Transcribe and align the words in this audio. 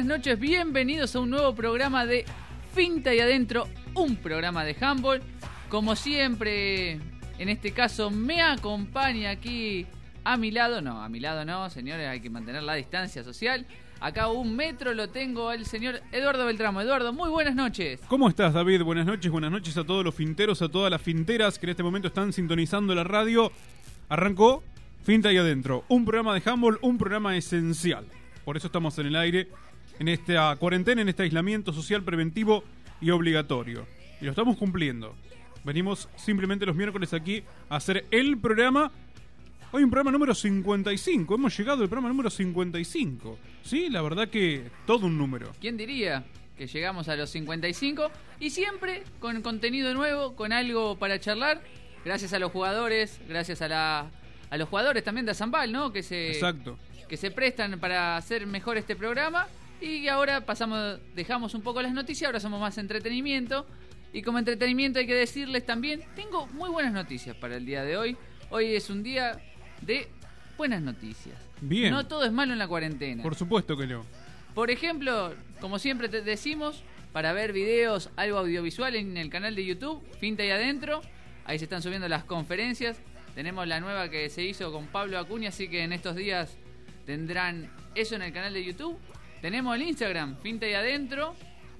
buenas 0.00 0.18
noches, 0.18 0.40
bienvenidos 0.40 1.14
a 1.14 1.20
un 1.20 1.28
nuevo 1.28 1.54
programa 1.54 2.06
de 2.06 2.24
Finta 2.72 3.14
y 3.14 3.20
Adentro, 3.20 3.68
un 3.94 4.16
programa 4.16 4.64
de 4.64 4.74
handball. 4.80 5.20
Como 5.68 5.94
siempre, 5.94 6.92
en 7.38 7.48
este 7.50 7.72
caso 7.72 8.10
me 8.10 8.40
acompaña 8.40 9.28
aquí 9.28 9.86
a 10.24 10.38
mi 10.38 10.52
lado, 10.52 10.80
no, 10.80 11.02
a 11.02 11.10
mi 11.10 11.20
lado 11.20 11.44
no, 11.44 11.68
señores, 11.68 12.08
hay 12.08 12.20
que 12.20 12.30
mantener 12.30 12.62
la 12.62 12.76
distancia 12.76 13.22
social. 13.22 13.66
Acá 14.00 14.28
un 14.28 14.56
metro 14.56 14.94
lo 14.94 15.10
tengo 15.10 15.50
al 15.50 15.66
señor 15.66 16.00
Eduardo 16.12 16.46
Beltramo. 16.46 16.80
Eduardo, 16.80 17.12
muy 17.12 17.28
buenas 17.28 17.54
noches. 17.54 18.00
¿Cómo 18.08 18.26
estás, 18.26 18.54
David? 18.54 18.82
Buenas 18.82 19.04
noches, 19.04 19.30
buenas 19.30 19.50
noches 19.50 19.76
a 19.76 19.84
todos 19.84 20.02
los 20.02 20.14
finteros, 20.14 20.62
a 20.62 20.70
todas 20.70 20.90
las 20.90 21.02
finteras 21.02 21.58
que 21.58 21.66
en 21.66 21.70
este 21.70 21.82
momento 21.82 22.08
están 22.08 22.32
sintonizando 22.32 22.94
la 22.94 23.04
radio. 23.04 23.52
Arrancó 24.08 24.62
Finta 25.02 25.30
y 25.30 25.36
Adentro, 25.36 25.84
un 25.88 26.06
programa 26.06 26.32
de 26.32 26.50
handball, 26.50 26.78
un 26.80 26.96
programa 26.96 27.36
esencial. 27.36 28.06
Por 28.46 28.56
eso 28.56 28.68
estamos 28.68 28.98
en 28.98 29.06
el 29.06 29.16
aire, 29.16 29.48
en 30.00 30.08
esta 30.08 30.56
cuarentena, 30.56 31.02
en 31.02 31.10
este 31.10 31.24
aislamiento 31.24 31.74
social 31.74 32.02
preventivo 32.02 32.64
y 33.02 33.10
obligatorio. 33.10 33.86
Y 34.20 34.24
lo 34.24 34.30
estamos 34.30 34.56
cumpliendo. 34.56 35.14
Venimos 35.62 36.08
simplemente 36.16 36.64
los 36.64 36.74
miércoles 36.74 37.12
aquí 37.12 37.44
a 37.68 37.76
hacer 37.76 38.06
el 38.10 38.38
programa. 38.38 38.90
Hoy 39.72 39.84
un 39.84 39.90
programa 39.90 40.10
número 40.10 40.34
55. 40.34 41.34
Hemos 41.34 41.56
llegado 41.56 41.82
al 41.82 41.88
programa 41.90 42.08
número 42.08 42.30
55. 42.30 43.38
Sí, 43.62 43.90
la 43.90 44.00
verdad 44.00 44.28
que 44.28 44.70
todo 44.86 45.04
un 45.04 45.18
número. 45.18 45.52
¿Quién 45.60 45.76
diría 45.76 46.24
que 46.56 46.66
llegamos 46.66 47.10
a 47.10 47.16
los 47.16 47.28
55? 47.28 48.10
Y 48.40 48.48
siempre 48.50 49.02
con 49.18 49.42
contenido 49.42 49.92
nuevo, 49.92 50.34
con 50.34 50.54
algo 50.54 50.98
para 50.98 51.20
charlar. 51.20 51.60
Gracias 52.06 52.32
a 52.32 52.38
los 52.38 52.50
jugadores, 52.52 53.20
gracias 53.28 53.60
a, 53.60 53.68
la, 53.68 54.10
a 54.48 54.56
los 54.56 54.66
jugadores 54.66 55.04
también 55.04 55.26
de 55.26 55.34
Zambal, 55.34 55.70
¿no? 55.70 55.92
Que 55.92 56.02
se, 56.02 56.32
Exacto. 56.32 56.78
que 57.06 57.18
se 57.18 57.30
prestan 57.30 57.78
para 57.78 58.16
hacer 58.16 58.46
mejor 58.46 58.78
este 58.78 58.96
programa. 58.96 59.46
Y 59.80 60.08
ahora 60.08 60.44
pasamos, 60.44 61.00
dejamos 61.14 61.54
un 61.54 61.62
poco 61.62 61.80
las 61.80 61.92
noticias, 61.92 62.26
ahora 62.26 62.40
somos 62.40 62.60
más 62.60 62.76
entretenimiento. 62.78 63.66
Y 64.12 64.22
como 64.22 64.38
entretenimiento 64.38 64.98
hay 64.98 65.06
que 65.06 65.14
decirles 65.14 65.64
también, 65.64 66.02
tengo 66.16 66.46
muy 66.48 66.68
buenas 66.68 66.92
noticias 66.92 67.36
para 67.36 67.56
el 67.56 67.64
día 67.64 67.82
de 67.84 67.96
hoy. 67.96 68.16
Hoy 68.50 68.74
es 68.74 68.90
un 68.90 69.02
día 69.02 69.40
de 69.80 70.08
buenas 70.58 70.82
noticias. 70.82 71.36
Bien. 71.60 71.92
No 71.92 72.06
todo 72.06 72.24
es 72.24 72.32
malo 72.32 72.52
en 72.52 72.58
la 72.58 72.68
cuarentena. 72.68 73.22
Por 73.22 73.34
supuesto 73.34 73.76
que 73.76 73.86
no. 73.86 74.04
Por 74.54 74.70
ejemplo, 74.70 75.32
como 75.60 75.78
siempre 75.78 76.08
te 76.08 76.22
decimos, 76.22 76.82
para 77.12 77.32
ver 77.32 77.52
videos, 77.52 78.10
algo 78.16 78.38
audiovisual 78.38 78.94
en 78.96 79.16
el 79.16 79.30
canal 79.30 79.54
de 79.54 79.64
YouTube, 79.64 80.02
Finta 80.18 80.44
y 80.44 80.50
Adentro, 80.50 81.00
ahí 81.44 81.58
se 81.58 81.64
están 81.64 81.82
subiendo 81.82 82.08
las 82.08 82.24
conferencias. 82.24 83.00
Tenemos 83.34 83.66
la 83.66 83.80
nueva 83.80 84.10
que 84.10 84.28
se 84.28 84.42
hizo 84.42 84.72
con 84.72 84.86
Pablo 84.88 85.18
Acuña, 85.18 85.48
así 85.48 85.68
que 85.68 85.84
en 85.84 85.92
estos 85.92 86.16
días 86.16 86.56
tendrán 87.06 87.70
eso 87.94 88.16
en 88.16 88.22
el 88.22 88.32
canal 88.32 88.52
de 88.52 88.64
YouTube. 88.64 88.98
Tenemos 89.40 89.74
el 89.74 89.82
Instagram, 89.82 90.38
Finta 90.40 90.68
y 90.68 90.74
Adentro, 90.74 91.34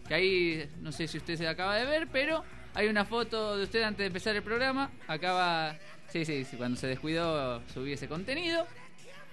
que 0.08 0.14
ahí 0.14 0.70
no 0.80 0.92
sé 0.92 1.06
si 1.06 1.19
usted 1.19 1.36
se 1.36 1.47
acaba 1.47 1.77
de 1.77 1.84
ver, 1.84 2.08
pero 2.11 2.42
hay 2.75 2.89
una 2.89 3.05
foto 3.05 3.56
de 3.56 3.64
usted 3.64 3.83
antes 3.83 3.98
de 3.98 4.06
empezar 4.06 4.34
el 4.34 4.42
programa. 4.42 4.91
Acaba, 5.06 5.77
sí, 6.08 6.25
sí, 6.25 6.44
sí, 6.44 6.56
cuando 6.56 6.78
se 6.78 6.86
descuidó 6.86 7.62
subí 7.69 7.92
ese 7.92 8.08
contenido. 8.08 8.66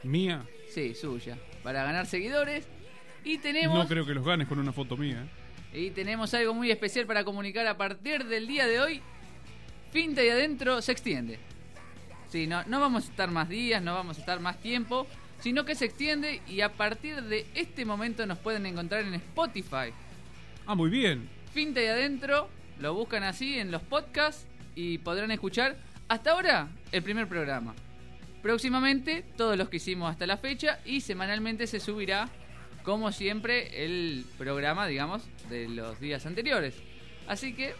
Mía. 0.03 0.45
Sí, 0.69 0.93
suya, 0.93 1.38
para 1.63 1.83
ganar 1.83 2.05
seguidores. 2.05 2.67
Y 3.23 3.38
tenemos... 3.38 3.77
No 3.77 3.88
creo 3.88 4.05
que 4.05 4.13
los 4.13 4.25
ganes 4.25 4.47
con 4.47 4.59
una 4.59 4.73
foto 4.73 4.97
mía. 4.97 5.25
¿eh? 5.73 5.81
Y 5.81 5.91
tenemos 5.91 6.33
algo 6.33 6.53
muy 6.53 6.71
especial 6.71 7.05
para 7.05 7.23
comunicar 7.23 7.65
a 7.67 7.77
partir 7.77 8.25
del 8.25 8.47
día 8.47 8.67
de 8.67 8.79
hoy. 8.79 9.01
Finta 9.91 10.23
y 10.23 10.29
adentro 10.29 10.81
se 10.81 10.91
extiende. 10.91 11.39
Sí, 12.29 12.45
no, 12.45 12.63
no 12.65 12.79
vamos 12.79 13.07
a 13.07 13.11
estar 13.11 13.31
más 13.31 13.47
días, 13.47 13.81
no 13.81 13.94
vamos 13.94 14.17
a 14.17 14.19
estar 14.19 14.39
más 14.41 14.59
tiempo, 14.59 15.07
sino 15.39 15.65
que 15.65 15.75
se 15.75 15.85
extiende 15.85 16.41
y 16.47 16.61
a 16.61 16.73
partir 16.73 17.23
de 17.23 17.45
este 17.55 17.85
momento 17.85 18.25
nos 18.25 18.37
pueden 18.39 18.65
encontrar 18.65 19.03
en 19.03 19.13
Spotify. 19.15 19.93
Ah, 20.65 20.75
muy 20.75 20.89
bien. 20.89 21.29
Finta 21.53 21.81
y 21.81 21.85
adentro, 21.87 22.49
lo 22.79 22.93
buscan 22.93 23.23
así 23.23 23.57
en 23.59 23.71
los 23.71 23.81
podcasts 23.81 24.45
y 24.75 24.97
podrán 24.99 25.31
escuchar 25.31 25.77
hasta 26.07 26.31
ahora 26.31 26.69
el 26.91 27.03
primer 27.03 27.27
programa. 27.27 27.73
Próximamente 28.41 29.23
todos 29.35 29.57
los 29.57 29.69
que 29.69 29.77
hicimos 29.77 30.11
hasta 30.11 30.27
la 30.27 30.37
fecha 30.37 30.79
y 30.85 31.01
semanalmente 31.01 31.67
se 31.67 31.79
subirá 31.79 32.29
como 32.83 33.11
siempre 33.11 33.83
el 33.83 34.25
programa, 34.37 34.87
digamos, 34.87 35.23
de 35.49 35.67
los 35.67 35.99
días 35.99 36.25
anteriores. 36.25 36.75
Así 37.27 37.53
que 37.53 37.73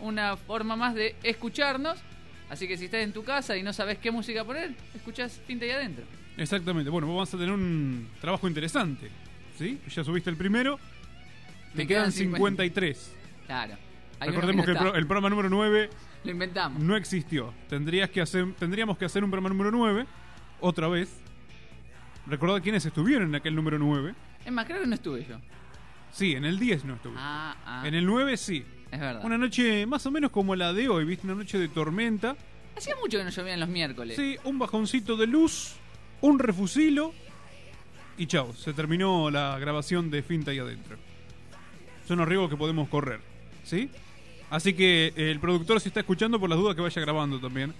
una 0.00 0.36
forma 0.36 0.76
más 0.76 0.94
de 0.94 1.16
escucharnos. 1.22 1.98
Así 2.48 2.68
que 2.68 2.76
si 2.76 2.86
estás 2.86 3.00
en 3.00 3.12
tu 3.12 3.24
casa 3.24 3.56
y 3.56 3.62
no 3.62 3.72
sabes 3.72 3.98
qué 3.98 4.10
música 4.10 4.44
poner, 4.44 4.74
escuchas 4.94 5.40
Pinta 5.46 5.66
y 5.66 5.70
Adentro. 5.70 6.04
Exactamente. 6.36 6.90
Bueno, 6.90 7.06
vamos 7.08 7.32
a 7.32 7.36
tener 7.38 7.52
un 7.52 8.08
trabajo 8.20 8.48
interesante. 8.48 9.10
¿Sí? 9.58 9.80
Ya 9.88 10.02
subiste 10.04 10.30
el 10.30 10.36
primero. 10.36 10.78
Te 11.76 11.86
quedan 11.86 12.04
quedan 12.04 12.12
53. 12.12 13.12
Claro. 13.46 13.74
Hay 14.20 14.28
uno 14.28 14.36
Recordemos 14.40 14.66
que, 14.66 14.72
no 14.72 14.78
el, 14.78 14.84
pro- 14.84 14.94
el 14.96 15.06
programa 15.06 15.28
número 15.30 15.48
9 15.50 15.90
Lo 16.24 16.30
inventamos. 16.30 16.82
no 16.82 16.96
existió. 16.96 17.52
Tendrías 17.68 18.10
que 18.10 18.20
hacer, 18.20 18.52
tendríamos 18.58 18.96
que 18.98 19.04
hacer 19.04 19.22
un 19.24 19.30
programa 19.30 19.48
número 19.54 19.70
9 19.70 20.06
otra 20.60 20.88
vez. 20.88 21.10
Recordad 22.26 22.62
quiénes 22.62 22.84
estuvieron 22.86 23.28
en 23.28 23.34
aquel 23.34 23.54
número 23.54 23.78
9. 23.78 24.14
Es 24.44 24.52
más, 24.52 24.64
creo 24.66 24.80
que 24.80 24.86
no 24.86 24.94
estuve 24.94 25.26
yo. 25.28 25.36
Sí, 26.12 26.32
en 26.34 26.44
el 26.44 26.58
10 26.58 26.84
no 26.84 26.94
estuve. 26.94 27.14
Ah, 27.18 27.56
ah. 27.66 27.82
En 27.86 27.94
el 27.94 28.06
9 28.06 28.36
sí. 28.36 28.64
Es 28.90 29.00
verdad. 29.00 29.24
Una 29.24 29.36
noche 29.36 29.84
más 29.86 30.06
o 30.06 30.10
menos 30.10 30.30
como 30.30 30.54
la 30.56 30.72
de 30.72 30.88
hoy, 30.88 31.04
¿viste? 31.04 31.26
Una 31.26 31.34
noche 31.36 31.58
de 31.58 31.68
tormenta. 31.68 32.36
Hacía 32.76 32.94
mucho 33.02 33.18
que 33.18 33.24
no 33.24 33.30
llovían 33.30 33.60
los 33.60 33.68
miércoles. 33.68 34.16
Sí, 34.16 34.36
un 34.44 34.58
bajoncito 34.58 35.16
de 35.16 35.26
luz, 35.26 35.74
un 36.24 36.38
refusilo 36.38 37.12
y 38.16 38.26
chao, 38.26 38.54
se 38.54 38.72
terminó 38.72 39.30
la 39.30 39.58
grabación 39.58 40.10
de 40.10 40.22
Finta 40.22 40.54
y 40.54 40.58
Adentro. 40.58 40.96
Son 42.08 42.16
los 42.18 42.26
riesgos 42.26 42.48
que 42.48 42.56
podemos 42.56 42.88
correr, 42.88 43.20
¿sí? 43.62 43.90
Así 44.48 44.72
que 44.72 45.12
eh, 45.16 45.30
el 45.30 45.38
productor 45.38 45.80
si 45.82 45.88
está 45.88 46.00
escuchando 46.00 46.40
por 46.40 46.48
las 46.48 46.58
dudas 46.58 46.74
que 46.74 46.80
vaya 46.80 47.02
grabando 47.02 47.38
también, 47.38 47.74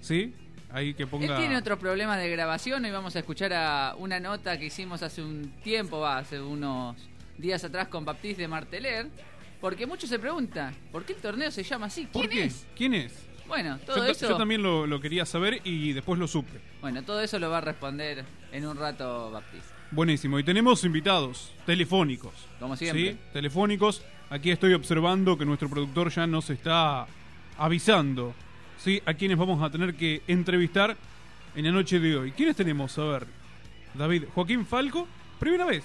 ¿sí? 0.00 0.32
Ahí 0.72 0.94
que 0.94 1.06
ponga... 1.06 1.26
Él 1.26 1.36
tiene 1.36 1.58
otros 1.58 1.78
problemas 1.78 2.18
de 2.18 2.30
grabación 2.30 2.86
y 2.86 2.90
vamos 2.90 3.16
a 3.16 3.18
escuchar 3.18 3.52
a 3.52 3.94
una 3.98 4.18
nota 4.18 4.58
que 4.58 4.66
hicimos 4.66 5.02
hace 5.02 5.20
un 5.20 5.52
tiempo, 5.62 6.00
va, 6.00 6.18
hace 6.18 6.40
unos 6.40 6.96
días 7.36 7.62
atrás 7.64 7.88
con 7.88 8.06
Baptiste 8.06 8.40
de 8.42 8.48
Marteler. 8.48 9.08
Porque 9.60 9.86
muchos 9.86 10.08
se 10.08 10.18
preguntan, 10.18 10.74
¿por 10.90 11.04
qué 11.04 11.12
el 11.12 11.18
torneo 11.18 11.50
se 11.50 11.62
llama 11.62 11.86
así? 11.86 12.06
¿Por 12.06 12.26
¿Quién 12.28 12.32
qué? 12.32 12.44
es? 12.46 12.66
¿Quién 12.74 12.94
es? 12.94 13.12
Bueno, 13.50 13.78
todo 13.84 13.96
Yo, 13.98 14.04
eso. 14.04 14.28
yo 14.28 14.36
también 14.38 14.62
lo, 14.62 14.86
lo 14.86 15.00
quería 15.00 15.26
saber 15.26 15.60
y 15.64 15.92
después 15.92 16.18
lo 16.18 16.26
supe. 16.26 16.58
Bueno, 16.80 17.02
todo 17.02 17.20
eso 17.20 17.38
lo 17.38 17.50
va 17.50 17.58
a 17.58 17.60
responder 17.60 18.24
en 18.52 18.66
un 18.66 18.76
rato 18.78 19.30
Baptiste. 19.30 19.68
Buenísimo. 19.90 20.38
Y 20.38 20.44
tenemos 20.44 20.84
invitados 20.84 21.52
telefónicos. 21.66 22.32
Como 22.60 22.76
siempre. 22.76 23.12
¿Sí? 23.12 23.18
Telefónicos. 23.32 24.02
Aquí 24.30 24.50
estoy 24.52 24.72
observando 24.74 25.36
que 25.36 25.44
nuestro 25.44 25.68
productor 25.68 26.10
ya 26.10 26.26
nos 26.28 26.48
está 26.48 27.06
avisando. 27.58 28.32
¿Sí? 28.78 29.02
A 29.04 29.14
quienes 29.14 29.36
vamos 29.36 29.60
a 29.62 29.68
tener 29.68 29.94
que 29.94 30.22
entrevistar 30.28 30.96
en 31.56 31.64
la 31.64 31.72
noche 31.72 31.98
de 31.98 32.16
hoy. 32.16 32.30
¿Quiénes 32.32 32.54
tenemos? 32.56 32.96
A 32.98 33.04
ver. 33.04 33.26
David. 33.94 34.24
Joaquín 34.32 34.64
Falco. 34.64 35.06
Primera 35.40 35.66
vez. 35.66 35.82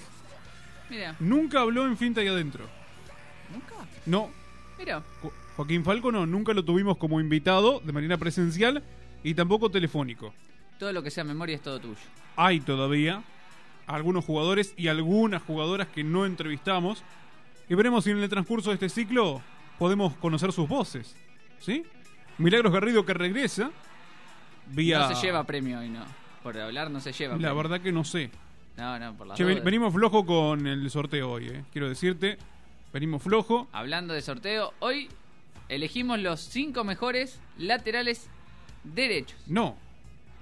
Mira, 0.88 1.16
Nunca 1.18 1.62
habló 1.62 1.84
en 1.84 1.96
Finta 1.98 2.22
y 2.22 2.28
Adentro. 2.28 2.64
nunca. 3.52 3.74
No. 4.06 4.30
Mira, 4.78 5.02
Joaquín 5.56 5.84
Falco 5.84 6.12
no. 6.12 6.26
Nunca 6.26 6.52
lo 6.52 6.64
tuvimos 6.64 6.96
como 6.98 7.20
invitado 7.20 7.80
de 7.80 7.92
manera 7.92 8.16
presencial 8.18 8.82
y 9.24 9.34
tampoco 9.34 9.70
telefónico. 9.70 10.34
todo 10.78 10.92
lo 10.92 11.02
que 11.02 11.10
sea 11.10 11.24
memoria 11.24 11.56
es 11.56 11.62
todo 11.62 11.78
tuyo. 11.80 11.96
hay 12.36 12.60
todavía 12.60 13.22
algunos 13.86 14.24
jugadores 14.24 14.74
y 14.76 14.88
algunas 14.88 15.42
jugadoras 15.42 15.88
que 15.88 16.04
no 16.04 16.26
entrevistamos. 16.26 17.02
Y 17.68 17.74
veremos 17.74 18.04
si 18.04 18.10
en 18.10 18.18
el 18.18 18.28
transcurso 18.28 18.70
de 18.70 18.74
este 18.74 18.88
ciclo 18.88 19.40
podemos 19.78 20.14
conocer 20.16 20.52
sus 20.52 20.68
voces. 20.68 21.16
¿Sí? 21.58 21.84
Milagros 22.38 22.72
Garrido 22.72 23.04
que 23.06 23.14
regresa. 23.14 23.70
Vía... 24.68 24.98
No 25.08 25.14
se 25.14 25.26
lleva 25.26 25.44
premio 25.44 25.78
hoy, 25.78 25.88
no. 25.88 26.04
Por 26.42 26.58
hablar 26.58 26.90
no 26.90 27.00
se 27.00 27.12
lleva 27.12 27.34
La 27.34 27.38
premio. 27.38 27.56
verdad 27.56 27.80
que 27.80 27.92
no 27.92 28.04
sé. 28.04 28.30
No, 28.76 28.98
no, 28.98 29.14
por 29.16 29.26
la 29.28 29.34
Che, 29.34 29.44
ven- 29.44 29.64
venimos 29.64 29.94
flojo 29.94 30.26
con 30.26 30.66
el 30.66 30.88
sorteo 30.90 31.30
hoy, 31.30 31.46
eh. 31.48 31.64
Quiero 31.72 31.88
decirte. 31.88 32.36
Venimos 32.92 33.22
flojo. 33.22 33.68
Hablando 33.72 34.12
de 34.14 34.20
sorteo, 34.22 34.72
hoy 34.80 35.08
elegimos 35.68 36.18
los 36.18 36.40
cinco 36.40 36.84
mejores 36.84 37.40
laterales 37.58 38.28
derechos. 38.84 39.38
No, 39.46 39.76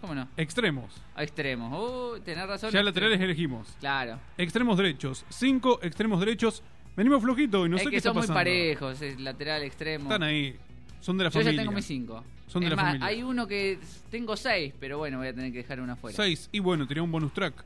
¿Cómo 0.00 0.14
no? 0.14 0.28
extremos. 0.36 0.92
Extremos. 1.16 1.72
Uh, 1.72 2.20
tenés 2.20 2.46
razón. 2.46 2.70
Ya 2.70 2.80
extremos. 2.80 2.84
laterales 2.86 3.20
elegimos. 3.20 3.68
Claro. 3.80 4.18
Extremos 4.36 4.76
derechos. 4.76 5.24
Cinco 5.30 5.78
extremos 5.82 6.20
derechos. 6.20 6.62
Venimos 6.96 7.22
flojito 7.22 7.66
y 7.66 7.68
no 7.68 7.76
es 7.76 7.82
sé 7.82 7.86
que 7.86 7.90
qué 7.92 7.96
está 7.96 8.10
son 8.10 8.18
muy 8.18 8.26
parejos, 8.28 9.00
es 9.02 9.18
lateral, 9.18 9.62
extremo. 9.62 10.04
Están 10.04 10.22
ahí. 10.22 10.56
Son 11.00 11.18
de 11.18 11.24
la 11.24 11.30
Yo 11.30 11.40
familia. 11.40 11.52
ya 11.52 11.62
tengo 11.62 11.72
mis 11.72 11.84
cinco. 11.86 12.22
Son 12.46 12.62
de 12.62 12.70
la 12.70 12.76
más, 12.76 12.84
familia. 12.86 13.06
hay 13.06 13.22
uno 13.22 13.46
que 13.48 13.78
tengo 14.10 14.36
seis, 14.36 14.72
pero 14.78 14.98
bueno, 14.98 15.18
voy 15.18 15.26
a 15.28 15.34
tener 15.34 15.50
que 15.50 15.58
dejar 15.58 15.80
una 15.80 15.96
fuera. 15.96 16.14
6. 16.16 16.50
Y 16.52 16.60
bueno, 16.60 16.86
tenía 16.86 17.02
un 17.02 17.10
bonus 17.10 17.32
track. 17.32 17.64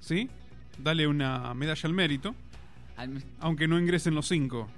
¿Sí? 0.00 0.28
Dale 0.76 1.06
una 1.06 1.54
medalla 1.54 1.80
al 1.84 1.94
mérito. 1.94 2.34
Al- 2.96 3.22
Aunque 3.40 3.66
no 3.68 3.78
ingresen 3.78 4.14
los 4.14 4.26
5. 4.28 4.68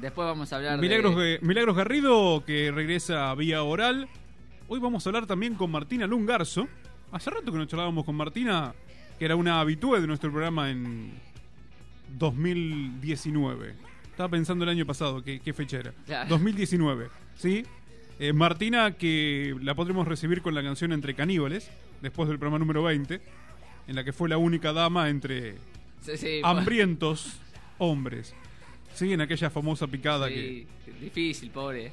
Después 0.00 0.26
vamos 0.26 0.50
a 0.52 0.56
hablar 0.56 0.78
Milagros, 0.78 1.16
de... 1.16 1.38
Milagros 1.42 1.76
Garrido, 1.76 2.42
que 2.46 2.70
regresa 2.70 3.34
vía 3.34 3.62
oral. 3.62 4.08
Hoy 4.68 4.80
vamos 4.80 5.04
a 5.04 5.10
hablar 5.10 5.26
también 5.26 5.54
con 5.54 5.70
Martina 5.70 6.06
Lungarzo. 6.06 6.68
Hace 7.12 7.28
rato 7.28 7.52
que 7.52 7.58
no 7.58 7.66
charlábamos 7.66 8.04
con 8.06 8.14
Martina, 8.14 8.74
que 9.18 9.24
era 9.26 9.36
una 9.36 9.60
habitué 9.60 10.00
de 10.00 10.06
nuestro 10.06 10.30
programa 10.30 10.70
en 10.70 11.12
2019. 12.18 13.74
Estaba 14.10 14.30
pensando 14.30 14.64
el 14.64 14.70
año 14.70 14.86
pasado, 14.86 15.22
qué, 15.22 15.40
qué 15.40 15.52
fecha 15.52 15.78
era. 15.78 15.92
Claro. 16.06 16.30
2019, 16.30 17.08
¿sí? 17.34 17.64
Eh, 18.18 18.32
Martina, 18.32 18.92
que 18.92 19.54
la 19.60 19.74
podremos 19.74 20.08
recibir 20.08 20.40
con 20.40 20.54
la 20.54 20.62
canción 20.62 20.92
Entre 20.92 21.14
Caníbales, 21.14 21.70
después 22.00 22.28
del 22.28 22.38
programa 22.38 22.58
número 22.58 22.82
20, 22.82 23.20
en 23.86 23.94
la 23.96 24.02
que 24.04 24.12
fue 24.14 24.28
la 24.30 24.38
única 24.38 24.72
dama 24.72 25.10
entre 25.10 25.56
Sí, 26.00 26.16
sí, 26.16 26.40
hambrientos 26.42 27.38
hombres. 27.78 28.34
Sí, 29.00 29.14
en 29.14 29.22
aquella 29.22 29.48
famosa 29.48 29.86
picada 29.86 30.28
sí, 30.28 30.66
difícil, 31.00 31.50
pobre. 31.50 31.90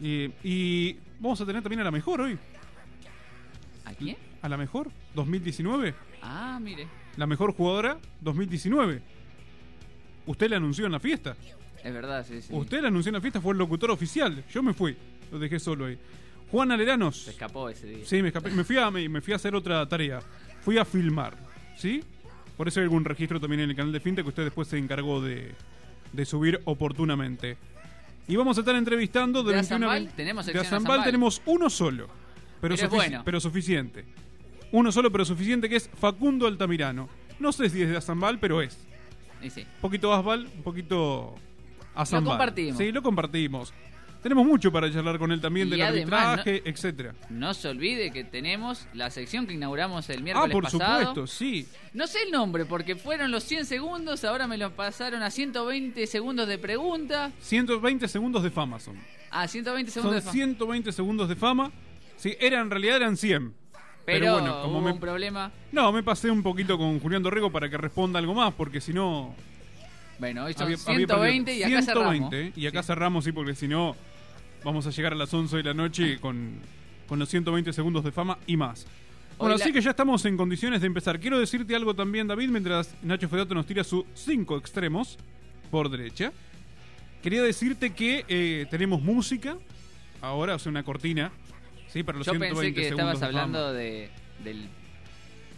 que... 0.00 0.32
Y, 0.42 0.48
y 0.48 0.96
vamos 1.18 1.38
a 1.42 1.44
tener 1.44 1.62
también 1.62 1.82
a 1.82 1.84
la 1.84 1.90
mejor 1.90 2.22
hoy. 2.22 2.38
¿A 3.84 3.92
quién? 3.92 4.16
A 4.40 4.48
la 4.48 4.56
mejor, 4.56 4.90
2019. 5.14 5.94
Ah, 6.22 6.58
mire. 6.58 6.88
La 7.18 7.26
mejor 7.26 7.52
jugadora, 7.52 7.98
2019. 8.22 9.02
Usted 10.24 10.48
la 10.48 10.56
anunció 10.56 10.86
en 10.86 10.92
la 10.92 11.00
fiesta. 11.00 11.36
Es 11.84 11.92
verdad, 11.92 12.24
sí, 12.26 12.40
sí. 12.40 12.48
Usted 12.50 12.80
la 12.80 12.88
anunció 12.88 13.10
en 13.10 13.16
la 13.16 13.20
fiesta, 13.20 13.42
fue 13.42 13.52
el 13.52 13.58
locutor 13.58 13.90
oficial. 13.90 14.42
Yo 14.50 14.62
me 14.62 14.72
fui, 14.72 14.96
lo 15.30 15.38
dejé 15.38 15.60
solo 15.60 15.84
ahí. 15.84 15.98
Juan 16.50 16.72
Aleranos. 16.72 17.24
Se 17.24 17.32
escapó 17.32 17.68
ese 17.68 17.86
día. 17.88 18.06
Sí, 18.06 18.22
me 18.22 18.28
escapé. 18.28 18.48
Me 18.52 18.64
fui, 18.64 18.78
a, 18.78 18.90
me, 18.90 19.06
me 19.06 19.20
fui 19.20 19.34
a 19.34 19.36
hacer 19.36 19.54
otra 19.54 19.86
tarea. 19.86 20.20
Fui 20.62 20.78
a 20.78 20.86
filmar, 20.86 21.36
¿sí? 21.76 22.02
Por 22.56 22.68
eso 22.68 22.80
hay 22.80 22.84
algún 22.84 23.04
registro 23.04 23.38
también 23.38 23.60
en 23.60 23.68
el 23.68 23.76
canal 23.76 23.92
de 23.92 24.00
Finta 24.00 24.22
que 24.22 24.30
usted 24.30 24.44
después 24.44 24.66
se 24.66 24.78
encargó 24.78 25.20
de, 25.20 25.54
de 26.12 26.24
subir 26.24 26.60
oportunamente. 26.64 27.56
Y 28.28 28.36
vamos 28.36 28.56
a 28.56 28.60
estar 28.60 28.74
entrevistando 28.76 29.42
¿De 29.42 29.54
21 29.54 29.56
a 29.56 29.60
Azambal? 29.90 30.02
20 30.04 30.16
¿Tenemos 30.16 30.46
de 30.46 30.52
Azambal 30.52 30.66
Azambal? 30.78 31.04
tenemos 31.04 31.42
uno 31.46 31.68
solo. 31.70 32.08
Pero, 32.60 32.76
Pero 32.76 32.88
sufici- 32.88 32.94
bueno. 32.96 33.22
pero 33.24 33.40
suficiente. 33.40 34.04
Uno 34.72 34.92
solo, 34.92 35.10
pero 35.10 35.24
suficiente, 35.24 35.68
que 35.68 35.76
es 35.76 35.90
Facundo 35.98 36.46
Altamirano. 36.46 37.08
No 37.40 37.52
sé 37.52 37.68
si 37.70 37.82
es 37.82 37.88
de 37.88 37.96
Azambal, 37.96 38.38
pero 38.38 38.60
es. 38.62 38.78
Sí. 39.48 39.62
Un 39.62 39.80
poquito 39.80 40.12
Asbal, 40.12 40.46
un 40.54 40.62
poquito 40.62 41.34
Azambal. 41.94 42.32
compartimos. 42.36 42.78
Sí, 42.78 42.92
lo 42.92 43.02
compartimos. 43.02 43.72
Tenemos 44.22 44.44
mucho 44.46 44.70
para 44.70 44.92
charlar 44.92 45.18
con 45.18 45.32
él 45.32 45.40
también 45.40 45.68
Y 45.68 45.70
del 45.70 45.82
además, 45.82 46.38
arbitraje, 46.40 46.62
etcétera. 46.68 47.14
No 47.30 47.54
se 47.54 47.68
olvide 47.68 48.10
que 48.10 48.22
tenemos 48.24 48.86
la 48.92 49.08
sección 49.10 49.46
que 49.46 49.54
inauguramos 49.54 50.10
el 50.10 50.18
Ah, 50.18 50.22
miércoles 50.22 50.52
por 50.52 50.64
pasado. 50.64 50.98
supuesto, 50.98 51.26
sí. 51.26 51.66
No 51.94 52.06
sé 52.06 52.18
el 52.26 52.30
nombre 52.30 52.66
porque 52.66 52.96
fueron 52.96 53.30
los 53.30 53.44
100 53.44 53.64
segundos, 53.64 54.22
ahora 54.24 54.46
me 54.46 54.58
lo 54.58 54.72
pasaron 54.76 55.22
a 55.22 55.30
120 55.30 56.06
segundos 56.06 56.46
de 56.48 56.58
pregunta. 56.58 57.32
120 57.40 58.08
segundos 58.08 58.42
de 58.42 58.50
fama 58.50 58.78
son. 58.78 58.96
A 59.30 59.46
120 59.48 59.90
Son 59.90 60.02
segundos 60.02 60.22
de 60.24 60.26
fa- 60.28 60.32
120 60.32 60.92
segundos 60.92 61.28
de 61.28 61.36
fama. 61.36 61.70
Sí, 62.16 62.36
era, 62.40 62.60
en 62.60 62.68
realidad 62.70 62.96
eran 62.96 63.16
100. 63.16 63.54
Pero, 64.04 64.20
Pero, 64.20 64.32
bueno, 64.34 64.62
como 64.62 64.78
hubo 64.78 64.80
me... 64.86 64.92
un 64.92 65.00
problema. 65.00 65.52
No, 65.72 65.92
me 65.92 66.02
pasé 66.02 66.30
un 66.30 66.42
poquito 66.42 66.76
con 66.76 66.98
Julián 67.00 67.22
Dorrego 67.22 67.50
para 67.52 67.70
que 67.70 67.76
responda 67.78 68.18
algo 68.18 68.34
más, 68.34 68.52
porque 68.54 68.80
si 68.80 68.92
no... 68.92 69.34
Bueno, 70.18 70.44
hoy 70.44 70.52
son 70.52 70.64
había- 70.64 70.76
había 70.76 70.96
120 71.06 71.54
y 71.54 71.60
perdido. 71.60 71.78
acá 71.78 71.86
cerramos. 71.86 72.12
120, 72.30 72.60
y 72.60 72.66
acá 72.66 72.82
Sí. 72.82 72.86
cerramos, 72.88 73.24
sí, 73.24 73.32
porque 73.32 73.54
si 73.54 73.68
no 73.68 73.96
vamos 74.64 74.86
a 74.86 74.90
llegar 74.90 75.12
a 75.12 75.16
las 75.16 75.32
11 75.32 75.56
de 75.58 75.62
la 75.62 75.74
noche 75.74 76.18
con, 76.20 76.54
con 77.08 77.18
los 77.18 77.28
120 77.28 77.72
segundos 77.72 78.04
de 78.04 78.12
fama 78.12 78.38
y 78.46 78.56
más. 78.56 78.86
Bueno, 79.38 79.54
Hoy 79.54 79.58
la- 79.58 79.64
así 79.64 79.72
que 79.72 79.80
ya 79.80 79.90
estamos 79.90 80.24
en 80.26 80.36
condiciones 80.36 80.80
de 80.82 80.86
empezar. 80.86 81.18
Quiero 81.18 81.38
decirte 81.38 81.74
algo 81.74 81.94
también, 81.94 82.26
David, 82.26 82.50
mientras 82.50 82.94
Nacho 83.02 83.28
Fedato 83.28 83.54
nos 83.54 83.66
tira 83.66 83.82
sus 83.84 84.04
cinco 84.14 84.56
extremos 84.58 85.18
por 85.70 85.88
derecha. 85.88 86.32
Quería 87.22 87.42
decirte 87.42 87.90
que 87.90 88.24
eh, 88.28 88.66
tenemos 88.70 89.02
música 89.02 89.56
ahora, 90.20 90.54
o 90.54 90.58
sea, 90.58 90.70
una 90.70 90.82
cortina, 90.82 91.30
¿sí? 91.88 92.02
Para 92.02 92.18
los 92.18 92.26
Yo 92.26 92.32
120 92.32 92.54
pensé 92.62 92.74
que 92.74 92.88
segundos 92.88 93.14
estabas 93.14 93.20
de 93.20 93.26
hablando 93.26 93.72
de, 93.72 94.10
del 94.44 94.68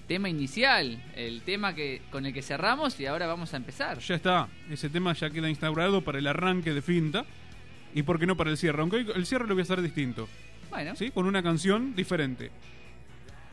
tema 0.08 0.28
inicial, 0.28 1.02
el 1.16 1.42
tema 1.42 1.74
que 1.74 2.02
con 2.10 2.26
el 2.26 2.32
que 2.32 2.42
cerramos 2.42 2.98
y 3.00 3.06
ahora 3.06 3.26
vamos 3.26 3.54
a 3.54 3.56
empezar. 3.56 3.98
Ya 4.00 4.14
está, 4.16 4.48
ese 4.70 4.88
tema 4.90 5.12
ya 5.14 5.30
queda 5.30 5.48
instaurado 5.48 6.02
para 6.02 6.18
el 6.18 6.26
arranque 6.26 6.72
de 6.74 6.82
Finta. 6.82 7.24
Y 7.94 8.02
por 8.02 8.18
qué 8.18 8.26
no 8.26 8.36
para 8.36 8.50
el 8.50 8.56
cierre, 8.56 8.80
aunque 8.80 8.98
el 8.98 9.26
cierre 9.26 9.46
lo 9.46 9.54
voy 9.54 9.62
a 9.62 9.64
hacer 9.64 9.82
distinto. 9.82 10.28
Bueno, 10.70 10.96
¿sí? 10.96 11.10
Con 11.10 11.26
una 11.26 11.42
canción 11.42 11.94
diferente. 11.94 12.50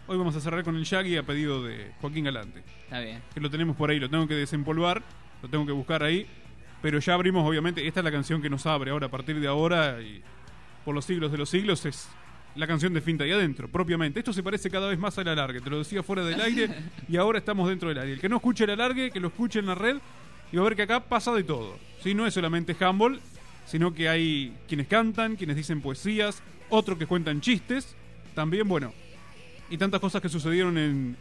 Hoy 0.08 0.18
vamos 0.18 0.36
a 0.36 0.42
cerrar 0.42 0.64
con 0.64 0.76
el 0.76 0.84
Shaggy 0.84 1.18
a 1.18 1.24
pedido 1.24 1.64
de 1.64 1.92
Joaquín 2.02 2.26
Galante. 2.26 2.64
está 2.84 3.00
bien. 3.00 3.22
Que 3.34 3.40
lo 3.40 3.50
tenemos 3.50 3.76
por 3.76 3.90
ahí, 3.90 4.00
lo 4.00 4.10
tengo 4.10 4.28
que 4.28 4.36
desempolvar, 4.36 5.04
lo 5.42 5.50
tengo 5.50 5.66
que 5.66 5.72
buscar 5.72 6.02
ahí. 6.02 6.26
Pero 6.82 7.00
ya 7.00 7.14
abrimos, 7.14 7.48
obviamente, 7.48 7.86
esta 7.86 8.00
es 8.00 8.04
la 8.04 8.12
canción 8.12 8.42
que 8.42 8.50
nos 8.50 8.66
abre 8.66 8.92
ahora, 8.92 9.08
a 9.08 9.12
partir 9.12 9.40
de 9.40 9.48
ahora 9.48 10.02
y 10.02 10.22
por 10.86 10.96
los 10.96 11.06
siglos 11.06 11.32
de 11.32 11.38
los 11.38 11.50
siglos, 11.50 11.86
es 11.86 12.10
la 12.56 12.66
canción 12.66 12.94
de 12.94 13.02
Finta 13.02 13.26
ahí 13.26 13.32
adentro, 13.32 13.68
propiamente. 13.68 14.20
Esto 14.20 14.34
se 14.34 14.42
parece 14.42 14.70
cada 14.70 14.88
vez 14.88 14.98
más 14.98 15.18
al 15.20 15.28
alargue, 15.28 15.60
te 15.60 15.70
lo 15.70 15.78
decía 15.78 16.02
fuera 16.02 16.24
del 16.24 16.40
aire 16.42 16.70
y 17.08 17.18
ahora 17.18 17.40
estamos 17.40 17.68
dentro 17.70 17.90
del 17.90 18.00
aire. 18.00 18.14
El 18.14 18.20
que 18.22 18.30
no 18.30 18.38
escuche 18.38 18.64
el 18.64 18.70
alargue, 18.72 19.12
que 19.12 19.20
lo 19.20 19.28
escuche 19.28 19.60
en 19.60 19.66
la 19.66 19.76
red 19.76 19.98
y 20.52 20.56
va 20.56 20.64
a 20.64 20.66
ver 20.66 20.76
que 20.76 20.84
acá 20.84 21.02
pasa 21.02 21.34
de 21.34 21.44
todo. 21.44 21.78
¿sí? 22.02 22.14
No 22.14 22.26
es 22.26 22.34
solamente 22.34 22.76
handball, 22.80 23.20
sino 23.70 23.94
que 23.94 24.10
hay 24.10 24.52
quienes 24.68 24.88
cantan, 24.88 25.36
quienes 25.36 25.56
dicen 25.56 25.80
poesías, 25.82 26.42
otros 26.70 26.98
que 26.98 27.06
cuentan 27.06 27.40
chistes, 27.40 27.96
también, 28.34 28.68
bueno, 28.68 28.94
y 29.70 29.78
tantas 29.78 30.00
cosas 30.00 30.22
que 30.22 30.30
sucedieron 30.30 30.78
en, 30.78 31.16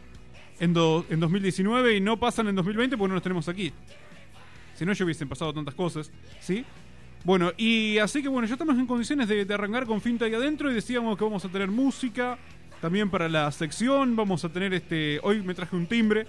en, 0.59 0.73
do- 0.73 1.05
en 1.09 1.19
2019 1.19 1.97
y 1.97 2.01
no 2.01 2.17
pasan 2.17 2.47
en 2.47 2.55
2020 2.55 2.97
porque 2.97 3.09
no 3.09 3.13
los 3.15 3.23
tenemos 3.23 3.47
aquí. 3.47 3.71
Si 4.75 4.85
no, 4.85 4.93
ya 4.93 5.05
hubiesen 5.05 5.29
pasado 5.29 5.53
tantas 5.53 5.75
cosas, 5.75 6.11
¿sí? 6.39 6.65
Bueno, 7.23 7.51
y 7.57 7.97
así 7.99 8.21
que 8.23 8.29
bueno, 8.29 8.47
ya 8.47 8.53
estamos 8.55 8.77
en 8.79 8.87
condiciones 8.87 9.27
de, 9.27 9.45
de 9.45 9.53
arrancar 9.53 9.85
con 9.85 10.01
Finta 10.01 10.25
ahí 10.25 10.33
adentro 10.33 10.71
y 10.71 10.73
decíamos 10.73 11.17
que 11.17 11.23
vamos 11.23 11.43
a 11.45 11.49
tener 11.49 11.69
música 11.69 12.37
también 12.81 13.09
para 13.09 13.27
la 13.29 13.51
sección, 13.51 14.15
vamos 14.15 14.43
a 14.45 14.49
tener 14.49 14.73
este, 14.73 15.19
hoy 15.21 15.41
me 15.43 15.53
traje 15.53 15.75
un 15.75 15.85
timbre, 15.85 16.25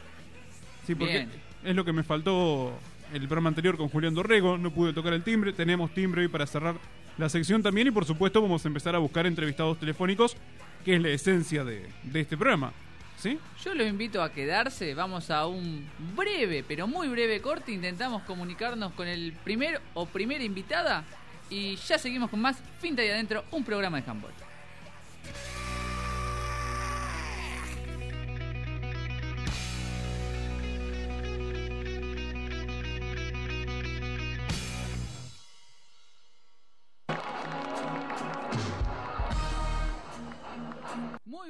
sí, 0.87 0.95
porque 0.97 1.13
Bien. 1.19 1.31
es 1.65 1.77
lo 1.77 1.85
que 1.85 1.93
me 1.93 2.03
faltó 2.03 2.73
el 3.13 3.27
programa 3.27 3.49
anterior 3.49 3.77
con 3.77 3.89
Julián 3.89 4.15
Dorrego, 4.15 4.59
no 4.59 4.71
pude 4.71 4.93
tocar 4.93 5.13
el 5.13 5.23
timbre, 5.23 5.53
tenemos 5.53 5.93
timbre 5.93 6.23
hoy 6.23 6.29
para 6.29 6.47
cerrar 6.47 6.77
la 7.19 7.29
sección 7.29 7.63
también 7.63 7.89
y 7.89 7.91
por 7.91 8.05
supuesto 8.05 8.41
vamos 8.41 8.65
a 8.65 8.69
empezar 8.69 8.95
a 8.95 8.99
buscar 8.99 9.27
entrevistados 9.27 9.79
telefónicos, 9.79 10.37
que 10.85 10.97
es 10.97 11.03
la 11.03 11.09
esencia 11.09 11.65
de, 11.65 11.89
este 12.15 12.37
programa, 12.37 12.73
¿sí? 13.19 13.39
Yo 13.65 13.75
los 13.75 13.87
invito 13.87 14.23
a 14.23 14.33
quedarse, 14.33 14.95
vamos 14.95 15.31
a 15.31 15.47
un 15.47 15.87
breve, 16.17 16.65
pero 16.67 16.87
muy 16.87 17.09
breve 17.09 17.41
corte, 17.41 17.73
intentamos 17.73 18.23
comunicarnos 18.23 18.93
con 18.93 19.09
el 19.09 19.33
primer 19.45 19.81
o 19.95 20.07
primera 20.07 20.45
invitada 20.45 21.05
y 21.51 21.77
ya 21.77 21.99
seguimos 21.99 22.31
con 22.31 22.41
más 22.41 22.59
Finta 22.79 23.05
y 23.05 23.09
Adentro, 23.09 23.45
un 23.51 23.65
programa 23.65 24.01
de 24.01 24.11
handball. 24.11 24.33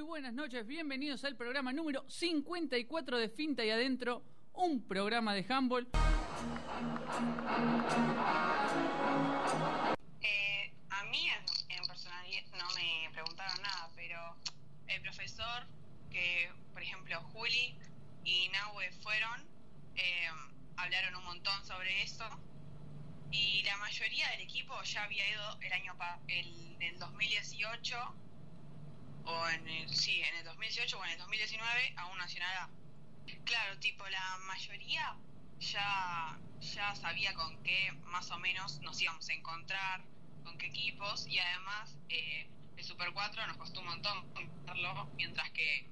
Buenas 0.06 0.32
noches, 0.32 0.66
bienvenidos 0.66 1.24
al 1.24 1.36
programa 1.36 1.72
número 1.72 2.04
54 2.08 3.18
de 3.18 3.28
Finta 3.28 3.64
y 3.64 3.70
Adentro, 3.70 4.22
un 4.54 4.86
programa 4.86 5.34
de 5.34 5.44
handball. 5.48 5.88
Eh, 10.22 10.72
a 10.88 11.04
mí 11.04 11.28
en, 11.28 11.76
en 11.76 11.86
personal 11.86 12.24
no 12.56 12.64
me 12.74 13.10
preguntaron 13.12 13.62
nada, 13.62 13.90
pero 13.94 14.36
el 14.88 15.02
profesor 15.02 15.66
que, 16.10 16.50
por 16.72 16.82
ejemplo, 16.82 17.20
Juli 17.32 17.76
y 18.24 18.48
Nahue 18.48 18.90
fueron, 19.02 19.46
eh, 19.96 20.28
hablaron 20.76 21.14
un 21.16 21.24
montón 21.24 21.64
sobre 21.66 22.02
eso 22.02 22.24
y 23.30 23.62
la 23.64 23.76
mayoría 23.76 24.30
del 24.30 24.40
equipo 24.40 24.80
ya 24.82 25.04
había 25.04 25.28
ido 25.30 25.58
el 25.60 25.72
año 25.72 25.96
pa 25.98 26.20
el 26.28 26.98
2018 26.98 27.96
o 29.24 29.48
en 29.48 29.68
el, 29.68 29.88
sí, 29.88 30.20
en 30.22 30.34
el 30.36 30.44
2018 30.44 30.98
o 30.98 31.04
en 31.04 31.10
el 31.12 31.18
2019 31.18 31.94
a 31.96 32.06
un 32.06 32.18
Nacional 32.18 32.56
A. 32.58 32.70
Claro, 33.44 33.78
tipo 33.78 34.08
la 34.08 34.38
mayoría 34.46 35.16
ya, 35.58 36.38
ya 36.60 36.94
sabía 36.94 37.34
con 37.34 37.62
qué 37.62 37.92
más 38.04 38.30
o 38.30 38.38
menos 38.38 38.80
nos 38.80 39.00
íbamos 39.00 39.28
a 39.28 39.32
encontrar, 39.32 40.04
con 40.44 40.56
qué 40.58 40.66
equipos 40.66 41.26
y 41.26 41.38
además 41.38 41.96
eh, 42.08 42.48
el 42.76 42.84
Super 42.84 43.12
4 43.12 43.46
nos 43.46 43.56
costó 43.56 43.80
un 43.80 43.86
montón 43.86 44.32
contarlo, 44.32 45.06
mientras 45.16 45.50
que 45.50 45.88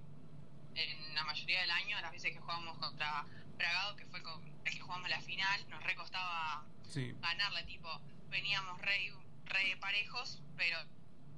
en 0.74 1.14
la 1.14 1.24
mayoría 1.24 1.60
del 1.60 1.70
año, 1.70 2.00
las 2.00 2.12
veces 2.12 2.32
que 2.32 2.38
jugamos 2.38 2.78
contra 2.78 3.26
Bragado, 3.56 3.96
que 3.96 4.06
fue 4.06 4.22
con 4.22 4.40
el 4.64 4.72
que 4.72 4.80
jugamos 4.80 5.08
la 5.10 5.20
final, 5.20 5.68
nos 5.68 5.82
recostaba 5.82 6.64
Sí. 6.84 7.12
ganarle, 7.20 7.64
tipo, 7.64 8.00
veníamos 8.28 8.80
re, 8.80 9.12
re 9.46 9.76
parejos, 9.78 10.40
pero 10.56 10.78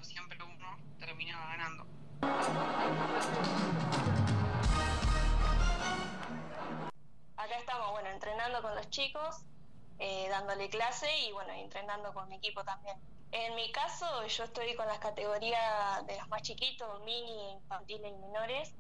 siempre 0.02 0.38
uno 0.42 0.78
terminaba 0.98 1.46
ganando. 1.46 1.86
Acá 7.36 7.56
estamos, 7.58 7.90
bueno, 7.92 8.08
entrenando 8.10 8.62
con 8.62 8.74
los 8.74 8.88
chicos, 8.90 9.44
eh, 9.98 10.28
dándole 10.28 10.68
clase 10.68 11.06
y 11.20 11.32
bueno, 11.32 11.52
entrenando 11.52 12.12
con 12.12 12.28
mi 12.28 12.36
equipo 12.36 12.64
también. 12.64 12.96
En 13.32 13.54
mi 13.54 13.70
caso, 13.70 14.26
yo 14.26 14.44
estoy 14.44 14.74
con 14.74 14.86
las 14.86 14.98
categorías 14.98 16.06
de 16.06 16.18
los 16.18 16.28
más 16.28 16.42
chiquitos, 16.42 17.00
mini, 17.04 17.52
infantiles 17.52 18.12
y 18.12 18.16
menores. 18.18 18.74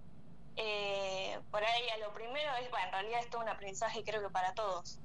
Eh, 0.56 1.38
por 1.50 1.62
ahí 1.62 1.88
a 1.90 1.98
lo 1.98 2.12
primero 2.12 2.52
es, 2.56 2.68
bueno, 2.70 2.86
en 2.86 2.92
realidad 2.92 3.20
es 3.20 3.30
todo 3.30 3.42
un 3.42 3.48
aprendizaje 3.48 4.02
creo 4.04 4.20
que 4.20 4.30
para 4.30 4.52
todos. 4.54 4.98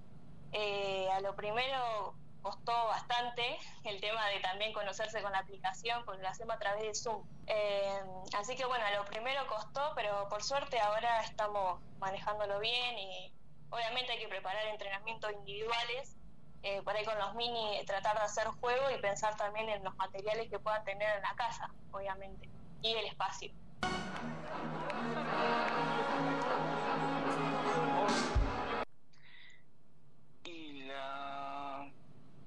Eh, 0.51 1.07
a 1.11 1.19
lo 1.21 1.35
primero 1.35 2.15
costó 2.45 2.85
bastante 2.85 3.57
el 3.85 3.99
tema 3.99 4.27
de 4.27 4.39
también 4.39 4.71
conocerse 4.71 5.19
con 5.23 5.31
la 5.31 5.39
aplicación, 5.39 6.05
porque 6.05 6.21
lo 6.21 6.29
hacemos 6.29 6.55
a 6.55 6.59
través 6.59 6.83
de 6.83 6.93
Zoom. 6.93 7.23
Eh, 7.47 7.99
así 8.37 8.55
que 8.55 8.65
bueno, 8.65 8.85
lo 8.95 9.03
primero 9.05 9.47
costó, 9.47 9.93
pero 9.95 10.29
por 10.29 10.43
suerte 10.43 10.79
ahora 10.79 11.21
estamos 11.21 11.81
manejándolo 11.97 12.59
bien 12.59 12.99
y 12.99 13.33
obviamente 13.71 14.11
hay 14.11 14.19
que 14.19 14.27
preparar 14.27 14.63
entrenamientos 14.67 15.31
individuales 15.31 16.15
eh, 16.61 16.83
por 16.83 16.95
ahí 16.95 17.03
con 17.03 17.17
los 17.17 17.33
mini 17.33 17.83
tratar 17.87 18.15
de 18.15 18.21
hacer 18.25 18.45
juego 18.45 18.91
y 18.91 19.01
pensar 19.01 19.35
también 19.37 19.67
en 19.69 19.83
los 19.83 19.95
materiales 19.95 20.47
que 20.47 20.59
puedan 20.59 20.83
tener 20.83 21.15
en 21.15 21.23
la 21.23 21.33
casa, 21.35 21.71
obviamente, 21.91 22.47
y 22.83 22.93
el 22.93 23.07
espacio. 23.07 23.51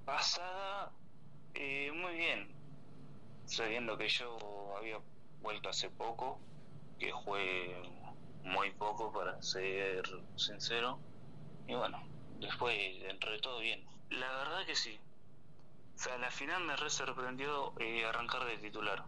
Pasada, 0.09 0.91
eh, 1.53 1.93
muy 1.93 2.15
bien, 2.17 2.49
sabiendo 3.45 3.99
que 3.99 4.09
yo 4.09 4.38
había 4.79 4.99
vuelto 5.43 5.69
hace 5.69 5.91
poco, 5.91 6.41
que 6.99 7.12
jugué 7.12 7.77
muy 8.43 8.71
poco 8.71 9.12
para 9.12 9.43
ser 9.43 10.03
sincero, 10.35 10.99
y 11.67 11.75
bueno, 11.75 12.03
después 12.41 12.75
dentro 13.03 13.31
de 13.33 13.38
todo 13.41 13.59
bien. 13.59 13.87
La 14.09 14.33
verdad 14.33 14.65
que 14.65 14.75
sí. 14.75 14.99
O 15.95 15.99
sea, 15.99 16.17
la 16.17 16.31
final 16.31 16.65
me 16.65 16.75
re 16.75 16.88
sorprendió 16.88 17.75
eh, 17.79 18.07
arrancar 18.07 18.47
de 18.47 18.57
titular. 18.57 19.05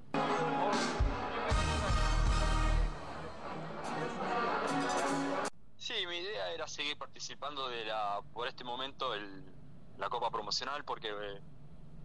Sí, 5.79 5.95
mi 6.07 6.19
idea 6.19 6.53
era 6.53 6.69
seguir 6.69 6.99
participando 6.99 7.71
de 7.71 7.87
la, 7.87 8.21
por 8.35 8.49
este 8.49 8.65
momento, 8.65 9.15
el, 9.15 9.60
la 10.01 10.09
Copa 10.09 10.31
Promocional, 10.31 10.83
porque 10.85 11.09
eh, 11.09 11.41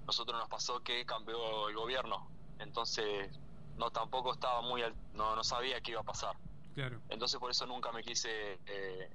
nosotros 0.06 0.38
nos 0.38 0.50
pasó 0.50 0.82
que 0.84 1.06
cambió 1.06 1.70
el 1.70 1.76
gobierno, 1.76 2.30
entonces 2.60 3.30
no 3.78 3.90
tampoco 3.90 4.34
estaba 4.34 4.62
muy, 4.62 4.82
al- 4.84 4.96
no, 5.14 5.36
no 5.36 5.44
sabía 5.44 5.82
qué 5.82 5.92
iba 5.92 6.02
a 6.02 6.04
pasar, 6.04 6.36
Claro. 6.76 7.02
entonces 7.10 7.40
por 7.40 7.50
eso 7.52 7.66
nunca 7.66 7.92
me 7.92 8.04
quise, 8.04 8.60
eh, 8.66 9.10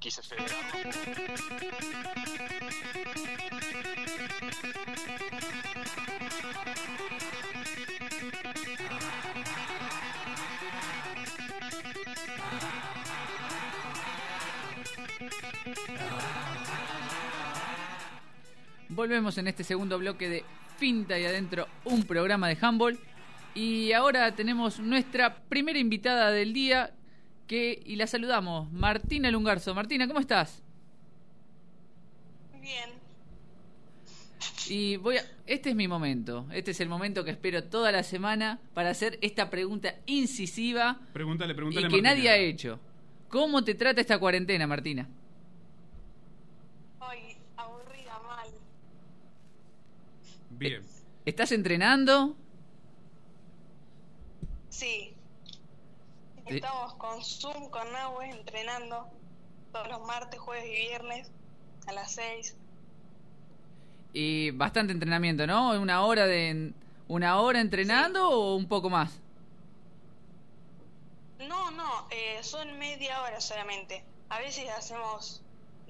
quise 0.00 0.22
federar. 0.22 0.58
Volvemos 18.98 19.38
en 19.38 19.46
este 19.46 19.62
segundo 19.62 19.96
bloque 19.96 20.28
de 20.28 20.44
Finta 20.76 21.16
y 21.16 21.24
Adentro, 21.24 21.68
un 21.84 22.02
programa 22.02 22.48
de 22.48 22.58
handball. 22.60 22.98
Y 23.54 23.92
ahora 23.92 24.34
tenemos 24.34 24.80
nuestra 24.80 25.36
primera 25.36 25.78
invitada 25.78 26.32
del 26.32 26.52
día 26.52 26.92
que 27.46 27.80
y 27.86 27.94
la 27.94 28.08
saludamos, 28.08 28.72
Martina 28.72 29.30
Lungarzo. 29.30 29.72
Martina, 29.72 30.08
¿cómo 30.08 30.18
estás? 30.18 30.64
Bien. 32.60 32.90
Y 34.68 34.96
voy 34.96 35.18
a, 35.18 35.22
este 35.46 35.70
es 35.70 35.76
mi 35.76 35.86
momento. 35.86 36.48
Este 36.50 36.72
es 36.72 36.80
el 36.80 36.88
momento 36.88 37.22
que 37.24 37.30
espero 37.30 37.62
toda 37.62 37.92
la 37.92 38.02
semana 38.02 38.58
para 38.74 38.90
hacer 38.90 39.16
esta 39.22 39.48
pregunta 39.48 39.94
incisiva 40.06 40.98
Pregúntale, 41.12 41.52
y 41.52 41.54
pregúntale 41.54 41.86
a 41.86 41.88
que 41.88 42.02
Martina. 42.02 42.16
nadie 42.16 42.30
ha 42.30 42.36
hecho. 42.36 42.80
¿Cómo 43.28 43.62
te 43.62 43.76
trata 43.76 44.00
esta 44.00 44.18
cuarentena, 44.18 44.66
Martina? 44.66 45.08
Hoy 46.98 47.36
aburrida 47.56 48.18
mal. 48.26 48.48
Bien. 50.58 50.82
¿Estás 51.24 51.52
entrenando? 51.52 52.34
Sí. 54.70 55.14
Estamos 56.46 56.94
con 56.94 57.22
Zoom, 57.22 57.70
con 57.70 57.92
Nahue, 57.92 58.30
entrenando 58.30 59.08
todos 59.72 59.88
los 59.88 60.00
martes, 60.06 60.40
jueves 60.40 60.66
y 60.66 60.88
viernes 60.88 61.30
a 61.86 61.92
las 61.92 62.12
6. 62.12 62.56
Y 64.12 64.50
bastante 64.50 64.92
entrenamiento, 64.92 65.46
¿no? 65.46 65.80
¿Una 65.80 66.02
hora 66.02 66.26
de 66.26 66.72
una 67.06 67.38
hora 67.40 67.60
entrenando 67.60 68.28
o 68.28 68.56
un 68.56 68.66
poco 68.66 68.90
más? 68.90 69.20
No, 71.38 71.70
no, 71.70 72.08
eh, 72.10 72.42
son 72.42 72.78
media 72.78 73.22
hora 73.22 73.40
solamente. 73.40 74.02
A 74.28 74.40
veces 74.40 74.68
hacemos 74.70 75.42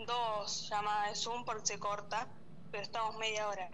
dos 0.06 0.68
llamadas 0.68 1.10
de 1.10 1.16
Zoom 1.16 1.44
porque 1.44 1.66
se 1.66 1.78
corta, 1.78 2.26
pero 2.70 2.82
estamos 2.82 3.16
media 3.16 3.48
hora. 3.48 3.70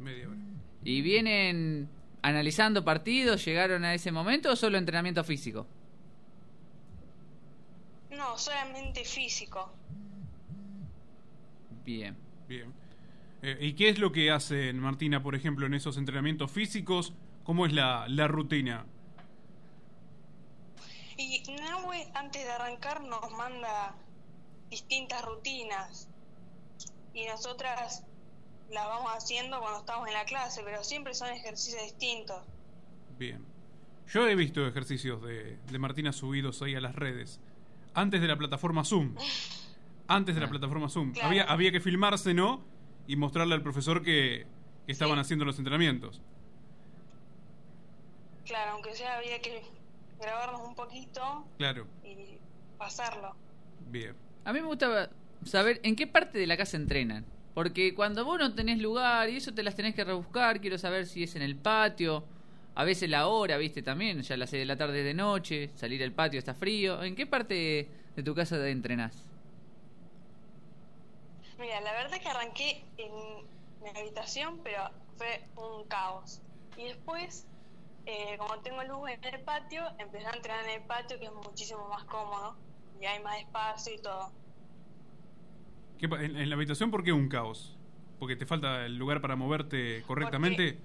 Media 0.00 0.28
hora. 0.28 0.38
¿Y 0.82 1.02
vienen 1.02 1.88
analizando 2.22 2.84
partidos? 2.84 3.44
¿Llegaron 3.44 3.84
a 3.84 3.94
ese 3.94 4.10
momento 4.12 4.50
o 4.50 4.56
solo 4.56 4.78
entrenamiento 4.78 5.22
físico? 5.24 5.66
No, 8.10 8.36
solamente 8.36 9.04
físico. 9.04 9.72
Bien. 11.84 12.16
Bien. 12.48 12.72
Eh, 13.42 13.56
¿Y 13.60 13.72
qué 13.74 13.88
es 13.88 13.98
lo 13.98 14.12
que 14.12 14.30
hacen, 14.30 14.78
Martina, 14.80 15.22
por 15.22 15.34
ejemplo, 15.34 15.66
en 15.66 15.74
esos 15.74 15.96
entrenamientos 15.96 16.50
físicos? 16.50 17.14
¿Cómo 17.44 17.64
es 17.64 17.72
la, 17.72 18.06
la 18.08 18.28
rutina? 18.28 18.84
Y 21.16 21.42
Nahue 21.60 22.10
antes 22.14 22.44
de 22.44 22.50
arrancar 22.50 23.02
nos 23.02 23.30
manda 23.32 23.94
distintas 24.70 25.22
rutinas 25.24 26.08
y 27.12 27.26
nosotras 27.26 28.04
las 28.70 28.86
vamos 28.86 29.12
haciendo 29.16 29.60
cuando 29.60 29.80
estamos 29.80 30.06
en 30.08 30.14
la 30.14 30.24
clase, 30.24 30.62
pero 30.64 30.82
siempre 30.84 31.14
son 31.14 31.28
ejercicios 31.30 31.82
distintos. 31.82 32.42
Bien. 33.18 33.44
Yo 34.08 34.26
he 34.28 34.34
visto 34.34 34.66
ejercicios 34.66 35.22
de, 35.22 35.58
de 35.70 35.78
Martina 35.78 36.12
subidos 36.12 36.62
ahí 36.62 36.74
a 36.74 36.80
las 36.80 36.94
redes. 36.94 37.40
Antes 37.94 38.20
de 38.20 38.28
la 38.28 38.36
plataforma 38.36 38.84
Zoom. 38.84 39.14
Antes 40.08 40.34
de 40.34 40.40
la 40.40 40.46
Ah. 40.46 40.50
plataforma 40.50 40.88
Zoom. 40.88 41.12
Claro. 41.12 41.28
Había, 41.28 41.44
había 41.44 41.70
que 41.72 41.80
filmarse, 41.80 42.34
¿no? 42.34 42.62
Y 43.06 43.16
mostrarle 43.16 43.54
al 43.54 43.62
profesor 43.62 44.02
que, 44.02 44.46
que 44.86 44.92
estaban 44.92 45.14
Sí. 45.16 45.20
haciendo 45.20 45.44
los 45.44 45.58
entrenamientos. 45.58 46.20
Claro, 48.46 48.72
aunque 48.72 48.94
sea 48.94 49.18
había 49.18 49.40
que 49.40 49.62
grabarnos 50.20 50.62
un 50.66 50.74
poquito 50.74 51.44
Claro. 51.58 51.86
y 52.04 52.38
pasarlo. 52.78 53.34
Bien. 53.88 54.14
A 54.44 54.52
mí 54.52 54.60
me 54.60 54.66
gusta 54.66 55.10
saber 55.44 55.80
en 55.84 55.94
qué 55.96 56.06
parte 56.06 56.38
de 56.38 56.46
la 56.46 56.56
casa 56.56 56.76
entrenan. 56.76 57.24
Porque 57.54 57.94
cuando 57.94 58.24
vos 58.24 58.38
no 58.38 58.54
tenés 58.54 58.78
lugar 58.78 59.28
y 59.28 59.36
eso 59.36 59.52
te 59.52 59.62
las 59.62 59.74
tenés 59.74 59.94
que 59.94 60.04
rebuscar, 60.04 60.60
quiero 60.60 60.78
saber 60.78 61.06
si 61.06 61.24
es 61.24 61.34
en 61.34 61.42
el 61.42 61.56
patio, 61.56 62.24
a 62.74 62.84
veces 62.84 63.10
la 63.10 63.26
hora, 63.26 63.56
viste, 63.56 63.82
también, 63.82 64.22
ya 64.22 64.36
las 64.36 64.50
6 64.50 64.60
de 64.62 64.66
la 64.66 64.76
tarde 64.76 65.02
de 65.02 65.14
noche, 65.14 65.70
salir 65.74 66.02
al 66.02 66.12
patio 66.12 66.38
está 66.38 66.54
frío. 66.54 67.02
¿En 67.02 67.16
qué 67.16 67.26
parte 67.26 67.88
de 68.14 68.22
tu 68.22 68.34
casa 68.34 68.66
entrenás? 68.68 69.26
Mira, 71.58 71.80
la 71.80 71.92
verdad 71.92 72.18
que 72.18 72.28
arranqué 72.28 72.84
en 72.96 73.12
mi 73.82 73.90
habitación, 73.90 74.60
pero 74.62 74.90
fue 75.16 75.42
un 75.56 75.84
caos. 75.88 76.40
Y 76.76 76.84
después, 76.84 77.46
eh, 78.06 78.36
como 78.38 78.58
tengo 78.60 78.82
luz 78.84 79.10
en 79.10 79.34
el 79.34 79.40
patio, 79.40 79.82
empecé 79.98 80.26
a 80.26 80.30
entrenar 80.30 80.64
en 80.64 80.80
el 80.80 80.82
patio, 80.86 81.18
que 81.18 81.26
es 81.26 81.32
muchísimo 81.32 81.86
más 81.88 82.04
cómodo 82.04 82.56
y 83.00 83.04
hay 83.04 83.22
más 83.22 83.38
espacio 83.40 83.94
y 83.94 83.98
todo. 83.98 84.30
¿Qué 86.00 86.08
pa- 86.08 86.22
en, 86.24 86.34
en 86.36 86.48
la 86.48 86.56
habitación 86.56 86.90
por 86.90 87.04
qué 87.04 87.12
un 87.12 87.28
caos? 87.28 87.76
¿Porque 88.18 88.34
te 88.34 88.46
falta 88.46 88.86
el 88.86 88.96
lugar 88.96 89.20
para 89.20 89.36
moverte 89.36 90.02
correctamente? 90.06 90.78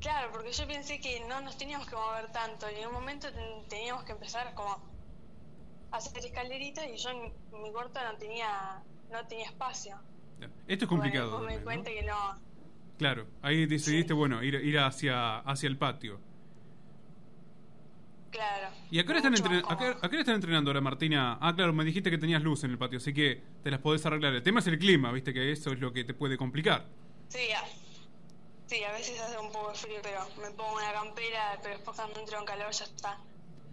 Claro, 0.00 0.30
porque 0.32 0.50
yo 0.52 0.66
pensé 0.66 0.98
que 1.00 1.20
no 1.28 1.40
nos 1.42 1.58
teníamos 1.58 1.86
que 1.86 1.94
mover 1.94 2.32
tanto 2.32 2.66
y 2.70 2.80
en 2.80 2.88
un 2.88 2.94
momento 2.94 3.30
ten- 3.30 3.68
teníamos 3.68 4.04
que 4.04 4.12
empezar 4.12 4.54
como 4.54 4.82
a 5.92 5.96
hacer 5.96 6.24
escaleritas 6.24 6.86
y 6.92 6.96
yo 6.96 7.10
en 7.10 7.62
mi 7.62 7.70
cuarto 7.70 8.00
no 8.02 8.16
tenía 8.18 8.82
no 9.12 9.26
tenía 9.26 9.46
espacio. 9.46 9.96
Esto 10.66 10.84
es 10.84 10.88
complicado. 10.88 11.38
Bueno, 11.42 11.60
me 11.66 11.76
di 11.78 11.82
que 11.82 12.02
no. 12.04 12.40
Claro, 12.96 13.26
ahí 13.42 13.66
decidiste, 13.66 14.08
Sí. 14.08 14.14
bueno, 14.14 14.42
ir, 14.42 14.54
ir 14.54 14.78
hacia, 14.78 15.38
hacia 15.40 15.66
el 15.66 15.76
patio. 15.76 16.20
Claro. 18.30 18.68
¿Y 18.90 18.98
a 18.98 19.02
qué, 19.04 19.08
hora 19.10 19.18
están 19.18 19.32
mucho 19.32 19.44
más 19.44 19.52
entren- 19.52 19.64
a, 19.66 19.68
qué, 19.78 19.84
cómodo. 19.86 19.96
a 19.96 20.00
qué 20.08 20.16
hora 20.16 20.20
están 20.20 20.34
entrenando 20.36 20.70
ahora, 20.70 20.80
Martina? 20.80 21.38
Ah, 21.40 21.54
claro, 21.54 21.72
me 21.72 21.84
dijiste 21.84 22.10
que 22.10 22.18
tenías 22.18 22.42
luz 22.42 22.62
en 22.64 22.70
el 22.70 22.78
patio, 22.78 22.98
así 22.98 23.12
que 23.12 23.42
te 23.62 23.70
las 23.70 23.80
podés 23.80 24.04
arreglar. 24.06 24.34
El 24.34 24.42
tema 24.42 24.60
es 24.60 24.66
el 24.68 24.78
clima, 24.78 25.10
viste 25.12 25.34
que 25.34 25.50
eso 25.50 25.72
es 25.72 25.80
lo 25.80 25.92
que 25.92 26.04
te 26.04 26.14
puede 26.14 26.36
complicar. 26.36 26.86
Sí, 27.28 27.50
a, 27.52 27.62
sí, 28.66 28.82
a 28.84 28.92
veces 28.92 29.20
hace 29.20 29.38
un 29.38 29.50
poco 29.50 29.70
de 29.70 29.74
frío, 29.76 29.98
pero 30.02 30.20
me 30.40 30.50
pongo 30.56 30.76
una 30.76 30.92
campera, 30.92 31.58
pero 31.62 31.74
después 31.74 31.96
cuando 31.96 32.20
entro 32.20 32.38
en 32.38 32.44
calor 32.44 32.70
ya 32.72 32.84
está. 32.84 33.18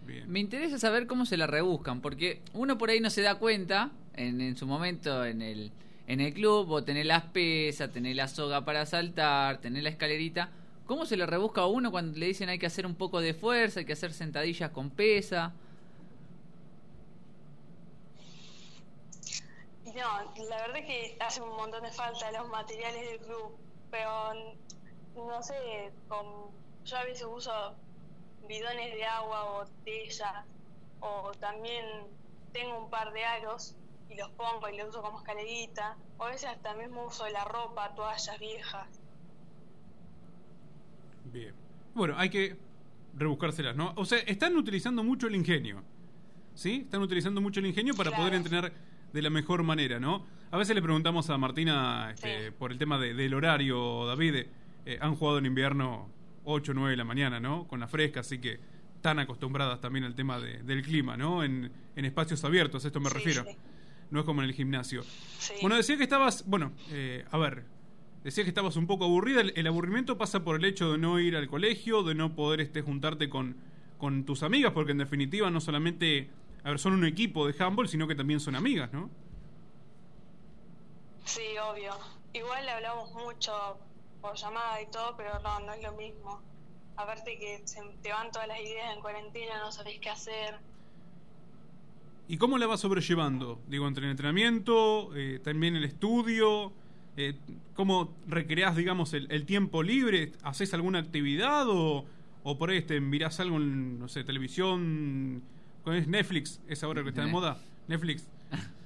Bien. 0.04 0.30
Me 0.30 0.40
interesa 0.40 0.78
saber 0.78 1.06
cómo 1.06 1.24
se 1.26 1.36
la 1.36 1.46
rebuscan, 1.46 2.00
porque 2.00 2.40
uno 2.54 2.78
por 2.78 2.90
ahí 2.90 2.98
no 2.98 3.10
se 3.10 3.22
da 3.22 3.36
cuenta, 3.36 3.90
en, 4.14 4.40
en 4.40 4.56
su 4.56 4.66
momento 4.66 5.24
en 5.24 5.42
el, 5.42 5.70
en 6.06 6.20
el 6.20 6.32
club, 6.34 6.66
vos 6.66 6.84
tenés 6.84 7.06
las 7.06 7.24
pesas, 7.24 7.92
tenés 7.92 8.16
la 8.16 8.26
soga 8.26 8.64
para 8.64 8.86
saltar, 8.86 9.58
tenés 9.60 9.82
la 9.82 9.90
escalerita, 9.90 10.50
¿Cómo 10.88 11.04
se 11.04 11.18
le 11.18 11.26
rebusca 11.26 11.60
a 11.60 11.66
uno 11.66 11.90
cuando 11.90 12.18
le 12.18 12.24
dicen 12.24 12.48
hay 12.48 12.58
que 12.58 12.64
hacer 12.64 12.86
un 12.86 12.94
poco 12.94 13.20
de 13.20 13.34
fuerza, 13.34 13.80
hay 13.80 13.84
que 13.84 13.92
hacer 13.92 14.10
sentadillas 14.14 14.70
con 14.70 14.88
pesa? 14.88 15.52
No, 19.84 20.44
la 20.48 20.56
verdad 20.62 20.78
es 20.78 20.86
que 20.86 21.16
hace 21.20 21.42
un 21.42 21.50
montón 21.50 21.82
de 21.82 21.92
falta 21.92 22.32
los 22.32 22.48
materiales 22.48 23.06
del 23.06 23.18
club, 23.18 23.54
pero 23.90 24.32
no 25.14 25.42
sé, 25.42 25.92
yo 26.86 26.96
a 26.96 27.04
veces 27.04 27.26
uso 27.30 27.74
bidones 28.48 28.94
de 28.94 29.04
agua, 29.04 29.44
botellas, 29.44 30.46
o 31.00 31.32
también 31.38 31.84
tengo 32.54 32.78
un 32.78 32.88
par 32.88 33.12
de 33.12 33.26
aros 33.26 33.74
y 34.08 34.14
los 34.14 34.30
pongo 34.30 34.66
y 34.70 34.78
los 34.78 34.88
uso 34.88 35.02
como 35.02 35.18
escalerita, 35.18 35.98
o 36.16 36.24
a 36.24 36.30
veces 36.30 36.48
hasta 36.48 36.72
mismo 36.72 37.04
uso 37.04 37.28
la 37.28 37.44
ropa, 37.44 37.94
toallas 37.94 38.38
viejas. 38.38 38.88
Bien. 41.32 41.52
Bueno, 41.94 42.14
hay 42.16 42.30
que 42.30 42.56
rebuscárselas, 43.16 43.76
¿no? 43.76 43.92
O 43.96 44.04
sea, 44.04 44.18
están 44.20 44.56
utilizando 44.56 45.02
mucho 45.02 45.26
el 45.26 45.34
ingenio. 45.34 45.82
¿Sí? 46.54 46.82
Están 46.84 47.02
utilizando 47.02 47.40
mucho 47.40 47.60
el 47.60 47.66
ingenio 47.66 47.94
para 47.94 48.10
Claro. 48.10 48.24
poder 48.24 48.34
entrenar 48.34 48.72
de 49.12 49.22
la 49.22 49.30
mejor 49.30 49.62
manera, 49.62 50.00
¿no? 50.00 50.26
A 50.50 50.56
veces 50.56 50.74
le 50.74 50.82
preguntamos 50.82 51.30
a 51.30 51.38
Martina 51.38 52.10
este, 52.12 52.46
Sí. 52.48 52.54
por 52.58 52.72
el 52.72 52.78
tema 52.78 52.98
de- 52.98 53.14
del 53.14 53.34
horario, 53.34 54.06
David. 54.06 54.46
eh, 54.86 54.98
han 55.02 55.16
jugado 55.16 55.36
en 55.38 55.44
invierno 55.46 56.08
8 56.44 56.72
o 56.72 56.74
9 56.74 56.92
de 56.92 56.96
la 56.96 57.04
mañana, 57.04 57.38
¿no? 57.38 57.68
Con 57.68 57.78
la 57.78 57.86
fresca, 57.88 58.20
así 58.20 58.38
que 58.38 58.58
tan 59.02 59.18
acostumbradas 59.18 59.80
también 59.82 60.04
al 60.06 60.14
tema 60.14 60.40
de- 60.40 60.62
del 60.62 60.82
clima, 60.82 61.14
¿no? 61.16 61.44
En, 61.44 61.70
en 61.94 62.04
espacios 62.06 62.42
abiertos, 62.44 62.84
a 62.84 62.88
esto 62.88 62.98
me 62.98 63.08
Sí, 63.10 63.14
refiero. 63.16 63.44
sí. 63.44 63.50
No 64.10 64.20
es 64.20 64.24
como 64.26 64.42
en 64.42 64.48
el 64.48 64.54
gimnasio. 64.54 65.02
Bueno, 65.60 65.76
decía 65.76 65.98
que 65.98 66.04
estabas, 66.04 66.44
bueno, 66.46 66.72
eh, 66.90 67.22
a 67.30 67.36
ver, 67.36 67.64
decía 68.24 68.44
que 68.44 68.50
estabas 68.50 68.76
un 68.76 68.86
poco 68.86 69.04
aburrida. 69.04 69.40
El, 69.40 69.52
el 69.56 69.66
aburrimiento 69.66 70.18
pasa 70.18 70.44
por 70.44 70.56
el 70.56 70.64
hecho 70.64 70.92
de 70.92 70.98
no 70.98 71.18
ir 71.20 71.36
al 71.36 71.48
colegio, 71.48 72.02
de 72.02 72.14
no 72.14 72.34
poder 72.34 72.60
este, 72.60 72.82
juntarte 72.82 73.28
con, 73.28 73.56
con 73.98 74.24
tus 74.24 74.42
amigas, 74.42 74.72
porque 74.72 74.92
en 74.92 74.98
definitiva 74.98 75.50
no 75.50 75.60
solamente, 75.60 76.30
a 76.64 76.70
ver, 76.70 76.78
son 76.78 76.92
un 76.94 77.04
equipo 77.04 77.46
de 77.46 77.62
handball, 77.62 77.88
sino 77.88 78.06
que 78.06 78.14
también 78.14 78.40
son 78.40 78.54
amigas, 78.54 78.92
¿no? 78.92 79.10
Sí, 81.24 81.42
obvio. 81.70 81.92
Igual 82.32 82.68
hablamos 82.68 83.12
mucho 83.12 83.78
por 84.20 84.34
llamada 84.36 84.80
y 84.80 84.86
todo, 84.86 85.14
pero 85.16 85.38
no, 85.40 85.60
no 85.60 85.72
es 85.72 85.82
lo 85.82 85.92
mismo. 85.92 86.40
Aparte 86.96 87.38
que 87.38 87.62
se 87.64 87.80
te 88.02 88.10
van 88.10 88.30
todas 88.32 88.48
las 88.48 88.60
ideas 88.60 88.94
en 88.94 89.00
cuarentena, 89.00 89.58
no 89.60 89.70
sabés 89.70 89.98
qué 90.00 90.10
hacer. 90.10 90.58
¿Y 92.26 92.36
cómo 92.36 92.58
la 92.58 92.66
vas 92.66 92.80
sobrellevando? 92.80 93.60
Digo, 93.68 93.86
entre 93.86 94.04
el 94.04 94.10
entrenamiento, 94.10 95.14
eh, 95.16 95.38
también 95.42 95.76
el 95.76 95.84
estudio, 95.84 96.72
eh, 97.20 97.34
¿cómo 97.74 98.14
recreás, 98.28 98.76
digamos, 98.76 99.12
el, 99.12 99.30
el 99.32 99.44
tiempo 99.44 99.82
libre? 99.82 100.32
¿Haces 100.42 100.72
alguna 100.72 101.00
actividad 101.00 101.68
o, 101.68 102.04
o 102.44 102.58
por 102.58 102.70
ahí 102.70 102.78
este, 102.78 103.00
mirás 103.00 103.40
algo 103.40 103.56
en, 103.56 103.98
no 103.98 104.08
sé, 104.08 104.22
televisión? 104.22 105.42
¿Cuál 105.82 105.96
es 105.96 106.06
Netflix? 106.06 106.60
¿Es 106.68 106.82
ahora 106.84 107.02
que 107.02 107.08
está 107.08 107.22
de 107.22 107.28
Eh. 107.28 107.32
moda? 107.32 107.58
Netflix. 107.88 108.24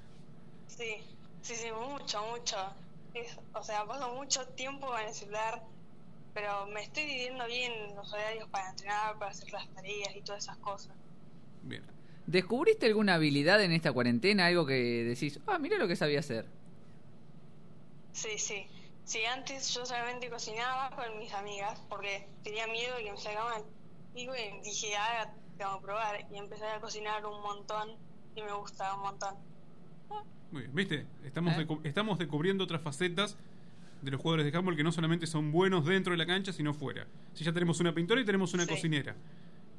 Sí, 0.66 0.94
sí, 1.42 1.54
sí, 1.54 1.68
mucho, 1.70 2.18
mucho. 2.30 2.56
Es- 3.14 3.38
o 3.52 3.62
sea, 3.62 3.84
paso 3.84 4.14
mucho 4.14 4.40
tiempo 4.56 4.86
en 4.98 5.08
el 5.08 5.14
celular, 5.14 5.62
pero 6.34 6.66
me 6.72 6.82
estoy 6.82 7.04
dividiendo 7.04 7.46
bien 7.46 7.94
los 7.94 8.10
horarios 8.12 8.48
para 8.48 8.70
entrenar, 8.70 9.18
para 9.18 9.30
hacer 9.30 9.52
las 9.52 9.68
tareas 9.74 10.16
y 10.16 10.22
todas 10.22 10.44
esas 10.44 10.56
cosas. 10.58 10.96
Bien. 11.62 11.82
¿Descubriste 12.26 12.86
alguna 12.86 13.14
habilidad 13.16 13.62
en 13.62 13.72
esta 13.72 13.92
cuarentena? 13.92 14.46
Algo 14.46 14.64
que 14.64 15.04
decís, 15.04 15.38
ah, 15.46 15.58
mira 15.58 15.76
lo 15.76 15.86
que 15.86 15.94
sabía 15.96 16.20
hacer. 16.20 16.46
Sí, 18.12 18.38
sí. 18.38 18.66
Sí, 19.04 19.24
antes 19.24 19.74
yo 19.74 19.84
solamente 19.84 20.30
cocinaba 20.30 20.90
con 20.94 21.18
mis 21.18 21.32
amigas 21.34 21.80
porque 21.88 22.28
tenía 22.44 22.66
miedo 22.68 22.96
de 22.96 23.04
que 23.04 23.12
me 23.12 23.18
sacaban 23.18 23.62
pico 24.14 24.32
y 24.36 24.60
dije, 24.64 24.94
ah, 24.96 25.32
tengo 25.58 25.78
que 25.80 25.84
probar. 25.86 26.26
Y 26.32 26.38
empecé 26.38 26.66
a 26.66 26.80
cocinar 26.80 27.24
un 27.26 27.42
montón 27.42 27.90
y 28.36 28.42
me 28.42 28.52
gusta 28.52 28.94
un 28.94 29.02
montón. 29.02 29.34
Muy 30.52 30.62
bien, 30.62 30.74
¿viste? 30.74 31.06
Estamos, 31.24 31.54
¿Eh? 31.58 31.66
estamos 31.84 32.18
descubriendo 32.18 32.62
otras 32.64 32.82
facetas 32.82 33.36
de 34.02 34.10
los 34.10 34.20
jugadores 34.20 34.50
de 34.50 34.56
handball 34.56 34.76
que 34.76 34.84
no 34.84 34.92
solamente 34.92 35.26
son 35.26 35.50
buenos 35.50 35.84
dentro 35.86 36.12
de 36.12 36.18
la 36.18 36.26
cancha, 36.26 36.52
sino 36.52 36.74
fuera. 36.74 37.06
Si 37.34 37.42
ya 37.44 37.52
tenemos 37.52 37.80
una 37.80 37.94
pintora 37.94 38.20
y 38.20 38.24
tenemos 38.24 38.52
una 38.54 38.64
Sí. 38.64 38.70
cocinera. 38.70 39.16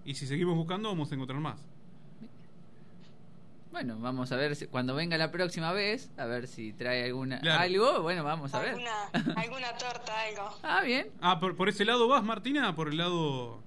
Y 0.03 0.15
si 0.15 0.27
seguimos 0.27 0.55
buscando, 0.55 0.89
vamos 0.89 1.11
a 1.11 1.15
encontrar 1.15 1.39
más. 1.39 1.63
Bueno, 3.73 3.97
vamos 3.99 4.31
a 4.31 4.35
ver 4.35 4.55
si- 4.55 4.67
cuando 4.67 4.93
venga 4.93 5.17
la 5.17 5.31
próxima 5.31 5.71
vez, 5.73 6.11
a 6.17 6.27
ver 6.27 6.47
si 6.47 6.73
trae 6.73 7.05
alguna 7.05 7.39
Claro. 7.39 7.61
algo. 7.63 8.01
Bueno, 8.03 8.23
vamos 8.23 8.53
a 8.53 8.59
ver. 8.59 8.69
Alguna, 8.75 9.09
alguna 9.35 9.77
torta, 9.79 10.21
algo. 10.21 10.59
Ah, 10.61 10.81
bien. 10.83 11.09
Ah, 11.21 11.39
¿por, 11.39 11.55
por 11.55 11.69
ese 11.69 11.83
lado 11.83 12.07
vas, 12.07 12.23
Martina? 12.23 12.75
¿Por 12.75 12.89
el 12.89 12.97
lado 12.97 13.63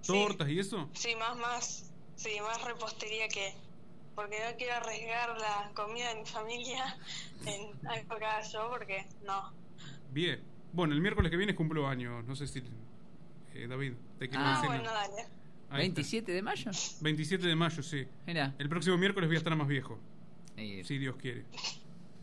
Sí. 0.00 0.12
tortas 0.14 0.48
y 0.48 0.58
eso? 0.58 0.88
Sí, 0.94 1.14
más, 1.14 1.36
más, 1.36 1.92
sí, 2.16 2.30
más 2.40 2.64
repostería 2.64 3.28
que... 3.28 3.54
Porque 4.14 4.38
no 4.50 4.56
quiero 4.56 4.76
arriesgar 4.76 5.38
la 5.38 5.70
comida 5.74 6.08
de 6.14 6.20
mi 6.20 6.26
familia 6.26 6.96
en 7.44 7.86
algo 7.86 8.16
que 8.16 8.24
haga 8.24 8.40
yo, 8.40 8.70
porque 8.70 9.06
no. 9.26 9.52
Bien. 10.10 10.42
Bueno, 10.72 10.94
el 10.94 11.02
miércoles 11.02 11.30
que 11.30 11.36
viene 11.36 11.54
cumplo 11.54 11.86
años. 11.86 12.24
No 12.24 12.34
sé 12.34 12.46
si... 12.46 12.62
eh, 13.52 13.66
David, 13.68 13.92
te 14.18 14.26
quiero 14.30 14.42
Ah, 14.42 14.52
Ah, 14.56 14.62
decir. 14.62 14.68
bueno, 14.68 14.90
dale. 14.90 15.28
Ahí 15.70 15.86
está. 15.88 16.02
¿27 16.02 16.24
de 16.26 16.42
mayo? 16.42 16.70
27 17.00 17.46
de 17.46 17.56
mayo, 17.56 17.82
sí. 17.82 18.04
Mira. 18.26 18.54
El 18.58 18.68
próximo 18.68 18.96
miércoles 18.98 19.28
voy 19.28 19.36
a 19.36 19.38
estar 19.38 19.54
más 19.56 19.68
viejo. 19.68 19.98
Si 20.56 20.98
Dios 20.98 21.16
quiere. 21.16 21.44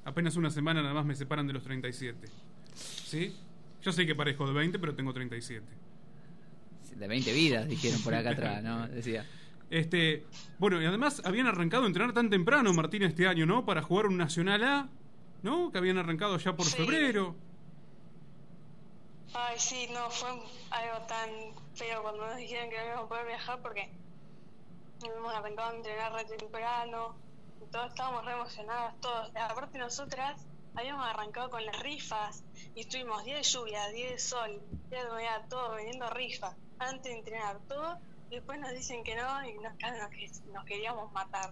Apenas 0.05 0.35
una 0.35 0.49
semana 0.51 0.81
nada 0.81 0.93
más 0.93 1.05
me 1.05 1.15
separan 1.15 1.47
de 1.47 1.53
los 1.53 1.63
37. 1.63 2.27
¿Sí? 2.75 3.33
Yo 3.81 3.91
sé 3.91 4.05
que 4.05 4.13
parezco 4.15 4.45
de 4.47 4.53
20, 4.53 4.77
pero 4.79 4.93
tengo 4.95 5.13
37. 5.13 5.65
De 6.95 7.07
20 7.07 7.33
vidas, 7.33 7.67
dijeron 7.67 8.01
por 8.01 8.13
acá 8.13 8.31
atrás, 8.31 8.63
¿no? 8.63 8.87
Decía. 8.89 9.25
Este, 9.69 10.25
bueno, 10.59 10.81
y 10.81 10.85
además 10.85 11.21
habían 11.25 11.47
arrancado 11.47 11.83
a 11.83 11.87
entrenar 11.87 12.13
tan 12.13 12.29
temprano, 12.29 12.73
Martín, 12.73 13.03
este 13.03 13.27
año, 13.27 13.45
¿no? 13.45 13.65
Para 13.65 13.81
jugar 13.81 14.05
un 14.07 14.17
Nacional 14.17 14.63
A, 14.63 14.89
¿no? 15.43 15.71
Que 15.71 15.77
habían 15.77 15.97
arrancado 15.97 16.37
ya 16.37 16.55
por 16.55 16.65
Sí. 16.65 16.77
febrero. 16.77 17.35
Ay, 19.33 19.59
sí, 19.59 19.87
no, 19.93 20.09
fue 20.09 20.29
algo 20.71 21.05
tan 21.07 21.29
feo 21.75 22.01
cuando 22.01 22.25
nos 22.25 22.37
dijeron 22.37 22.69
que 22.69 22.77
no 22.77 22.85
íbamos 22.85 23.05
a 23.05 23.09
poder 23.09 23.27
viajar 23.27 23.61
porque 23.61 23.89
hemos 25.03 25.33
arrancado 25.33 25.69
a 25.71 25.75
entrenar 25.75 26.13
re 26.13 26.25
temprano 26.25 27.15
y 27.61 27.71
todos 27.71 27.87
estábamos 27.89 28.25
re 28.25 28.33
emocionadas, 28.33 28.99
todos. 29.01 29.31
Aparte 29.35 29.77
nosotras 29.77 30.45
habíamos 30.75 31.05
arrancado 31.07 31.49
con 31.49 31.65
las 31.65 31.79
rifas 31.81 32.43
y 32.75 32.81
estuvimos 32.81 33.23
día 33.25 33.37
de 33.37 33.43
lluvia, 33.43 33.87
día 33.89 34.11
de 34.11 34.19
sol, 34.19 34.61
día 34.89 35.03
de 35.05 35.11
humedad, 35.11 35.45
todo 35.49 35.75
vendiendo 35.75 36.09
rifas 36.11 36.55
antes 36.79 37.03
de 37.11 37.17
entrenar 37.19 37.59
todo 37.67 37.97
y 38.31 38.35
después 38.35 38.59
nos 38.59 38.71
dicen 38.71 39.03
que 39.03 39.15
no 39.15 39.47
y 39.47 39.53
nos, 39.55 39.73
nos, 39.73 40.41
nos 40.53 40.65
queríamos 40.65 41.11
matar. 41.13 41.51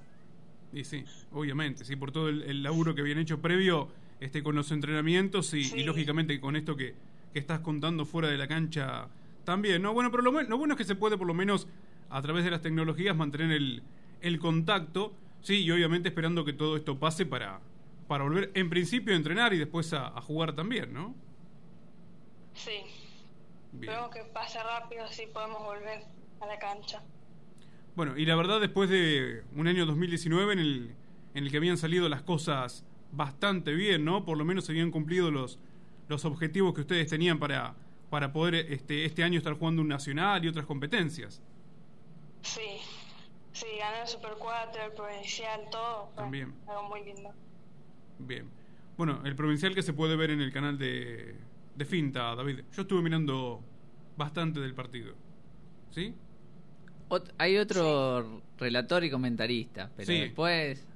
Y 0.73 0.83
sí, 0.83 1.05
obviamente, 1.31 1.85
sí, 1.85 1.95
por 1.95 2.11
todo 2.11 2.29
el, 2.29 2.41
el 2.43 2.63
laburo 2.63 2.95
que 2.95 3.01
habían 3.01 3.19
hecho 3.19 3.41
previo 3.41 3.89
este, 4.19 4.43
con 4.43 4.55
los 4.55 4.71
entrenamientos 4.71 5.53
y, 5.53 5.63
Sí. 5.63 5.79
y 5.79 5.83
lógicamente 5.83 6.39
con 6.41 6.55
esto 6.55 6.75
que, 6.75 6.95
que 7.35 7.39
estás 7.39 7.59
contando 7.59 8.05
fuera 8.05 8.29
de 8.29 8.37
la 8.37 8.47
cancha 8.47 9.09
también, 9.43 9.81
¿no? 9.81 9.93
Bueno, 9.93 10.09
pero 10.09 10.23
lo, 10.23 10.31
lo 10.41 10.57
bueno 10.57 10.75
es 10.75 10.77
que 10.77 10.85
se 10.85 10.95
puede 10.95 11.17
por 11.17 11.27
lo 11.27 11.33
menos 11.33 11.67
a 12.09 12.21
través 12.21 12.45
de 12.45 12.49
las 12.49 12.61
tecnologías 12.61 13.13
mantener 13.13 13.51
el, 13.51 13.83
el 14.21 14.39
contacto, 14.39 15.13
sí, 15.41 15.65
y 15.65 15.69
obviamente 15.69 16.07
esperando 16.07 16.45
que 16.45 16.53
todo 16.53 16.77
esto 16.77 16.97
pase 16.97 17.25
para, 17.25 17.59
para 18.07 18.23
volver 18.23 18.51
en 18.53 18.69
principio 18.69 19.13
a 19.13 19.17
entrenar 19.17 19.53
y 19.53 19.57
después 19.57 19.91
a, 19.91 20.07
a 20.17 20.21
jugar 20.21 20.55
también, 20.55 20.93
¿no? 20.93 21.13
Sí, 22.53 22.71
Bien. 23.73 23.91
esperemos 23.91 24.09
que 24.15 24.23
pase 24.33 24.63
rápido 24.63 25.03
así 25.03 25.23
podemos 25.33 25.61
volver 25.61 26.05
a 26.39 26.45
la 26.45 26.57
cancha. 26.57 27.03
Bueno, 27.97 28.17
y 28.17 28.25
la 28.25 28.37
verdad, 28.37 28.61
después 28.61 28.89
de 28.89 29.43
un 29.53 29.67
año 29.67 29.85
2019 29.85 30.53
en 30.53 30.59
el, 30.59 30.95
en 31.33 31.43
el 31.43 31.51
que 31.51 31.57
habían 31.57 31.77
salido 31.77 32.07
las 32.07 32.21
cosas 32.21 32.85
bastante 33.11 33.73
bien, 33.73 34.05
¿no? 34.05 34.23
Por 34.23 34.37
lo 34.37 34.45
menos 34.45 34.63
se 34.65 34.71
habían 34.71 34.89
cumplido 34.91 35.31
los, 35.31 35.59
los 36.07 36.25
objetivos 36.25 36.73
que 36.73 36.81
ustedes 36.81 37.07
tenían 37.09 37.39
para, 37.39 37.75
para 38.09 38.31
poder 38.31 38.55
este, 38.71 39.05
este 39.05 39.23
año 39.23 39.37
estar 39.37 39.53
jugando 39.53 39.81
un 39.81 39.87
nacional 39.87 40.43
y 40.43 40.47
otras 40.47 40.65
competencias. 40.65 41.41
Sí, 42.41 42.61
sí, 43.51 43.65
gané 43.79 44.01
el 44.01 44.07
Super 44.07 44.33
4, 44.39 44.83
el 44.83 44.91
provincial, 44.91 45.61
todo. 45.71 46.07
fue 46.13 46.23
También. 46.23 46.53
Algo 46.67 46.83
muy 46.89 47.03
lindo. 47.03 47.31
Bien. 48.19 48.49
Bueno, 48.97 49.21
el 49.25 49.35
provincial 49.35 49.73
que 49.75 49.81
se 49.81 49.93
puede 49.93 50.15
ver 50.15 50.29
en 50.31 50.41
el 50.41 50.53
canal 50.53 50.77
de, 50.77 51.35
de 51.75 51.85
Finta, 51.85 52.35
David. 52.35 52.61
Yo 52.71 52.83
estuve 52.83 53.01
mirando 53.01 53.61
bastante 54.15 54.59
del 54.59 54.73
partido. 54.73 55.15
¿Sí? 55.91 56.13
Ot- 57.09 57.31
hay 57.37 57.57
otro 57.57 58.41
relator 58.57 59.03
y 59.03 59.09
comentarista, 59.11 59.91
pero 59.95 60.07
Sí. 60.07 60.19
después. 60.19 60.87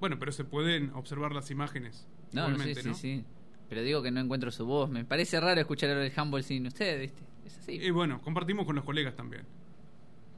Bueno, 0.00 0.18
pero 0.18 0.32
se 0.32 0.44
pueden 0.44 0.90
observar 0.90 1.32
las 1.32 1.50
imágenes. 1.50 2.06
No, 2.32 2.42
no, 2.42 2.46
sí, 2.48 2.52
igualmente, 2.70 2.82
sí, 2.82 2.88
¿no? 2.88 2.94
sí. 2.94 3.24
Pero 3.68 3.82
digo 3.82 4.02
que 4.02 4.10
no 4.10 4.20
encuentro 4.20 4.50
su 4.50 4.64
voz. 4.66 4.88
Me 4.90 5.04
parece 5.04 5.40
raro 5.40 5.60
escuchar 5.60 5.90
el 5.90 6.12
handball 6.14 6.44
sin 6.44 6.66
usted, 6.66 7.00
¿viste? 7.00 7.22
Es 7.44 7.58
así. 7.58 7.72
Y 7.72 7.90
bueno, 7.90 8.20
compartimos 8.22 8.64
con 8.66 8.76
los 8.76 8.84
colegas 8.84 9.16
también. 9.16 9.44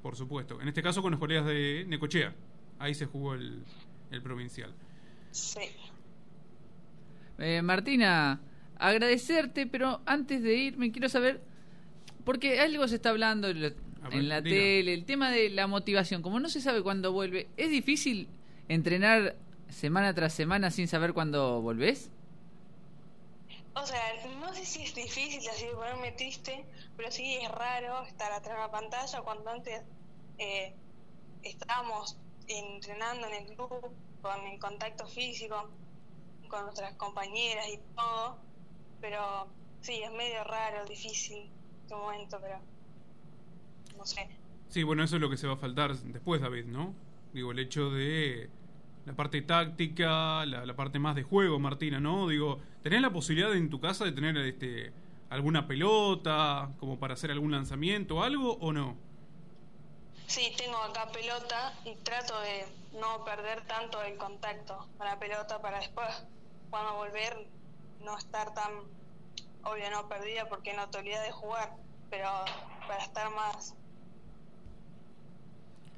Por 0.03 0.17
supuesto. 0.17 0.61
En 0.61 0.69
este 0.69 0.83
caso 0.83 1.03
con 1.03 1.11
los 1.11 1.21
colegas 1.21 1.47
de 1.47 1.85
Necochea. 1.89 2.35
Ahí 2.79 2.95
se 2.95 3.07
jugó 3.07 3.35
el, 3.35 3.65
el 4.11 4.23
provincial. 4.23 4.73
Sí. 5.31 5.61
Eh, 7.39 7.63
Martina, 7.63 8.41
agradecerte, 8.79 9.67
pero 9.67 10.01
antes 10.07 10.43
de 10.43 10.55
irme 10.57 10.91
quiero 10.91 11.09
saber, 11.09 11.41
Porque 12.25 12.61
algo 12.61 12.87
se 12.89 12.97
está 12.97 13.11
hablando 13.11 13.49
en 13.49 13.63
la, 13.63 13.73
A 14.03 14.09
ver, 14.09 14.19
en 14.19 14.29
la 14.29 14.41
diga. 14.41 14.57
tele, 14.57 14.95
el 14.95 15.05
tema 15.05 15.31
de 15.31 15.51
la 15.51 15.67
motivación. 15.67 16.23
Como 16.23 16.41
no 16.41 16.49
se 16.49 16.61
sabe 16.61 16.83
cuándo 16.83 17.13
vuelve, 17.13 17.49
¿es 17.57 17.71
difícil 17.71 18.29
entrenar 18.69 19.37
semana 19.69 20.15
tras 20.15 20.33
semana 20.35 20.71
sin 20.71 20.89
saber 20.89 21.13
cuándo 21.13 21.61
volvés? 21.63 22.11
O 23.81 23.87
sea, 23.87 24.01
no 24.41 24.53
sé 24.55 24.65
si 24.65 24.83
es 24.83 24.95
difícil 24.95 25.49
así 25.49 25.67
ponerme 25.73 26.13
triste, 26.13 26.65
pero 26.97 27.11
sí 27.13 27.37
es 27.37 27.51
raro 27.51 28.03
estar 28.03 28.33
atrás 28.33 28.57
de 28.57 28.65
una 28.65 28.71
pantalla 28.71 29.23
cuando 29.23 29.51
antes 29.51 29.83
eh, 30.39 30.75
estábamos 31.43 32.17
entrenando 32.49 33.29
en 33.29 33.35
el 33.35 33.55
club 33.55 33.93
con 34.21 34.47
el 34.47 34.59
contacto 34.59 35.07
físico 35.07 35.71
con 36.49 36.65
nuestras 36.65 36.95
compañeras 36.95 37.67
y 37.69 37.79
todo, 37.95 38.39
pero 39.01 39.47
sí, 39.81 40.03
es 40.03 40.11
medio 40.13 40.43
raro, 40.45 40.85
difícil 40.87 41.51
este 41.83 41.95
momento, 41.95 42.39
pero 42.41 42.59
no 43.97 44.05
sé. 44.07 44.29
Sí, 44.71 44.83
bueno, 44.83 45.05
eso 45.05 45.17
es 45.17 45.23
lo 45.23 45.31
que 45.31 45.37
se 45.37 45.47
va 45.47 45.55
a 45.55 45.59
faltar 45.59 45.95
después, 45.95 46.41
David, 46.41 46.65
¿no? 46.65 46.95
Digo, 47.33 47.53
el 47.53 47.59
hecho 47.59 47.91
de 47.91 48.51
la 49.07 49.15
parte 49.15 49.43
táctica, 49.43 50.45
la, 50.47 50.67
la 50.67 50.75
parte 50.75 50.99
más 50.99 51.15
de 51.15 51.23
juego, 51.23 51.59
Martina, 51.59 52.01
¿no? 52.01 52.27
Digo, 52.29 52.61
¿tenés 52.89 53.03
la 53.03 53.13
posibilidad 53.13 53.55
en 53.55 53.69
tu 53.69 53.81
casa 53.81 54.07
de 54.07 54.13
tener 54.13 54.35
este 54.39 54.91
alguna 55.29 55.67
pelota 55.67 56.71
como 56.81 56.99
para 56.99 57.13
hacer 57.13 57.31
algún 57.31 57.53
lanzamiento 57.53 58.17
o 58.17 58.23
algo 58.23 58.55
o 58.63 58.73
no? 58.73 58.97
Sí, 60.27 60.53
tengo 60.57 60.79
acá 60.79 61.13
pelota 61.13 61.75
y 61.85 61.95
trato 61.97 62.41
de 62.41 62.65
no 62.99 63.27
perder 63.27 63.61
tanto 63.67 64.01
el 64.03 64.17
contacto 64.17 64.89
con 64.97 65.07
la 65.07 65.19
pelota 65.19 65.61
para 65.61 65.81
después, 65.81 66.09
cuando 66.71 66.95
volver, 66.97 67.47
no 68.03 68.17
estar 68.17 68.55
tan, 68.55 68.73
obvio, 69.65 69.91
no 69.91 70.09
perdida 70.09 70.49
porque 70.49 70.73
no 70.73 70.83
autoridad 70.83 71.23
de 71.23 71.31
jugar, 71.33 71.77
pero 72.09 72.31
para 72.87 73.03
estar 73.05 73.31
más 73.35 73.75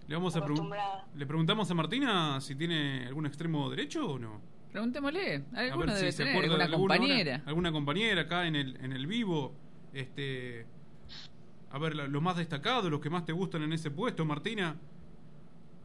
Le 0.09 0.17
vamos 0.17 0.35
a 0.35 0.41
pregun- 0.41 0.75
le 1.15 1.25
preguntamos 1.27 1.71
a 1.71 1.75
Martina 1.75 2.41
si 2.41 2.57
tiene 2.57 3.07
algún 3.07 3.27
extremo 3.27 3.71
derecho 3.71 4.11
o 4.11 4.19
no. 4.19 4.50
Preguntémosle. 4.73 5.45
Alguno 5.55 5.93
si 5.93 5.99
debe 5.99 6.13
se 6.13 6.25
tener, 6.25 6.35
de 6.41 6.45
alguna 6.65 6.71
compañera. 6.71 7.35
una- 7.37 7.45
alguna 7.49 7.73
compañera 7.73 8.23
acá 8.23 8.47
en 8.47 8.57
el, 8.57 8.77
en 8.85 8.93
el 8.93 9.07
vivo. 9.07 9.55
Este, 9.93 10.67
a 11.71 11.79
ver, 11.79 11.97
los 11.97 12.23
más 12.23 12.37
destacados, 12.37 12.91
los 12.91 13.01
que 13.01 13.11
más 13.11 13.25
te 13.25 13.33
gustan 13.33 13.63
en 13.63 13.73
ese 13.73 13.91
puesto, 13.91 14.25
Martina. 14.25 14.77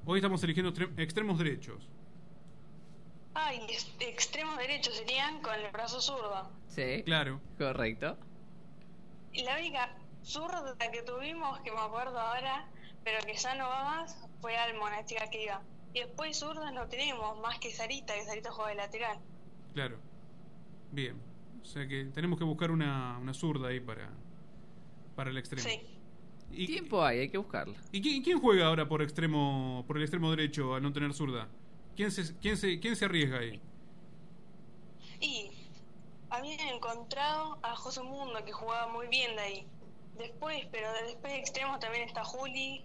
Hoy 0.05 0.19
estamos 0.19 0.43
eligiendo 0.43 0.71
extre- 0.71 0.91
extremos 0.97 1.37
derechos. 1.39 1.89
Y 3.53 3.71
ex- 3.71 3.91
extremos 3.99 4.57
derechos 4.57 4.95
serían 4.95 5.41
con 5.41 5.55
el 5.55 5.71
brazo 5.71 5.99
zurdo. 5.99 6.49
Sí, 6.67 7.01
Claro. 7.05 7.41
correcto. 7.57 8.17
La 9.43 9.57
única 9.57 9.89
zurda 10.23 10.75
que 10.91 11.01
tuvimos, 11.01 11.59
que 11.61 11.71
me 11.71 11.79
acuerdo 11.79 12.19
ahora, 12.19 12.67
pero 13.03 13.19
que 13.25 13.33
ya 13.35 13.55
no 13.55 13.67
va 13.67 13.83
más, 13.83 14.17
fue 14.41 14.55
Almo, 14.55 14.87
la 14.89 15.03
chica 15.05 15.27
que 15.29 15.43
iba. 15.43 15.61
Y 15.95 15.99
después 16.01 16.37
zurdas 16.37 16.73
no 16.73 16.87
tenemos, 16.87 17.39
más 17.41 17.57
que 17.57 17.71
Sarita, 17.71 18.13
que 18.13 18.25
Sarita 18.25 18.51
juega 18.51 18.69
de 18.71 18.75
lateral. 18.75 19.17
Claro. 19.73 19.97
Bien. 20.91 21.15
O 21.61 21.65
sea 21.65 21.87
que 21.87 22.05
tenemos 22.13 22.37
que 22.37 22.43
buscar 22.43 22.69
una, 22.69 23.17
una 23.17 23.33
zurda 23.33 23.69
ahí 23.69 23.79
para, 23.79 24.09
para 25.15 25.29
el 25.31 25.37
extremo. 25.37 25.67
Sí. 25.67 25.79
¿Y, 26.51 26.67
Tiempo 26.67 27.01
hay, 27.03 27.19
hay 27.21 27.29
que 27.29 27.37
buscarla. 27.37 27.75
¿y 27.91 28.01
quién, 28.01 28.21
quién 28.21 28.39
juega 28.39 28.67
ahora 28.67 28.87
por 28.87 29.01
extremo 29.01 29.83
por 29.87 29.97
el 29.97 30.03
extremo 30.03 30.29
derecho 30.29 30.75
al 30.75 30.83
no 30.83 30.91
tener 30.93 31.13
zurda? 31.13 31.47
¿Quién 31.95 32.11
se, 32.11 32.37
quién 32.37 32.57
se, 32.57 32.79
quién 32.79 32.95
se 32.95 33.05
arriesga 33.05 33.39
ahí? 33.39 33.61
Y 35.21 35.49
habían 36.29 36.59
encontrado 36.67 37.57
a 37.63 37.75
José 37.75 38.03
Mundo, 38.03 38.43
que 38.45 38.51
jugaba 38.51 38.91
muy 38.91 39.07
bien 39.07 39.35
de 39.37 39.41
ahí. 39.41 39.67
Después, 40.17 40.67
pero 40.71 40.91
de- 40.93 41.03
después 41.03 41.31
de 41.33 41.39
extremos 41.39 41.79
también 41.79 42.03
está 42.03 42.23
Juli. 42.23 42.83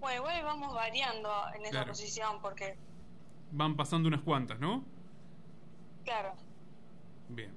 Bueno, 0.00 0.20
igual 0.22 0.42
vamos 0.44 0.74
variando 0.74 1.30
en 1.54 1.62
esa 1.62 1.70
Claro. 1.70 1.88
posición, 1.92 2.40
porque, 2.40 2.76
Van 3.52 3.76
pasando 3.76 4.06
unas 4.08 4.20
cuantas, 4.22 4.58
¿no? 4.60 4.84
claro, 6.04 6.34
Bien. 7.28 7.52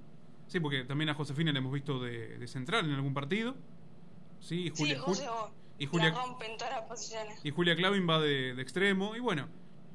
Sí, 0.48 0.60
porque 0.60 0.84
también 0.84 1.10
a 1.10 1.16
Josefina 1.16 1.52
la 1.52 1.58
hemos 1.60 1.74
visto 1.74 2.00
de, 2.00 2.38
de 2.38 2.48
central 2.48 2.86
en 2.86 2.94
algún 2.94 3.14
partido. 3.14 3.56
Sí, 4.40 4.68
y 4.68 4.70
Julia, 4.70 4.96
sí, 4.96 5.02
José 5.02 5.28
y 5.80 5.86
Julia- 5.88 6.14
todas 6.14 6.72
las 6.72 6.82
posiciones. 6.84 7.40
y 7.44 7.50
Julia 7.50 7.76
Clavin 7.76 8.08
va 8.08 8.20
de, 8.20 8.54
de 8.54 8.62
extremo. 8.62 9.16
Y 9.16 9.20
bueno, 9.20 9.48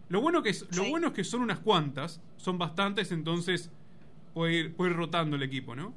lo 0.08 0.20
bueno, 0.20 0.42
que 0.42 0.50
es, 0.50 0.62
lo 0.76 0.82
Sí. 0.84 0.90
bueno 0.90 1.08
es 1.08 1.12
que 1.12 1.22
son 1.22 1.42
unas 1.42 1.60
cuantas, 1.60 2.20
son 2.38 2.58
bastantes, 2.58 3.12
entonces 3.12 3.70
puede 4.34 4.54
ir, 4.54 4.74
puede 4.76 4.90
ir 4.92 4.96
rotando 4.96 5.36
el 5.36 5.42
equipo, 5.44 5.76
¿no? 5.76 5.92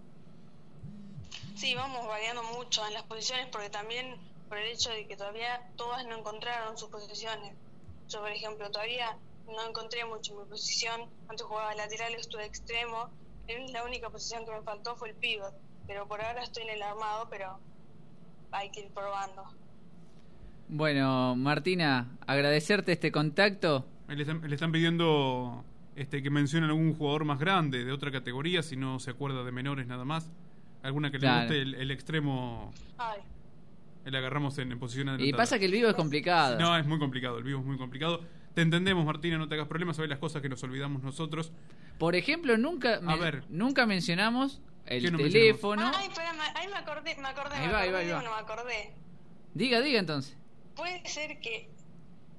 Sí, 1.55 1.73
vamos 1.73 2.05
variando 2.07 2.43
mucho 2.55 2.85
en 2.85 2.93
las 2.93 3.03
posiciones 3.03 3.47
porque 3.51 3.69
también 3.71 4.15
por 4.51 4.57
el 4.57 4.67
hecho 4.67 4.89
de 4.89 5.07
que 5.07 5.15
todavía 5.15 5.61
todas 5.77 6.05
no 6.07 6.17
encontraron 6.17 6.77
sus 6.77 6.89
posiciones. 6.89 7.55
Yo, 8.09 8.19
por 8.19 8.31
ejemplo, 8.31 8.69
todavía 8.69 9.15
no 9.47 9.65
encontré 9.69 10.03
mucho 10.03 10.37
mi 10.37 10.43
posición. 10.49 11.09
Antes 11.29 11.45
jugaba 11.45 11.73
lateral, 11.73 12.13
estuve 12.15 12.43
extremo. 12.47 13.07
La 13.71 13.85
única 13.85 14.09
posición 14.09 14.43
que 14.45 14.51
me 14.51 14.61
faltó 14.61 14.97
fue 14.97 15.11
el 15.11 15.15
pivot. 15.15 15.53
Pero 15.87 16.05
por 16.05 16.21
ahora 16.21 16.43
estoy 16.43 16.63
en 16.63 16.71
el 16.71 16.81
armado, 16.81 17.27
pero 17.29 17.59
hay 18.51 18.69
que 18.71 18.81
ir 18.81 18.89
probando. 18.91 19.45
Bueno, 20.67 21.33
Martina, 21.37 22.17
agradecerte 22.27 22.91
este 22.91 23.09
contacto. 23.09 23.85
Le 24.09 24.21
están, 24.21 24.41
le 24.49 24.53
están 24.53 24.73
pidiendo 24.73 25.63
este, 25.95 26.21
que 26.21 26.29
mencione 26.29 26.65
algún 26.65 26.93
jugador 26.93 27.23
más 27.23 27.39
grande 27.39 27.85
de 27.85 27.91
otra 27.93 28.11
categoría, 28.11 28.63
si 28.63 28.75
no 28.75 28.99
se 28.99 29.11
acuerda 29.11 29.45
de 29.45 29.51
menores 29.53 29.87
nada 29.87 30.03
más. 30.03 30.29
Alguna 30.83 31.09
que 31.09 31.19
Claro. 31.19 31.37
le 31.39 31.45
guste 31.45 31.61
el, 31.61 31.75
el 31.75 31.91
extremo, 31.91 32.73
Ay, 32.97 33.21
le 34.05 34.17
agarramos 34.17 34.57
en, 34.57 34.71
en 34.71 34.79
posición 34.79 35.07
Y 35.07 35.11
adelantada. 35.11 35.37
pasa 35.43 35.59
que 35.59 35.65
el 35.65 35.71
vivo 35.71 35.89
es 35.89 35.95
complicado. 35.95 36.57
No, 36.59 36.75
es 36.77 36.85
muy 36.85 36.97
complicado, 36.99 37.37
el 37.37 37.43
vivo 37.43 37.59
es 37.59 37.65
muy 37.65 37.77
complicado. 37.77 38.21
Te 38.53 38.61
entendemos, 38.61 39.05
Martina, 39.05 39.37
no 39.37 39.47
te 39.47 39.55
hagas 39.55 39.67
problemas, 39.67 39.95
sabes 39.95 40.09
las 40.09 40.19
cosas 40.19 40.41
que 40.41 40.49
nos 40.49 40.61
olvidamos 40.63 41.03
nosotros. 41.03 41.51
Por 41.97 42.15
ejemplo, 42.15 42.57
nunca, 42.57 42.99
A 43.05 43.15
ver. 43.15 43.43
nunca 43.49 43.85
mencionamos 43.85 44.61
el 44.87 45.03
¿Qué 45.05 45.11
no 45.11 45.17
teléfono. 45.19 45.91
Ay, 45.95 46.07
espera, 46.07 46.33
me- 46.33 46.59
ahí 46.59 46.67
me 46.67 46.75
acordé, 46.77 47.15
me 47.21 47.27
acordé, 47.27 47.55
Ahí 47.55 47.67
me 47.67 47.73
va, 47.73 47.79
ahí 47.81 47.89
acordé, 47.89 47.91
va, 47.93 47.99
ahí 47.99 48.05
de 48.07 48.13
va. 48.13 48.19
uno, 48.19 48.31
me 48.35 48.41
acordé. 48.41 48.93
Diga, 49.53 49.79
diga 49.81 49.99
entonces. 49.99 50.35
Puede 50.75 51.05
ser 51.07 51.39
que, 51.39 51.69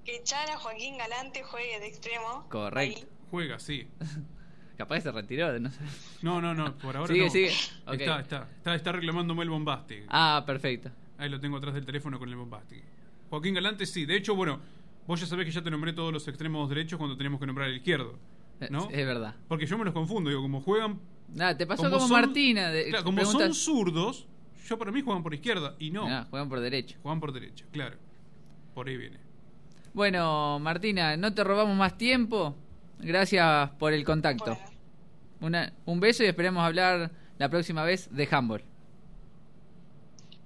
que 0.05 0.23
Chara 0.25 0.57
Joaquín 0.59 0.99
Galante 0.99 1.43
juegue 1.45 1.79
de 1.81 1.87
extremo. 1.87 2.47
Correcto. 2.51 3.01
Ahí. 3.01 3.09
Juega, 3.31 3.59
sí. 3.59 3.87
Capaz 4.77 5.01
se 5.03 5.13
retiró, 5.13 5.59
no 5.61 5.71
sé. 5.71 5.79
No, 6.23 6.41
no, 6.41 6.55
no, 6.55 6.77
por 6.79 6.97
ahora 6.97 7.13
Sigue, 7.13 7.27
no. 7.27 7.31
sigue. 7.31 7.51
Ok. 7.87 7.93
Está, 8.01 8.21
está, 8.21 8.49
está, 8.57 8.75
está 8.75 8.93
reclamándome 8.93 9.43
el 9.45 9.51
bombastic. 9.51 10.05
Ah, 10.09 10.43
perfecto. 10.45 10.91
Ahí 11.23 11.29
lo 11.31 11.39
tengo 11.39 11.57
atrás 11.57 11.73
del 11.75 11.87
teléfono 11.87 12.19
con 12.19 12.29
el 12.29 12.35
bombastic. 12.35 12.83
Joaquín 13.31 13.55
Galante, 13.55 13.87
sí. 13.87 14.05
De 14.07 14.17
hecho, 14.17 14.35
bueno, 14.35 14.59
vos 15.07 15.21
ya 15.21 15.27
sabés 15.27 15.47
que 15.47 15.53
ya 15.53 15.63
te 15.63 15.71
nombré 15.71 15.93
todos 15.93 16.13
los 16.13 16.27
extremos 16.27 16.69
derechos 16.69 16.99
cuando 16.99 17.17
teníamos 17.17 17.39
que 17.39 17.47
nombrar 17.47 17.69
el 17.69 17.77
izquierdo. 17.77 18.19
¿No? 18.71 18.89
Es 18.91 19.07
verdad. 19.07 19.37
Porque 19.47 19.65
yo 19.67 19.79
me 19.79 19.85
los 19.85 19.95
confundo, 19.95 20.31
digo, 20.31 20.43
como 20.43 20.61
juegan. 20.61 20.99
Nada, 21.33 21.57
te 21.57 21.65
pasó 21.65 21.85
como 21.85 21.95
como, 21.97 22.09
son- 22.09 22.21
Martina. 22.21 22.71
De, 22.71 22.89
Claro, 22.89 23.05
como 23.05 23.25
son 23.25 23.55
zurdos, 23.55 24.27
yo 24.69 24.77
para 24.79 24.91
mí 24.91 25.01
juegan 25.01 25.23
por 25.23 25.33
izquierda 25.33 25.77
y 25.79 25.91
no. 25.93 26.07
Juegan 26.29 26.49
por 26.49 26.59
derecho. 26.59 26.99
Juegan 27.03 27.21
por 27.21 27.33
derecha, 27.33 27.65
claro. 27.71 27.97
Por 28.75 28.89
ahí 28.89 28.97
viene. 28.97 29.19
Bueno, 29.95 30.59
Martina, 30.59 31.17
no 31.17 31.33
te 31.33 31.45
robamos 31.45 31.77
más 31.77 31.97
tiempo. 31.97 32.57
Gracias 32.99 33.71
por 33.79 33.93
el 33.93 34.05
contacto. 34.05 34.59
Una- 35.41 35.73
un 35.85 36.01
beso 36.01 36.25
y 36.25 36.27
esperemos 36.27 36.65
hablar 36.65 37.13
la 37.39 37.49
próxima 37.49 37.85
vez 37.85 38.09
de 38.13 38.29
handball. 38.29 38.65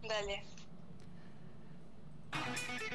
dale. 0.07 0.45
Thank 2.45 2.81
you. 2.83 2.86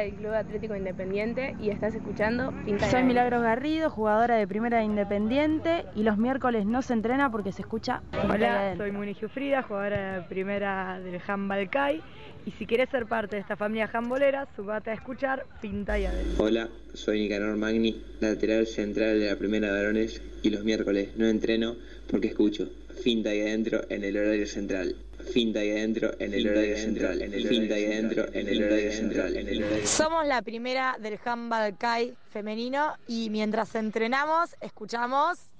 Del 0.00 0.14
Club 0.14 0.32
Atlético 0.32 0.74
Independiente 0.76 1.54
y 1.60 1.70
estás 1.70 1.94
escuchando 1.94 2.52
Pinta 2.64 2.86
de 2.86 2.90
Soy. 2.90 3.02
Milagros 3.02 3.42
Garrido, 3.42 3.90
jugadora 3.90 4.36
de 4.36 4.46
Primera 4.46 4.82
Independiente 4.82 5.84
y 5.94 6.02
los 6.02 6.18
miércoles 6.18 6.66
no 6.66 6.82
se 6.82 6.94
entrena 6.94 7.30
porque 7.30 7.52
se 7.52 7.62
escucha 7.62 8.02
Pinta 8.10 8.26
de 8.26 8.34
Hola, 8.34 8.74
soy 8.76 8.92
Muni 8.92 9.14
Frida, 9.14 9.62
jugadora 9.62 10.16
de 10.16 10.22
primera 10.22 11.00
del 11.00 11.20
Handball 11.26 11.68
CAI. 11.68 12.02
Y 12.46 12.52
si 12.52 12.64
quieres 12.64 12.88
ser 12.88 13.06
parte 13.06 13.36
de 13.36 13.42
esta 13.42 13.56
familia 13.56 13.90
handbolera, 13.92 14.48
subate 14.56 14.90
a 14.90 14.94
escuchar 14.94 15.44
Pinta 15.60 15.98
y 15.98 16.06
Adentro. 16.06 16.44
Hola, 16.44 16.68
soy 16.94 17.20
Nicanor 17.20 17.56
Magni, 17.56 18.02
lateral 18.20 18.66
central 18.66 19.20
de 19.20 19.28
la 19.28 19.36
primera 19.36 19.68
de 19.68 19.74
varones 19.74 20.22
y 20.42 20.48
los 20.48 20.64
miércoles 20.64 21.10
no 21.16 21.26
entreno 21.26 21.76
porque 22.10 22.28
escucho 22.28 22.68
Finta 23.02 23.34
y 23.34 23.40
adentro 23.40 23.82
en 23.88 24.04
el 24.04 24.16
horario 24.16 24.46
central. 24.46 24.94
Finta 25.20 25.64
y 25.64 25.70
adentro 25.70 26.10
en 26.18 26.34
el 26.34 26.48
horario 26.48 26.76
central. 26.76 27.22
En 27.22 27.34
el 27.34 27.46
Finta 27.46 27.78
y 27.78 27.84
adentro 27.84 28.26
en 28.32 28.48
el 28.48 28.64
horario 28.64 28.92
central. 28.92 29.36
En 29.36 29.48
el 29.48 29.62
horario 29.62 29.86
Somos 29.86 30.26
la 30.26 30.42
primera 30.42 30.96
del 31.00 31.18
handball 31.24 31.76
CAI 31.76 32.14
femenino 32.30 32.94
y 33.06 33.30
mientras 33.30 33.74
entrenamos 33.74 34.56
escuchamos 34.60 35.50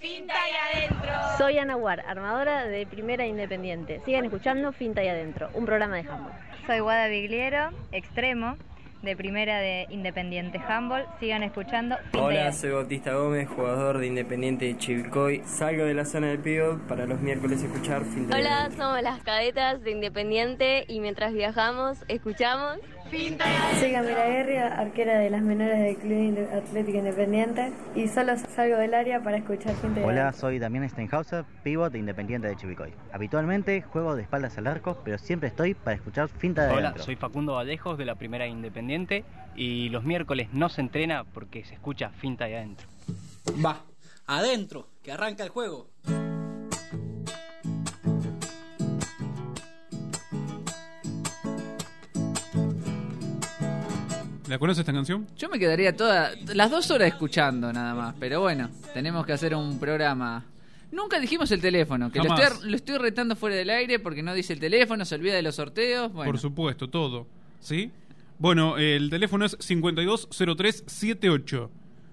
Pinta 0.00 0.34
y 0.34 0.78
Adentro. 0.78 1.10
Soy 1.38 1.58
Ana 1.58 1.76
War, 1.76 2.04
armadora 2.06 2.66
de 2.66 2.86
Primera 2.86 3.26
Independiente. 3.26 4.00
Sigan 4.04 4.24
escuchando 4.24 4.70
Finta 4.72 5.02
y 5.02 5.08
Adentro, 5.08 5.50
un 5.54 5.66
programa 5.66 5.96
de 5.96 6.08
handball. 6.08 6.32
Soy 6.68 6.78
Guada 6.78 7.08
Vigliero, 7.08 7.70
extremo, 7.90 8.56
de 9.02 9.16
Primera 9.16 9.58
de 9.60 9.86
Independiente 9.90 10.58
Handball. 10.58 11.06
Sigan 11.20 11.42
escuchando 11.42 11.96
Hola, 12.18 12.52
soy 12.52 12.70
Bautista 12.70 13.14
Gómez, 13.14 13.48
jugador 13.48 13.98
de 13.98 14.06
Independiente 14.06 14.66
de 14.66 14.76
Chivilcoy. 14.76 15.42
Salgo 15.44 15.84
de 15.84 15.94
la 15.94 16.04
zona 16.04 16.28
del 16.28 16.38
pivot 16.38 16.80
para 16.86 17.06
los 17.06 17.20
miércoles 17.20 17.62
escuchar 17.62 18.04
Finta 18.04 18.36
y 18.36 18.40
Hola, 18.40 18.70
somos 18.76 19.00
las 19.02 19.22
cadetas 19.22 19.82
de 19.82 19.92
Independiente 19.92 20.84
y 20.88 21.00
mientras 21.00 21.32
viajamos 21.32 21.98
escuchamos. 22.08 22.78
Soy 23.10 23.92
Camila 23.92 24.26
Guerra, 24.26 24.78
arquera 24.78 25.18
de 25.18 25.30
las 25.30 25.40
menores 25.40 25.78
del 25.78 25.96
Club 25.96 26.46
Atlético 26.52 26.98
Independiente 26.98 27.72
y 27.94 28.06
solo 28.06 28.34
salgo 28.36 28.76
del 28.76 28.92
área 28.92 29.22
para 29.22 29.38
escuchar 29.38 29.74
gente 29.76 30.00
de 30.00 30.06
Hola, 30.06 30.30
soy 30.34 30.58
Damián 30.58 30.86
Steinhauser, 30.90 31.44
pivot 31.62 31.90
de 31.90 32.00
Independiente 32.00 32.48
de 32.48 32.56
Chivicoy. 32.56 32.92
Habitualmente 33.10 33.80
juego 33.80 34.14
de 34.14 34.22
espaldas 34.22 34.58
al 34.58 34.66
arco, 34.66 35.00
pero 35.04 35.16
siempre 35.16 35.48
estoy 35.48 35.72
para 35.72 35.96
escuchar 35.96 36.28
finta 36.28 36.66
de 36.66 36.72
Hola, 36.74 36.88
adentro. 36.88 37.04
soy 37.04 37.16
Facundo 37.16 37.54
Vallejos 37.54 37.96
de 37.96 38.04
la 38.04 38.14
Primera 38.16 38.46
Independiente 38.46 39.24
y 39.56 39.88
los 39.88 40.04
miércoles 40.04 40.48
no 40.52 40.68
se 40.68 40.82
entrena 40.82 41.24
porque 41.24 41.64
se 41.64 41.74
escucha 41.74 42.10
finta 42.10 42.46
y 42.48 42.54
adentro. 42.54 42.86
Va, 43.64 43.84
adentro, 44.26 44.88
que 45.02 45.12
arranca 45.12 45.44
el 45.44 45.48
juego. 45.48 45.88
¿La 54.48 54.58
conoces 54.58 54.80
esta 54.80 54.92
canción? 54.92 55.26
Yo 55.36 55.48
me 55.50 55.58
quedaría 55.58 55.94
toda, 55.94 56.30
las 56.54 56.70
dos 56.70 56.90
horas 56.90 57.08
escuchando 57.08 57.70
nada 57.72 57.94
más, 57.94 58.14
pero 58.18 58.40
bueno, 58.40 58.70
tenemos 58.94 59.26
que 59.26 59.32
hacer 59.32 59.54
un 59.54 59.78
programa. 59.78 60.46
Nunca 60.90 61.20
dijimos 61.20 61.52
el 61.52 61.60
teléfono, 61.60 62.10
que 62.10 62.20
lo 62.20 62.34
estoy, 62.34 62.70
lo 62.70 62.76
estoy 62.76 62.96
retando 62.96 63.36
fuera 63.36 63.56
del 63.56 63.68
aire 63.68 63.98
porque 63.98 64.22
no 64.22 64.32
dice 64.32 64.54
el 64.54 64.60
teléfono, 64.60 65.04
se 65.04 65.16
olvida 65.16 65.34
de 65.34 65.42
los 65.42 65.56
sorteos. 65.56 66.10
Bueno, 66.12 66.32
Por 66.32 66.40
supuesto, 66.40 66.88
todo. 66.88 67.26
¿Sí? 67.60 67.90
Bueno, 68.38 68.78
el 68.78 69.10
teléfono 69.10 69.44
es 69.44 69.58
520378. 69.60 71.70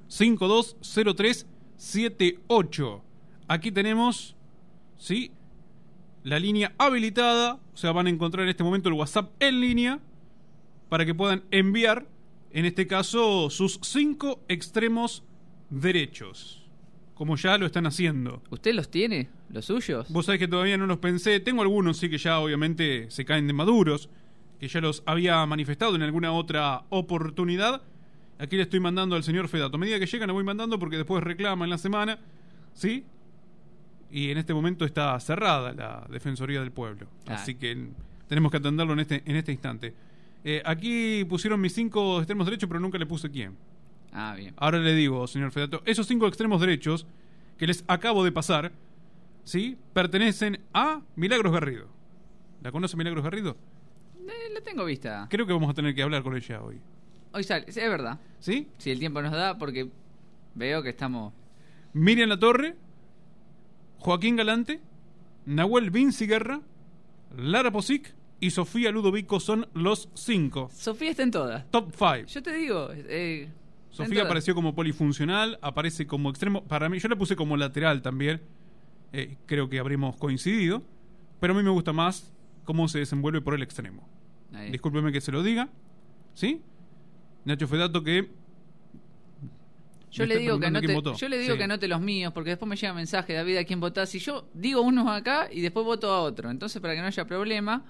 520378. 0.09 3.01
Aquí 3.47 3.71
tenemos, 3.71 4.35
¿sí? 4.97 5.31
La 6.23 6.37
línea 6.39 6.73
habilitada. 6.77 7.59
O 7.73 7.77
sea, 7.77 7.93
van 7.93 8.07
a 8.07 8.09
encontrar 8.09 8.43
en 8.43 8.49
este 8.49 8.63
momento 8.63 8.89
el 8.89 8.95
WhatsApp 8.95 9.31
en 9.39 9.61
línea 9.61 9.99
para 10.89 11.05
que 11.05 11.15
puedan 11.15 11.43
enviar, 11.51 12.05
en 12.55 12.63
este 12.63 12.87
caso, 12.87 13.49
sus 13.49 13.81
cinco 13.83 14.39
extremos 14.47 15.25
derechos. 15.69 16.65
Como 17.13 17.35
ya 17.35 17.57
lo 17.57 17.65
están 17.65 17.85
haciendo. 17.85 18.41
¿Usted 18.49 18.73
los 18.73 18.89
tiene? 18.89 19.27
¿Los 19.49 19.65
suyos? 19.65 20.09
Vos 20.09 20.25
sabés 20.25 20.39
que 20.39 20.47
todavía 20.47 20.77
no 20.77 20.85
los 20.85 20.99
pensé. 20.99 21.41
Tengo 21.41 21.63
algunos, 21.63 21.97
sí, 21.97 22.09
que 22.09 22.17
ya 22.17 22.39
obviamente 22.39 23.11
se 23.11 23.25
caen 23.25 23.47
de 23.47 23.51
maduros. 23.51 24.09
Que 24.57 24.69
ya 24.69 24.79
los 24.79 25.03
había 25.05 25.45
manifestado 25.45 25.97
en 25.97 26.03
alguna 26.03 26.31
otra 26.31 26.85
oportunidad. 26.87 27.81
Aquí 28.39 28.55
le 28.55 28.63
estoy 28.63 28.79
mandando 28.79 29.17
al 29.17 29.23
señor 29.23 29.49
Fedato. 29.49 29.75
A 29.75 29.79
medida 29.79 29.99
que 29.99 30.05
llegan, 30.05 30.27
le 30.27 30.33
voy 30.33 30.45
mandando 30.45 30.79
porque 30.79 30.95
después 30.95 31.21
reclama 31.21 31.65
en 31.65 31.71
la 31.71 31.77
semana. 31.77 32.19
¿Sí? 32.73 33.03
Y 34.09 34.29
en 34.31 34.37
este 34.37 34.53
momento 34.53 34.85
está 34.85 35.19
cerrada 35.19 35.73
la 35.73 36.07
Defensoría 36.09 36.61
del 36.61 36.71
Pueblo. 36.71 37.07
Claro. 37.25 37.41
Así 37.41 37.55
que 37.55 37.89
tenemos 38.29 38.49
que 38.49 38.57
atenderlo 38.59 38.93
en 38.93 39.01
este, 39.01 39.23
en 39.25 39.35
este 39.35 39.51
instante. 39.51 39.93
Eh, 40.47 40.61
aquí 40.63 41.25
pusieron 41.25 41.59
mis 41.59 41.73
cinco 41.73 42.19
extremos 42.19 42.45
derechos, 42.45 42.67
pero 42.67 42.79
nunca 42.79 42.99
le 42.99 43.07
puse 43.07 43.31
quién. 43.31 43.57
Ah, 44.13 44.35
bien. 44.37 44.53
Ahora 44.57 44.77
le 44.77 44.93
digo, 44.93 45.25
señor 45.25 45.51
Fedato, 45.51 45.81
esos 45.85 46.05
cinco 46.05 46.27
extremos 46.27 46.61
derechos 46.61 47.07
que 47.57 47.65
les 47.65 47.83
acabo 47.87 48.23
de 48.23 48.31
pasar, 48.31 48.71
¿sí? 49.43 49.75
Pertenecen 49.93 50.59
a 50.71 51.01
Milagros 51.15 51.51
Garrido. 51.51 51.87
¿La 52.61 52.71
conoce 52.71 52.95
Milagros 52.95 53.23
Garrido? 53.23 53.57
Eh, 54.19 54.53
la 54.53 54.61
tengo 54.61 54.85
vista. 54.85 55.27
Creo 55.31 55.47
que 55.47 55.53
vamos 55.53 55.71
a 55.71 55.73
tener 55.73 55.95
que 55.95 56.03
hablar 56.03 56.21
con 56.21 56.37
ella 56.37 56.61
hoy. 56.61 56.79
Hoy 57.31 57.43
sale, 57.43 57.65
es 57.67 57.75
verdad. 57.75 58.19
¿Sí? 58.39 58.67
Si 58.77 58.91
el 58.91 58.99
tiempo 58.99 59.23
nos 59.23 59.31
da, 59.31 59.57
porque 59.57 59.89
veo 60.53 60.83
que 60.83 60.89
estamos... 60.89 61.33
Miriam 61.93 62.29
La 62.29 62.37
Torre, 62.37 62.75
Joaquín 63.97 64.35
Galante, 64.35 64.79
Nahuel 65.47 65.89
Vinciguerra, 65.89 66.61
Lara 67.35 67.71
Posic 67.71 68.13
y 68.39 68.51
Sofía 68.51 68.91
Ludovico 68.91 69.39
son 69.39 69.67
los 69.73 70.09
cinco. 70.13 70.69
Sofía 70.73 71.11
está 71.11 71.23
en 71.23 71.31
todas. 71.31 71.69
Top 71.71 71.91
five. 71.91 72.25
Yo 72.27 72.43
te 72.43 72.53
digo, 72.53 72.89
eh, 72.93 73.49
Sofía 73.89 74.23
apareció 74.23 74.53
como 74.55 74.75
polifuncional, 74.75 75.57
aparece 75.61 76.05
como 76.05 76.29
extremo. 76.29 76.63
Para 76.65 76.89
mí, 76.89 76.99
yo 76.99 77.07
la 77.07 77.15
puse 77.15 77.35
como 77.35 77.55
lateral 77.57 78.01
también. 78.01 78.41
Eh, 79.13 79.37
creo 79.45 79.69
que 79.69 79.79
habríamos 79.79 80.17
coincidido. 80.17 80.83
Pero 81.39 81.53
a 81.53 81.57
mí 81.57 81.63
me 81.63 81.69
gusta 81.69 81.93
más 81.93 82.33
cómo 82.65 82.87
se 82.87 82.99
desenvuelve 82.99 83.41
por 83.41 83.53
el 83.55 83.63
extremo. 83.63 84.07
Ahí. 84.53 84.71
Discúlpeme 84.71 85.11
que 85.11 85.21
se 85.21 85.31
lo 85.31 85.43
diga. 85.43 85.69
¿Sí? 86.33 86.61
Nacho 87.45 87.67
Fedato 87.67 88.03
que. 88.03 88.29
Yo 90.11 90.25
le 90.25 90.37
digo 90.37 90.57
que 90.59 90.93
votó. 90.93 91.13
yo 91.15 91.27
le 91.27 91.37
digo 91.37 91.53
Sí. 91.53 91.57
que 91.57 91.63
anote 91.65 91.87
los 91.89 91.99
míos, 91.99 92.31
porque 92.33 92.51
después 92.51 92.69
me 92.69 92.77
llega 92.77 92.93
mensaje, 92.93 93.33
David, 93.33 93.57
¿a 93.57 93.65
quién 93.65 93.81
votás? 93.81 94.15
Y 94.15 94.19
yo 94.19 94.47
digo 94.53 94.81
unos 94.81 95.07
acá 95.09 95.49
y 95.51 95.59
después 95.59 95.85
voto 95.85 96.09
a 96.11 96.21
otro. 96.21 96.49
Entonces, 96.49 96.81
para 96.81 96.95
que 96.95 97.01
no 97.01 97.07
haya 97.07 97.25
problema, 97.25 97.83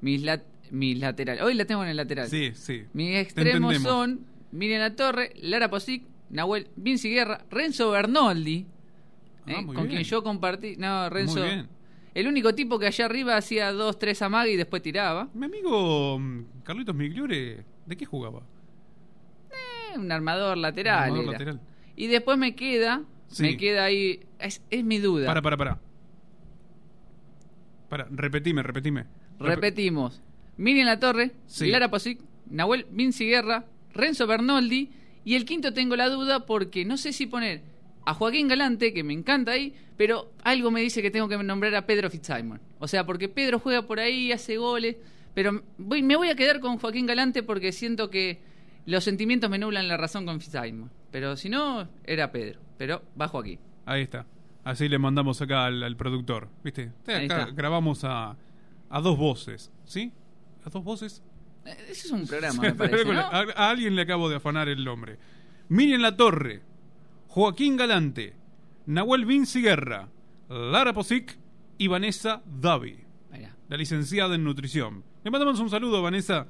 mis, 0.00 0.22
lat- 0.22 0.44
mis 0.70 0.98
laterales. 0.98 1.42
Hoy 1.42 1.54
la 1.54 1.64
tengo 1.64 1.82
en 1.84 1.90
el 1.90 1.96
lateral. 1.96 2.28
Sí, 2.28 2.52
sí. 2.54 2.84
Mis 2.92 3.16
extremos 3.16 3.76
son 3.78 4.20
Miriam 4.52 4.80
La 4.80 4.94
Torre, 4.96 5.32
Lara 5.40 5.68
Posic, 5.70 6.04
Nahuel 6.30 6.68
Vinci 6.76 7.10
Guerra, 7.10 7.44
Renzo 7.50 7.90
Bernoldi, 7.90 8.66
Ah, 9.46 9.52
¿eh? 9.52 9.62
muy 9.64 9.74
con 9.74 9.84
bien. 9.84 9.96
quien 9.96 10.04
yo 10.04 10.22
compartí. 10.22 10.76
No, 10.76 11.08
Renzo. 11.08 11.38
Muy 11.40 11.48
bien. 11.48 11.68
El 12.14 12.26
único 12.26 12.54
tipo 12.54 12.78
que 12.78 12.86
allá 12.86 13.04
arriba 13.04 13.36
hacía 13.36 13.72
dos, 13.72 13.98
tres 13.98 14.20
amagues 14.22 14.54
y 14.54 14.56
después 14.56 14.82
tiraba. 14.82 15.28
Mi 15.34 15.46
amigo 15.46 16.18
mm, 16.18 16.44
Carlitos 16.64 16.94
Migliore, 16.94 17.64
¿de 17.86 17.96
qué 17.96 18.04
jugaba? 18.04 18.42
Eh, 19.50 19.98
un 19.98 20.10
armador 20.12 20.56
lateral. 20.58 21.04
Armador 21.04 21.22
era. 21.24 21.32
lateral. 21.32 21.60
Y 21.96 22.06
después 22.08 22.36
me 22.38 22.54
queda, 22.54 23.02
Sí. 23.28 23.42
me 23.42 23.56
queda 23.56 23.84
ahí. 23.84 24.20
Es, 24.38 24.62
es 24.70 24.84
mi 24.84 24.98
duda. 24.98 25.26
Para, 25.26 25.42
para, 25.42 25.56
para. 25.56 25.78
Para, 27.88 28.06
repetime, 28.10 28.62
repetime. 28.62 29.04
Rep- 29.38 29.54
Repetimos. 29.56 30.20
Miriam 30.56 30.86
La 30.86 30.98
Torre, 30.98 31.32
Sí. 31.46 31.68
Lara 31.70 31.90
Posic, 31.90 32.20
Nahuel 32.50 32.86
Vinci 32.90 33.26
Guerra, 33.26 33.64
Renzo 33.92 34.26
Bernoldi. 34.26 34.90
Y 35.24 35.34
el 35.34 35.44
quinto 35.44 35.72
tengo 35.74 35.94
la 35.96 36.08
duda 36.08 36.46
porque 36.46 36.84
no 36.84 36.96
sé 36.96 37.12
si 37.12 37.26
poner 37.26 37.60
a 38.06 38.14
Joaquín 38.14 38.48
Galante, 38.48 38.94
que 38.94 39.04
me 39.04 39.12
encanta 39.12 39.52
ahí, 39.52 39.74
pero 39.96 40.32
algo 40.42 40.70
me 40.70 40.80
dice 40.80 41.02
que 41.02 41.10
tengo 41.10 41.28
que 41.28 41.36
nombrar 41.36 41.74
a 41.74 41.84
Pedro 41.86 42.08
Fitzsimon. 42.08 42.60
O 42.78 42.88
sea, 42.88 43.04
porque 43.04 43.28
Pedro 43.28 43.58
juega 43.58 43.82
por 43.82 44.00
ahí, 44.00 44.32
hace 44.32 44.56
goles. 44.56 44.96
Pero 45.34 45.62
voy- 45.76 46.02
me 46.02 46.16
voy 46.16 46.30
a 46.30 46.34
quedar 46.34 46.60
con 46.60 46.78
Joaquín 46.78 47.06
Galante 47.06 47.42
porque 47.42 47.70
siento 47.72 48.08
que 48.10 48.38
los 48.86 49.04
sentimientos 49.04 49.50
me 49.50 49.58
nublan 49.58 49.86
la 49.86 49.96
razón 49.98 50.24
con 50.24 50.40
Fitzsimon. 50.40 50.90
Pero 51.10 51.36
si 51.36 51.48
no, 51.50 51.88
era 52.04 52.32
Pedro. 52.32 52.60
Pero 52.78 53.02
va 53.20 53.28
Joaquín. 53.28 53.58
Ahí 53.84 54.02
está. 54.02 54.24
Así 54.64 54.88
le 54.88 54.98
mandamos 54.98 55.40
acá 55.42 55.66
al, 55.66 55.82
al 55.82 55.96
productor. 55.96 56.48
¿Viste? 56.64 56.90
Acá 57.06 57.48
grabamos 57.54 58.04
a, 58.04 58.36
a 58.90 59.00
dos 59.00 59.16
voces. 59.18 59.70
¿Sí? 59.84 60.12
¿A 60.64 60.70
dos 60.70 60.84
voces? 60.84 61.22
Eh, 61.64 61.76
Ese 61.90 62.06
es 62.06 62.10
un 62.12 62.26
programa, 62.26 62.62
me 62.62 62.74
parece, 62.74 63.04
¿no? 63.04 63.20
a, 63.20 63.28
a 63.54 63.70
alguien 63.70 63.94
le 63.96 64.02
acabo 64.02 64.28
de 64.28 64.36
afanar 64.36 64.68
el 64.68 64.84
nombre. 64.84 65.18
Miriam 65.68 66.00
La 66.00 66.16
Torre, 66.16 66.62
Joaquín 67.28 67.76
Galante, 67.76 68.34
Nahuel 68.86 69.26
Vinci 69.26 69.60
Guerra, 69.62 70.08
Lara 70.48 70.92
Posic 70.94 71.38
y 71.76 71.86
Vanessa 71.88 72.42
Davi, 72.46 72.96
la 73.68 73.76
licenciada 73.76 74.34
en 74.34 74.44
nutrición. 74.44 75.04
Le 75.22 75.30
mandamos 75.30 75.60
un 75.60 75.68
saludo 75.68 75.98
a 75.98 76.00
Vanessa, 76.00 76.46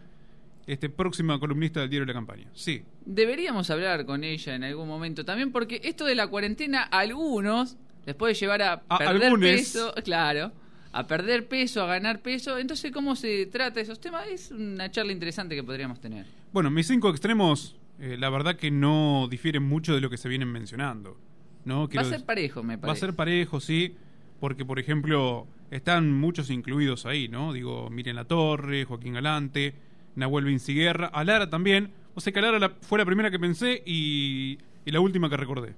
este 0.68 0.88
próxima 0.88 1.40
columnista 1.40 1.80
del 1.80 1.90
diario 1.90 2.06
de 2.06 2.12
la 2.12 2.18
campaña. 2.18 2.48
Sí. 2.54 2.84
Deberíamos 3.04 3.70
hablar 3.70 4.06
con 4.06 4.22
ella 4.22 4.54
en 4.54 4.62
algún 4.62 4.86
momento 4.86 5.24
también, 5.24 5.50
porque 5.50 5.80
esto 5.82 6.04
de 6.04 6.14
la 6.14 6.28
cuarentena, 6.28 6.82
algunos 6.84 7.76
les 8.06 8.14
puede 8.14 8.34
llevar 8.34 8.62
a, 8.62 8.82
A 8.88 8.98
perder 8.98 9.32
peso, 9.40 9.92
claro. 10.04 10.52
A 10.92 11.06
perder 11.06 11.48
peso, 11.48 11.82
a 11.82 11.86
ganar 11.86 12.20
peso. 12.22 12.58
Entonces, 12.58 12.90
¿cómo 12.92 13.14
se 13.16 13.46
trata 13.46 13.80
esos 13.80 14.00
temas? 14.00 14.26
Es 14.28 14.50
una 14.50 14.90
charla 14.90 15.12
interesante 15.12 15.54
que 15.54 15.62
podríamos 15.62 16.00
tener. 16.00 16.26
Bueno, 16.52 16.70
mis 16.70 16.86
cinco 16.86 17.10
extremos, 17.10 17.76
eh, 17.98 18.16
la 18.18 18.30
verdad 18.30 18.56
que 18.56 18.70
no 18.70 19.28
difieren 19.30 19.62
mucho 19.62 19.94
de 19.94 20.00
lo 20.00 20.08
que 20.10 20.16
se 20.16 20.28
vienen 20.28 20.48
mencionando. 20.50 21.16
¿no? 21.64 21.88
Va 21.88 22.00
a 22.00 22.04
ser 22.04 22.24
parejo, 22.24 22.62
me 22.62 22.76
Va 22.76 22.78
a 22.78 22.80
parece. 22.82 23.00
ser 23.06 23.14
parejo, 23.14 23.60
sí, 23.60 23.94
porque 24.40 24.64
por 24.64 24.78
ejemplo 24.78 25.46
están 25.70 26.10
muchos 26.14 26.48
incluidos 26.48 27.04
ahí, 27.04 27.28
¿no? 27.28 27.52
Digo, 27.52 27.90
Miren 27.90 28.16
La 28.16 28.24
Torre, 28.24 28.84
Joaquín 28.86 29.12
Galante, 29.12 29.74
Nahuel 30.14 30.46
Vinciguerra, 30.46 31.08
Alara 31.08 31.50
también. 31.50 31.92
O 32.14 32.20
sea 32.22 32.32
que 32.32 32.38
Alara 32.38 32.58
la- 32.58 32.70
fue 32.80 32.98
la 32.98 33.04
primera 33.04 33.30
que 33.30 33.38
pensé 33.38 33.82
y, 33.84 34.58
y 34.86 34.90
la 34.90 35.00
última 35.00 35.28
que 35.28 35.36
recordé. 35.36 35.74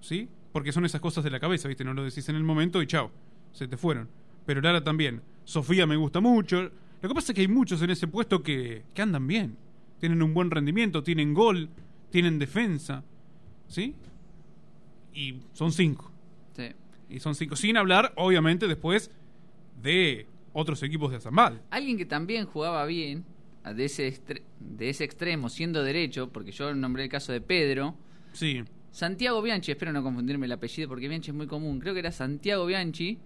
¿Sí? 0.00 0.28
Porque 0.52 0.72
son 0.72 0.84
esas 0.86 1.00
cosas 1.00 1.24
de 1.24 1.30
la 1.30 1.40
cabeza, 1.40 1.68
¿viste? 1.68 1.84
No 1.84 1.92
lo 1.92 2.02
decís 2.04 2.28
en 2.30 2.36
el 2.36 2.44
momento 2.44 2.80
y 2.80 2.86
chao, 2.86 3.10
se 3.56 3.66
te 3.66 3.76
fueron. 3.78 4.08
Pero 4.44 4.60
Lara 4.60 4.84
también. 4.84 5.22
Sofía 5.44 5.86
me 5.86 5.96
gusta 5.96 6.20
mucho. 6.20 6.70
Lo 7.00 7.08
que 7.08 7.14
pasa 7.14 7.32
es 7.32 7.34
que 7.34 7.40
hay 7.40 7.48
muchos 7.48 7.80
en 7.80 7.90
ese 7.90 8.06
puesto 8.06 8.42
que, 8.42 8.84
que 8.92 9.02
andan 9.02 9.26
bien. 9.26 9.56
Tienen 9.98 10.22
un 10.22 10.34
buen 10.34 10.50
rendimiento, 10.50 11.02
tienen 11.02 11.32
gol, 11.32 11.70
tienen 12.10 12.38
defensa. 12.38 13.02
¿Sí? 13.66 13.94
Y 15.14 15.40
son 15.54 15.72
cinco. 15.72 16.12
Sí. 16.54 16.68
Y 17.08 17.20
son 17.20 17.34
cinco. 17.34 17.56
Sin 17.56 17.78
hablar, 17.78 18.12
obviamente, 18.16 18.68
después 18.68 19.10
de 19.82 20.26
otros 20.52 20.82
equipos 20.82 21.10
de 21.10 21.16
Azambal. 21.16 21.62
Alguien 21.70 21.96
que 21.96 22.04
también 22.04 22.44
jugaba 22.44 22.84
bien, 22.84 23.24
de 23.64 23.86
ese, 23.86 24.20
de 24.60 24.88
ese 24.90 25.04
extremo, 25.04 25.48
siendo 25.48 25.82
derecho, 25.82 26.28
porque 26.30 26.52
yo 26.52 26.74
nombré 26.74 27.04
el 27.04 27.08
caso 27.08 27.32
de 27.32 27.40
Pedro. 27.40 27.96
Sí. 28.32 28.62
Santiago 28.90 29.40
Bianchi, 29.40 29.72
espero 29.72 29.92
no 29.92 30.02
confundirme 30.02 30.44
el 30.44 30.52
apellido 30.52 30.88
porque 30.88 31.08
Bianchi 31.08 31.30
es 31.30 31.36
muy 31.36 31.46
común. 31.46 31.80
Creo 31.80 31.94
que 31.94 32.00
era 32.00 32.12
Santiago 32.12 32.66
Bianchi. 32.66 33.18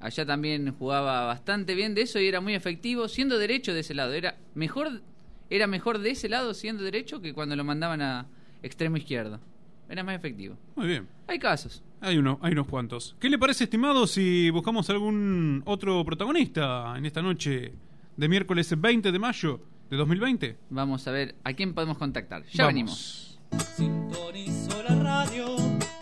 Allá 0.00 0.26
también 0.26 0.74
jugaba 0.78 1.26
bastante 1.26 1.74
bien 1.74 1.94
de 1.94 2.02
eso 2.02 2.20
y 2.20 2.26
era 2.28 2.40
muy 2.40 2.54
efectivo, 2.54 3.08
siendo 3.08 3.38
derecho 3.38 3.72
de 3.72 3.80
ese 3.80 3.94
lado. 3.94 4.12
Era 4.12 4.36
mejor, 4.54 5.02
era 5.50 5.66
mejor 5.66 5.98
de 5.98 6.10
ese 6.10 6.28
lado 6.28 6.54
siendo 6.54 6.82
derecho 6.84 7.20
que 7.20 7.32
cuando 7.32 7.56
lo 7.56 7.64
mandaban 7.64 8.02
a 8.02 8.26
extremo 8.62 8.96
izquierdo. 8.96 9.40
Era 9.88 10.02
más 10.02 10.16
efectivo. 10.16 10.56
Muy 10.74 10.88
bien. 10.88 11.08
Hay 11.28 11.38
casos. 11.38 11.82
Hay, 12.00 12.18
uno, 12.18 12.38
hay 12.42 12.52
unos 12.52 12.66
cuantos. 12.66 13.16
¿Qué 13.20 13.30
le 13.30 13.38
parece, 13.38 13.64
estimado, 13.64 14.06
si 14.06 14.50
buscamos 14.50 14.90
algún 14.90 15.62
otro 15.64 16.04
protagonista 16.04 16.94
en 16.96 17.06
esta 17.06 17.22
noche 17.22 17.72
de 18.16 18.28
miércoles 18.28 18.74
20 18.78 19.12
de 19.12 19.18
mayo 19.18 19.60
de 19.88 19.96
2020? 19.96 20.56
Vamos 20.70 21.06
a 21.06 21.12
ver 21.12 21.36
a 21.44 21.52
quién 21.52 21.72
podemos 21.72 21.96
contactar. 21.98 22.42
Ya 22.52 22.64
Vamos. 22.64 22.74
venimos. 22.74 23.38
Sintonizó 23.76 24.82
la 24.82 24.96
radio, 24.96 25.56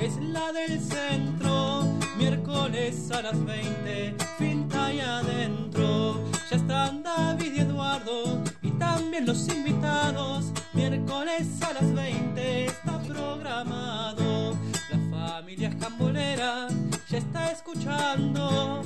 es 0.04 0.16
la 0.18 0.52
del 0.52 0.80
centro. 0.80 1.84
Miércoles 2.18 3.10
a 3.10 3.22
las 3.22 3.44
20, 3.44 4.14
finta 4.38 4.92
y 4.92 5.00
adentro. 5.00 6.22
Ya 6.50 6.56
están 6.56 7.02
David 7.02 7.54
y 7.54 7.60
Eduardo 7.60 8.42
y 8.60 8.70
también 8.72 9.24
los 9.24 9.48
invitados. 9.48 10.52
Miércoles 10.74 11.46
a 11.62 11.72
las 11.72 11.94
20 11.94 12.66
está 12.66 13.00
programado. 13.02 14.56
La 14.90 14.98
familia 15.10 15.68
escambolera 15.70 16.68
ya 17.08 17.18
está 17.18 17.50
escuchando. 17.50 18.82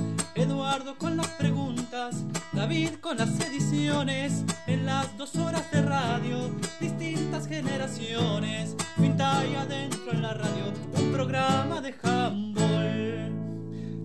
Eduardo 0.49 0.97
con 0.97 1.19
las 1.19 1.29
preguntas, 1.33 2.25
David 2.55 2.95
con 3.03 3.19
las 3.19 3.39
ediciones. 3.41 4.45
En 4.67 4.87
las 4.87 5.15
dos 5.19 5.37
horas 5.37 5.71
de 5.71 5.83
radio, 5.83 6.51
distintas 6.81 7.47
generaciones. 7.47 8.75
Finta 8.97 9.45
y 9.47 9.57
adentro 9.57 10.11
en 10.11 10.23
la 10.23 10.33
radio, 10.33 10.73
un 10.97 11.13
programa 11.13 11.83
de 11.83 11.95
handball. 12.03 13.31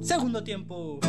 Segundo 0.01 0.43
tiempo. 0.43 0.99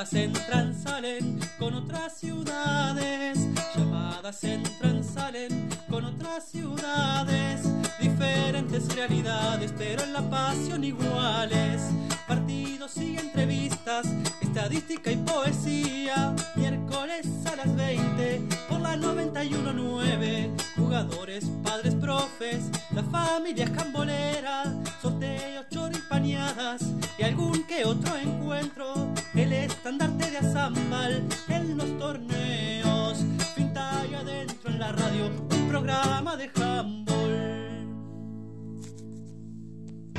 Llamadas 0.00 0.14
entran, 0.14 0.74
salen 0.82 1.40
con 1.58 1.74
otras 1.74 2.14
ciudades. 2.14 3.38
Llamadas 3.76 4.44
entran, 4.44 5.04
salen 5.04 5.68
con 5.90 6.06
otras 6.06 6.48
ciudades. 6.48 7.60
Diferentes 8.00 8.94
realidades, 8.94 9.74
pero 9.76 10.02
en 10.02 10.14
la 10.14 10.22
pasión 10.30 10.84
iguales. 10.84 11.82
Partidos 12.26 12.96
y 12.96 13.18
entrevistas, 13.18 14.06
estadística 14.40 15.12
y 15.12 15.16
poesía. 15.16 16.34
Miércoles 16.56 17.26
a 17.44 17.56
las 17.56 17.76
20 17.76 18.40
por 18.69 18.69
la 18.80 18.96
919. 18.96 20.50
Jugadores, 20.76 21.44
padres, 21.62 21.94
profes, 21.94 22.70
la 22.94 23.02
familia 23.04 23.66
jambolera. 23.74 24.64
Sorteos, 25.00 25.66
choripaneadas 25.70 26.82
y 27.18 27.22
algún 27.22 27.64
que 27.64 27.84
otro 27.84 28.16
encuentro. 28.16 28.94
El 29.34 29.52
estandarte 29.52 30.30
de 30.30 30.38
Azambal 30.38 31.22
en 31.48 31.76
los 31.76 31.98
torneos. 31.98 33.18
Finta 33.54 34.04
y 34.10 34.14
adentro 34.14 34.70
en 34.70 34.78
la 34.78 34.92
radio, 34.92 35.26
un 35.26 35.68
programa 35.68 36.36
de 36.36 36.50
handball. 36.56 37.59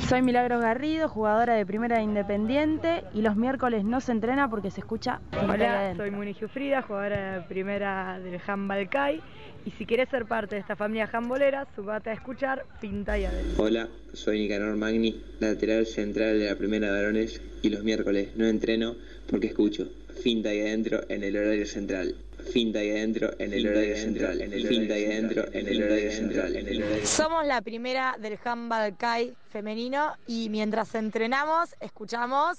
Soy 0.08 0.20
Milagros 0.20 0.60
Garrido, 0.60 1.08
jugadora 1.08 1.54
de 1.54 1.64
Primera 1.64 1.96
de 1.96 2.02
Independiente 2.02 3.02
y 3.14 3.22
los 3.22 3.36
miércoles 3.36 3.84
no 3.84 4.00
se 4.00 4.12
entrena 4.12 4.50
porque 4.50 4.70
se 4.70 4.80
escucha 4.80 5.20
Finta 5.30 5.56
y 5.56 5.60
Hola, 5.62 5.94
soy 5.96 6.10
Muni 6.10 6.34
Giufrida, 6.34 6.82
jugadora 6.82 7.38
de 7.38 7.40
primera 7.42 8.18
del 8.20 8.40
handball 8.46 8.88
CAI. 8.88 9.20
Y 9.64 9.70
si 9.70 9.86
querés 9.86 10.08
ser 10.08 10.26
parte 10.26 10.56
de 10.56 10.60
esta 10.60 10.76
familia 10.76 11.08
handbolera, 11.10 11.66
subate 11.74 12.10
a 12.10 12.12
escuchar 12.14 12.66
Pinta 12.80 13.18
y 13.18 13.24
Adentro. 13.24 13.62
Hola, 13.62 13.88
soy 14.12 14.40
Nicanor 14.40 14.76
Magni, 14.76 15.22
lateral 15.40 15.86
central 15.86 16.38
de 16.38 16.50
la 16.50 16.56
primera 16.56 16.88
de 16.88 16.92
varones 16.92 17.40
y 17.62 17.70
los 17.70 17.82
miércoles 17.84 18.30
no 18.36 18.46
entreno 18.46 18.96
porque 19.30 19.46
escucho 19.46 19.88
Finta 20.22 20.52
y 20.52 20.60
adentro 20.60 21.00
en 21.08 21.22
el 21.22 21.36
horario 21.36 21.64
central. 21.64 22.14
Finta 22.52 22.82
y 22.82 22.90
adentro 22.90 23.30
en 23.38 23.52
el 23.52 23.68
horario 23.68 23.96
central. 23.96 24.40
En 24.40 24.52
el 24.52 24.66
Finta 24.66 24.98
y 24.98 25.04
adentro 25.04 25.44
en 25.52 25.68
el 25.68 25.82
horario 25.82 26.12
central. 26.12 26.56
En 26.56 26.68
el 26.68 26.82
horario 26.82 27.06
Somos 27.06 27.46
la 27.46 27.60
primera 27.62 28.16
del 28.18 28.38
handball 28.44 28.96
CAI 28.96 29.34
femenino 29.50 30.14
y 30.26 30.48
mientras 30.48 30.94
entrenamos, 30.94 31.74
escuchamos 31.80 32.58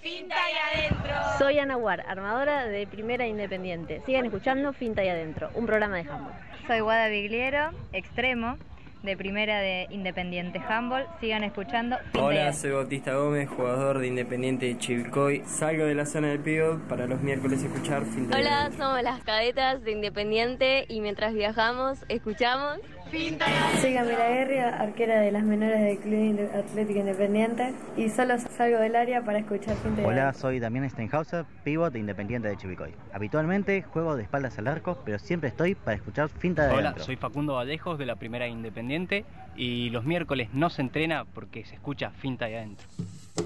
Finta 0.00 0.34
y 0.34 0.80
adentro. 0.80 1.14
Soy 1.38 1.58
Ana 1.58 1.76
Guar, 1.76 2.04
armadora 2.08 2.66
de 2.66 2.86
Primera 2.88 3.26
Independiente. 3.26 4.02
Sigan 4.04 4.24
escuchando 4.24 4.72
Finta 4.72 5.04
y 5.04 5.08
adentro, 5.08 5.50
un 5.54 5.66
programa 5.66 5.96
de 5.96 6.02
handball. 6.02 6.34
Soy 6.66 6.80
Guada 6.80 7.08
Bigliero, 7.08 7.70
extremo 7.92 8.58
de 9.02 9.16
Primera 9.16 9.60
de 9.60 9.86
Independiente 9.90 10.58
Handball. 10.58 11.06
Sigan 11.20 11.44
escuchando 11.44 11.96
Hola, 12.18 12.52
soy 12.52 12.70
Bautista 12.70 13.14
Gómez, 13.14 13.48
jugador 13.48 13.98
de 13.98 14.06
Independiente 14.06 14.66
de 14.66 14.78
Chivilcoy. 14.78 15.42
Salgo 15.46 15.84
de 15.84 15.94
la 15.94 16.06
zona 16.06 16.28
del 16.28 16.40
pivot 16.40 16.80
para 16.88 17.06
los 17.06 17.20
miércoles 17.20 17.62
escuchar 17.62 18.04
fin 18.04 18.28
de 18.28 18.36
Hola, 18.36 18.70
somos 18.76 19.02
las 19.02 19.22
cadetas 19.22 19.82
de 19.82 19.92
Independiente 19.92 20.86
y 20.88 21.00
mientras 21.00 21.34
viajamos, 21.34 22.04
escuchamos. 22.08 22.78
Soy 23.12 23.92
Camila 23.92 24.26
Guerri, 24.26 24.56
arquera 24.56 25.20
de 25.20 25.30
las 25.30 25.44
menores 25.44 25.82
del 25.82 25.98
Club 25.98 26.48
Atlético 26.54 27.00
Independiente 27.00 27.74
y 27.94 28.08
solo 28.08 28.38
salgo 28.38 28.78
del 28.78 28.96
área 28.96 29.22
para 29.22 29.40
escuchar 29.40 29.76
Finta 29.76 30.00
Hola, 30.02 30.32
soy 30.32 30.58
Damián 30.60 30.88
Steinhauser, 30.88 31.44
pivot 31.62 31.92
de 31.92 31.98
Independiente 31.98 32.48
de 32.48 32.56
Chivicoy. 32.56 32.94
Habitualmente 33.12 33.82
juego 33.82 34.16
de 34.16 34.22
espaldas 34.22 34.56
al 34.56 34.66
arco, 34.66 34.96
pero 35.04 35.18
siempre 35.18 35.50
estoy 35.50 35.74
para 35.74 35.94
escuchar 35.94 36.30
finta 36.30 36.62
de 36.62 36.70
Hola, 36.70 36.88
adentro. 36.88 37.04
soy 37.04 37.16
Facundo 37.16 37.52
Vallejos 37.52 37.98
de 37.98 38.06
la 38.06 38.16
Primera 38.16 38.48
Independiente 38.48 39.26
y 39.56 39.90
los 39.90 40.06
miércoles 40.06 40.48
no 40.54 40.70
se 40.70 40.80
entrena 40.80 41.26
porque 41.26 41.66
se 41.66 41.74
escucha 41.74 42.12
finta 42.12 42.48
y 42.48 42.54
adentro. 42.54 42.88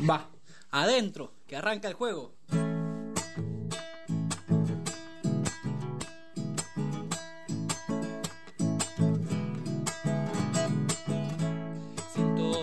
Va, 0.08 0.28
adentro, 0.70 1.32
que 1.48 1.56
arranca 1.56 1.88
el 1.88 1.94
juego. 1.94 2.34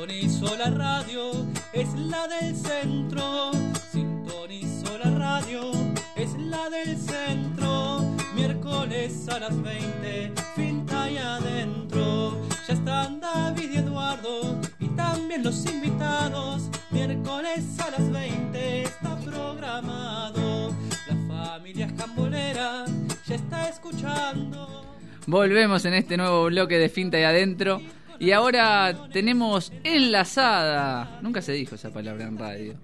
Sintonizó 0.03 0.57
la 0.57 0.69
radio, 0.69 1.31
es 1.71 1.93
la 1.93 2.27
del 2.27 2.53
centro. 2.57 3.51
Sintonizó 3.89 4.97
la 4.97 5.09
radio, 5.11 5.71
es 6.17 6.33
la 6.37 6.69
del 6.69 6.97
centro. 6.97 8.01
Miércoles 8.35 9.29
a 9.29 9.39
las 9.39 9.63
20, 9.63 10.33
finta 10.57 11.09
y 11.09 11.17
adentro. 11.17 12.37
Ya 12.67 12.73
están 12.73 13.21
David 13.21 13.69
y 13.71 13.77
Eduardo 13.77 14.59
y 14.77 14.89
también 14.89 15.41
los 15.41 15.65
invitados. 15.67 16.63
Miércoles 16.91 17.63
a 17.79 17.91
las 17.91 18.11
20 18.11 18.81
está 18.83 19.17
programado. 19.19 20.75
La 21.07 21.15
familia 21.33 21.85
escambolera 21.85 22.83
ya 23.25 23.35
está 23.35 23.69
escuchando. 23.69 24.97
Volvemos 25.27 25.85
en 25.85 25.93
este 25.93 26.17
nuevo 26.17 26.43
bloque 26.47 26.77
de 26.77 26.89
Finta 26.89 27.17
y 27.17 27.23
Adentro. 27.23 27.81
Y 28.19 28.31
ahora 28.31 29.09
tenemos 29.11 29.71
enlazada, 29.83 31.19
nunca 31.21 31.41
se 31.41 31.53
dijo 31.53 31.75
esa 31.75 31.91
palabra 31.91 32.25
en 32.25 32.37
radio. 32.37 32.75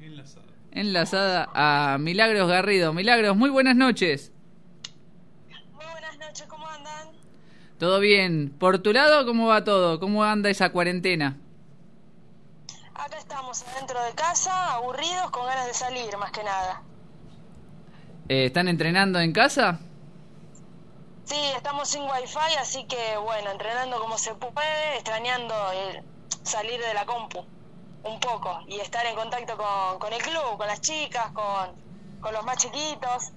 Enlazada 0.72 1.50
a 1.54 1.98
Milagros 1.98 2.48
Garrido. 2.48 2.94
Milagros, 2.94 3.36
muy 3.36 3.50
buenas 3.50 3.76
noches. 3.76 4.32
¿Todo 7.80 8.02
bien? 8.02 8.54
¿Por 8.60 8.80
tu 8.80 8.92
lado 8.92 9.26
cómo 9.26 9.48
va 9.48 9.64
todo? 9.64 10.02
¿Cómo 10.02 10.26
anda 10.26 10.50
esa 10.50 10.70
cuarentena? 10.72 11.38
Acá 12.94 13.18
estamos 13.18 13.64
adentro 13.64 14.04
de 14.04 14.12
casa, 14.16 14.74
aburridos, 14.74 15.32
con 15.32 15.46
ganas 15.46 15.66
de 15.68 15.74
salir, 15.74 16.18
más 16.18 16.32
que 16.32 16.44
nada. 16.44 16.82
Eh, 18.28 18.46
¿Están 18.48 18.68
entrenando 18.68 19.22
en 19.22 19.32
casa? 19.32 19.80
Sí, 21.30 21.36
estamos 21.56 21.88
sin 21.88 22.04
wifi, 22.04 22.56
así 22.60 22.86
que 22.86 23.18
bueno, 23.18 23.52
entrenando 23.52 24.00
como 24.00 24.18
se 24.18 24.34
puede, 24.36 24.96
extrañando 24.96 25.54
el 25.72 26.04
salir 26.44 26.82
de 26.82 26.94
la 26.94 27.06
compu 27.06 27.46
un 28.04 28.20
poco 28.20 28.60
y 28.68 28.80
estar 28.80 29.06
en 29.06 29.16
contacto 29.16 29.56
con, 29.58 30.00
con 30.00 30.12
el 30.12 30.22
club, 30.22 30.58
con 30.58 30.68
las 30.68 30.82
chicas, 30.82 31.32
con, 31.32 31.70
con 32.20 32.34
los 32.34 32.44
más 32.46 32.58
chiquitos. 32.58 33.32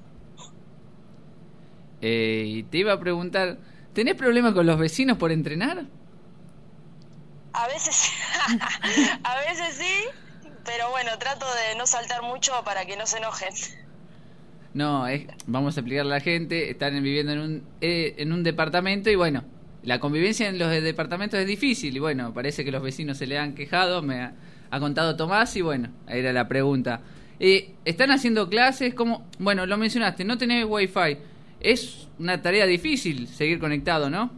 Eh, 2.01 2.45
y 2.47 2.62
te 2.64 2.78
iba 2.78 2.93
a 2.95 2.99
preguntar, 3.01 3.59
¿tenés 3.93 4.14
problemas 4.14 4.55
con 4.55 4.66
los 4.66 4.78
vecinos 4.78 5.18
por 5.18 5.30
entrenar? 5.30 5.84
A 7.53 7.66
veces, 7.68 8.11
a 9.24 9.36
veces 9.36 9.76
sí, 9.76 10.05
pero 10.64 10.90
bueno, 10.90 11.18
trato 11.18 11.47
de 11.55 11.76
no 11.76 11.86
saltar 11.86 12.22
mucho 12.22 12.53
para 12.64 12.86
que 12.86 12.97
no 12.97 13.07
se 13.07 13.18
enojen. 13.18 13.53
No, 14.74 15.06
es, 15.06 15.26
vamos 15.46 15.76
a 15.76 15.80
explicarle 15.80 16.14
a 16.14 16.16
la 16.16 16.20
gente, 16.20 16.70
están 16.70 17.02
viviendo 17.02 17.32
en 17.32 17.38
un, 17.38 17.62
eh, 17.80 18.14
en 18.18 18.32
un 18.32 18.42
departamento 18.42 19.10
y 19.10 19.16
bueno, 19.16 19.44
la 19.82 19.98
convivencia 19.98 20.48
en 20.48 20.58
los 20.58 20.70
departamentos 20.70 21.38
es 21.38 21.46
difícil 21.46 21.96
y 21.96 21.98
bueno, 21.98 22.32
parece 22.32 22.64
que 22.64 22.70
los 22.70 22.82
vecinos 22.82 23.18
se 23.18 23.26
le 23.26 23.38
han 23.38 23.54
quejado, 23.54 24.00
me 24.00 24.20
ha, 24.20 24.34
contado 24.78 25.16
Tomás 25.16 25.54
y 25.56 25.60
bueno, 25.60 25.90
ahí 26.06 26.20
era 26.20 26.32
la 26.32 26.48
pregunta. 26.48 27.02
Eh, 27.38 27.74
¿Están 27.84 28.10
haciendo 28.10 28.48
clases? 28.48 28.94
como 28.94 29.28
Bueno, 29.38 29.66
lo 29.66 29.76
mencionaste, 29.76 30.24
no 30.24 30.38
tenés 30.38 30.64
wifi. 30.66 31.18
Es 31.60 32.08
una 32.18 32.40
tarea 32.40 32.64
difícil 32.66 33.28
seguir 33.28 33.58
conectado, 33.58 34.08
¿no? 34.08 34.30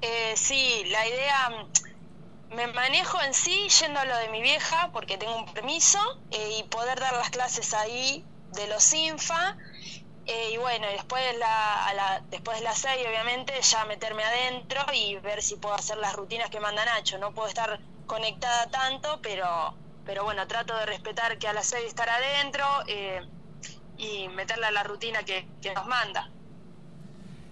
Eh, 0.00 0.32
sí, 0.36 0.84
la 0.90 1.08
idea, 1.08 1.50
mm, 1.50 2.54
me 2.56 2.66
manejo 2.68 3.20
en 3.22 3.34
sí 3.34 3.68
yendo 3.80 3.98
a 3.98 4.04
lo 4.04 4.16
de 4.18 4.28
mi 4.28 4.42
vieja 4.42 4.90
porque 4.92 5.16
tengo 5.16 5.36
un 5.36 5.52
permiso 5.52 5.98
eh, 6.30 6.58
y 6.60 6.62
poder 6.64 7.00
dar 7.00 7.14
las 7.14 7.30
clases 7.30 7.72
ahí 7.74 8.22
de 8.54 8.66
los 8.68 8.92
INFA. 8.92 9.56
Eh, 10.26 10.52
y 10.54 10.56
bueno, 10.56 10.86
después 10.88 11.22
de, 11.32 11.38
la, 11.38 11.86
a 11.86 11.94
la, 11.94 12.22
después 12.30 12.58
de 12.58 12.64
las 12.64 12.78
6 12.78 12.94
obviamente 13.06 13.52
ya 13.60 13.84
meterme 13.84 14.24
adentro 14.24 14.80
y 14.94 15.16
ver 15.16 15.42
si 15.42 15.56
puedo 15.56 15.74
hacer 15.74 15.98
las 15.98 16.14
rutinas 16.14 16.48
que 16.48 16.60
manda 16.60 16.84
Nacho. 16.84 17.18
No 17.18 17.32
puedo 17.32 17.48
estar 17.48 17.78
conectada 18.06 18.70
tanto, 18.70 19.20
pero, 19.22 19.74
pero 20.06 20.24
bueno, 20.24 20.46
trato 20.46 20.76
de 20.78 20.86
respetar 20.86 21.38
que 21.38 21.46
a 21.46 21.52
las 21.52 21.66
6 21.66 21.84
estar 21.86 22.08
adentro 22.08 22.64
eh, 22.86 23.20
y 23.98 24.28
meterla 24.28 24.68
a 24.68 24.72
la 24.72 24.82
rutina 24.82 25.24
que, 25.24 25.46
que 25.60 25.74
nos 25.74 25.86
manda. 25.86 26.30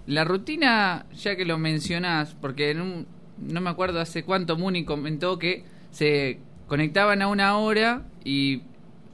La 0.07 0.25
rutina, 0.25 1.07
ya 1.13 1.37
que 1.37 1.45
lo 1.45 1.59
mencionás, 1.59 2.35
porque 2.41 2.71
en 2.71 2.81
un, 2.81 3.07
no 3.39 3.61
me 3.61 3.71
acuerdo 3.71 4.01
hace 4.01 4.25
cuánto 4.25 4.57
Muni 4.57 4.85
comentó 4.85 5.39
que 5.39 5.65
se 5.91 6.41
conectaban 6.67 7.23
a 7.23 7.29
una 7.29 7.59
hora 7.59 8.03
y 8.25 8.63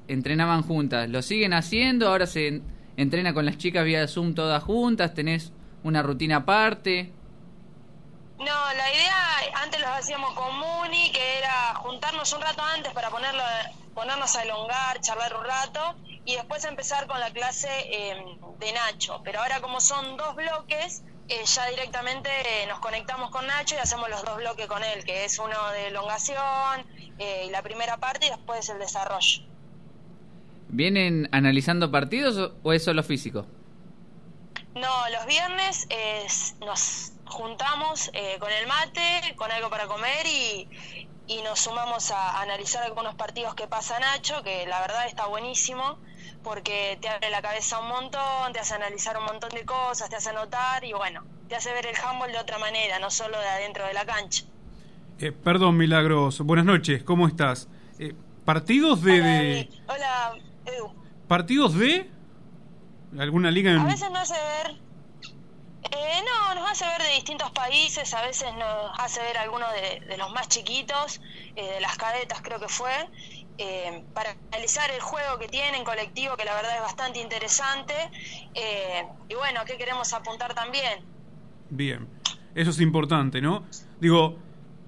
entrenaban 0.09 0.63
juntas. 0.63 1.09
¿Lo 1.09 1.23
siguen 1.23 1.53
haciendo? 1.53 2.09
Ahora 2.09 2.27
se 2.27 2.63
entrena 2.97 3.33
con 3.33 3.47
las 3.47 3.59
chicas 3.59 3.85
vía 3.85 4.09
Zoom 4.09 4.35
todas 4.35 4.63
juntas, 4.63 5.15
tenés 5.15 5.53
una 5.85 6.03
rutina 6.03 6.37
aparte. 6.37 7.13
No, 8.39 8.45
la 8.45 8.95
idea 8.95 9.63
antes 9.63 9.81
los 9.81 9.91
hacíamos 9.91 10.33
con 10.35 10.59
Muni, 10.59 11.11
que 11.13 11.39
era 11.39 11.75
juntarnos 11.77 12.33
un 12.33 12.41
rato 12.41 12.63
antes 12.63 12.93
para 12.93 13.11
ponerlo, 13.11 13.43
ponernos 13.95 14.37
a 14.37 14.43
elongar, 14.43 15.01
charlar 15.01 15.37
un 15.37 15.45
rato 15.45 15.97
y 16.25 16.37
después 16.37 16.65
empezar 16.65 17.07
con 17.07 17.19
la 17.19 17.31
clase 17.31 17.69
eh, 17.91 18.17
de 18.61 18.73
Nacho. 18.73 19.21
Pero 19.25 19.41
ahora 19.41 19.61
como 19.61 19.81
son 19.81 20.17
dos 20.17 20.37
bloques, 20.37 21.03
eh, 21.31 21.45
ya 21.45 21.67
directamente 21.67 22.31
eh, 22.31 22.67
nos 22.69 22.79
conectamos 22.79 23.31
con 23.31 23.47
Nacho 23.47 23.75
y 23.75 23.79
hacemos 23.79 24.09
los 24.09 24.25
dos 24.25 24.39
bloques 24.39 24.67
con 24.67 24.83
él, 24.83 25.05
que 25.05 25.27
es 25.27 25.39
uno 25.39 25.71
de 25.73 25.89
elongación 25.89 26.87
eh, 27.19 27.45
y 27.47 27.51
la 27.51 27.61
primera 27.63 27.99
parte 27.99 28.27
y 28.27 28.31
después 28.31 28.67
el 28.71 28.79
desarrollo. 28.79 29.43
¿Vienen 30.69 31.29
analizando 31.33 31.91
partidos 31.91 32.53
o, 32.63 32.73
es 32.73 32.85
solo 32.85 33.03
físico? 33.03 33.47
No, 34.75 35.09
los 35.11 35.27
viernes 35.27 35.87
eh, 35.91 36.27
nos 36.61 37.13
juntamos 37.25 38.11
eh, 38.13 38.37
con 38.39 38.51
el 38.53 38.67
mate, 38.67 39.35
con 39.37 39.51
algo 39.51 39.71
para 39.71 39.87
comer 39.87 40.27
y, 40.27 40.69
y 41.27 41.43
nos 41.43 41.61
sumamos 41.61 42.11
a 42.11 42.41
analizar 42.43 42.85
algunos 42.85 43.15
partidos 43.15 43.55
que 43.55 43.67
pasa 43.67 43.99
Nacho, 43.99 44.43
que 44.43 44.67
la 44.67 44.81
verdad 44.81 45.07
está 45.07 45.27
buenísimo 45.27 45.99
porque 46.45 46.99
te 47.01 47.09
abre 47.09 47.31
la 47.31 47.43
cabeza 47.43 47.81
un 47.81 47.89
montón, 47.89 48.53
te 48.53 48.61
hace 48.61 48.75
analizar 48.75 49.19
un 49.19 49.25
montón 49.25 49.51
de 49.51 49.65
cosas, 49.65 50.09
te 50.09 50.17
hace 50.17 50.33
notar 50.33 50.85
y 50.85 50.93
bueno, 50.93 51.25
te 51.49 51.57
hace 51.57 51.73
ver 51.73 51.87
el 51.87 51.97
handball 51.97 52.31
de 52.31 52.39
otra 52.39 52.59
manera, 52.59 52.99
no 53.01 53.11
solo 53.11 53.39
de 53.41 53.49
adentro 53.49 53.85
de 53.87 53.95
la 53.95 54.05
cancha. 54.05 54.45
Eh, 55.19 55.33
perdón, 55.33 55.77
Milagros. 55.77 56.41
Buenas 56.41 56.65
noches. 56.65 57.03
¿Cómo 57.03 57.27
estás? 57.27 57.69
Eh, 57.99 58.15
¿Partidos 58.45 59.03
de, 59.03 59.21
de- 59.21 59.69
Hola, 59.89 60.37
Edu. 60.69 60.93
¿Partidos 61.27 61.75
de? 61.75 62.11
¿Alguna 63.19 63.51
liga 63.51 63.73
en...? 63.73 63.79
A 63.79 63.85
veces 63.85 64.11
nos 64.11 64.31
hace 64.31 64.35
ver, 64.35 64.77
eh, 65.91 66.23
no, 66.25 66.55
nos 66.55 66.71
hace 66.71 66.85
ver 66.87 67.03
de 67.03 67.15
distintos 67.15 67.51
países, 67.53 68.13
a 68.15 68.23
veces 68.23 68.49
nos 68.55 68.99
hace 68.99 69.21
ver 69.21 69.39
algunos 69.39 69.69
de, 69.73 70.07
de 70.07 70.17
los 70.19 70.31
más 70.33 70.49
chiquitos, 70.49 71.21
eh, 71.57 71.75
de 71.75 71.81
las 71.81 71.97
cadetas 71.97 72.41
creo 72.43 72.61
que 72.61 72.69
fue, 72.69 72.93
eh, 73.59 74.05
para 74.15 74.37
analizar 74.53 74.91
el 74.91 75.01
juego 75.01 75.39
que 75.39 75.49
tienen 75.49 75.85
colectivo, 75.85 76.37
que 76.37 76.45
la 76.45 76.55
verdad 76.55 76.77
es 76.77 76.83
bastante 76.83 77.21
interesante, 77.21 77.95
eh, 78.55 79.05
y 79.29 79.35
bueno, 79.35 79.61
¿a 79.61 79.65
qué 79.65 79.77
queremos 79.77 80.13
apuntar 80.13 80.55
también? 80.55 81.01
Bien. 81.71 82.09
Eso 82.55 82.71
es 82.71 82.81
importante, 82.81 83.41
¿no? 83.41 83.65
Digo, 84.01 84.39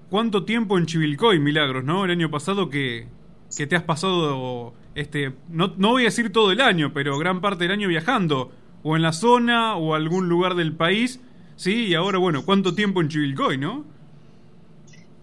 ¿cuánto 0.09 0.45
tiempo 0.45 0.77
en 0.77 0.85
Chivilcoy, 0.85 1.39
Milagros, 1.39 1.83
no? 1.83 2.05
El 2.05 2.11
año 2.11 2.29
pasado 2.31 2.69
que, 2.69 3.07
que 3.55 3.67
te 3.67 3.75
has 3.75 3.83
pasado, 3.83 4.73
este, 4.95 5.33
no, 5.49 5.73
no 5.77 5.89
voy 5.89 6.03
a 6.03 6.05
decir 6.05 6.31
todo 6.31 6.51
el 6.51 6.61
año, 6.61 6.93
pero 6.93 7.17
gran 7.17 7.41
parte 7.41 7.63
del 7.63 7.71
año 7.71 7.87
viajando, 7.87 8.51
o 8.83 8.95
en 8.95 9.01
la 9.01 9.13
zona, 9.13 9.75
o 9.75 9.95
algún 9.95 10.27
lugar 10.27 10.55
del 10.55 10.73
país, 10.73 11.19
¿sí? 11.55 11.87
Y 11.87 11.95
ahora, 11.95 12.17
bueno, 12.17 12.43
¿cuánto 12.43 12.73
tiempo 12.73 13.01
en 13.01 13.09
Chivilcoy, 13.09 13.57
no? 13.57 13.85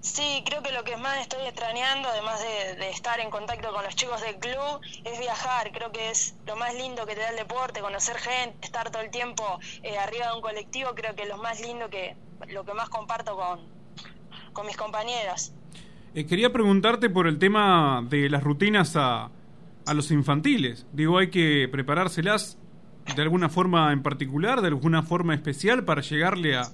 Sí, 0.00 0.42
creo 0.46 0.62
que 0.62 0.72
lo 0.72 0.84
que 0.84 0.96
más 0.96 1.18
estoy 1.18 1.44
extrañando, 1.44 2.08
además 2.08 2.40
de, 2.40 2.76
de 2.76 2.90
estar 2.90 3.20
en 3.20 3.30
contacto 3.30 3.72
con 3.72 3.84
los 3.84 3.94
chicos 3.94 4.20
del 4.22 4.36
club, 4.36 4.80
es 5.04 5.18
viajar. 5.18 5.70
Creo 5.72 5.92
que 5.92 6.10
es 6.10 6.34
lo 6.46 6.56
más 6.56 6.74
lindo 6.74 7.04
que 7.04 7.14
te 7.14 7.20
da 7.20 7.30
el 7.30 7.36
deporte, 7.36 7.80
conocer 7.80 8.16
gente, 8.16 8.56
estar 8.62 8.90
todo 8.90 9.02
el 9.02 9.10
tiempo 9.10 9.58
eh, 9.82 9.98
arriba 9.98 10.28
de 10.28 10.36
un 10.36 10.40
colectivo. 10.40 10.92
Creo 10.94 11.14
que 11.14 11.22
es 11.22 11.28
lo 11.28 11.36
más 11.38 11.60
lindo 11.60 11.90
que, 11.90 12.16
lo 12.48 12.64
que 12.64 12.74
más 12.74 12.88
comparto 12.88 13.36
con, 13.36 13.60
con 14.52 14.66
mis 14.66 14.76
compañeros. 14.76 15.52
Eh, 16.14 16.26
quería 16.26 16.52
preguntarte 16.52 17.10
por 17.10 17.26
el 17.26 17.38
tema 17.38 18.02
de 18.08 18.30
las 18.30 18.42
rutinas 18.42 18.94
a, 18.96 19.30
a 19.88 19.94
los 19.94 20.10
infantiles. 20.10 20.86
Digo, 20.92 21.18
hay 21.18 21.30
que 21.30 21.68
preparárselas 21.70 22.58
de 23.16 23.22
alguna 23.22 23.48
forma 23.48 23.92
en 23.92 24.02
particular, 24.02 24.60
de 24.60 24.68
alguna 24.68 25.02
forma 25.02 25.34
especial 25.34 25.84
para 25.84 26.02
llegarle 26.02 26.56
a, 26.56 26.68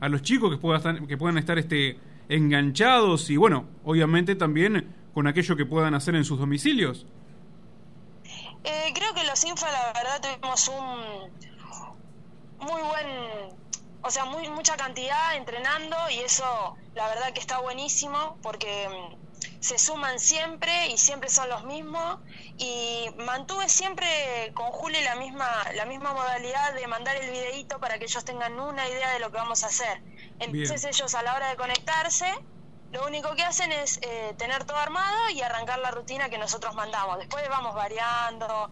a 0.00 0.08
los 0.08 0.22
chicos 0.22 0.50
que 0.50 0.56
puedan 0.56 0.78
estar, 0.78 1.06
que 1.06 1.16
puedan 1.16 1.38
estar 1.38 1.58
este, 1.58 1.98
enganchados 2.28 3.28
y 3.28 3.36
bueno, 3.36 3.66
obviamente 3.84 4.36
también 4.36 4.94
con 5.12 5.26
aquello 5.26 5.56
que 5.56 5.66
puedan 5.66 5.94
hacer 5.94 6.14
en 6.14 6.24
sus 6.24 6.38
domicilios. 6.38 7.06
Eh, 8.62 8.92
creo 8.94 9.12
que 9.14 9.24
los 9.24 9.44
Infa, 9.44 9.70
la 9.72 9.92
verdad, 9.92 10.20
tuvimos 10.22 10.68
un 10.68 12.66
muy 12.66 12.82
buen, 12.82 13.06
o 14.02 14.10
sea, 14.10 14.26
muy 14.26 14.48
mucha 14.48 14.76
cantidad 14.76 15.36
entrenando 15.36 15.96
y 16.14 16.20
eso, 16.20 16.76
la 16.94 17.08
verdad, 17.08 17.32
que 17.32 17.40
está 17.40 17.58
buenísimo 17.60 18.38
porque 18.42 18.88
mm, 18.88 19.19
se 19.60 19.78
suman 19.78 20.18
siempre 20.18 20.88
y 20.88 20.98
siempre 20.98 21.28
son 21.28 21.48
los 21.48 21.64
mismos 21.64 22.18
y 22.56 23.06
mantuve 23.18 23.68
siempre 23.68 24.06
con 24.54 24.66
Juli 24.70 25.00
la 25.02 25.16
misma 25.16 25.50
la 25.74 25.84
misma 25.84 26.12
modalidad 26.12 26.74
de 26.74 26.86
mandar 26.86 27.16
el 27.16 27.30
videíto 27.30 27.78
para 27.78 27.98
que 27.98 28.04
ellos 28.04 28.24
tengan 28.24 28.58
una 28.58 28.88
idea 28.88 29.12
de 29.12 29.20
lo 29.20 29.30
que 29.30 29.38
vamos 29.38 29.64
a 29.64 29.68
hacer. 29.68 30.02
Entonces 30.38 30.82
Bien. 30.82 30.94
ellos 30.94 31.14
a 31.14 31.22
la 31.22 31.34
hora 31.34 31.48
de 31.50 31.56
conectarse 31.56 32.26
lo 32.92 33.06
único 33.06 33.34
que 33.36 33.42
hacen 33.42 33.70
es 33.70 33.98
eh, 34.02 34.34
tener 34.36 34.64
todo 34.64 34.76
armado 34.76 35.30
y 35.32 35.42
arrancar 35.42 35.78
la 35.78 35.92
rutina 35.92 36.28
que 36.28 36.38
nosotros 36.38 36.74
mandamos. 36.74 37.18
Después 37.18 37.48
vamos 37.48 37.74
variando, 37.74 38.70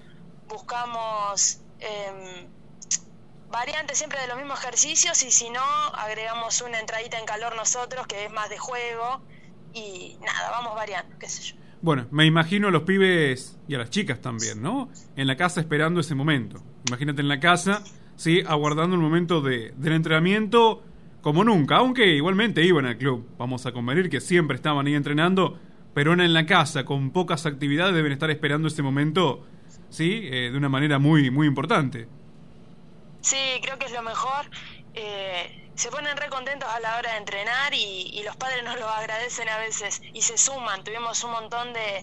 buscamos 0.48 1.60
eh, 1.78 2.48
variantes 3.48 3.96
siempre 3.96 4.20
de 4.20 4.26
los 4.26 4.36
mismos 4.36 4.58
ejercicios 4.58 5.22
y 5.22 5.30
si 5.30 5.50
no, 5.50 5.62
agregamos 5.94 6.60
una 6.62 6.80
entradita 6.80 7.18
en 7.18 7.26
calor 7.26 7.54
nosotros 7.54 8.08
que 8.08 8.24
es 8.24 8.30
más 8.30 8.48
de 8.50 8.58
juego 8.58 9.22
y 9.78 10.18
nada, 10.24 10.50
vamos 10.50 10.74
variando, 10.74 11.18
qué 11.18 11.28
sé 11.28 11.42
yo. 11.42 11.56
Bueno, 11.80 12.06
me 12.10 12.26
imagino 12.26 12.68
a 12.68 12.70
los 12.70 12.82
pibes 12.82 13.56
y 13.68 13.74
a 13.74 13.78
las 13.78 13.90
chicas 13.90 14.20
también, 14.20 14.60
¿no? 14.60 14.90
En 15.16 15.26
la 15.26 15.36
casa 15.36 15.60
esperando 15.60 16.00
ese 16.00 16.14
momento. 16.14 16.60
Imagínate 16.88 17.20
en 17.20 17.28
la 17.28 17.38
casa, 17.38 17.82
sí, 18.16 18.42
aguardando 18.46 18.96
el 18.96 19.02
momento 19.02 19.40
de, 19.40 19.72
del 19.76 19.92
entrenamiento 19.92 20.82
como 21.20 21.44
nunca, 21.44 21.76
aunque 21.76 22.16
igualmente 22.16 22.64
iban 22.64 22.86
al 22.86 22.96
club. 22.96 23.28
Vamos 23.38 23.66
a 23.66 23.72
convenir 23.72 24.10
que 24.10 24.20
siempre 24.20 24.56
estaban 24.56 24.86
ahí 24.86 24.94
entrenando, 24.94 25.58
pero 25.94 26.12
en 26.12 26.32
la 26.32 26.46
casa, 26.46 26.84
con 26.84 27.10
pocas 27.10 27.46
actividades, 27.46 27.94
deben 27.94 28.12
estar 28.12 28.30
esperando 28.30 28.68
ese 28.68 28.82
momento, 28.82 29.44
sí, 29.88 30.22
eh, 30.24 30.50
de 30.50 30.56
una 30.56 30.68
manera 30.68 30.98
muy, 30.98 31.30
muy 31.30 31.46
importante. 31.46 32.08
Sí, 33.20 33.36
creo 33.62 33.78
que 33.78 33.86
es 33.86 33.92
lo 33.92 34.02
mejor. 34.02 34.46
Eh, 34.98 35.70
se 35.74 35.90
ponen 35.90 36.16
re 36.16 36.28
contentos 36.28 36.68
a 36.68 36.80
la 36.80 36.98
hora 36.98 37.12
de 37.12 37.18
entrenar 37.18 37.72
y, 37.72 38.20
los 38.24 38.36
padres 38.36 38.64
nos 38.64 38.78
lo 38.80 38.88
agradecen 38.88 39.48
a 39.48 39.58
veces 39.58 40.02
y 40.12 40.22
se 40.22 40.36
suman. 40.36 40.82
Tuvimos 40.82 41.22
un 41.22 41.30
montón 41.30 41.72
de, 41.72 42.02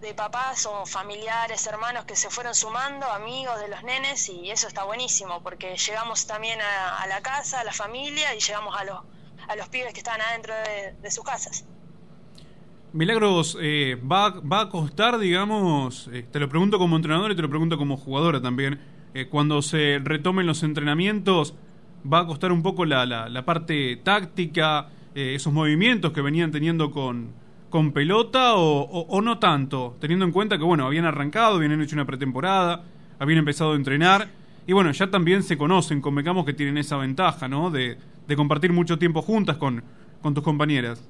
de 0.00 0.14
papás 0.14 0.64
o 0.66 0.86
familiares, 0.86 1.66
hermanos 1.66 2.04
que 2.04 2.14
se 2.14 2.30
fueron 2.30 2.54
sumando, 2.54 3.04
amigos 3.06 3.60
de 3.60 3.68
los 3.68 3.82
nenes 3.82 4.28
y 4.28 4.50
eso 4.50 4.68
está 4.68 4.84
buenísimo 4.84 5.42
porque 5.42 5.76
llegamos 5.76 6.26
también 6.28 6.60
a, 6.60 7.04
la 7.08 7.20
casa, 7.20 7.60
a 7.60 7.64
la 7.64 7.72
familia 7.72 8.32
y 8.34 8.38
llegamos 8.38 8.74
a 8.78 8.84
los, 8.84 9.00
a 9.48 9.56
los 9.56 9.68
pibes 9.68 9.92
que 9.92 9.98
están 9.98 10.20
adentro 10.20 10.54
de, 11.02 11.10
sus 11.10 11.24
casas. 11.24 11.66
Milagros, 12.92 13.58
eh, 13.60 14.00
va, 14.00 14.30
va 14.40 14.60
a 14.60 14.68
costar, 14.68 15.18
digamos, 15.18 16.08
eh, 16.12 16.24
te 16.30 16.38
lo 16.38 16.48
pregunto 16.48 16.78
como 16.78 16.94
entrenador 16.94 17.32
y 17.32 17.36
te 17.36 17.42
lo 17.42 17.50
pregunto 17.50 17.76
como 17.76 17.96
jugadora 17.96 18.40
también, 18.40 18.94
cuando 19.30 19.62
se 19.62 19.98
retomen 20.04 20.46
los 20.46 20.62
entrenamientos, 20.62 21.54
va 22.12 22.20
a 22.20 22.26
costar 22.26 22.52
un 22.52 22.62
poco 22.62 22.84
la, 22.84 23.06
la, 23.06 23.28
la 23.28 23.44
parte 23.44 23.96
táctica, 23.96 24.88
eh, 25.14 25.34
esos 25.34 25.52
movimientos 25.52 26.12
que 26.12 26.20
venían 26.20 26.50
teniendo 26.50 26.90
con, 26.90 27.32
con 27.70 27.92
pelota 27.92 28.54
o, 28.56 29.20
no 29.22 29.38
tanto, 29.38 29.96
teniendo 30.00 30.24
en 30.24 30.32
cuenta 30.32 30.58
que, 30.58 30.64
bueno, 30.64 30.86
habían 30.86 31.04
arrancado, 31.04 31.56
habían 31.56 31.80
hecho 31.80 31.96
una 31.96 32.04
pretemporada, 32.04 32.84
habían 33.18 33.38
empezado 33.38 33.72
a 33.72 33.76
entrenar 33.76 34.28
y, 34.66 34.72
bueno, 34.72 34.90
ya 34.92 35.10
también 35.10 35.42
se 35.42 35.56
conocen, 35.56 36.00
convengamos 36.00 36.44
que 36.44 36.52
tienen 36.52 36.78
esa 36.78 36.96
ventaja, 36.96 37.48
¿no? 37.48 37.70
De, 37.70 37.98
de 38.26 38.36
compartir 38.36 38.72
mucho 38.72 38.98
tiempo 38.98 39.22
juntas 39.22 39.56
con, 39.56 39.82
con 40.22 40.34
tus 40.34 40.42
compañeras. 40.42 41.02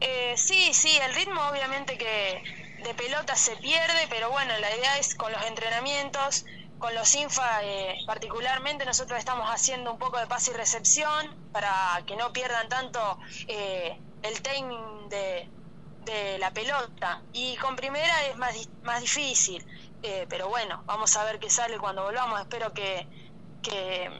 Eh, 0.00 0.34
sí, 0.36 0.70
sí, 0.72 0.90
el 1.06 1.14
ritmo 1.14 1.40
obviamente 1.50 1.98
que 1.98 2.42
de 2.82 2.94
pelota 2.94 3.36
se 3.36 3.56
pierde, 3.56 4.06
pero 4.08 4.30
bueno, 4.30 4.52
la 4.60 4.76
idea 4.76 4.98
es 4.98 5.14
con 5.14 5.30
los 5.30 5.44
entrenamientos, 5.46 6.46
con 6.80 6.94
los 6.94 7.14
INFA 7.14 7.62
eh, 7.62 7.98
particularmente, 8.06 8.84
nosotros 8.84 9.18
estamos 9.18 9.48
haciendo 9.48 9.92
un 9.92 9.98
poco 9.98 10.18
de 10.18 10.26
pase 10.26 10.50
y 10.50 10.54
recepción 10.54 11.36
para 11.52 12.02
que 12.06 12.16
no 12.16 12.32
pierdan 12.32 12.68
tanto 12.68 13.18
eh, 13.46 13.96
el 14.22 14.40
timing 14.40 15.08
de, 15.10 15.48
de 16.06 16.38
la 16.38 16.50
pelota. 16.52 17.22
Y 17.32 17.56
con 17.58 17.76
primera 17.76 18.26
es 18.26 18.36
más, 18.36 18.68
más 18.82 19.00
difícil, 19.02 19.64
eh, 20.02 20.26
pero 20.28 20.48
bueno, 20.48 20.82
vamos 20.86 21.14
a 21.16 21.24
ver 21.24 21.38
qué 21.38 21.50
sale 21.50 21.78
cuando 21.78 22.02
volvamos. 22.02 22.40
Espero 22.40 22.72
que, 22.72 23.06
que 23.62 24.10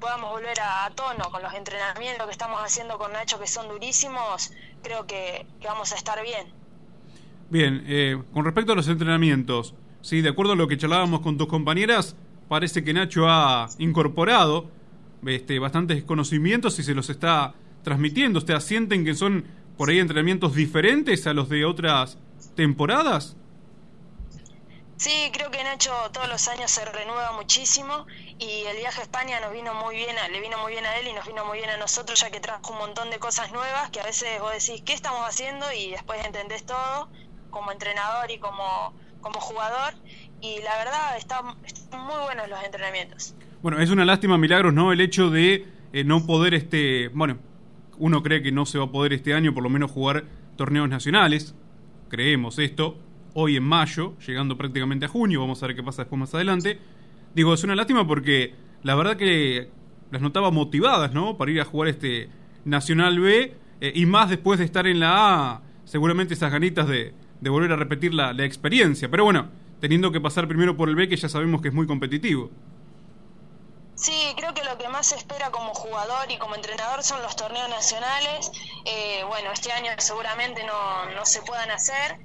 podamos 0.00 0.30
volver 0.32 0.58
a, 0.60 0.86
a 0.86 0.90
tono 0.90 1.30
con 1.30 1.40
los 1.40 1.54
entrenamientos 1.54 2.26
que 2.26 2.32
estamos 2.32 2.60
haciendo 2.60 2.98
con 2.98 3.12
Nacho, 3.12 3.38
que 3.38 3.46
son 3.46 3.68
durísimos. 3.68 4.50
Creo 4.82 5.06
que, 5.06 5.46
que 5.60 5.68
vamos 5.68 5.92
a 5.92 5.94
estar 5.94 6.20
bien. 6.22 6.52
Bien, 7.48 7.84
eh, 7.86 8.20
con 8.34 8.44
respecto 8.44 8.72
a 8.72 8.74
los 8.74 8.88
entrenamientos, 8.88 9.72
sí, 10.08 10.20
de 10.22 10.30
acuerdo 10.30 10.52
a 10.52 10.56
lo 10.56 10.68
que 10.68 10.76
charlábamos 10.78 11.20
con 11.20 11.36
tus 11.38 11.46
compañeras, 11.48 12.16
parece 12.48 12.84
que 12.84 12.92
Nacho 12.92 13.28
ha 13.28 13.74
incorporado 13.78 14.70
este, 15.26 15.58
bastantes 15.58 16.04
conocimientos 16.04 16.78
y 16.78 16.82
se 16.84 16.94
los 16.94 17.10
está 17.10 17.54
transmitiendo. 17.82 18.38
¿Ustedes 18.38 18.64
sienten 18.64 19.04
que 19.04 19.14
son 19.14 19.44
por 19.76 19.90
ahí 19.90 19.98
entrenamientos 19.98 20.54
diferentes 20.54 21.26
a 21.26 21.34
los 21.34 21.48
de 21.48 21.64
otras 21.64 22.18
temporadas? 22.54 23.36
Sí, 24.96 25.30
creo 25.32 25.50
que 25.50 25.62
Nacho 25.62 25.92
todos 26.12 26.28
los 26.28 26.48
años 26.48 26.70
se 26.70 26.84
renueva 26.86 27.32
muchísimo 27.32 28.06
y 28.38 28.64
el 28.64 28.76
viaje 28.78 29.00
a 29.00 29.04
España 29.04 29.40
nos 29.40 29.52
vino 29.52 29.74
muy 29.74 29.96
bien, 29.96 30.16
a- 30.18 30.28
le 30.28 30.40
vino 30.40 30.58
muy 30.58 30.72
bien 30.72 30.86
a 30.86 30.96
él 30.98 31.06
y 31.08 31.12
nos 31.12 31.26
vino 31.26 31.44
muy 31.44 31.58
bien 31.58 31.70
a 31.70 31.76
nosotros 31.76 32.18
ya 32.20 32.30
que 32.30 32.40
trajo 32.40 32.72
un 32.72 32.78
montón 32.78 33.10
de 33.10 33.18
cosas 33.18 33.52
nuevas 33.52 33.90
que 33.90 34.00
a 34.00 34.04
veces 34.04 34.40
vos 34.40 34.52
decís, 34.52 34.82
¿qué 34.84 34.94
estamos 34.94 35.20
haciendo? 35.28 35.70
Y 35.72 35.90
después 35.90 36.24
entendés 36.24 36.64
todo 36.64 37.10
como 37.50 37.72
entrenador 37.72 38.30
y 38.30 38.38
como, 38.38 38.94
como 39.20 39.40
jugador 39.40 39.94
y 40.40 40.60
la 40.62 40.76
verdad 40.78 41.16
están, 41.16 41.46
muy 41.46 42.22
buenos 42.24 42.48
los 42.48 42.62
entrenamientos. 42.64 43.34
Bueno, 43.62 43.80
es 43.80 43.90
una 43.90 44.04
lástima, 44.04 44.38
Milagros, 44.38 44.72
¿no? 44.72 44.92
El 44.92 45.00
hecho 45.00 45.30
de 45.30 45.66
eh, 45.92 46.04
no 46.04 46.26
poder, 46.26 46.54
este, 46.54 47.08
bueno, 47.08 47.38
uno 47.98 48.22
cree 48.22 48.42
que 48.42 48.52
no 48.52 48.66
se 48.66 48.78
va 48.78 48.84
a 48.84 48.90
poder 48.90 49.12
este 49.12 49.34
año 49.34 49.54
por 49.54 49.62
lo 49.62 49.70
menos 49.70 49.90
jugar 49.90 50.24
torneos 50.56 50.88
nacionales, 50.88 51.54
creemos 52.08 52.58
esto, 52.58 52.98
hoy 53.34 53.56
en 53.56 53.64
mayo, 53.64 54.14
llegando 54.26 54.56
prácticamente 54.56 55.06
a 55.06 55.08
junio, 55.08 55.40
vamos 55.40 55.62
a 55.62 55.66
ver 55.66 55.76
qué 55.76 55.82
pasa 55.82 56.02
después 56.02 56.18
más 56.18 56.34
adelante. 56.34 56.78
Digo, 57.34 57.52
es 57.52 57.64
una 57.64 57.74
lástima 57.74 58.06
porque 58.06 58.54
la 58.82 58.94
verdad 58.94 59.16
que 59.16 59.68
las 60.10 60.22
notaba 60.22 60.50
motivadas, 60.50 61.12
¿no? 61.12 61.36
Para 61.36 61.50
ir 61.50 61.60
a 61.60 61.64
jugar 61.64 61.88
este 61.88 62.28
Nacional 62.64 63.20
B 63.20 63.54
eh, 63.80 63.92
y 63.94 64.06
más 64.06 64.30
después 64.30 64.58
de 64.58 64.64
estar 64.64 64.86
en 64.86 65.00
la 65.00 65.52
A, 65.52 65.62
seguramente 65.84 66.34
esas 66.34 66.50
ganitas 66.50 66.88
de, 66.88 67.12
de 67.40 67.50
volver 67.50 67.72
a 67.72 67.76
repetir 67.76 68.14
la, 68.14 68.32
experiencia. 68.44 69.08
Pero 69.10 69.24
bueno, 69.24 69.50
teniendo 69.80 70.12
que 70.12 70.20
pasar 70.20 70.48
primero 70.48 70.76
por 70.76 70.88
el 70.88 70.96
B, 70.96 71.08
que 71.08 71.16
ya 71.16 71.28
sabemos 71.28 71.62
que 71.62 71.68
es 71.68 71.74
muy 71.74 71.86
competitivo. 71.86 72.50
Sí, 73.94 74.34
creo 74.36 74.52
que 74.52 74.62
lo 74.62 74.76
que 74.76 74.88
más 74.88 75.06
se 75.06 75.16
espera 75.16 75.50
como 75.50 75.72
jugador 75.72 76.30
y 76.30 76.36
como 76.36 76.54
entrenador 76.54 77.02
son 77.02 77.22
los 77.22 77.34
torneos 77.34 77.68
nacionales. 77.70 78.50
Eh, 78.84 79.22
bueno, 79.26 79.50
este 79.52 79.72
año 79.72 79.90
seguramente 79.98 80.62
no, 80.64 81.10
no 81.14 81.24
se 81.24 81.40
puedan 81.42 81.70
hacer. 81.70 82.18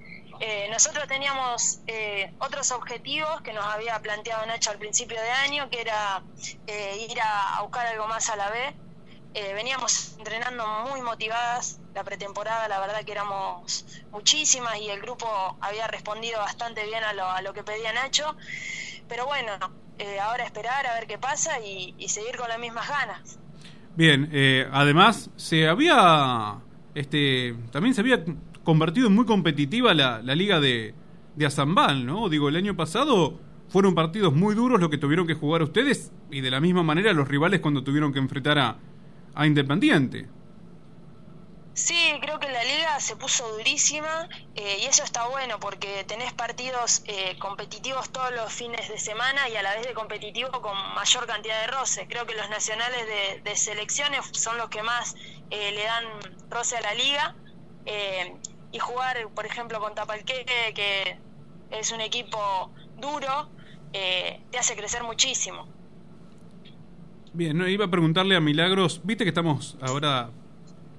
Eh, 0.43 0.67
nosotros 0.71 1.07
teníamos 1.07 1.81
eh, 1.85 2.33
otros 2.39 2.71
objetivos 2.71 3.41
que 3.41 3.53
nos 3.53 3.63
había 3.63 3.99
planteado 3.99 4.43
Nacho 4.47 4.71
al 4.71 4.79
principio 4.79 5.21
de 5.21 5.29
año, 5.29 5.69
que 5.69 5.81
era 5.81 6.23
eh, 6.65 7.07
ir 7.09 7.21
a, 7.21 7.57
a 7.57 7.61
buscar 7.61 7.85
algo 7.85 8.07
más 8.07 8.27
a 8.29 8.35
la 8.35 8.49
B. 8.49 8.73
Eh, 9.33 9.53
veníamos 9.53 10.15
entrenando 10.17 10.65
muy 10.89 11.01
motivadas 11.01 11.79
la 11.95 12.03
pretemporada, 12.03 12.67
la 12.67 12.81
verdad 12.81 13.03
que 13.05 13.13
éramos 13.13 13.85
muchísimas 14.11 14.77
y 14.81 14.89
el 14.89 14.99
grupo 15.01 15.27
había 15.61 15.87
respondido 15.87 16.39
bastante 16.39 16.85
bien 16.85 17.03
a 17.03 17.13
lo, 17.13 17.29
a 17.29 17.41
lo 17.41 17.53
que 17.53 17.63
pedía 17.63 17.93
Nacho. 17.93 18.35
Pero 19.07 19.25
bueno, 19.25 19.53
eh, 19.99 20.19
ahora 20.19 20.43
esperar 20.43 20.85
a 20.85 20.95
ver 20.95 21.07
qué 21.07 21.17
pasa 21.17 21.59
y, 21.59 21.95
seguir 22.09 22.35
con 22.35 22.49
las 22.49 22.59
mismas 22.59 22.89
ganas. 22.89 23.39
Bien, 23.95 24.29
eh, 24.33 24.67
además 24.71 25.29
se 25.37 25.67
había, 25.67 26.59
este, 26.93 27.55
también 27.71 27.93
se 27.95 28.01
había 28.01 28.23
convertido 28.63 29.07
en 29.07 29.15
muy 29.15 29.25
competitiva 29.25 29.93
la, 29.93 30.21
la 30.21 30.35
liga 30.35 30.59
de, 30.59 30.93
de 31.35 31.45
Azambal, 31.45 32.05
¿no? 32.05 32.27
Digo, 32.27 32.49
el 32.49 32.57
año 32.57 32.75
pasado 32.75 33.39
fueron 33.69 33.95
partidos 33.95 34.33
muy 34.33 34.55
duros 34.55 34.81
lo 34.81 34.89
que 34.89 34.97
tuvieron 34.97 35.25
que 35.25 35.35
jugar 35.35 35.63
ustedes 35.63 36.11
y 36.29 36.41
de 36.41 36.51
la 36.51 36.59
misma 36.59 36.83
manera 36.83 37.13
los 37.13 37.27
rivales 37.27 37.61
cuando 37.61 37.83
tuvieron 37.83 38.11
que 38.11 38.19
enfrentar 38.19 38.59
a, 38.59 38.77
a 39.33 39.45
Independiente. 39.45 40.33
Sí, 41.73 41.95
creo 42.21 42.39
que 42.39 42.49
la 42.49 42.63
liga 42.63 42.99
se 42.99 43.15
puso 43.15 43.47
durísima 43.53 44.27
eh, 44.55 44.79
y 44.81 44.85
eso 44.85 45.03
está 45.03 45.27
bueno 45.27 45.59
porque 45.59 46.03
tenés 46.05 46.33
partidos 46.33 47.01
eh, 47.05 47.37
competitivos 47.39 48.11
todos 48.11 48.31
los 48.33 48.53
fines 48.53 48.87
de 48.89 48.99
semana 48.99 49.49
y 49.49 49.55
a 49.55 49.63
la 49.63 49.75
vez 49.75 49.87
de 49.87 49.93
competitivo 49.93 50.49
con 50.61 50.75
mayor 50.95 51.25
cantidad 51.25 51.61
de 51.61 51.67
roce. 51.67 52.07
Creo 52.07 52.25
que 52.25 52.35
los 52.35 52.49
nacionales 52.49 53.07
de, 53.07 53.41
de 53.49 53.55
selecciones 53.55 54.25
son 54.33 54.57
los 54.57 54.69
que 54.69 54.83
más 54.83 55.13
eh, 55.49 55.71
le 55.71 55.83
dan 55.83 56.05
roce 56.49 56.77
a 56.77 56.81
la 56.81 56.93
liga 56.93 57.35
eh, 57.85 58.37
y 58.71 58.79
jugar, 58.79 59.17
por 59.33 59.45
ejemplo, 59.45 59.79
con 59.79 59.95
Tapalqué, 59.95 60.45
que 60.75 61.19
es 61.69 61.91
un 61.91 62.01
equipo 62.01 62.73
duro, 62.95 63.51
eh, 63.93 64.45
te 64.49 64.59
hace 64.59 64.75
crecer 64.75 65.03
muchísimo. 65.03 65.65
Bien, 67.33 67.57
no, 67.57 67.67
iba 67.67 67.85
a 67.85 67.89
preguntarle 67.91 68.35
a 68.35 68.41
Milagros, 68.41 69.01
viste 69.03 69.23
que 69.23 69.29
estamos 69.29 69.77
ahora 69.81 70.29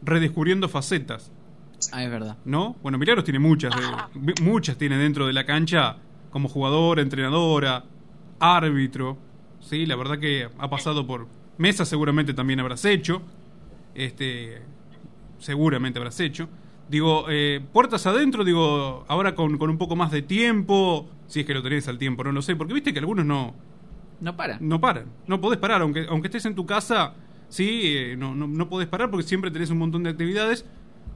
redescubriendo 0.03 0.69
facetas. 0.69 1.31
Ah, 1.93 2.05
es 2.05 2.11
verdad. 2.11 2.37
¿No? 2.45 2.77
Bueno, 2.83 2.97
Milagros 2.99 3.25
tiene 3.25 3.39
muchas, 3.39 3.73
de- 3.75 4.35
muchas 4.43 4.79
tiene 4.79 4.97
dentro 4.97 5.27
de 5.27 5.33
la 5.33 5.45
cancha 5.45 5.97
como 6.31 6.49
jugadora, 6.49 7.03
entrenadora, 7.03 7.85
árbitro. 8.41 9.19
Sí, 9.61 9.85
la 9.85 9.97
verdad 9.97 10.19
que 10.19 10.49
ha 10.59 10.71
pasado 10.71 11.07
por 11.07 11.27
mesas, 11.59 11.89
seguramente 11.89 12.33
también 12.35 12.61
habrás 12.61 12.85
hecho. 12.85 13.21
Este, 13.95 14.63
seguramente 15.39 15.99
habrás 15.99 16.19
hecho. 16.21 16.49
Digo, 16.89 17.27
eh, 17.29 17.61
puertas 17.73 18.07
adentro, 18.07 18.43
digo, 18.45 19.05
ahora 19.09 19.35
con, 19.35 19.59
con 19.59 19.69
un 19.71 19.79
poco 19.79 19.97
más 19.97 20.11
de 20.11 20.23
tiempo, 20.23 21.09
si 21.27 21.41
es 21.41 21.47
que 21.47 21.55
lo 21.55 21.63
tenés 21.63 21.89
al 21.89 21.99
tiempo, 21.99 22.25
no 22.25 22.33
lo 22.33 22.43
sé, 22.43 22.57
porque 22.57 22.75
viste 22.75 22.93
que 22.93 22.99
algunos 22.99 23.25
no, 23.25 23.55
No 24.23 24.37
para. 24.37 24.57
no 24.61 24.81
paran, 24.81 25.13
no 25.27 25.41
podés 25.41 25.59
parar, 25.59 25.83
aunque, 25.83 26.07
aunque 26.09 26.29
estés 26.29 26.45
en 26.47 26.55
tu 26.55 26.65
casa, 26.65 27.15
sí, 27.49 27.97
eh, 27.97 28.17
no, 28.17 28.35
no, 28.37 28.47
no 28.47 28.69
podés 28.69 28.89
parar 28.89 29.11
porque 29.11 29.27
siempre 29.27 29.51
tenés 29.51 29.71
un 29.71 29.79
montón 29.79 30.05
de 30.05 30.11
actividades. 30.11 30.65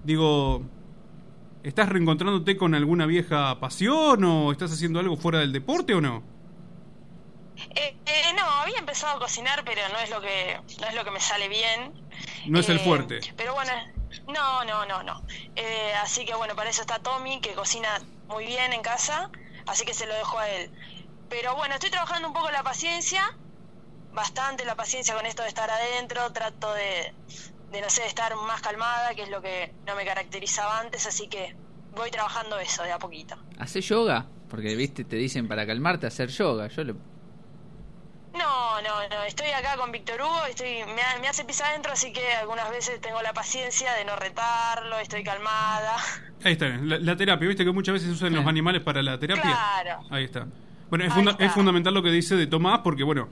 Digo, 0.02 0.62
¿estás 1.62 1.88
reencontrándote 1.88 2.56
con 2.56 2.74
alguna 2.74 3.06
vieja 3.06 3.58
pasión 3.60 4.24
o 4.24 4.50
estás 4.50 4.72
haciendo 4.72 4.98
algo 4.98 5.16
fuera 5.16 5.38
del 5.38 5.52
deporte 5.52 5.94
o 5.94 6.00
no? 6.00 6.22
Eh, 7.74 7.96
eh, 8.06 8.32
no, 8.36 8.42
había 8.44 8.78
empezado 8.78 9.16
a 9.16 9.20
cocinar, 9.20 9.62
pero 9.64 9.80
no 9.92 9.98
es 9.98 10.10
lo 10.10 10.20
que 10.20 10.60
no 10.80 10.86
es 10.88 10.94
lo 10.94 11.04
que 11.04 11.10
me 11.10 11.20
sale 11.20 11.48
bien. 11.48 11.92
No 12.48 12.58
es 12.58 12.68
el 12.68 12.76
Eh, 12.78 12.80
fuerte. 12.80 13.20
Pero 13.36 13.54
bueno, 13.54 13.72
no, 14.28 14.64
no, 14.64 14.84
no, 14.84 15.02
no. 15.02 15.22
Eh, 15.54 15.92
así 16.02 16.24
que 16.26 16.34
bueno, 16.34 16.54
para 16.56 16.70
eso 16.70 16.82
está 16.82 16.98
Tommy, 16.98 17.40
que 17.40 17.54
cocina 17.54 17.88
muy 18.28 18.46
bien 18.46 18.72
en 18.72 18.82
casa, 18.82 19.30
así 19.66 19.84
que 19.86 19.94
se 19.94 20.06
lo 20.06 20.14
dejo 20.14 20.38
a 20.38 20.48
él. 20.50 20.70
Pero 21.28 21.56
bueno, 21.56 21.74
estoy 21.74 21.90
trabajando 21.90 22.28
un 22.28 22.34
poco 22.34 22.50
la 22.50 22.62
paciencia, 22.62 23.22
bastante 24.12 24.64
la 24.64 24.74
paciencia 24.74 25.14
con 25.14 25.26
esto 25.26 25.42
de 25.42 25.48
estar 25.48 25.68
adentro, 25.70 26.32
trato 26.32 26.72
de, 26.72 27.12
de 27.72 27.80
no 27.80 27.90
sé, 27.90 28.06
estar 28.06 28.34
más 28.36 28.60
calmada, 28.60 29.14
que 29.14 29.22
es 29.22 29.30
lo 29.30 29.42
que 29.42 29.74
no 29.86 29.94
me 29.96 30.04
caracterizaba 30.04 30.78
antes, 30.78 31.06
así 31.06 31.28
que 31.28 31.56
voy 31.94 32.10
trabajando 32.10 32.58
eso 32.58 32.82
de 32.82 32.92
a 32.92 32.98
poquito. 32.98 33.36
¿Haces 33.58 33.86
yoga? 33.88 34.26
Porque, 34.48 34.76
viste, 34.76 35.04
te 35.04 35.16
dicen 35.16 35.48
para 35.48 35.66
calmarte 35.66 36.06
hacer 36.06 36.28
yoga. 36.28 36.68
Yo 36.68 36.84
le... 36.84 36.94
No, 38.34 38.82
no, 38.82 39.08
no, 39.08 39.22
estoy 39.24 39.48
acá 39.48 39.76
con 39.78 39.90
Víctor 39.90 40.20
Hugo, 40.20 40.44
estoy, 40.44 40.84
me 41.20 41.26
hace 41.26 41.44
pisar 41.46 41.70
adentro, 41.70 41.92
así 41.92 42.12
que 42.12 42.34
algunas 42.34 42.68
veces 42.70 43.00
tengo 43.00 43.22
la 43.22 43.32
paciencia 43.32 43.94
de 43.94 44.04
no 44.04 44.14
retarlo, 44.14 44.98
estoy 44.98 45.24
calmada. 45.24 45.96
Ahí 46.44 46.52
está, 46.52 46.66
la, 46.66 46.98
la 46.98 47.16
terapia, 47.16 47.48
viste 47.48 47.64
que 47.64 47.72
muchas 47.72 47.94
veces 47.94 48.10
usan 48.10 48.34
los 48.34 48.46
animales 48.46 48.82
para 48.82 49.02
la 49.02 49.18
terapia. 49.18 49.42
Claro. 49.42 50.00
Ahí 50.10 50.24
está. 50.24 50.46
Bueno, 50.90 51.04
es, 51.04 51.12
funda- 51.12 51.36
es 51.38 51.52
fundamental 51.52 51.94
lo 51.94 52.02
que 52.02 52.10
dice 52.10 52.36
de 52.36 52.46
Tomás 52.46 52.80
porque, 52.84 53.02
bueno, 53.02 53.28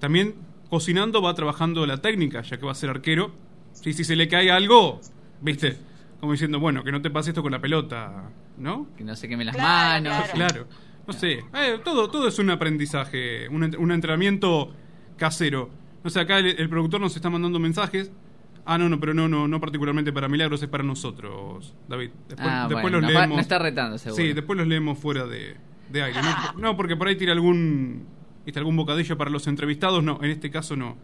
también 0.00 0.34
cocinando 0.70 1.22
va 1.22 1.34
trabajando 1.34 1.86
la 1.86 1.98
técnica, 1.98 2.42
ya 2.42 2.56
que 2.58 2.66
va 2.66 2.72
a 2.72 2.74
ser 2.74 2.90
arquero. 2.90 3.32
Sí, 3.72 3.92
si 3.92 4.04
se 4.04 4.16
le 4.16 4.26
cae 4.28 4.50
algo, 4.50 5.00
viste, 5.40 5.76
como 6.20 6.32
diciendo, 6.32 6.58
bueno, 6.58 6.82
que 6.82 6.90
no 6.92 7.00
te 7.00 7.10
pase 7.10 7.30
esto 7.30 7.42
con 7.42 7.52
la 7.52 7.60
pelota, 7.60 8.30
¿no? 8.58 8.88
Que 8.96 9.04
no 9.04 9.14
se 9.14 9.28
quemen 9.28 9.46
las 9.46 9.56
Claro, 9.56 10.04
manos. 10.10 10.28
Claro. 10.30 10.66
No 11.06 11.12
sé, 11.14 11.44
eh, 11.54 11.78
todo, 11.84 12.10
todo 12.10 12.28
es 12.28 12.38
un 12.38 12.50
aprendizaje, 12.50 13.48
un, 13.48 13.62
ent- 13.62 13.78
un 13.78 13.92
entrenamiento 13.92 14.72
casero. 15.16 15.70
No 16.04 16.10
sé, 16.10 16.20
acá 16.20 16.38
el, 16.38 16.46
el 16.46 16.68
productor 16.68 17.00
nos 17.00 17.14
está 17.16 17.30
mandando 17.30 17.58
mensajes. 17.58 18.10
Ah, 18.66 18.76
no, 18.76 18.88
no, 18.90 19.00
pero 19.00 19.14
no, 19.14 19.26
no, 19.28 19.48
no 19.48 19.60
particularmente 19.60 20.12
para 20.12 20.28
Milagros, 20.28 20.62
es 20.62 20.68
para 20.68 20.84
nosotros, 20.84 21.74
David. 21.88 22.10
Después, 22.28 22.48
Ah, 22.50 22.66
después 22.68 22.82
bueno, 22.82 22.98
los 23.00 23.02
nos 23.06 23.16
va- 23.16 23.20
leemos. 23.20 23.36
nos 23.38 23.42
está 23.44 23.58
retando, 23.58 23.96
seguro. 23.96 24.22
Sí, 24.22 24.32
después 24.34 24.58
los 24.58 24.66
leemos 24.66 24.98
fuera 24.98 25.24
de, 25.24 25.56
de 25.90 26.02
aire. 26.02 26.20
No, 26.22 26.52
no, 26.58 26.76
porque 26.76 26.96
por 26.96 27.08
ahí 27.08 27.16
tira 27.16 27.32
algún, 27.32 28.06
¿viste, 28.44 28.58
algún 28.58 28.76
bocadillo 28.76 29.16
para 29.16 29.30
los 29.30 29.46
entrevistados. 29.46 30.02
No, 30.02 30.18
en 30.22 30.30
este 30.30 30.50
caso 30.50 30.76
no. 30.76 30.96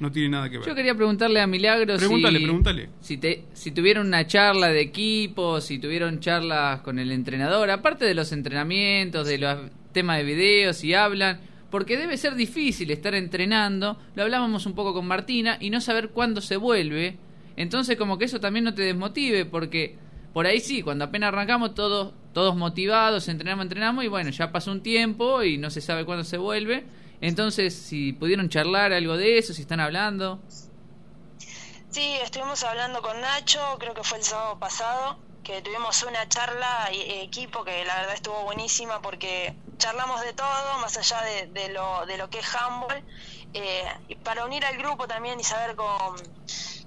No 0.00 0.12
tiene 0.12 0.28
nada 0.28 0.48
que 0.48 0.58
ver. 0.58 0.66
Yo 0.68 0.76
quería 0.76 0.94
preguntarle 0.94 1.40
a 1.40 1.48
Milagros 1.48 1.98
Pregúntale, 1.98 2.38
si, 2.38 2.44
pregúntale. 2.44 2.88
Si, 3.00 3.16
te, 3.16 3.44
si 3.52 3.72
tuvieron 3.72 4.06
una 4.06 4.26
charla 4.28 4.68
de 4.68 4.80
equipo, 4.80 5.60
si 5.60 5.80
tuvieron 5.80 6.20
charlas 6.20 6.82
con 6.82 7.00
el 7.00 7.10
entrenador, 7.10 7.68
aparte 7.70 8.04
de 8.04 8.14
los 8.14 8.30
entrenamientos, 8.30 9.26
de 9.26 9.38
los 9.38 9.58
temas 9.92 10.18
de 10.18 10.24
videos, 10.24 10.76
si 10.76 10.94
hablan, 10.94 11.40
porque 11.70 11.96
debe 11.96 12.16
ser 12.16 12.36
difícil 12.36 12.90
estar 12.92 13.14
entrenando, 13.14 13.98
lo 14.14 14.22
hablábamos 14.22 14.66
un 14.66 14.74
poco 14.74 14.94
con 14.94 15.06
Martina, 15.06 15.58
y 15.60 15.70
no 15.70 15.80
saber 15.80 16.10
cuándo 16.10 16.40
se 16.40 16.56
vuelve, 16.56 17.16
entonces 17.56 17.96
como 17.96 18.18
que 18.18 18.26
eso 18.26 18.38
también 18.38 18.64
no 18.64 18.74
te 18.74 18.82
desmotive, 18.82 19.44
porque 19.46 19.96
por 20.38 20.46
ahí 20.46 20.60
sí, 20.60 20.82
cuando 20.82 21.04
apenas 21.04 21.32
arrancamos 21.32 21.74
todos, 21.74 22.14
todos 22.32 22.54
motivados, 22.54 23.26
entrenamos, 23.26 23.64
entrenamos, 23.64 24.04
y 24.04 24.06
bueno, 24.06 24.30
ya 24.30 24.52
pasó 24.52 24.70
un 24.70 24.84
tiempo 24.84 25.42
y 25.42 25.58
no 25.58 25.68
se 25.68 25.80
sabe 25.80 26.04
cuándo 26.04 26.22
se 26.22 26.38
vuelve, 26.38 26.86
entonces 27.20 27.74
si 27.74 28.12
pudieron 28.12 28.48
charlar 28.48 28.92
algo 28.92 29.16
de 29.16 29.38
eso, 29.38 29.52
si 29.52 29.62
están 29.62 29.80
hablando... 29.80 30.38
Sí, 31.90 32.14
estuvimos 32.22 32.62
hablando 32.62 33.02
con 33.02 33.20
Nacho, 33.20 33.58
creo 33.80 33.94
que 33.94 34.04
fue 34.04 34.18
el 34.18 34.22
sábado 34.22 34.60
pasado, 34.60 35.18
que 35.42 35.60
tuvimos 35.60 36.04
una 36.04 36.28
charla 36.28 36.88
eh, 36.92 37.20
equipo 37.24 37.64
que 37.64 37.84
la 37.84 37.96
verdad 37.96 38.14
estuvo 38.14 38.40
buenísima 38.44 39.02
porque 39.02 39.56
charlamos 39.78 40.20
de 40.20 40.34
todo, 40.34 40.78
más 40.80 40.96
allá 40.96 41.20
de, 41.52 41.68
lo, 41.70 42.06
de 42.06 42.16
lo 42.16 42.30
que 42.30 42.38
es 42.38 42.54
handball, 42.54 43.02
eh, 43.54 43.84
para 44.22 44.44
unir 44.44 44.64
al 44.64 44.76
grupo 44.76 45.08
también 45.08 45.40
y 45.40 45.42
saber 45.42 45.74
con 45.74 46.14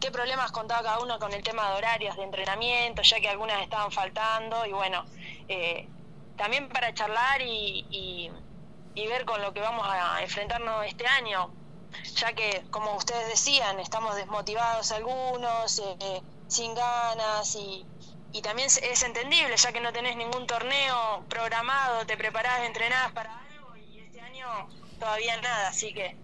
qué 0.01 0.11
problemas 0.11 0.51
contaba 0.51 0.81
cada 0.83 0.99
uno 0.99 1.19
con 1.19 1.31
el 1.31 1.43
tema 1.43 1.69
de 1.69 1.77
horarios 1.77 2.17
de 2.17 2.23
entrenamiento, 2.23 3.03
ya 3.03 3.21
que 3.21 3.29
algunas 3.29 3.61
estaban 3.61 3.91
faltando, 3.91 4.65
y 4.65 4.73
bueno, 4.73 5.05
eh, 5.47 5.87
también 6.35 6.67
para 6.67 6.93
charlar 6.93 7.41
y, 7.41 7.85
y, 8.95 9.07
ver 9.07 9.25
con 9.25 9.41
lo 9.41 9.53
que 9.53 9.59
vamos 9.59 9.85
a 9.87 10.21
enfrentarnos 10.21 10.85
este 10.85 11.05
año, 11.05 11.53
ya 12.15 12.33
que, 12.33 12.63
como 12.71 12.95
ustedes 12.95 13.27
decían, 13.27 13.79
estamos 13.79 14.15
desmotivados 14.15 14.91
algunos, 14.91 15.79
eh, 15.79 16.21
sin 16.47 16.73
ganas 16.73 17.55
y, 17.55 17.85
y 18.31 18.41
también 18.41 18.67
es 18.67 19.03
entendible, 19.03 19.55
ya 19.55 19.71
que 19.71 19.81
no 19.81 19.93
tenés 19.93 20.15
ningún 20.15 20.47
torneo 20.47 21.25
programado, 21.29 22.05
te 22.05 22.17
preparás, 22.17 22.61
entrenás 22.61 23.11
para 23.11 23.37
algo 23.37 23.75
y 23.75 23.99
este 23.99 24.21
año 24.21 24.47
todavía 24.99 25.39
nada, 25.41 25.67
así 25.67 25.93
que 25.93 26.15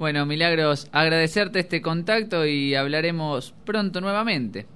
Bueno, 0.00 0.24
Milagros, 0.24 0.88
agradecerte 0.92 1.58
este 1.58 1.82
contacto 1.82 2.46
y 2.46 2.74
hablaremos 2.74 3.52
pronto 3.66 4.00
nuevamente. 4.00 4.66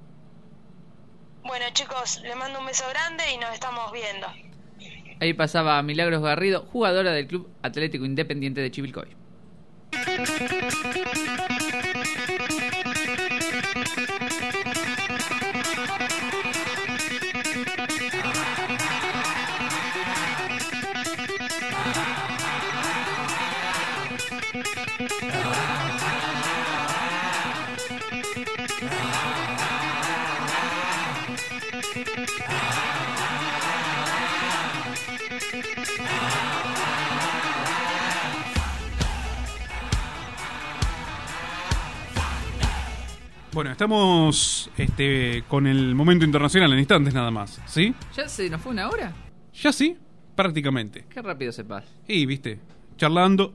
bueno 1.45 1.65
chicos, 1.73 2.21
les 2.23 2.37
mando 2.37 2.61
un 2.61 2.67
beso 2.67 2.85
grande 2.91 3.25
y 3.33 3.39
nos 3.39 3.55
estamos 3.55 3.91
viendo. 3.91 4.27
Ahí 5.21 5.33
pasaba 5.33 5.83
Milagros 5.83 6.23
Garrido, 6.23 6.67
jugadora 6.71 7.13
del 7.13 7.27
Club 7.27 7.49
Atlético 7.63 8.05
Independiente 8.05 8.61
de 8.61 8.71
Chivilcoy. 8.71 9.17
Bueno, 43.55 43.71
estamos 43.71 44.69
este, 44.77 45.45
con 45.49 45.67
el 45.69 45.95
momento 45.95 46.25
internacional 46.25 46.73
en 46.73 46.81
instantes 46.81 47.15
nada 47.15 47.31
más, 47.31 47.61
¿sí? 47.67 47.95
¿Ya 48.17 48.29
se 48.29 48.51
nos 48.51 48.61
fue 48.61 48.73
una 48.73 48.89
hora? 48.89 49.13
Ya 49.55 49.73
sí, 49.73 49.97
prácticamente. 50.35 51.05
Qué 51.09 51.23
rápido 51.23 51.53
se 51.53 51.63
pasa. 51.65 51.87
Y, 52.09 52.27
viste, 52.27 52.59
charlando. 52.97 53.55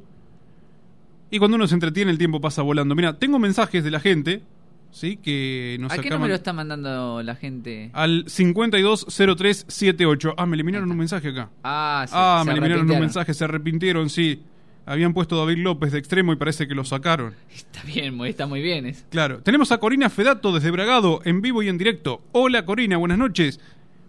Y 1.29 1.37
cuando 1.37 1.55
uno 1.55 1.67
se 1.67 1.73
entretiene, 1.73 2.11
el 2.11 2.17
tiempo 2.17 2.39
pasa 2.39 2.61
volando. 2.61 2.95
Mira, 2.95 3.19
tengo 3.19 3.39
mensajes 3.39 3.83
de 3.83 3.91
la 3.91 3.99
gente, 3.99 4.41
¿sí? 4.89 5.17
Que 5.17 5.75
nos 5.81 5.91
¿A 5.91 5.97
qué 5.97 6.09
número 6.09 6.33
está 6.33 6.53
mandando 6.53 7.21
la 7.21 7.35
gente? 7.35 7.89
Al 7.91 8.23
520378. 8.29 10.33
Ah, 10.37 10.45
me 10.45 10.55
eliminaron 10.55 10.89
un 10.89 10.97
mensaje 10.97 11.27
acá. 11.29 11.49
Ah, 11.63 12.05
se- 12.07 12.13
ah, 12.15 12.39
se 12.43 12.47
me 12.47 12.53
eliminaron 12.53 12.89
un 12.89 12.99
mensaje, 12.99 13.33
se 13.33 13.43
arrepintieron, 13.43 14.09
sí. 14.09 14.41
Habían 14.89 15.13
puesto 15.13 15.35
a 15.35 15.45
David 15.45 15.59
López 15.63 15.91
de 15.91 15.99
extremo 15.99 16.33
y 16.33 16.35
parece 16.35 16.67
que 16.67 16.73
lo 16.73 16.83
sacaron. 16.83 17.35
Está 17.53 17.83
bien, 17.83 18.15
muy- 18.15 18.29
está 18.29 18.47
muy 18.47 18.59
bien 18.61 18.87
eso. 18.87 19.05
Claro. 19.11 19.39
Tenemos 19.43 19.71
a 19.71 19.77
Corina 19.77 20.09
Fedato 20.09 20.51
desde 20.51 20.71
Bragado, 20.71 21.21
en 21.25 21.41
vivo 21.41 21.61
y 21.61 21.67
en 21.69 21.77
directo. 21.77 22.23
Hola 22.31 22.65
Corina, 22.65 22.97
buenas 22.97 23.19
noches. 23.19 23.59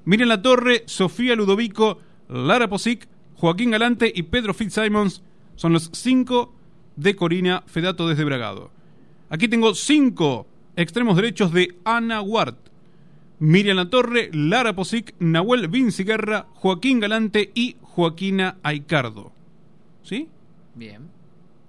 Miren 0.07 0.29
la 0.29 0.41
torre, 0.41 0.85
Sofía 0.87 1.37
Ludovico, 1.37 1.99
Lara 2.31 2.67
Posic, 2.71 3.07
Joaquín 3.35 3.73
Galante 3.73 4.11
y 4.15 4.23
Pedro 4.23 4.55
Fitzsimons 4.55 5.23
son 5.55 5.75
los 5.75 5.91
cinco 5.93 6.55
de 6.97 7.15
Corina 7.15 7.63
Fedato 7.67 8.09
desde 8.09 8.25
Bragado. 8.25 8.71
Aquí 9.29 9.49
tengo 9.49 9.75
cinco 9.75 10.47
extremos 10.77 11.15
derechos 11.17 11.53
de 11.53 11.75
Ana 11.85 12.23
Ward. 12.23 12.55
Miriam 13.39 13.77
La 13.77 13.91
Torre, 13.91 14.31
Lara 14.33 14.75
Posic, 14.75 15.15
Nahuel 15.19 15.69
Vinciguerra, 15.69 16.47
Joaquín 16.55 17.01
Galante 17.01 17.51
y 17.55 17.77
Joaquina 17.83 18.57
Aicardo. 18.63 19.33
¿Sí? 20.03 20.29
Bien. 20.81 21.03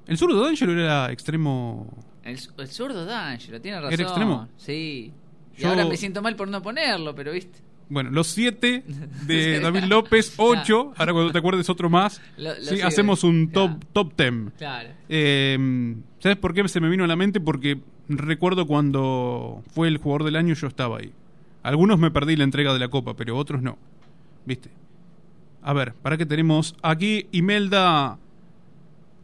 El 0.08 0.18
zurdo 0.18 0.42
D'Angelo 0.44 0.72
era 0.72 1.12
extremo. 1.12 1.86
El, 2.24 2.40
el 2.58 2.68
zurdo 2.70 3.04
D'Angelo, 3.06 3.60
tiene 3.60 3.78
razón. 3.82 3.94
¿Era 3.94 4.04
extremo? 4.04 4.48
Sí. 4.56 5.12
Y 5.58 5.62
Yo- 5.62 5.68
ahora 5.70 5.86
me 5.86 5.98
siento 5.98 6.22
mal 6.22 6.38
por 6.38 6.48
no 6.48 6.62
ponerlo, 6.62 7.14
pero 7.14 7.34
viste. 7.34 7.60
Bueno, 7.90 8.10
los 8.10 8.28
siete 8.28 8.86
de 9.28 9.60
David 9.64 9.84
López, 9.84 10.34
ocho. 10.38 10.94
Ahora 10.96 11.12
cuando 11.12 11.32
te 11.34 11.38
acuerdes 11.40 11.70
otro 11.70 11.90
más, 11.90 12.22
Lo- 12.38 12.52
lo 12.56 12.62
sí, 12.62 12.70
sigue. 12.70 12.84
hacemos 12.84 13.26
un 13.26 13.52
top, 13.52 13.84
top 13.92 14.14
ten. 14.16 14.54
Claro. 14.58 14.90
Eh, 15.10 15.96
¿Sabes 16.20 16.38
por 16.38 16.54
qué 16.54 16.66
se 16.70 16.80
me 16.80 16.88
vino 16.90 17.04
a 17.04 17.08
la 17.08 17.18
mente? 17.18 17.42
Porque 17.42 17.82
recuerdo 18.08 18.66
cuando 18.66 19.62
fue 19.74 19.90
el 19.90 19.98
jugador 19.98 20.24
del 20.24 20.38
año 20.38 20.54
yo 20.56 20.68
estaba 20.68 21.00
ahí. 21.00 21.12
Algunos 21.64 22.00
me 22.00 22.12
perdí 22.12 22.38
la 22.38 22.46
entrega 22.46 22.72
de 22.74 22.80
la 22.80 22.88
copa, 22.88 23.14
pero 23.16 23.36
otros 23.38 23.62
no. 23.62 23.78
¿Viste? 24.46 24.72
A 25.62 25.74
ver, 25.74 25.94
para 25.96 26.18
que 26.18 26.26
tenemos 26.26 26.76
aquí 26.82 27.28
Imelda 27.34 28.18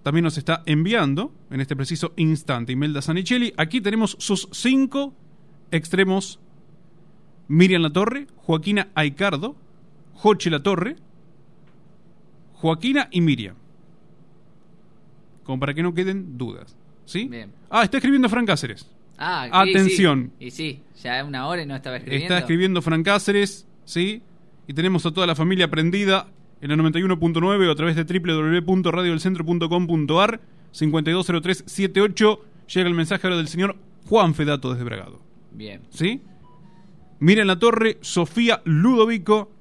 también 0.08 0.24
nos 0.24 0.38
está 0.38 0.64
enviando 0.66 1.34
en 1.52 1.60
este 1.60 1.76
preciso 1.76 2.14
instante 2.16 2.72
Imelda 2.72 3.02
Sanicelli. 3.02 3.54
Aquí 3.58 3.82
tenemos 3.82 4.16
sus 4.22 4.48
cinco 4.54 5.14
extremos 5.70 6.40
Miriam 7.50 7.82
La 7.82 7.92
Torre, 7.92 8.28
Joaquina 8.38 8.88
Aicardo, 8.96 9.58
Joche 10.14 10.50
La 10.50 10.64
Torre, 10.64 10.96
Joaquina 12.54 13.10
y 13.12 13.20
Miriam. 13.20 13.58
Como 15.44 15.60
para 15.60 15.74
que 15.74 15.84
no 15.84 15.94
queden 15.94 16.38
dudas. 16.38 16.78
¿Sí? 17.04 17.28
Bien. 17.28 17.52
Ah, 17.70 17.84
está 17.84 17.98
escribiendo 17.98 18.30
Fran 18.30 18.46
Cáceres. 18.46 18.90
Ah, 19.18 19.50
Atención. 19.52 20.32
sí. 20.40 20.46
Y 20.46 20.52
sí, 20.52 20.84
ya 21.04 21.20
es 21.20 21.28
una 21.28 21.48
hora 21.48 21.64
y 21.64 21.66
no 21.66 21.76
estaba 21.76 21.98
escribiendo. 21.98 22.24
Está 22.24 22.38
escribiendo 22.38 22.82
Fran 22.82 23.04
Cáceres, 23.04 23.68
¿sí? 23.84 24.24
Y 24.70 24.74
tenemos 24.74 25.06
a 25.06 25.12
toda 25.12 25.28
la 25.28 25.36
familia 25.36 25.70
prendida 25.70 26.30
en 26.62 26.70
la 26.70 26.76
91.9 26.76 27.68
o 27.68 27.72
a 27.72 27.76
través 27.76 27.96
de 27.96 28.04
www.radiodelcentro.com.ar 28.04 30.42
520378. 30.72 32.42
Llega 32.74 32.88
el 32.88 32.96
mensaje 32.96 33.28
ahora 33.28 33.38
del 33.38 33.48
señor 33.48 33.76
Juan 34.08 34.34
Fedato 34.36 34.72
desde 34.72 34.84
Bragado. 34.84 35.22
Bien. 35.52 35.82
¿Sí? 35.90 36.22
Miren 37.20 37.48
la 37.48 37.58
torre, 37.58 37.98
Sofía 38.02 38.62
Ludovico, 38.66 39.52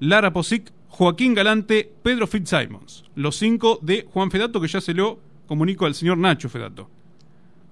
Lara 0.00 0.32
Posic, 0.32 0.72
Joaquín 0.88 1.34
Galante, 1.34 1.90
Pedro 2.02 2.26
Fitzsimons. 2.26 3.04
Los 3.14 3.36
cinco 3.36 3.78
de 3.82 4.06
Juan 4.12 4.30
Fedato, 4.30 4.60
que 4.60 4.68
ya 4.68 4.80
se 4.80 4.94
lo 4.94 5.20
comunico 5.46 5.86
al 5.86 5.94
señor 5.94 6.18
Nacho 6.18 6.48
Fedato. 6.48 6.90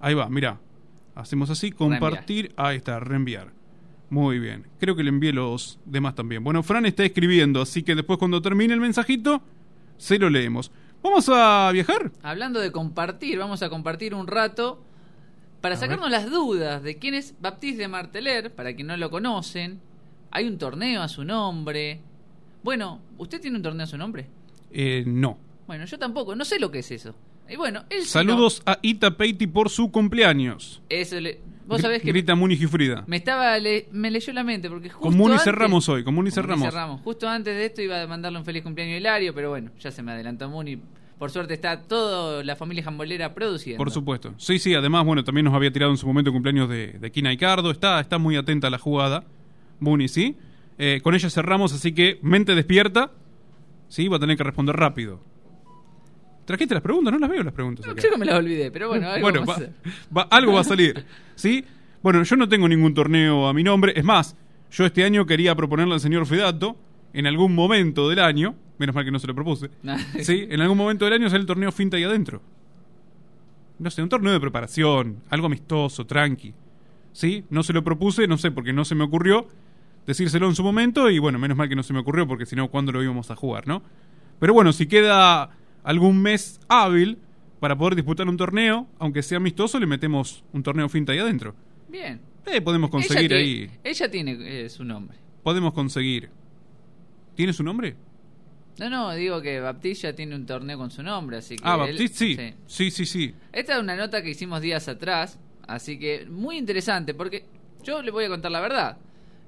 Ahí 0.01 0.15
va, 0.15 0.29
mira. 0.31 0.61
Hacemos 1.15 1.51
así, 1.51 1.71
compartir. 1.71 2.53
Ahí 2.57 2.79
está, 2.79 2.99
reenviar. 3.01 3.53
Muy 4.11 4.41
bien. 4.41 4.67
Creo 4.79 4.97
que 4.97 5.05
le 5.05 5.09
envié 5.09 5.33
los 5.33 5.79
demás 5.85 6.17
también. 6.17 6.43
Bueno, 6.43 6.63
Fran 6.63 6.85
está 6.85 7.05
escribiendo, 7.05 7.63
así 7.63 7.83
que 7.85 7.95
después 7.95 8.19
cuando 8.19 8.43
termine 8.43 8.75
el 8.75 8.81
mensajito, 8.81 9.41
se 9.97 10.19
lo 10.19 10.29
leemos. 10.29 10.73
¿Vamos 11.03 11.29
a 11.33 11.71
viajar? 11.73 12.11
Hablando 12.23 12.61
de 12.61 12.73
compartir, 12.73 13.39
vamos 13.39 13.63
a 13.63 13.71
compartir 13.71 14.15
un 14.15 14.27
rato 14.27 14.83
para 15.61 15.77
A 15.77 15.79
sacarnos 15.79 16.11
las 16.11 16.31
dudas 16.31 16.83
de 16.83 16.99
quién 16.99 17.15
es 17.15 17.35
Baptiste 17.41 17.83
de 17.83 17.89
Marteler, 17.89 18.55
para 18.55 18.75
quien 18.75 18.89
no 18.89 18.97
lo 18.97 19.11
conocen. 19.11 19.81
Hay 20.31 20.47
un 20.47 20.59
torneo 20.59 21.03
a 21.03 21.09
su 21.09 21.25
nombre. 21.25 22.01
Bueno, 22.63 23.01
¿usted 23.19 23.41
tiene 23.41 23.57
un 23.57 23.63
torneo 23.63 23.85
a 23.85 23.87
su 23.87 23.97
nombre? 23.97 24.27
Eh, 24.71 25.05
no. 25.07 25.39
Bueno, 25.67 25.85
yo 25.85 25.99
tampoco, 25.99 26.35
no 26.35 26.45
sé 26.45 26.59
lo 26.59 26.71
que 26.71 26.81
es 26.81 26.91
eso. 26.91 27.15
Y 27.51 27.57
bueno, 27.57 27.85
él 27.91 28.05
Saludos 28.05 28.63
a 28.67 28.79
Ita 28.83 29.17
Peiti 29.17 29.47
por 29.47 29.69
su 29.71 29.91
cumpleaños. 29.91 30.83
Eso 30.89 31.19
le- 31.21 31.41
Vos 31.67 31.81
sabés 31.83 32.03
que 32.03 32.09
Grita 32.11 32.35
Muni 32.35 32.57
Gifrida. 32.57 33.05
me 33.07 33.17
estaba 33.17 33.57
le- 33.59 33.89
me 33.93 34.11
leyó 34.11 34.33
la 34.33 34.43
mente 34.43 34.69
porque 34.69 34.89
justo 34.89 35.09
Con 35.09 35.17
Muni 35.17 35.33
antes- 35.33 35.45
cerramos 35.45 35.89
hoy, 35.89 36.03
con 36.03 36.15
Muni 36.15 36.31
Con 36.31 36.35
cerramos. 36.35 37.01
Justo 37.03 37.29
antes 37.29 37.55
de 37.57 37.67
esto 37.67 37.81
iba 37.83 38.03
a 38.03 38.07
mandarle 38.09 38.39
un 38.39 38.45
feliz 38.45 38.63
cumpleaños 38.65 38.95
a 38.95 38.99
Hilario, 38.99 39.33
pero 39.35 39.51
bueno, 39.51 39.71
ya 39.79 39.91
se 39.93 40.03
me 40.03 40.11
adelantó 40.13 40.49
Muni. 40.49 40.79
Por 41.19 41.31
suerte 41.31 41.55
está 41.55 41.83
toda 41.83 42.43
la 42.43 42.57
familia 42.57 42.83
jambolera 42.83 43.35
produciendo. 43.35 43.79
Por 43.79 43.91
supuesto. 43.93 44.35
Sí, 44.39 44.59
sí, 44.59 44.75
además, 44.75 45.05
bueno, 45.05 45.23
también 45.23 45.45
nos 45.45 45.55
había 45.55 45.71
tirado 45.71 45.93
en 45.93 45.99
su 45.99 46.07
momento 46.07 46.31
el 46.31 46.35
cumpleaños 46.35 46.69
de, 46.69 46.93
de 46.99 47.11
Kina 47.13 47.33
Icardo. 47.33 47.71
Está, 47.71 48.01
está 48.01 48.19
muy 48.19 48.37
atenta 48.37 48.67
a 48.69 48.71
la 48.71 48.79
jugada. 48.79 49.25
Muni, 49.81 50.09
¿sí? 50.09 50.37
Eh, 50.79 51.01
con 51.05 51.15
ella 51.15 51.29
cerramos, 51.31 51.73
así 51.75 51.93
que 51.93 52.19
mente 52.23 52.55
despierta. 52.55 53.13
Sí, 53.89 54.09
va 54.09 54.17
a 54.17 54.21
tener 54.21 54.37
que 54.37 54.45
responder 54.45 54.75
rápido. 54.77 55.21
¿Trajiste 56.51 56.75
las 56.75 56.83
preguntas? 56.83 57.13
No 57.13 57.19
las 57.21 57.31
veo 57.31 57.43
las 57.45 57.53
preguntas. 57.55 57.87
acá. 57.87 58.03
Yo 58.03 58.11
que 58.11 58.19
me 58.19 58.27
las 58.27 58.35
olvidé, 58.37 58.71
pero 58.73 58.89
bueno, 58.89 59.09
algo 59.09 59.21
Bueno, 59.23 59.45
va- 59.47 59.59
va- 60.17 60.29
algo 60.31 60.53
va 60.55 60.61
a 60.61 60.65
salir. 60.65 61.05
¿Sí? 61.37 61.65
Bueno, 62.03 62.23
yo 62.25 62.35
no 62.37 62.49
tengo 62.49 62.67
ningún 62.69 62.93
torneo 62.93 63.47
a 63.47 63.55
mi 63.55 63.63
nombre. 63.63 63.93
Es 63.95 64.05
más, 64.05 64.37
yo 64.73 64.85
este 64.85 65.05
año 65.05 65.27
quería 65.27 65.55
proponerle 65.55 65.95
al 65.95 66.01
señor 66.01 66.27
Fedato, 66.27 66.77
en 67.13 67.27
algún 67.29 67.55
momento 67.55 68.09
del 68.09 68.19
año, 68.19 68.57
menos 68.79 68.95
mal 68.97 69.05
que 69.05 69.11
no 69.13 69.19
se 69.21 69.27
lo 69.29 69.35
propuse, 69.35 69.71
¿sí? 70.23 70.47
En 70.51 70.61
algún 70.61 70.77
momento 70.77 71.05
del 71.05 71.15
año 71.15 71.27
hacer 71.29 71.41
el 71.41 71.47
torneo 71.47 71.71
Finta 71.73 71.97
ahí 71.97 72.03
adentro. 72.05 72.43
No 73.79 73.91
sé, 73.91 74.03
un 74.03 74.09
torneo 74.09 74.33
de 74.33 74.41
preparación, 74.41 75.23
algo 75.31 75.47
amistoso, 75.47 76.05
tranqui. 76.07 76.53
¿Sí? 77.13 77.45
No 77.51 77.63
se 77.63 77.73
lo 77.73 77.83
propuse, 77.83 78.27
no 78.29 78.39
sé, 78.39 78.51
porque 78.51 78.73
no 78.73 78.85
se 78.85 78.95
me 78.95 79.05
ocurrió 79.05 79.49
decírselo 80.07 80.49
en 80.49 80.55
su 80.55 80.63
momento 80.63 81.11
y 81.11 81.19
bueno, 81.19 81.39
menos 81.39 81.57
mal 81.57 81.69
que 81.69 81.77
no 81.77 81.83
se 81.83 81.93
me 81.93 81.99
ocurrió 82.01 82.27
porque 82.27 82.47
si 82.47 82.57
no, 82.57 82.69
¿cuándo 82.69 82.93
lo 82.93 83.03
íbamos 83.03 83.31
a 83.31 83.37
jugar, 83.37 83.67
no? 83.67 83.83
Pero 84.39 84.55
bueno, 84.55 84.73
si 84.73 84.87
queda 84.87 85.51
algún 85.83 86.21
mes 86.21 86.61
hábil 86.69 87.19
para 87.61 87.77
poder 87.77 87.95
disputar 87.95 88.29
un 88.29 88.37
torneo, 88.37 88.87
aunque 88.99 89.23
sea 89.23 89.37
amistoso, 89.39 89.79
le 89.79 89.87
metemos 89.87 90.43
un 90.53 90.63
torneo 90.63 90.89
finta 90.89 91.13
ahí 91.13 91.19
adentro. 91.19 91.55
Bien. 91.89 92.21
Eh, 92.47 92.61
podemos 92.61 92.91
conseguir 92.91 93.33
ella 93.33 93.41
ahí. 93.43 93.55
Tiene, 93.69 93.81
ella 93.85 94.11
tiene 94.11 94.65
eh, 94.65 94.69
su 94.71 94.83
nombre. 94.85 95.19
Podemos 95.43 95.73
conseguir. 95.75 96.31
¿Tiene 97.35 97.53
su 97.53 97.63
nombre? 97.63 97.97
No, 98.79 98.89
no, 98.89 99.13
digo 99.15 99.43
que 99.43 99.61
Baptiste 99.61 100.07
ya 100.09 100.15
tiene 100.15 100.35
un 100.35 100.47
torneo 100.47 100.79
con 100.79 100.91
su 100.91 101.03
nombre, 101.03 101.37
así 101.39 101.57
que. 101.57 101.63
Ah, 101.67 101.77
Baptiste, 101.77 102.17
sí. 102.37 102.55
Sí, 102.67 102.91
sí, 102.91 103.07
sí. 103.07 103.35
Esta 103.53 103.75
es 103.77 103.81
una 103.83 103.95
nota 103.97 104.23
que 104.23 104.31
hicimos 104.31 104.61
días 104.63 104.89
atrás, 104.89 105.39
así 105.67 105.99
que 105.99 106.27
muy 106.27 106.57
interesante, 106.57 107.13
porque 107.13 107.45
yo 107.83 108.01
le 108.03 108.11
voy 108.11 108.25
a 108.25 108.29
contar 108.29 108.51
la 108.53 108.61
verdad. 108.61 108.97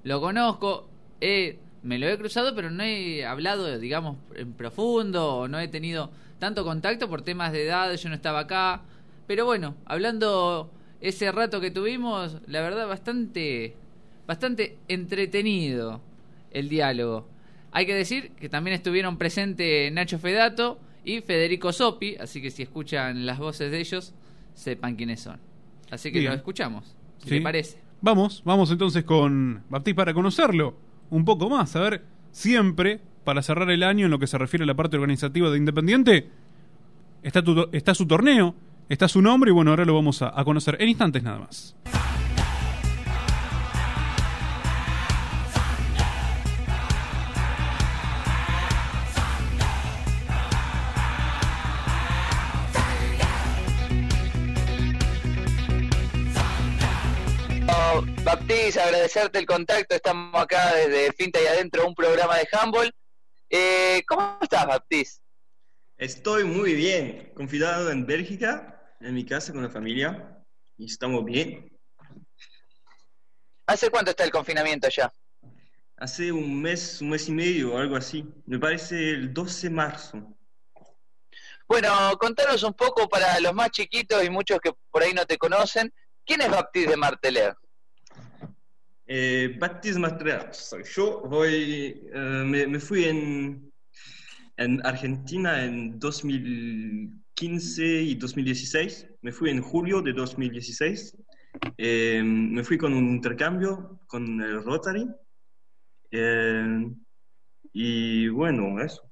Lo 0.04 0.20
conozco, 0.20 0.88
he- 1.20 1.58
me 1.82 1.98
lo 1.98 2.08
he 2.08 2.18
cruzado, 2.18 2.54
pero 2.54 2.70
no 2.70 2.82
he 2.82 3.24
hablado, 3.24 3.78
digamos, 3.78 4.16
en 4.34 4.52
profundo, 4.52 5.36
o 5.36 5.48
no 5.48 5.58
he 5.58 5.68
tenido 5.68 6.10
tanto 6.42 6.64
contacto 6.64 7.08
por 7.08 7.22
temas 7.22 7.52
de 7.52 7.66
edad, 7.66 7.94
yo 7.94 8.08
no 8.08 8.16
estaba 8.16 8.40
acá. 8.40 8.82
Pero 9.28 9.44
bueno, 9.44 9.76
hablando 9.84 10.72
ese 11.00 11.30
rato 11.30 11.60
que 11.60 11.70
tuvimos, 11.70 12.38
la 12.48 12.60
verdad, 12.62 12.88
bastante, 12.88 13.76
bastante 14.26 14.76
entretenido 14.88 16.00
el 16.50 16.68
diálogo. 16.68 17.28
Hay 17.70 17.86
que 17.86 17.94
decir 17.94 18.32
que 18.32 18.48
también 18.48 18.74
estuvieron 18.74 19.18
presentes 19.18 19.92
Nacho 19.92 20.18
Fedato 20.18 20.80
y 21.04 21.20
Federico 21.20 21.72
Sopi, 21.72 22.16
así 22.16 22.42
que 22.42 22.50
si 22.50 22.64
escuchan 22.64 23.24
las 23.24 23.38
voces 23.38 23.70
de 23.70 23.78
ellos, 23.78 24.12
sepan 24.52 24.96
quiénes 24.96 25.20
son. 25.20 25.38
Así 25.92 26.10
que 26.10 26.18
Bien. 26.18 26.32
lo 26.32 26.36
escuchamos, 26.36 26.96
si 27.18 27.28
Sí. 27.28 27.34
le 27.36 27.40
parece. 27.42 27.78
Vamos, 28.00 28.42
vamos 28.44 28.68
entonces 28.72 29.04
con 29.04 29.62
Baptiste 29.70 29.94
para 29.94 30.12
conocerlo 30.12 30.74
un 31.08 31.24
poco 31.24 31.48
más. 31.48 31.76
A 31.76 31.80
ver, 31.82 32.02
siempre, 32.32 32.98
para 33.24 33.42
cerrar 33.42 33.70
el 33.70 33.82
año 33.82 34.06
en 34.06 34.10
lo 34.10 34.18
que 34.18 34.26
se 34.26 34.38
refiere 34.38 34.64
a 34.64 34.66
la 34.66 34.74
parte 34.74 34.96
organizativa 34.96 35.50
de 35.50 35.58
Independiente, 35.58 36.28
está, 37.22 37.94
su 37.94 38.06
torneo, 38.06 38.54
está 38.88 39.08
su 39.08 39.22
nombre 39.22 39.50
y 39.50 39.54
bueno, 39.54 39.70
ahora 39.70 39.84
lo 39.84 39.94
vamos 39.94 40.22
a, 40.22 40.32
conocer 40.44 40.76
en 40.80 40.88
instantes 40.88 41.22
nada 41.22 41.38
más. 41.38 41.76
Baptiste, 58.24 58.80
agradecerte 58.80 59.38
el 59.40 59.46
contacto. 59.46 59.96
Estamos 59.96 60.40
acá 60.40 60.74
desde 60.74 61.12
Finta 61.12 61.40
y 61.42 61.46
Adentro, 61.46 61.86
un 61.86 61.94
programa 61.94 62.36
de 62.36 62.48
handball. 62.52 62.94
Eh, 63.54 64.02
¿Cómo 64.08 64.38
estás, 64.40 64.66
Baptiste? 64.66 65.22
Estoy 65.98 66.44
muy 66.44 66.72
bien, 66.72 67.32
confinado 67.34 67.90
en 67.90 68.06
Bélgica, 68.06 68.96
en 68.98 69.12
mi 69.12 69.26
casa 69.26 69.52
con 69.52 69.62
la 69.62 69.68
familia, 69.68 70.42
y 70.78 70.86
estamos 70.86 71.22
bien. 71.22 71.70
¿Hace 73.66 73.90
cuánto 73.90 74.12
está 74.12 74.24
el 74.24 74.30
confinamiento 74.30 74.88
ya? 74.88 75.12
Hace 75.98 76.32
un 76.32 76.62
mes, 76.62 77.02
un 77.02 77.10
mes 77.10 77.28
y 77.28 77.32
medio 77.32 77.74
o 77.74 77.78
algo 77.78 77.94
así. 77.94 78.24
Me 78.46 78.58
parece 78.58 79.10
el 79.10 79.34
12 79.34 79.68
de 79.68 79.74
marzo. 79.74 80.36
Bueno, 81.68 81.90
contanos 82.18 82.62
un 82.62 82.72
poco 82.72 83.06
para 83.06 83.38
los 83.40 83.52
más 83.52 83.70
chiquitos 83.70 84.24
y 84.24 84.30
muchos 84.30 84.60
que 84.60 84.72
por 84.90 85.02
ahí 85.02 85.12
no 85.12 85.26
te 85.26 85.36
conocen. 85.36 85.92
¿Quién 86.24 86.40
es 86.40 86.50
Baptiste 86.50 86.92
de 86.92 86.96
Marteler? 86.96 87.54
Eh, 89.14 89.58
soy 90.52 90.84
yo. 90.84 91.20
Voy, 91.28 92.00
eh, 92.14 92.42
me, 92.46 92.66
me 92.66 92.80
fui 92.80 93.04
en, 93.04 93.70
en 94.56 94.86
Argentina 94.86 95.62
en 95.66 95.98
2015 95.98 97.82
y 97.84 98.14
2016. 98.14 99.06
Me 99.20 99.30
fui 99.30 99.50
en 99.50 99.60
julio 99.60 100.00
de 100.00 100.14
2016. 100.14 101.14
Eh, 101.76 102.22
me 102.24 102.64
fui 102.64 102.78
con 102.78 102.94
un 102.94 103.10
intercambio 103.10 104.00
con 104.06 104.40
el 104.40 104.64
Rotary. 104.64 105.06
Eh, 106.10 106.86
y 107.74 108.28
bueno, 108.28 108.82
eso. 108.82 109.02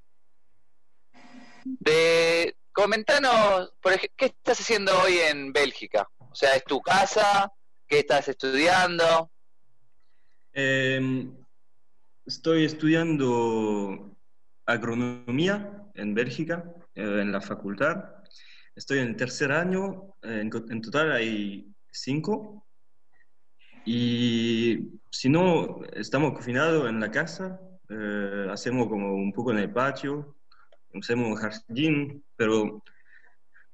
De, 1.63 2.57
comentanos, 2.73 3.75
por 3.83 3.93
ej- 3.93 4.11
¿qué 4.17 4.27
estás 4.27 4.61
haciendo 4.61 4.99
hoy 5.03 5.19
en 5.19 5.53
Bélgica? 5.53 6.09
O 6.17 6.35
sea, 6.35 6.57
¿es 6.57 6.65
tu 6.65 6.81
casa? 6.81 7.53
¿Qué 7.87 7.99
estás 7.99 8.29
estudiando? 8.29 9.31
Eh, 10.53 11.31
estoy 12.27 12.65
estudiando 12.65 14.17
agronomía 14.67 15.91
en 15.95 16.15
Bélgica, 16.15 16.65
eh, 16.95 17.21
en 17.21 17.33
la 17.33 17.41
facultad. 17.41 18.05
Estoy 18.75 18.99
en 18.99 19.09
el 19.09 19.17
tercer 19.17 19.53
año, 19.53 20.15
en, 20.23 20.51
en 20.71 20.81
total 20.81 21.13
hay 21.13 21.73
cinco. 21.91 22.67
Y 23.85 25.01
si 25.11 25.29
no, 25.29 25.81
estamos 25.93 26.33
confinados 26.33 26.89
en 26.89 27.01
la 27.01 27.11
casa, 27.11 27.61
eh, 27.89 28.47
hacemos 28.51 28.89
como 28.89 29.15
un 29.15 29.33
poco 29.33 29.53
en 29.53 29.59
el 29.59 29.73
patio, 29.73 30.37
hacemos 30.95 31.29
un 31.29 31.37
jardín, 31.37 32.25
pero 32.37 32.83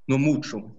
no 0.06 0.18
mucho. 0.18 0.76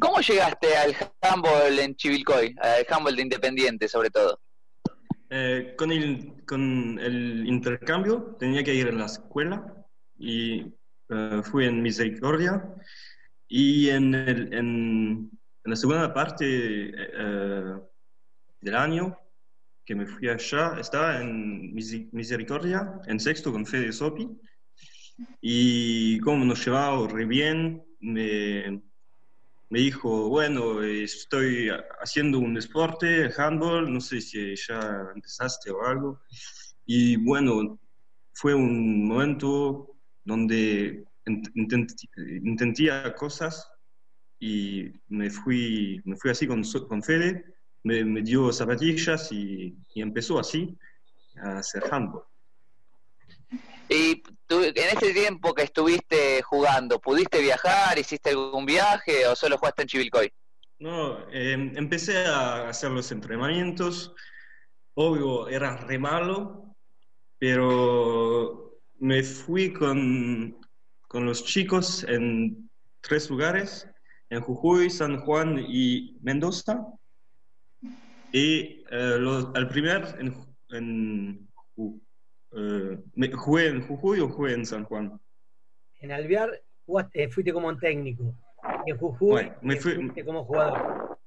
¿Cómo 0.00 0.20
llegaste 0.20 0.76
al 0.76 0.94
handball 1.20 1.78
en 1.78 1.94
Chivilcoy? 1.96 2.54
Al 2.60 2.86
handball 2.88 3.16
de 3.16 3.22
Independiente, 3.22 3.88
sobre 3.88 4.10
todo. 4.10 4.40
Eh, 5.30 5.74
con, 5.78 5.90
el, 5.92 6.44
con 6.46 6.98
el 6.98 7.46
intercambio 7.46 8.36
tenía 8.38 8.62
que 8.62 8.74
ir 8.74 8.88
a 8.88 8.92
la 8.92 9.06
escuela 9.06 9.64
y 10.18 10.66
eh, 11.08 11.40
fui 11.42 11.66
en 11.66 11.80
Misericordia 11.82 12.62
y 13.48 13.88
en, 13.88 14.14
el- 14.14 14.52
en- 14.52 15.30
en 15.64 15.70
la 15.70 15.76
segunda 15.76 16.12
parte 16.12 16.44
eh, 16.46 17.74
del 18.60 18.74
año 18.74 19.18
que 19.84 19.94
me 19.94 20.06
fui 20.06 20.28
allá, 20.28 20.76
estaba 20.78 21.20
en 21.20 21.72
Misericordia, 21.72 23.00
en 23.06 23.18
sexto 23.18 23.52
con 23.52 23.64
Fede 23.66 23.92
Sopi 23.92 24.28
y 25.40 26.18
como 26.20 26.44
nos 26.44 26.64
llevaba 26.64 27.06
re 27.08 27.24
bien, 27.24 27.82
me, 28.00 28.82
me 29.72 29.78
dijo, 29.78 30.28
bueno, 30.28 30.82
estoy 30.82 31.70
haciendo 31.98 32.38
un 32.38 32.52
deporte, 32.52 33.32
handball, 33.34 33.90
no 33.90 34.02
sé 34.02 34.20
si 34.20 34.54
ya 34.54 35.08
empezaste 35.14 35.70
o 35.70 35.82
algo. 35.82 36.20
Y 36.84 37.16
bueno, 37.16 37.80
fue 38.34 38.54
un 38.54 39.08
momento 39.08 39.96
donde 40.24 41.06
intenté, 41.54 41.94
intenté 42.44 42.90
cosas 43.16 43.66
y 44.38 44.92
me 45.08 45.30
fui, 45.30 46.02
me 46.04 46.16
fui 46.16 46.30
así 46.30 46.46
con, 46.46 46.62
con 46.86 47.02
Fede, 47.02 47.42
me, 47.82 48.04
me 48.04 48.20
dio 48.20 48.52
zapatillas 48.52 49.32
y, 49.32 49.74
y, 49.94 50.02
empezó 50.02 50.38
así 50.38 50.76
a 51.42 51.60
hacer 51.60 51.84
handball. 51.90 52.24
Y 53.92 54.22
tú, 54.46 54.62
en 54.62 54.72
ese 54.74 55.12
tiempo 55.12 55.52
que 55.52 55.64
estuviste 55.64 56.40
jugando, 56.42 56.98
¿pudiste 56.98 57.42
viajar? 57.42 57.98
¿Hiciste 57.98 58.30
algún 58.30 58.64
viaje 58.64 59.26
o 59.26 59.36
solo 59.36 59.58
jugaste 59.58 59.82
en 59.82 59.88
Chivilcoy? 59.88 60.32
No, 60.78 61.28
eh, 61.30 61.52
empecé 61.52 62.24
a 62.24 62.70
hacer 62.70 62.90
los 62.90 63.12
entrenamientos. 63.12 64.14
Obvio, 64.94 65.46
era 65.48 65.76
re 65.76 65.98
malo, 65.98 66.74
pero 67.38 68.80
me 68.98 69.22
fui 69.22 69.74
con, 69.74 70.58
con 71.06 71.26
los 71.26 71.44
chicos 71.44 72.02
en 72.04 72.70
tres 73.02 73.28
lugares, 73.28 73.86
en 74.30 74.40
Jujuy, 74.40 74.88
San 74.88 75.20
Juan 75.20 75.62
y 75.68 76.16
Mendoza. 76.22 76.82
Y 78.32 78.84
eh, 78.90 79.44
al 79.54 79.68
primer 79.68 80.16
en, 80.18 80.34
en 80.70 81.48
eh, 82.54 83.32
jugué 83.34 83.68
en 83.68 83.86
Jujuy 83.86 84.20
o 84.20 84.28
jugué 84.28 84.54
en 84.54 84.66
San 84.66 84.84
Juan. 84.84 85.20
En 86.00 86.12
Alvear 86.12 86.62
jugaste, 86.86 87.28
fuiste 87.28 87.52
como 87.52 87.68
un 87.68 87.78
técnico. 87.78 88.34
En 88.86 88.96
Jujuy 88.96 89.30
bueno, 89.30 89.54
me 89.62 89.76
fui, 89.76 89.94
fuiste 89.94 90.24
como 90.24 90.44
jugador. 90.44 91.18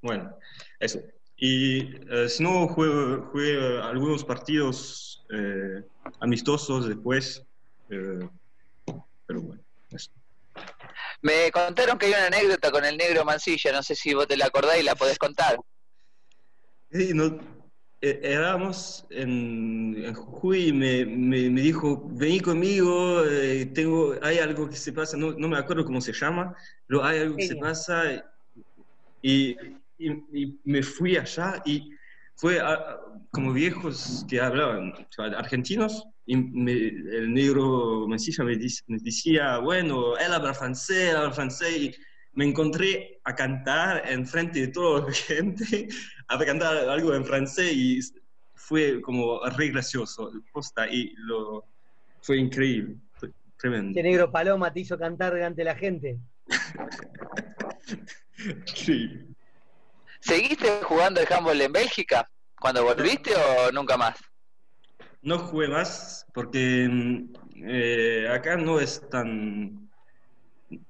Bueno, 0.00 0.36
eso. 0.80 1.00
Y 1.36 1.96
eh, 2.10 2.28
si 2.28 2.42
no, 2.42 2.68
jugué, 2.68 3.16
jugué 3.30 3.80
algunos 3.82 4.24
partidos 4.24 5.24
eh, 5.30 5.82
amistosos 6.20 6.88
después. 6.88 7.44
Eh, 7.90 8.28
pero 9.26 9.42
bueno, 9.42 9.62
eso. 9.90 10.10
Me 11.20 11.50
contaron 11.52 11.98
que 11.98 12.06
hay 12.06 12.12
una 12.12 12.26
anécdota 12.26 12.70
con 12.70 12.84
el 12.84 12.96
negro 12.96 13.24
Mancilla, 13.24 13.72
no 13.72 13.82
sé 13.82 13.94
si 13.94 14.12
vos 14.12 14.26
te 14.26 14.36
la 14.36 14.46
acordás 14.46 14.78
y 14.78 14.82
la 14.82 14.94
podés 14.94 15.18
contar. 15.18 15.56
Sí, 16.90 17.12
no, 17.14 17.26
eh, 17.26 17.40
éramos 18.02 19.06
en, 19.10 19.94
en, 19.96 20.12
Jujuy 20.12 20.68
y 20.68 20.72
me, 20.72 21.06
me, 21.06 21.48
me, 21.48 21.60
dijo, 21.60 22.08
vení 22.10 22.40
conmigo, 22.40 23.24
eh, 23.24 23.66
tengo, 23.66 24.14
hay 24.20 24.38
algo 24.38 24.68
que 24.68 24.76
se 24.76 24.92
pasa, 24.92 25.16
no, 25.16 25.32
no, 25.32 25.48
me 25.48 25.56
acuerdo 25.56 25.84
cómo 25.84 26.00
se 26.00 26.12
llama, 26.12 26.54
pero 26.86 27.04
hay 27.04 27.20
algo 27.20 27.36
que 27.36 27.46
se 27.46 27.56
pasa 27.56 28.24
y, 29.22 29.56
y, 29.98 30.10
y 30.32 30.60
me 30.64 30.82
fui 30.82 31.16
allá 31.16 31.62
y 31.64 31.92
fue 32.34 32.58
a, 32.58 32.98
como 33.30 33.52
viejos 33.52 34.26
que 34.28 34.40
hablaban, 34.40 34.92
argentinos, 35.36 36.04
y 36.26 36.36
me, 36.36 36.72
el 36.72 37.32
negro 37.32 38.06
me, 38.08 38.16
dice, 38.16 38.82
me, 38.88 38.98
decía, 38.98 39.58
bueno, 39.58 40.16
él 40.18 40.32
habla 40.32 40.54
francés, 40.54 41.10
él 41.10 41.16
habla 41.16 41.32
francés, 41.32 41.76
y 41.76 41.94
me 42.34 42.46
encontré 42.46 43.20
a 43.24 43.34
cantar 43.34 44.10
en 44.10 44.26
frente 44.26 44.60
de 44.60 44.68
toda 44.68 45.06
la 45.06 45.12
gente, 45.12 45.88
a 46.28 46.38
cantar 46.38 46.88
algo 46.88 47.14
en 47.14 47.24
francés 47.24 47.72
y 47.72 48.00
fue 48.54 49.00
como 49.02 49.40
re 49.50 49.68
gracioso, 49.68 50.32
posta, 50.52 50.88
y 50.88 51.12
lo, 51.16 51.64
fue 52.20 52.38
increíble, 52.38 52.96
fue 53.14 53.30
tremendo. 53.58 53.94
¿Qué 53.94 54.02
negro 54.02 54.30
Paloma 54.30 54.72
te 54.72 54.80
hizo 54.80 54.98
cantar 54.98 55.34
delante 55.34 55.60
de 55.60 55.64
la 55.64 55.74
gente? 55.74 56.18
sí. 58.74 59.28
¿Seguiste 60.20 60.82
jugando 60.84 61.20
el 61.20 61.32
handball 61.32 61.60
en 61.60 61.72
Bélgica 61.72 62.30
cuando 62.60 62.84
volviste 62.84 63.32
o 63.34 63.72
nunca 63.72 63.96
más? 63.96 64.16
No 65.20 65.38
jugué 65.38 65.68
más 65.68 66.24
porque 66.32 66.88
eh, 67.66 68.28
acá 68.30 68.56
no 68.56 68.78
es 68.78 69.08
tan, 69.10 69.90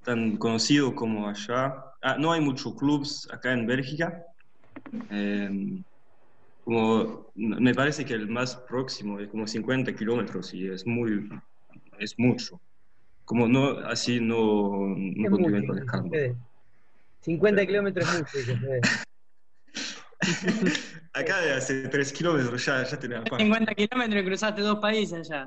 tan 0.02 0.36
conocido 0.36 0.94
como 0.94 1.28
allá. 1.28 1.74
Ah, 2.02 2.16
no 2.18 2.32
hay 2.32 2.40
muchos 2.40 2.74
clubes 2.76 3.28
acá 3.32 3.52
en 3.52 3.66
Bélgica. 3.66 4.24
Eh, 5.10 5.82
como, 6.64 7.32
me 7.34 7.74
parece 7.74 8.04
que 8.04 8.14
el 8.14 8.28
más 8.28 8.56
próximo 8.56 9.18
es 9.18 9.28
como 9.28 9.46
50 9.46 9.94
kilómetros 9.94 10.54
y 10.54 10.68
es 10.68 10.86
muy 10.86 11.28
es 11.98 12.18
mucho. 12.18 12.60
Como 13.24 13.48
no, 13.48 13.78
así 13.86 14.20
no, 14.20 14.94
no 14.96 15.30
continúo 15.30 15.66
con 15.66 15.78
el 15.78 15.86
handball. 15.88 16.36
50 17.20 17.66
kilómetros 17.66 18.08
es 18.08 18.18
mucho. 18.18 18.38
Acá 21.14 21.40
de 21.40 21.52
hace 21.52 21.88
3 21.88 22.12
kilómetros 22.12 22.64
ya, 22.64 22.84
ya 22.84 22.98
tenés 22.98 23.22
50 23.36 23.74
kilómetros 23.74 24.22
y 24.22 24.24
cruzaste 24.24 24.62
dos 24.62 24.78
países 24.78 25.28
ya. 25.28 25.46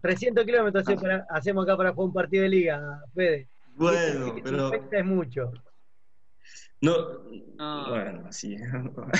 300 0.00 0.44
kilómetros 0.44 0.84
hacemos 1.28 1.64
acá 1.64 1.76
para 1.76 1.92
jugar 1.92 2.06
un 2.08 2.12
partido 2.12 2.42
de 2.42 2.48
liga, 2.48 3.02
Fede. 3.14 3.48
Bueno, 3.74 4.34
pero... 4.42 4.72
es 4.90 5.04
mucho. 5.04 5.52
No, 6.80 6.94
no, 7.56 7.88
bueno, 7.90 8.32
sí. 8.32 8.56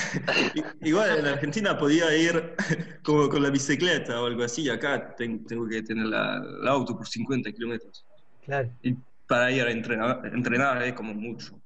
Igual 0.82 1.18
en 1.18 1.26
Argentina 1.26 1.76
podía 1.76 2.16
ir 2.16 2.54
como 3.02 3.28
con 3.28 3.42
la 3.42 3.50
bicicleta 3.50 4.22
o 4.22 4.26
algo 4.26 4.44
así, 4.44 4.68
acá 4.70 5.16
tengo 5.16 5.68
que 5.68 5.82
tener 5.82 6.06
la, 6.06 6.36
el 6.36 6.68
auto 6.68 6.96
por 6.96 7.06
50 7.06 7.50
kilómetros. 7.52 8.06
Claro. 8.44 8.70
Y 8.82 8.96
para 9.26 9.50
ir 9.50 9.62
a 9.62 9.70
entrenar, 9.72 10.20
entrenar 10.32 10.82
es 10.84 10.92
como 10.94 11.14
mucho. 11.14 11.60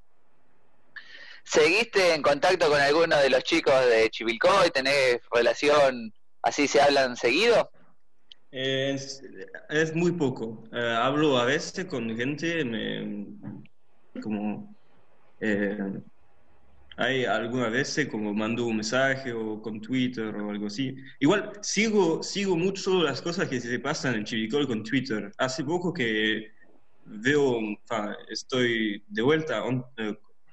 ¿Seguiste 1.45 2.15
en 2.15 2.23
contacto 2.23 2.69
con 2.69 2.81
alguno 2.81 3.19
de 3.19 3.29
los 3.29 3.45
chicos 3.45 3.75
de 3.87 4.09
Chivilcoy? 4.11 4.71
¿Tenés 4.71 5.21
relación, 5.31 6.13
así 6.43 6.67
se 6.69 6.81
hablan 6.81 7.17
seguido? 7.17 7.71
Es, 8.53 9.23
es 9.71 9.95
muy 9.95 10.13
poco. 10.13 10.63
Uh, 10.73 10.77
hablo 10.77 11.39
a 11.39 11.47
veces 11.47 11.87
con 11.87 12.15
gente, 12.15 12.63
me, 12.67 13.27
como 14.21 14.77
eh, 15.41 15.79
hay 16.99 17.25
algunas 17.25 17.73
veces 17.73 18.09
como 18.09 18.35
mando 18.35 18.67
un 18.67 18.77
mensaje 18.77 19.33
o 19.33 19.63
con 19.63 19.81
Twitter 19.81 20.37
o 20.37 20.51
algo 20.51 20.67
así. 20.67 20.95
Igual 21.19 21.53
sigo, 21.63 22.23
sigo 22.23 22.55
mucho 22.55 23.03
las 23.03 23.23
cosas 23.23 23.49
que 23.49 23.59
se 23.59 23.79
pasan 23.79 24.17
en 24.17 24.25
Chivilcoy 24.25 24.67
con 24.67 24.85
Twitter. 24.85 25.33
Hace 25.39 25.65
poco 25.65 25.91
que 25.91 26.49
veo, 27.07 27.59
estoy 28.29 29.03
de 29.09 29.23
vuelta 29.23 29.65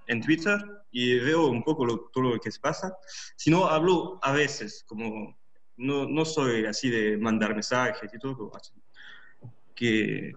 en 0.08 0.22
Twitter 0.22 0.58
y 0.89 1.20
veo 1.20 1.47
un 1.47 1.64
poco 1.64 1.86
lo, 1.86 2.10
todo 2.14 2.24
lo 2.24 2.39
que 2.39 2.50
se 2.50 2.62
pasa, 2.62 2.95
sino 3.36 3.68
hablo 3.68 4.20
a 4.22 4.32
veces, 4.32 4.86
como 4.88 5.38
no, 5.80 6.08
no 6.08 6.26
soy 6.26 6.66
así 6.66 6.90
de 6.90 7.18
mandar 7.18 7.54
mensajes 7.54 8.14
y 8.14 8.20
todo, 8.20 8.52
que 9.74 10.34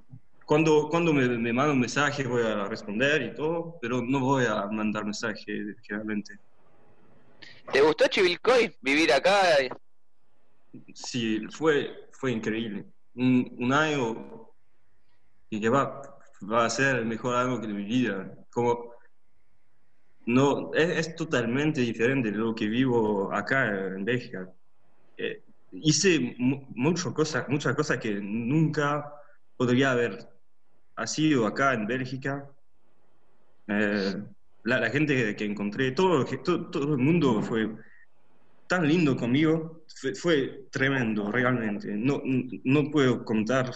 cuando, 0.47 0.88
cuando 0.88 1.12
me, 1.12 1.28
me 1.28 1.53
mandan 1.53 1.74
un 1.74 1.80
mensaje 1.80 2.24
voy 2.24 2.43
a 2.43 2.64
responder 2.66 3.22
y 3.22 3.34
todo, 3.34 3.76
pero 3.80 4.01
no 4.03 4.20
voy 4.20 4.47
a 4.47 4.66
mandar 4.66 5.05
mensajes 5.05 5.76
generalmente. 5.82 6.38
¿Te 7.72 7.80
gustó 7.80 8.07
Chivilcoy 8.07 8.74
vivir 8.80 9.12
acá? 9.12 9.40
Sí, 10.95 11.40
fue, 11.51 12.09
fue 12.12 12.32
increíble. 12.32 12.86
Un, 13.14 13.57
un 13.59 13.72
año 13.72 14.49
que 15.51 15.68
va, 15.68 16.03
va 16.51 16.64
a 16.64 16.70
ser 16.70 16.97
el 16.97 17.07
mejor 17.07 17.34
año 17.34 17.59
de 17.59 17.68
mi 17.68 17.84
vida. 17.84 18.32
Como 18.51 18.93
no, 20.26 20.72
es, 20.74 21.07
es, 21.09 21.16
totalmente 21.16 21.80
diferente 21.80 22.30
de 22.30 22.38
lo 22.38 22.55
que 22.55 22.68
vivo 22.68 23.32
acá 23.32 23.66
en 23.68 24.05
Bélgica. 24.05 24.49
Eh, 25.22 25.40
hice 25.70 26.34
mucho 26.38 27.14
cosa, 27.14 27.46
muchas 27.48 27.76
cosas 27.76 27.98
que 27.98 28.12
nunca 28.20 29.12
podría 29.56 29.92
haber 29.92 30.28
sido 31.06 31.46
acá 31.46 31.74
en 31.74 31.86
Bélgica. 31.86 32.50
Eh, 33.68 34.14
la, 34.64 34.90
gente 34.90 35.36
que, 35.36 35.44
encontré, 35.44 35.92
todo, 35.92 36.24
todo, 36.24 36.70
todo, 36.70 36.94
el 36.94 36.98
mundo 36.98 37.40
fue 37.40 37.70
tan 38.66 38.88
lindo 38.88 39.16
conmigo, 39.16 39.84
fue, 40.00 40.14
fue 40.14 40.68
tremendo, 40.72 41.30
realmente. 41.30 41.92
No, 41.96 42.20
no 42.24 42.90
puedo 42.90 43.24
contar. 43.24 43.70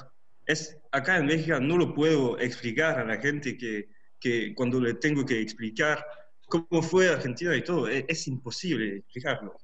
Es, 0.46 0.76
acá 0.90 1.18
en 1.18 1.28
Bélgica 1.28 1.60
no 1.60 1.76
lo 1.76 1.94
puedo 1.94 2.38
explicar 2.40 2.98
a 2.98 3.04
la 3.04 3.18
gente 3.18 3.56
que, 3.56 3.88
que 4.18 4.52
cuando 4.54 4.80
le 4.80 4.94
tengo 4.94 5.24
que 5.24 5.40
explicar 5.40 6.04
cómo 6.48 6.82
fue 6.82 7.08
Argentina 7.08 7.54
y 7.56 7.62
todo. 7.62 7.86
Es, 7.88 8.04
es 8.08 8.26
imposible 8.26 8.96
explicarlo. 8.98 9.56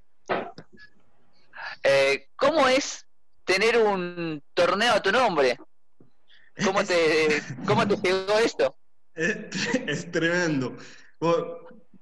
Eh, 1.83 2.29
¿Cómo 2.37 2.69
es 2.69 3.07
tener 3.45 3.79
un 3.79 4.43
torneo 4.55 4.95
a 4.95 5.03
tu 5.03 5.11
nombre? 5.11 5.59
¿Cómo 6.65 6.85
te, 6.85 7.43
cómo 7.67 7.87
te 7.87 7.97
llegó 7.97 8.39
esto? 8.39 8.77
Es, 9.15 9.37
es, 9.87 10.11
tremendo. 10.11 10.77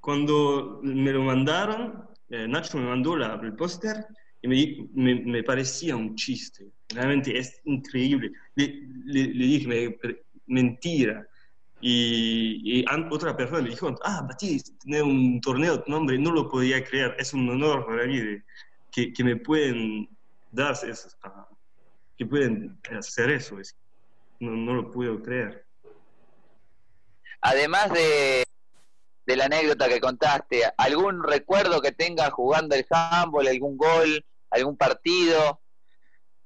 Cuando 0.01 0.81
me 0.83 1.13
lo 1.13 1.23
mandaron, 1.23 2.09
eh, 2.29 2.47
Nacho 2.47 2.79
me 2.79 2.87
mandó 2.87 3.17
la, 3.17 3.39
el 3.43 3.55
póster 3.55 4.07
y 4.43 4.49
me, 4.49 4.89
me, 4.95 5.15
me, 5.21 5.43
parecía 5.43 5.97
un 5.97 6.15
chiste. 6.15 6.71
Realmente 6.89 7.37
es 7.37 7.61
increíble. 7.65 8.33
Le, 8.55 8.89
le, 9.05 9.35
le 9.35 9.45
dije, 9.45 9.67
me, 9.67 9.99
mentira. 10.47 11.27
Y, 11.81 12.81
y, 12.81 12.85
otra 13.11 13.37
persona 13.37 13.63
me 13.63 13.71
dijo, 13.71 13.95
ah, 14.05 14.23
Batiste, 14.29 14.73
tener 14.83 15.03
un 15.03 15.41
torneo 15.41 15.75
a 15.75 15.85
tu 15.85 15.91
nombre, 15.91 16.19
no 16.19 16.31
lo 16.31 16.49
podía 16.49 16.85
creer, 16.85 17.17
es 17.19 17.33
un 17.33 17.49
honor 17.49 17.87
para 17.87 18.07
mí 18.07 18.21
que, 18.91 19.13
que, 19.13 19.25
me 19.25 19.37
pueden 19.37 20.09
dar 20.51 20.73
eso. 20.73 21.09
que 22.17 22.27
pueden 22.27 22.79
hacer 22.91 23.31
eso. 23.31 23.59
Es- 23.59 23.77
no, 24.41 24.53
no 24.53 24.75
lo 24.75 24.91
puedo 24.91 25.23
creer. 25.23 25.67
Además 27.43 27.93
de, 27.93 28.45
de 29.27 29.37
la 29.37 29.45
anécdota 29.47 29.89
que 29.89 30.01
contaste, 30.01 30.63
¿algún 30.77 31.23
recuerdo 31.23 31.81
que 31.81 31.93
tengas 31.93 32.31
jugando 32.33 32.75
el 32.75 32.87
handball, 32.91 33.47
algún 33.49 33.77
gol, 33.77 34.25
algún 34.51 34.77
partido? 34.77 35.61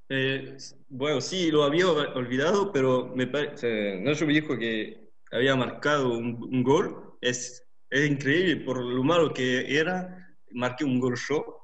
Eh, 0.09 0.57
bueno, 0.89 1.21
sí, 1.21 1.51
lo 1.51 1.65
había 1.65 1.89
olvidado, 1.89 2.71
pero 2.73 3.13
me 3.15 3.27
parece, 3.27 4.01
Nacho 4.01 4.27
me 4.27 4.35
dijo 4.35 4.57
que 4.59 5.11
había 5.33 5.57
marcado 5.57 6.13
un, 6.19 6.43
un 6.43 6.63
gol. 6.63 7.17
Es, 7.21 7.65
es 7.91 8.11
increíble 8.11 8.65
por 8.65 8.85
lo 8.85 9.03
malo 9.03 9.33
que 9.33 9.79
era, 9.79 10.37
marqué 10.51 10.85
un 10.85 11.01
gol 11.01 11.17
yo. 11.29 11.64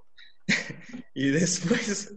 y 1.15 1.29
después, 1.31 2.15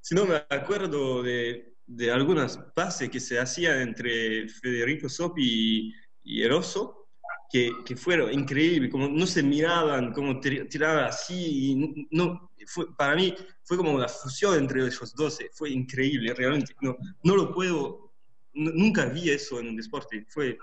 si 0.00 0.14
no 0.14 0.26
me 0.26 0.36
acuerdo 0.50 1.22
de, 1.22 1.74
de 1.86 2.10
algunas 2.10 2.56
pases 2.74 3.10
que 3.10 3.20
se 3.20 3.38
hacían 3.38 3.80
entre 3.80 4.48
Federico 4.48 5.08
Sopi 5.08 5.42
y, 5.42 5.94
y 6.38 6.42
Eroso, 6.42 7.08
que, 7.50 7.70
que 7.84 7.94
fueron 7.96 8.32
increíbles, 8.32 8.90
como 8.90 9.08
no 9.08 9.26
se 9.26 9.42
miraban, 9.42 10.12
como 10.12 10.40
tir- 10.40 10.68
tiraban 10.68 11.04
así, 11.04 11.70
y 11.72 12.06
no, 12.10 12.50
fue, 12.66 12.86
para 12.96 13.14
mí 13.14 13.34
fue 13.62 13.76
como 13.76 13.92
una 13.92 14.08
fusión 14.08 14.58
entre 14.58 14.80
ellos 14.80 15.14
dos, 15.14 15.40
eh, 15.40 15.50
fue 15.52 15.70
increíble, 15.70 16.34
realmente, 16.34 16.74
no, 16.80 16.96
no 17.22 17.36
lo 17.36 17.52
puedo, 17.52 18.14
nu- 18.54 18.72
nunca 18.74 19.06
vi 19.06 19.30
eso 19.30 19.60
en 19.60 19.68
un 19.68 19.76
deporte, 19.76 20.24
fue 20.28 20.58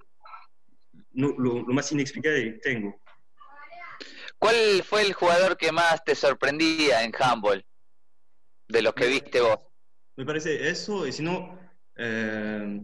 no- 1.13 1.36
lo, 1.38 1.61
lo 1.61 1.74
más 1.74 1.91
inexplicable 1.91 2.53
que 2.53 2.59
tengo. 2.59 3.01
¿Cuál 4.41 4.81
fue 4.83 5.03
el 5.03 5.13
jugador 5.13 5.55
que 5.55 5.71
más 5.71 6.03
te 6.03 6.15
sorprendía 6.15 7.03
en 7.03 7.11
handball? 7.17 7.63
De 8.67 8.81
los 8.81 8.91
que 8.95 9.05
viste 9.05 9.39
vos. 9.39 9.59
Me 10.17 10.25
parece 10.25 10.67
eso, 10.67 11.05
y 11.05 11.11
si 11.11 11.21
no, 11.21 11.59
eh, 11.95 12.81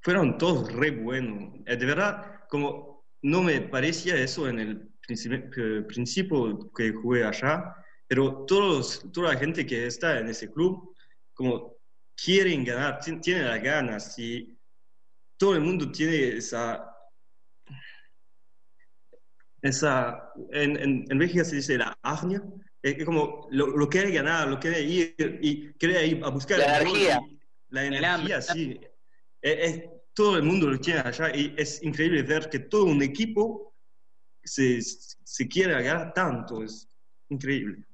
fueron 0.00 0.36
todos 0.36 0.72
re 0.72 0.90
buenos. 0.90 1.60
Eh, 1.64 1.76
de 1.76 1.86
verdad, 1.86 2.40
como 2.48 3.06
no 3.22 3.40
me 3.42 3.60
parecía 3.60 4.16
eso 4.16 4.48
en 4.48 4.58
el 4.58 4.90
principi- 5.00 5.48
eh, 5.56 5.82
principio 5.82 6.68
que 6.76 6.92
jugué 6.92 7.22
allá, 7.24 7.76
pero 8.08 8.44
todos, 8.44 9.06
toda 9.12 9.32
la 9.32 9.38
gente 9.38 9.64
que 9.64 9.86
está 9.86 10.18
en 10.18 10.28
ese 10.28 10.50
club, 10.50 10.92
como 11.34 11.76
quieren 12.16 12.64
ganar, 12.64 12.98
ti- 12.98 13.20
tienen 13.20 13.46
las 13.46 13.62
ganas, 13.62 14.18
y 14.18 14.58
todo 15.38 15.54
el 15.54 15.60
mundo 15.60 15.92
tiene 15.92 16.36
esa... 16.38 16.90
esa 19.64 20.30
en, 20.52 20.76
en, 20.76 21.04
en 21.10 21.18
Bélgica 21.18 21.44
se 21.44 21.56
dice 21.56 21.78
la 21.78 21.96
agnia, 22.02 22.42
es 22.82 22.94
que 22.96 23.04
como 23.04 23.48
lo, 23.50 23.68
lo 23.68 23.88
quiere 23.88 24.10
ganar, 24.12 24.48
lo 24.48 24.60
quiere 24.60 24.82
ir 24.82 25.14
y 25.40 25.72
quiere 25.74 26.06
ir 26.06 26.24
a 26.24 26.28
buscar 26.28 26.58
La 26.58 26.76
energía. 26.80 27.20
La 27.70 27.84
energía, 27.84 28.42
sí. 28.42 28.78
Es- 29.40 29.58
es- 29.74 29.84
todo 30.12 30.36
el 30.36 30.44
mundo 30.44 30.68
lo 30.68 30.78
tiene 30.78 31.00
allá 31.00 31.34
y 31.34 31.54
es 31.58 31.82
increíble 31.82 32.22
ver 32.22 32.48
que 32.48 32.60
todo 32.60 32.84
un 32.84 33.02
equipo 33.02 33.74
se, 34.44 34.80
se 34.80 35.48
quiere 35.48 35.72
ganar 35.82 36.12
tanto, 36.12 36.62
es 36.62 36.86
increíble. 37.30 37.84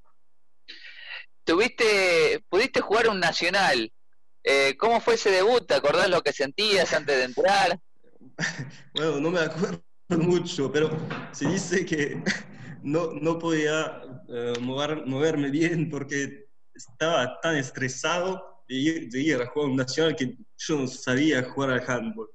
Tuviste, 1.44 2.44
pudiste 2.48 2.80
jugar 2.80 3.08
un 3.08 3.20
nacional. 3.20 3.90
Eh, 4.44 4.76
¿Cómo 4.76 5.00
fue 5.00 5.14
ese 5.14 5.30
debut? 5.30 5.66
¿Te 5.66 5.74
acordás 5.74 6.08
lo 6.10 6.22
que 6.22 6.32
sentías 6.32 6.92
antes 6.92 7.16
de 7.16 7.24
entrar? 7.24 7.80
Bueno, 8.94 9.20
no 9.20 9.30
me 9.30 9.40
acuerdo 9.40 9.82
mucho, 10.18 10.70
pero 10.72 10.90
se 11.32 11.46
dice 11.46 11.84
que 11.86 12.22
no, 12.82 13.12
no 13.12 13.38
podía 13.38 14.02
eh, 14.28 14.52
mover- 14.60 15.04
moverme 15.06 15.50
bien 15.50 15.88
porque 15.90 16.48
estaba 16.74 17.38
tan 17.40 17.56
estresado 17.56 18.62
de 18.68 18.74
ir, 18.74 19.08
de 19.10 19.20
ir 19.20 19.40
a 19.42 19.46
jugar 19.46 19.70
un 19.70 19.76
nacional 19.76 20.16
que 20.16 20.36
yo 20.56 20.76
no 20.78 20.86
sabía 20.86 21.42
jugar 21.50 21.70
al 21.70 21.84
handball. 21.90 22.28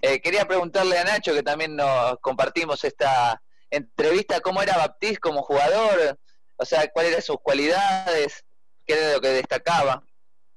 Eh, 0.00 0.20
quería 0.20 0.46
preguntarle 0.46 0.96
a 0.98 1.04
Nacho, 1.04 1.34
que 1.34 1.42
también 1.42 1.74
nos 1.74 2.18
compartimos 2.20 2.84
esta 2.84 3.42
entrevista, 3.70 4.40
¿cómo 4.40 4.62
era 4.62 4.76
Baptiste 4.76 5.18
como 5.18 5.42
jugador? 5.42 6.18
O 6.56 6.64
sea, 6.64 6.88
¿cuáles 6.88 7.12
eran 7.12 7.22
sus 7.22 7.38
cualidades? 7.42 8.44
¿Qué 8.86 8.94
era 8.94 9.14
lo 9.14 9.20
que 9.20 9.28
destacaba? 9.28 10.02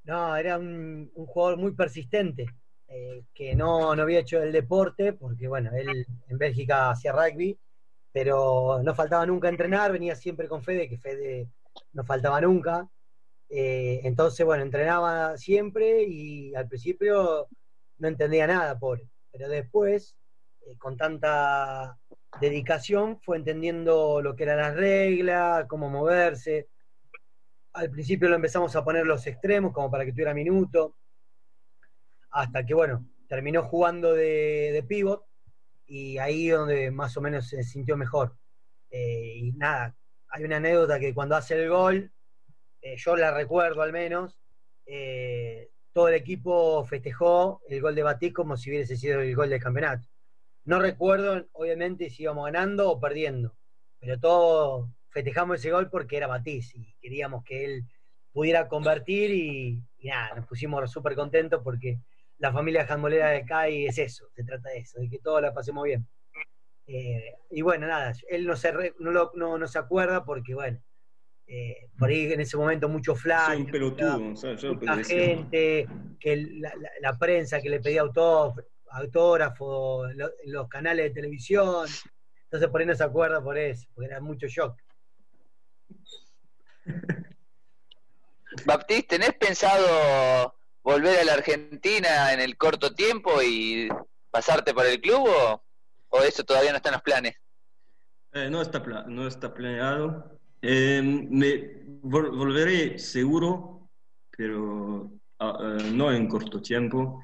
No, 0.04 0.36
era 0.36 0.58
un, 0.58 1.10
un 1.14 1.26
jugador 1.26 1.58
muy 1.58 1.74
persistente, 1.74 2.46
eh, 2.94 3.24
que 3.32 3.54
no, 3.54 3.96
no 3.96 4.02
había 4.02 4.20
hecho 4.20 4.42
el 4.42 4.52
deporte, 4.52 5.14
porque 5.14 5.48
bueno, 5.48 5.70
él 5.74 6.06
en 6.28 6.38
Bélgica 6.38 6.90
hacía 6.90 7.12
rugby, 7.12 7.58
pero 8.12 8.82
no 8.82 8.94
faltaba 8.94 9.24
nunca 9.24 9.48
entrenar, 9.48 9.92
venía 9.92 10.14
siempre 10.14 10.46
con 10.46 10.62
Fede, 10.62 10.90
que 10.90 10.98
Fede 10.98 11.48
no 11.94 12.04
faltaba 12.04 12.38
nunca. 12.42 12.86
Eh, 13.48 14.00
entonces, 14.04 14.44
bueno, 14.44 14.62
entrenaba 14.62 15.38
siempre 15.38 16.02
y 16.04 16.54
al 16.54 16.68
principio 16.68 17.48
no 17.96 18.08
entendía 18.08 18.46
nada, 18.46 18.78
pobre. 18.78 19.08
Pero 19.30 19.48
después, 19.48 20.14
eh, 20.66 20.76
con 20.76 20.98
tanta 20.98 21.98
dedicación, 22.40 23.20
fue 23.22 23.38
entendiendo 23.38 24.20
lo 24.20 24.36
que 24.36 24.42
eran 24.42 24.58
las 24.58 24.76
reglas, 24.76 25.64
cómo 25.66 25.88
moverse. 25.88 26.68
Al 27.72 27.90
principio 27.90 28.28
lo 28.28 28.36
empezamos 28.36 28.76
a 28.76 28.84
poner 28.84 29.06
los 29.06 29.26
extremos, 29.26 29.72
como 29.72 29.90
para 29.90 30.04
que 30.04 30.12
tuviera 30.12 30.34
minuto. 30.34 30.96
Hasta 32.32 32.64
que, 32.66 32.74
bueno, 32.74 33.06
terminó 33.28 33.62
jugando 33.62 34.12
de, 34.14 34.70
de 34.72 34.82
pivot 34.82 35.24
y 35.86 36.18
ahí 36.18 36.48
donde 36.48 36.90
más 36.90 37.16
o 37.16 37.20
menos 37.20 37.48
se 37.48 37.62
sintió 37.62 37.96
mejor. 37.96 38.36
Eh, 38.90 39.34
y 39.36 39.52
nada, 39.52 39.96
hay 40.28 40.44
una 40.44 40.56
anécdota 40.56 40.98
que 40.98 41.14
cuando 41.14 41.36
hace 41.36 41.62
el 41.62 41.68
gol, 41.68 42.12
eh, 42.80 42.96
yo 42.96 43.16
la 43.16 43.30
recuerdo 43.32 43.82
al 43.82 43.92
menos, 43.92 44.38
eh, 44.86 45.70
todo 45.92 46.08
el 46.08 46.14
equipo 46.14 46.84
festejó 46.84 47.60
el 47.68 47.80
gol 47.80 47.94
de 47.94 48.02
Batí 48.02 48.32
como 48.32 48.56
si 48.56 48.70
hubiese 48.70 48.96
sido 48.96 49.20
el 49.20 49.36
gol 49.36 49.50
del 49.50 49.62
campeonato. 49.62 50.08
No 50.64 50.80
recuerdo, 50.80 51.46
obviamente, 51.52 52.08
si 52.08 52.22
íbamos 52.22 52.46
ganando 52.46 52.90
o 52.90 53.00
perdiendo, 53.00 53.56
pero 53.98 54.18
todos 54.18 54.90
festejamos 55.10 55.58
ese 55.58 55.70
gol 55.70 55.90
porque 55.90 56.16
era 56.16 56.26
Batiz 56.26 56.74
y 56.74 56.94
queríamos 57.00 57.44
que 57.44 57.64
él 57.64 57.84
pudiera 58.32 58.68
convertir 58.68 59.30
y, 59.30 59.82
y 59.98 60.08
nada, 60.08 60.36
nos 60.36 60.46
pusimos 60.46 60.90
súper 60.90 61.14
contentos 61.14 61.60
porque 61.62 62.00
la 62.42 62.52
familia 62.52 62.84
jambolera 62.84 63.28
de 63.30 63.44
CAI 63.44 63.86
es 63.86 63.98
eso, 63.98 64.28
se 64.34 64.42
trata 64.42 64.70
de 64.70 64.78
eso, 64.78 64.98
de 64.98 65.08
que 65.08 65.20
todos 65.20 65.40
la 65.40 65.54
pasemos 65.54 65.84
bien. 65.84 66.04
Eh, 66.88 67.36
y 67.50 67.62
bueno, 67.62 67.86
nada, 67.86 68.12
él 68.28 68.44
no 68.44 68.56
se, 68.56 68.72
re- 68.72 68.94
no, 68.98 69.12
lo- 69.12 69.30
no, 69.34 69.56
no 69.58 69.68
se 69.68 69.78
acuerda 69.78 70.24
porque, 70.24 70.52
bueno, 70.52 70.82
eh, 71.46 71.88
por 71.96 72.10
ahí 72.10 72.32
en 72.32 72.40
ese 72.40 72.56
momento 72.56 72.88
mucho 72.88 73.14
flash, 73.14 73.46
Soy 73.52 73.60
un 73.60 73.70
pelotudo, 73.70 74.36
¿sabes? 74.36 74.60
Yo 74.60 74.68
lo 74.70 74.74
mucha 74.74 74.96
decía. 74.96 75.16
gente, 75.22 75.86
que 76.18 76.36
la, 76.36 76.74
la- 76.74 76.90
la 77.00 77.16
prensa 77.16 77.60
que 77.60 77.70
le 77.70 77.78
pedía 77.80 78.00
autógrafo, 78.00 78.60
autógrafo 78.90 80.06
lo- 80.12 80.32
los 80.46 80.68
canales 80.68 81.04
de 81.04 81.10
televisión, 81.14 81.86
entonces 82.42 82.68
por 82.70 82.80
ahí 82.80 82.86
no 82.88 82.96
se 82.96 83.04
acuerda 83.04 83.40
por 83.40 83.56
eso, 83.56 83.86
porque 83.94 84.08
era 84.08 84.20
mucho 84.20 84.48
shock. 84.48 84.76
Baptiste, 88.66 89.16
¿tenés 89.18 89.34
pensado 89.34 90.56
volver 90.82 91.20
a 91.20 91.24
la 91.24 91.34
Argentina 91.34 92.32
en 92.32 92.40
el 92.40 92.56
corto 92.56 92.94
tiempo 92.94 93.42
y 93.42 93.88
pasarte 94.30 94.74
por 94.74 94.86
el 94.86 95.00
club 95.00 95.26
o, 95.28 95.64
o 96.08 96.22
eso 96.22 96.44
todavía 96.44 96.70
no 96.70 96.76
está 96.76 96.88
en 96.90 96.94
los 96.94 97.02
planes? 97.02 97.34
Eh, 98.32 98.48
no, 98.50 98.62
está 98.62 98.80
no 99.08 99.26
está 99.26 99.52
planeado. 99.52 100.38
Eh, 100.62 101.02
me 101.02 101.84
vol- 102.02 102.36
volveré 102.36 102.98
seguro, 102.98 103.90
pero 104.36 105.12
ah, 105.38 105.58
eh, 105.80 105.90
no 105.92 106.10
en 106.12 106.28
corto 106.28 106.60
tiempo. 106.62 107.20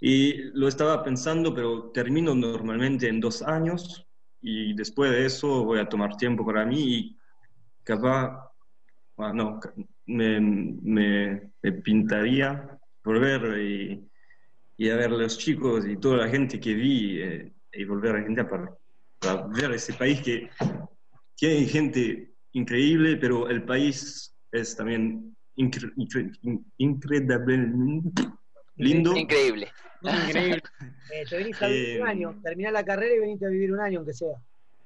Y 0.00 0.34
lo 0.58 0.68
estaba 0.68 1.02
pensando, 1.02 1.54
pero 1.54 1.90
termino 1.90 2.34
normalmente 2.34 3.08
en 3.08 3.20
dos 3.20 3.42
años 3.42 4.06
y 4.40 4.74
después 4.74 5.10
de 5.10 5.26
eso 5.26 5.64
voy 5.64 5.78
a 5.80 5.88
tomar 5.88 6.16
tiempo 6.16 6.44
para 6.44 6.64
mí 6.64 6.82
y 6.98 7.16
capaz, 7.84 8.50
ah, 9.18 9.32
no, 9.34 9.60
ca- 9.60 9.74
me, 10.06 10.40
me- 10.40 11.52
me 11.62 11.72
pintaría 11.72 12.75
volver 13.06 13.58
y, 13.60 14.04
y 14.76 14.90
a 14.90 14.96
ver 14.96 15.06
a 15.06 15.16
los 15.16 15.38
chicos 15.38 15.86
y 15.86 15.96
toda 15.96 16.18
la 16.18 16.28
gente 16.28 16.58
que 16.58 16.74
vi 16.74 17.22
eh, 17.22 17.52
y 17.72 17.84
volver 17.84 18.10
a 18.10 18.18
Argentina 18.18 18.48
para, 18.48 18.76
para 19.20 19.46
ver 19.46 19.72
ese 19.72 19.94
país 19.94 20.20
que 20.20 20.50
tiene 21.36 21.64
gente 21.66 22.34
increíble, 22.52 23.16
pero 23.16 23.48
el 23.48 23.62
país 23.62 24.36
es 24.50 24.74
también 24.76 25.36
incre- 25.56 25.94
incre- 25.96 26.36
in- 26.42 26.64
increíblemente 26.78 28.22
lindo. 28.76 29.16
Increíble. 29.16 29.68
Increíble. 30.02 30.62
Eh, 31.08 31.24
te 31.30 31.36
venís 31.36 31.62
a 31.62 31.68
vivir 31.68 32.00
un 32.00 32.08
Eh, 32.08 32.10
año, 32.10 32.40
terminás 32.42 32.72
la 32.72 32.84
carrera 32.84 33.14
y 33.14 33.20
venís 33.20 33.40
a 33.44 33.48
vivir 33.48 33.72
un 33.72 33.78
año, 33.78 34.00
aunque 34.00 34.12
sea. 34.12 34.34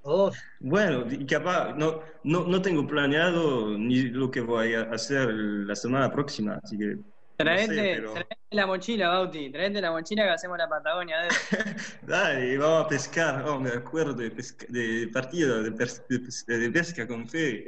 O 0.03 0.17
dos. 0.17 0.37
Bueno, 0.61 1.07
capaz, 1.27 1.75
no, 1.79 2.03
no, 2.25 2.47
no 2.47 2.61
tengo 2.61 2.87
planeado 2.87 3.79
ni 3.79 4.03
lo 4.03 4.31
que 4.31 4.43
voy 4.43 4.75
a 4.75 4.83
hacer 4.83 5.31
la 5.33 5.75
semana 5.75 6.13
próxima, 6.13 6.61
así 6.63 6.77
que... 6.77 6.99
no 7.45 7.51
Traete, 7.51 7.75
sé, 7.75 7.93
pero- 7.97 8.13
traete 8.13 8.37
la 8.51 8.67
mochila, 8.67 9.09
Bauti. 9.09 9.51
Traete 9.51 9.81
la 9.81 9.91
mochila 9.93 10.25
que 10.25 10.31
hacemos 10.31 10.59
la 10.59 10.69
Patagonia. 10.69 11.17
de- 11.23 11.29
Dale, 12.07 12.59
vamos 12.59 12.85
a 12.85 12.89
pescar. 12.89 13.45
Oh, 13.49 13.59
me 13.61 13.71
acuerdo 13.71 14.15
de, 14.15 14.31
pesca- 14.31 14.67
de 14.69 15.09
partido 15.13 15.63
de, 15.63 15.73
pes- 15.73 16.05
de 16.09 16.19
pes- 16.21 16.47
de 16.47 16.71
pesca 16.71 17.07
con 17.07 17.29
Fede. 17.29 17.65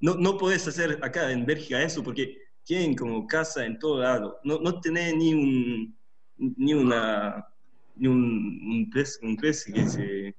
No, 0.00 0.14
no 0.16 0.36
puedes 0.36 0.66
hacer 0.66 0.98
acá 1.02 1.30
en 1.30 1.46
Bélgica 1.46 1.80
eso 1.82 2.02
porque 2.02 2.36
tienen 2.64 2.94
como 2.96 3.26
casa 3.26 3.64
en 3.64 3.78
todo 3.78 4.00
lado. 4.02 4.40
No, 4.44 4.58
no 4.60 4.80
tenés 4.80 5.14
ni 5.16 5.32
un, 5.34 5.96
ni 6.38 6.74
una, 6.74 7.46
ni 7.96 8.08
un, 8.08 8.18
un 8.72 8.90
pez, 8.90 9.18
un 9.22 9.36
pez 9.36 9.64
que 9.64 9.86
se... 9.86 10.34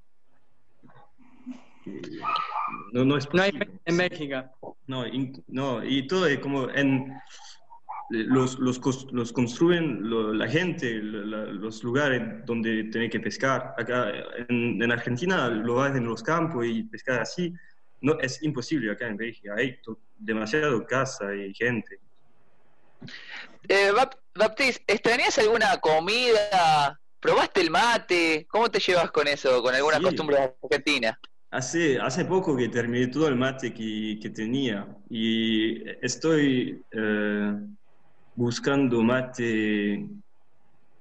que 1.83 2.01
no, 2.93 3.03
no 3.05 3.17
es 3.17 3.27
No 3.33 3.41
hay 3.41 3.51
posible. 3.51 3.79
en 3.85 3.97
Bélgica. 3.97 4.51
No, 4.87 5.05
in- 5.07 5.43
no, 5.47 5.83
y 5.83 6.07
todo 6.07 6.27
es 6.27 6.39
como 6.39 6.69
en 6.69 7.13
los, 8.09 8.59
los, 8.59 8.79
construyen 9.33 10.09
lo- 10.09 10.33
la 10.33 10.47
gente, 10.47 11.01
la- 11.01 11.45
los 11.45 11.83
lugares 11.83 12.45
donde 12.45 12.85
tienen 12.85 13.09
que 13.09 13.19
pescar. 13.19 13.73
Acá 13.77 14.11
en, 14.49 14.81
en 14.81 14.91
Argentina 14.91 15.47
lo 15.49 15.81
hacen 15.81 15.97
en 16.03 16.05
los 16.09 16.21
campos 16.21 16.65
y 16.65 16.83
pescar 16.83 17.21
así. 17.21 17.53
No, 18.01 18.19
es 18.19 18.43
imposible 18.43 18.91
acá 18.91 19.07
en 19.07 19.17
Bélgica. 19.17 19.53
Hay 19.57 19.79
demasiado 20.17 20.85
casa 20.85 21.33
y 21.33 21.53
gente. 21.53 21.99
Eh, 23.67 23.91
Bap- 23.93 24.17
Baptist, 24.35 24.81
¿extrañas 24.87 25.37
alguna 25.39 25.77
comida? 25.79 26.99
¿Probaste 27.19 27.61
el 27.61 27.69
mate? 27.71 28.45
¿Cómo 28.49 28.69
te 28.69 28.79
llevas 28.79 29.09
con 29.11 29.27
eso? 29.27 29.61
¿Con 29.61 29.73
alguna 29.73 29.97
Sí. 29.97 30.03
costumbre 30.03 30.37
argentina? 30.61 31.17
Hace, 31.51 31.99
hace 31.99 32.25
poco 32.25 32.57
que 32.57 32.67
terminé 32.67 33.07
todo 33.07 33.27
el 33.27 33.35
mate 33.35 33.73
que, 33.73 34.17
que 34.21 34.29
tenía 34.31 34.87
y 35.09 35.87
estoy 36.01 36.81
eh, 36.91 37.53
buscando 38.35 39.03
mate, 39.03 40.07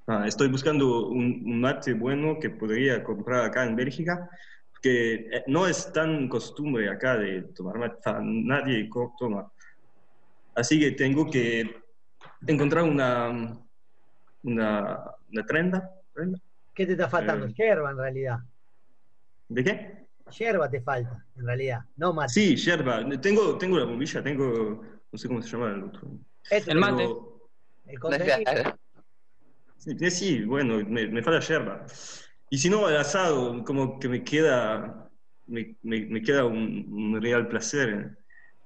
ah, 0.06 0.26
estoy 0.26 0.48
buscando 0.48 1.08
un, 1.08 1.42
un 1.44 1.60
mate 1.60 1.94
bueno 1.94 2.38
que 2.38 2.50
podría 2.50 3.02
comprar 3.02 3.44
acá 3.44 3.64
en 3.64 3.76
Bélgica, 3.76 4.28
porque 4.70 5.14
eh, 5.14 5.44
no 5.46 5.66
es 5.66 5.92
tan 5.92 6.28
costumbre 6.28 6.88
acá 6.88 7.16
de 7.16 7.42
tomar 7.54 7.78
mate, 7.78 7.98
nadie 8.22 8.88
toma. 9.18 9.50
Así 10.54 10.78
que 10.78 10.92
tengo 10.92 11.30
que 11.30 11.82
encontrar 12.46 12.84
una, 12.84 13.58
una, 14.42 15.00
una 15.30 15.46
trenda. 15.46 15.90
¿trenda? 16.12 16.38
¿Qué 16.74 16.86
te 16.86 16.92
está 16.92 17.08
faltando? 17.08 17.46
Eh. 17.46 17.54
Yerba, 17.56 17.90
en 17.90 17.98
realidad. 17.98 18.38
¿De 19.48 19.64
qué? 19.64 20.06
Yerba 20.38 20.70
te 20.70 20.80
falta, 20.80 21.26
en 21.36 21.46
realidad. 21.46 21.80
No 21.96 22.12
mate. 22.12 22.32
Sí, 22.32 22.56
yerba. 22.56 23.06
Tengo, 23.20 23.58
tengo 23.58 23.78
la 23.78 23.84
bombilla, 23.84 24.22
tengo, 24.22 24.82
no 25.10 25.18
sé 25.18 25.28
cómo 25.28 25.42
se 25.42 25.50
llama 25.50 25.70
el 25.70 25.84
otro. 25.84 26.18
Esto 26.50 26.70
El 26.72 26.78
mate. 26.78 26.96
Pero- 27.04 27.50
El 27.86 27.98
contenido. 27.98 28.36
Sí, 29.76 29.96
eh, 30.00 30.10
sí, 30.10 30.44
bueno, 30.44 30.76
me, 30.88 31.08
me 31.08 31.22
falta 31.22 31.40
yerba. 31.40 31.84
Y 32.50 32.58
si 32.58 32.70
no, 32.70 32.88
el 32.88 32.96
asado, 32.96 33.64
como 33.64 33.98
que 33.98 34.08
me 34.08 34.22
queda, 34.22 35.10
me, 35.46 35.76
me- 35.82 36.06
me 36.06 36.22
queda 36.22 36.44
un, 36.44 36.86
un 36.88 37.20
real 37.20 37.48
placer. 37.48 38.18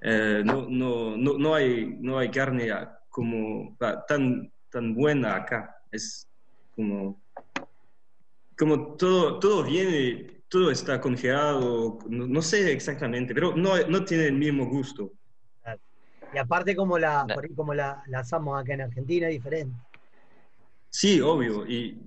Eh, 0.03 0.43
no, 0.45 0.67
no, 0.69 1.17
no, 1.17 1.39
no, 1.39 1.55
hay, 1.55 1.97
no 2.01 2.19
hay 2.19 2.31
carne 2.31 2.71
como 3.09 3.77
ah, 3.81 4.05
tan, 4.07 4.53
tan 4.71 4.95
buena 4.95 5.37
acá. 5.37 5.75
Es 5.91 6.29
como, 6.75 7.23
como 8.59 8.97
todo, 8.97 9.39
todo 9.39 9.65
viene, 9.65 10.43
todo 10.49 10.71
está 10.71 11.01
congelado, 11.01 11.99
no, 12.09 12.27
no 12.27 12.43
sé 12.43 12.73
exactamente, 12.73 13.33
pero 13.35 13.57
no, 13.57 13.77
no 13.89 14.05
tiene 14.05 14.27
el 14.27 14.35
mismo 14.35 14.67
gusto. 14.67 15.13
Y 16.33 16.39
aparte 16.39 16.75
como 16.77 16.99
la, 16.99 17.27
por 17.27 17.45
ahí 17.45 17.55
como 17.55 17.73
la, 17.75 18.03
la 18.09 18.21
asamos 18.21 18.61
acá 18.61 18.75
en 18.75 18.83
Argentina, 18.83 19.29
es 19.29 19.35
diferente. 19.35 19.77
Sí, 20.91 21.21
obvio. 21.21 21.67
Y 21.67 22.01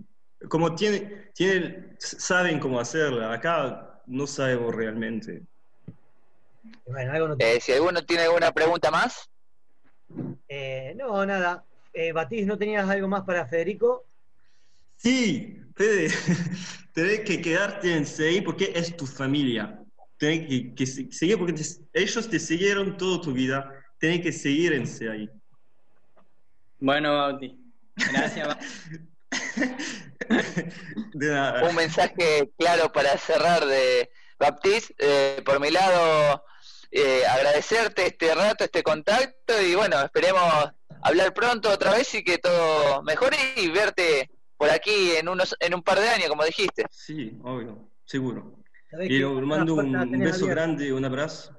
como 0.47 0.76
tiene, 0.76 1.32
tiene, 1.34 1.95
saben 1.99 2.59
cómo 2.59 2.80
hacerla, 2.80 3.34
acá 3.34 4.01
no 4.07 4.28
sabemos 4.28 4.74
realmente. 4.76 5.43
Bueno, 6.86 7.11
algo 7.11 7.28
no 7.30 7.38
te- 7.38 7.55
Eh, 7.55 7.61
si 7.61 7.72
alguno 7.72 8.03
tiene 8.03 8.24
alguna 8.24 8.51
pregunta 8.51 8.91
más, 8.91 9.30
Eh, 10.47 10.95
no, 10.97 11.24
nada. 11.26 11.63
Eh, 11.93 12.11
Batiz, 12.11 12.45
¿no 12.47 12.57
tenías 12.57 12.89
algo 12.89 13.07
más 13.07 13.24
para 13.24 13.45
Federico? 13.45 14.05
Sí, 14.95 15.55
Fede, 15.76 16.09
tenés 16.93 17.20
que 17.22 17.39
quedarte 17.41 17.95
en 17.95 18.05
CI 18.05 18.41
porque 18.41 18.72
es 18.76 18.97
tu 18.97 19.05
familia. 19.05 19.80
Tenés 20.17 20.47
que, 20.49 20.74
que 20.74 20.86
se- 20.88 21.11
seguir 21.11 21.38
porque 21.38 21.53
te- 21.53 21.63
ellos 21.93 22.28
te 22.30 22.39
siguieron 22.39 22.97
toda 22.97 23.22
tu 23.22 23.32
vida. 23.32 23.78
Tenés 24.00 24.22
que 24.22 24.32
seguir 24.32 24.74
en 24.74 24.88
CI. 24.88 25.30
Bueno, 26.80 27.14
Bauti. 27.18 27.60
Gracias, 27.95 28.47
Bauti. 28.47 28.66
De 31.14 31.32
nada. 31.32 31.70
un 31.70 31.76
mensaje 31.76 32.52
claro 32.58 32.91
para 32.91 33.18
cerrar 33.18 33.66
de 33.66 34.10
Baptist. 34.39 34.91
Eh, 34.97 35.41
por 35.45 35.60
mi 35.60 35.70
lado, 35.70 36.43
eh, 36.91 37.24
agradecerte 37.26 38.08
este 38.08 38.34
rato, 38.34 38.64
este 38.64 38.84
contacto 38.84 39.62
y 39.62 39.76
bueno, 39.76 40.02
esperemos 40.02 40.43
hablar 41.02 41.34
pronto 41.34 41.70
otra 41.70 41.91
vez 41.91 42.14
y 42.16 42.24
que 42.24 42.38
todo 42.38 43.04
mejore 43.04 43.38
y 43.58 43.70
verte 43.70 44.30
por 44.58 44.70
aquí 44.70 45.12
en 45.18 45.30
unos 45.30 45.56
en 45.60 45.74
un 45.74 45.84
par 45.84 46.00
de 46.00 46.10
años, 46.10 46.30
como 46.30 46.43
dijiste. 46.45 46.86
Sí, 46.89 47.38
obvio, 47.43 47.89
seguro. 48.06 48.60
Y 49.02 49.20
la 49.20 49.30
mando 49.30 49.76
un, 49.76 49.91
beso 49.91 50.45
abierta. 50.45 50.47
grande, 50.47 50.91
un 50.93 51.06
abrazo. 51.06 51.56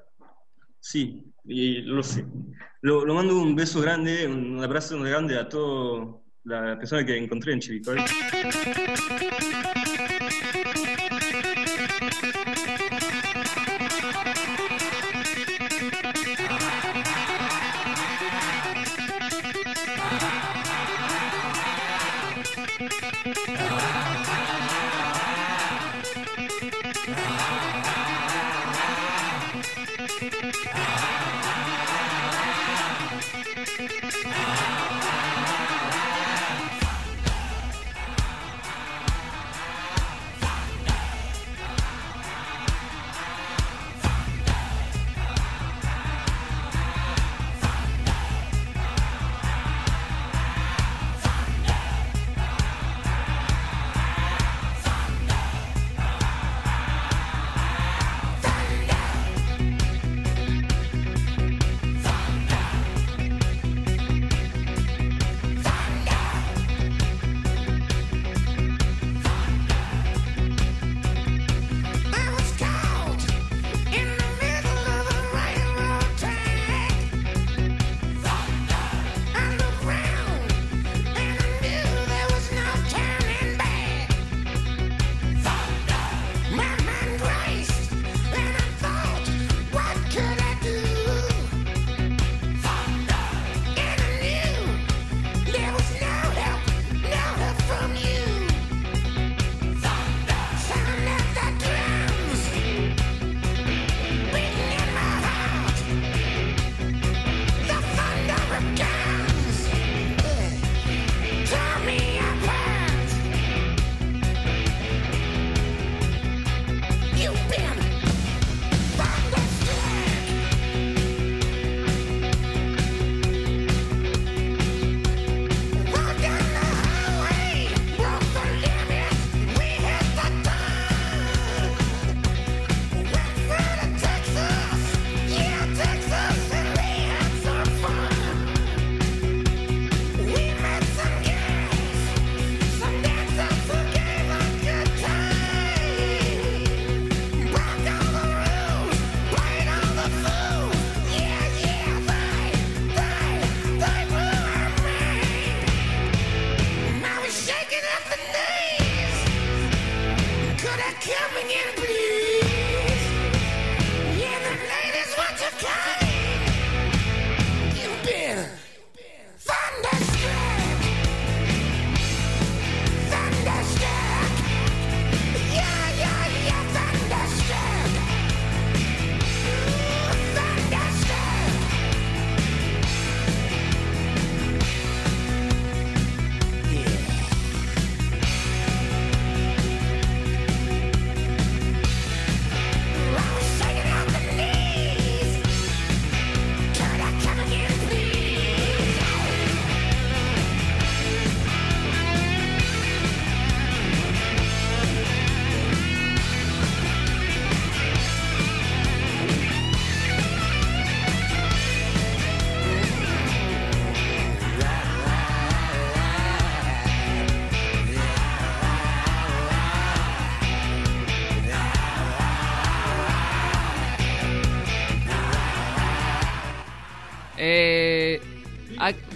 Sí, 0.80 1.32
y 1.44 1.82
lo, 1.82 2.02
lo, 2.82 3.04
lo 3.04 3.14
mando 3.14 3.40
un 3.40 3.54
beso 3.54 3.80
grande, 3.80 4.26
un 4.26 4.62
abrazo 4.62 5.00
grande 5.00 5.38
a 5.38 5.48
todas 5.48 6.08
las 6.44 6.78
personas 6.78 7.04
que 7.04 7.16
encontré 7.16 7.52
en 7.52 7.60
Chivicoy. 7.60 7.98
Ah. 33.82 34.99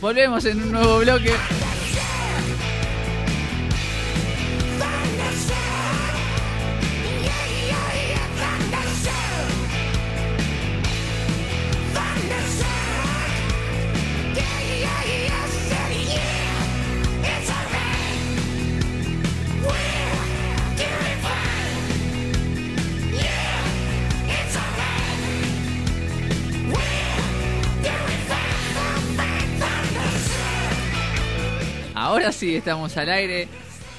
Volvemos 0.01 0.45
en 0.45 0.63
un 0.63 0.73
nuevo 0.73 0.99
bloque. 0.99 1.33
Estamos 32.65 32.97
al 32.97 33.11
aire. 33.11 33.47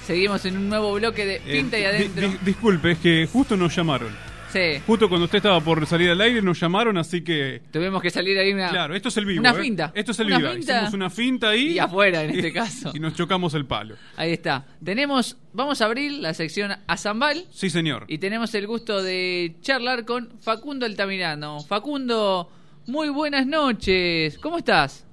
Seguimos 0.08 0.44
en 0.46 0.58
un 0.58 0.70
nuevo 0.70 0.94
bloque 0.94 1.24
de 1.24 1.36
Eh, 1.36 1.42
Pinta 1.52 1.78
y 1.78 1.84
Adentro. 1.84 2.30
di- 2.30 2.38
disculpe, 2.44 2.92
es 2.94 2.98
que 2.98 3.30
justo 3.32 3.56
nos 3.56 3.76
llamaron. 3.76 4.10
Sí. 4.52 4.82
Justo 4.88 5.08
cuando 5.08 5.26
usted 5.26 5.38
estaba 5.38 5.60
por 5.62 5.86
salir 5.86 6.10
al 6.10 6.20
aire 6.22 6.42
nos 6.42 6.60
llamaron, 6.60 6.98
así 6.98 7.22
que... 7.24 7.62
Tuvimos 7.72 8.02
que 8.02 8.10
salir 8.10 8.40
ahí 8.40 8.54
una... 8.54 8.70
Claro, 8.70 8.96
esto 8.96 9.10
es 9.10 9.18
el 9.18 9.26
vivo. 9.26 9.42
Una 9.42 9.52
¿eh? 9.52 9.62
finta. 9.62 9.92
Esto 9.94 10.14
es 10.14 10.20
el 10.20 10.28
Una 10.28 10.38
vivo. 10.40 10.52
finta. 10.54 10.74
Hicimos 10.78 10.94
una 10.96 11.10
finta 11.12 11.50
ahí. 11.50 11.74
Y 11.74 11.80
afuera, 11.80 12.24
en 12.24 12.32
este 12.32 12.52
caso. 12.62 12.92
Y 12.96 13.00
nos 13.00 13.14
chocamos 13.14 13.54
el 13.54 13.66
palo. 13.66 13.96
Ahí 14.16 14.32
está. 14.32 14.66
Tenemos, 14.84 15.38
vamos 15.54 15.82
a 15.82 15.86
abrir 15.86 16.12
la 16.14 16.34
sección 16.34 16.72
Azambal 16.88 17.46
Sí, 17.52 17.70
señor. 17.70 18.06
y 18.08 18.18
tenemos 18.18 18.56
el 18.56 18.66
gusto 18.66 19.04
de 19.04 19.56
charlar 19.62 20.06
con 20.06 20.30
Facundo 20.42 20.86
Altamirano. 20.88 21.60
Facundo, 21.62 22.50
muy 22.88 23.10
buenas 23.10 23.46
noches. 23.46 24.40
¿Cómo 24.40 24.58
estás? 24.58 25.05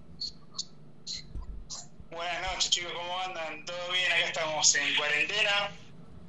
Buenas 2.23 2.53
noches 2.53 2.71
chicos, 2.71 2.93
¿cómo 2.93 3.19
andan? 3.19 3.65
¿Todo 3.65 3.91
bien? 3.91 4.13
Acá 4.13 4.27
estamos 4.27 4.75
en 4.77 4.95
cuarentena, 4.95 5.71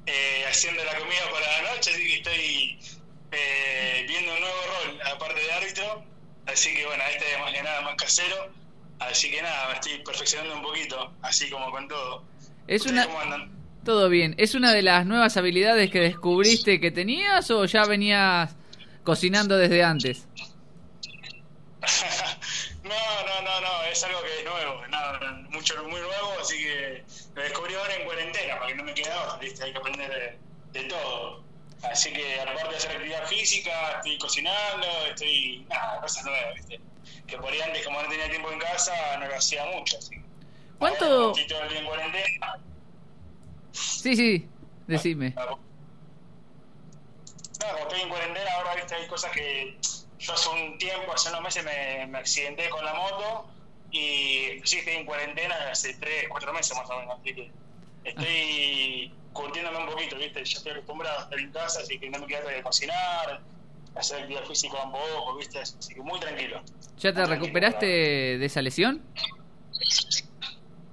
eh, 0.06 0.44
haciendo 0.50 0.82
la 0.82 0.98
comida 0.98 1.20
para 1.30 1.62
la 1.62 1.70
noche, 1.70 1.92
así 1.92 2.02
que 2.02 2.16
estoy 2.16 2.78
eh, 3.30 4.04
viendo 4.08 4.34
un 4.34 4.40
nuevo 4.40 4.56
rol, 4.66 5.00
aparte 5.06 5.40
de 5.40 5.52
árbitro, 5.52 6.04
así 6.46 6.74
que 6.74 6.84
bueno, 6.84 7.00
este 7.12 7.32
es 7.32 7.38
más 7.38 7.52
que 7.52 7.62
nada 7.62 7.80
más 7.82 7.94
casero, 7.94 8.52
así 8.98 9.30
que 9.30 9.40
nada, 9.40 9.68
me 9.68 9.74
estoy 9.74 9.98
perfeccionando 10.04 10.56
un 10.56 10.62
poquito, 10.62 11.12
así 11.22 11.48
como 11.48 11.70
con 11.70 11.86
todo. 11.86 12.24
Es 12.66 12.80
¿Ustedes 12.80 13.06
una... 13.06 13.06
cómo 13.06 13.20
andan? 13.20 13.52
Todo 13.84 14.08
bien. 14.08 14.34
¿Es 14.36 14.56
una 14.56 14.72
de 14.72 14.82
las 14.82 15.06
nuevas 15.06 15.36
habilidades 15.36 15.92
que 15.92 16.00
descubriste 16.00 16.80
que 16.80 16.90
tenías 16.90 17.52
o 17.52 17.66
ya 17.66 17.84
venías 17.84 18.56
cocinando 19.04 19.56
desde 19.56 19.84
antes? 19.84 20.26
No, 22.84 22.90
no, 22.90 23.40
no, 23.40 23.60
no, 23.62 23.82
es 23.84 24.04
algo 24.04 24.20
que 24.20 24.40
es 24.40 24.44
nuevo, 24.44 24.86
nada, 24.88 25.18
mucho, 25.48 25.82
muy 25.84 26.00
nuevo, 26.02 26.34
así 26.38 26.58
que 26.58 27.02
lo 27.34 27.42
descubrí 27.42 27.74
ahora 27.74 27.94
en 27.94 28.04
cuarentena, 28.04 28.58
para 28.58 28.66
que 28.66 28.74
no 28.74 28.84
me 28.84 28.92
quede 28.92 29.10
otra, 29.10 29.38
¿viste? 29.38 29.64
hay 29.64 29.72
que 29.72 29.78
aprender 29.78 30.38
de, 30.72 30.80
de 30.80 30.88
todo. 30.88 31.42
Así 31.90 32.12
que 32.12 32.40
aparte 32.40 32.68
de 32.68 32.76
hacer 32.76 32.90
actividad 32.90 33.26
física, 33.26 33.92
estoy 33.96 34.18
cocinando, 34.18 34.86
estoy, 35.08 35.64
nada, 35.66 35.98
cosas 36.02 36.24
nuevas, 36.26 36.54
¿viste? 36.56 36.80
Que 37.26 37.38
por 37.38 37.50
ahí 37.50 37.60
antes, 37.62 37.86
como 37.86 38.02
no 38.02 38.08
tenía 38.08 38.28
tiempo 38.28 38.52
en 38.52 38.58
casa, 38.58 38.92
no 39.18 39.28
lo 39.28 39.34
hacía 39.34 39.64
mucho, 39.64 39.96
así. 39.96 40.16
¿Cuánto...? 40.78 41.30
estoy 41.30 41.46
todo 41.46 41.62
el 41.62 41.68
día 41.70 41.78
en 41.78 41.86
cuarentena, 41.86 42.58
Sí, 43.72 44.14
sí, 44.14 44.48
decime. 44.86 45.30
No, 45.30 45.58
como 47.72 47.78
estoy 47.78 48.00
en 48.02 48.08
cuarentena, 48.10 48.52
ahora 48.56 48.74
viste, 48.74 48.94
hay 48.94 49.06
cosas 49.06 49.32
que 49.32 49.78
yo 50.24 50.32
hace 50.32 50.48
un 50.48 50.78
tiempo, 50.78 51.12
hace 51.12 51.28
unos 51.28 51.42
meses 51.42 51.64
me, 51.64 52.06
me 52.06 52.18
accidenté 52.18 52.68
con 52.70 52.84
la 52.84 52.94
moto 52.94 53.46
y 53.90 54.60
sí 54.64 54.78
estoy 54.78 54.94
en 54.94 55.06
cuarentena 55.06 55.54
hace 55.70 55.94
3, 55.94 56.26
4 56.28 56.52
meses 56.52 56.76
más 56.76 56.88
o 56.90 56.98
menos, 56.98 57.18
así 57.20 57.34
que 57.34 57.50
estoy 58.04 59.14
curtiéndome 59.32 59.78
un 59.78 59.86
poquito, 59.86 60.16
viste, 60.16 60.44
ya 60.44 60.58
estoy 60.58 60.72
acostumbrado 60.72 61.18
a 61.18 61.22
estar 61.24 61.38
en 61.38 61.52
casa, 61.52 61.80
así 61.80 61.98
que 61.98 62.08
no 62.08 62.18
me 62.20 62.26
queda 62.26 62.54
que 62.54 62.62
cocinar, 62.62 63.40
hacer 63.96 64.20
actividad 64.20 64.44
física 64.46 64.82
un 64.82 64.92
poco, 64.92 65.36
viste, 65.36 65.60
así 65.60 65.94
que 65.94 66.00
muy 66.00 66.18
tranquilo. 66.20 66.62
¿Ya 66.98 67.12
te 67.12 67.26
recuperaste 67.26 67.86
de 67.86 68.46
esa 68.46 68.62
lesión? 68.62 69.02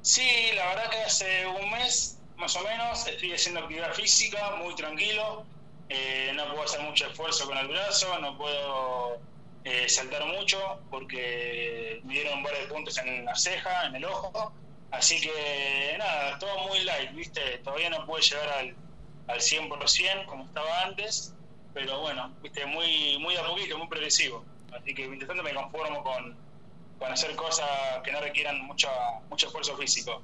Sí, 0.01 0.51
la 0.55 0.67
verdad 0.67 0.89
que 0.89 0.97
hace 0.97 1.47
un 1.47 1.71
mes 1.71 2.19
más 2.35 2.55
o 2.55 2.63
menos 2.63 3.07
estoy 3.07 3.33
haciendo 3.33 3.61
actividad 3.61 3.93
física 3.93 4.55
muy 4.57 4.75
tranquilo. 4.75 5.45
Eh, 5.93 6.31
no 6.34 6.47
puedo 6.47 6.63
hacer 6.63 6.80
mucho 6.81 7.05
esfuerzo 7.05 7.45
con 7.45 7.57
el 7.57 7.68
brazo, 7.68 8.18
no 8.19 8.38
puedo 8.38 9.19
eh, 9.65 9.89
saltar 9.89 10.26
mucho 10.26 10.57
porque 10.89 11.99
me 12.05 12.13
dieron 12.13 12.41
varios 12.41 12.72
puntos 12.72 12.97
en 12.99 13.26
la 13.26 13.35
ceja, 13.35 13.88
en 13.88 13.95
el 13.97 14.05
ojo. 14.05 14.53
Así 14.91 15.19
que 15.19 15.95
nada, 15.97 16.39
todo 16.39 16.69
muy 16.69 16.80
light, 16.85 17.13
¿viste? 17.13 17.41
Todavía 17.57 17.89
no 17.89 18.05
puedo 18.05 18.22
llegar 18.22 18.47
al, 18.59 18.76
al 19.27 19.39
100% 19.39 20.26
como 20.27 20.45
estaba 20.45 20.84
antes, 20.84 21.35
pero 21.73 21.99
bueno, 21.99 22.34
¿viste? 22.41 22.65
Muy, 22.65 23.18
muy 23.19 23.35
a 23.35 23.45
poquito, 23.45 23.77
muy 23.77 23.88
progresivo. 23.89 24.45
Así 24.72 24.93
que 24.93 25.09
mientras 25.09 25.27
tanto 25.27 25.43
me 25.43 25.53
conformo 25.53 26.03
con, 26.03 26.38
con 26.99 27.11
hacer 27.11 27.35
cosas 27.35 27.68
que 28.01 28.13
no 28.13 28.22
requieran 28.22 28.61
mucho, 28.61 28.88
mucho 29.30 29.47
esfuerzo 29.47 29.76
físico. 29.76 30.22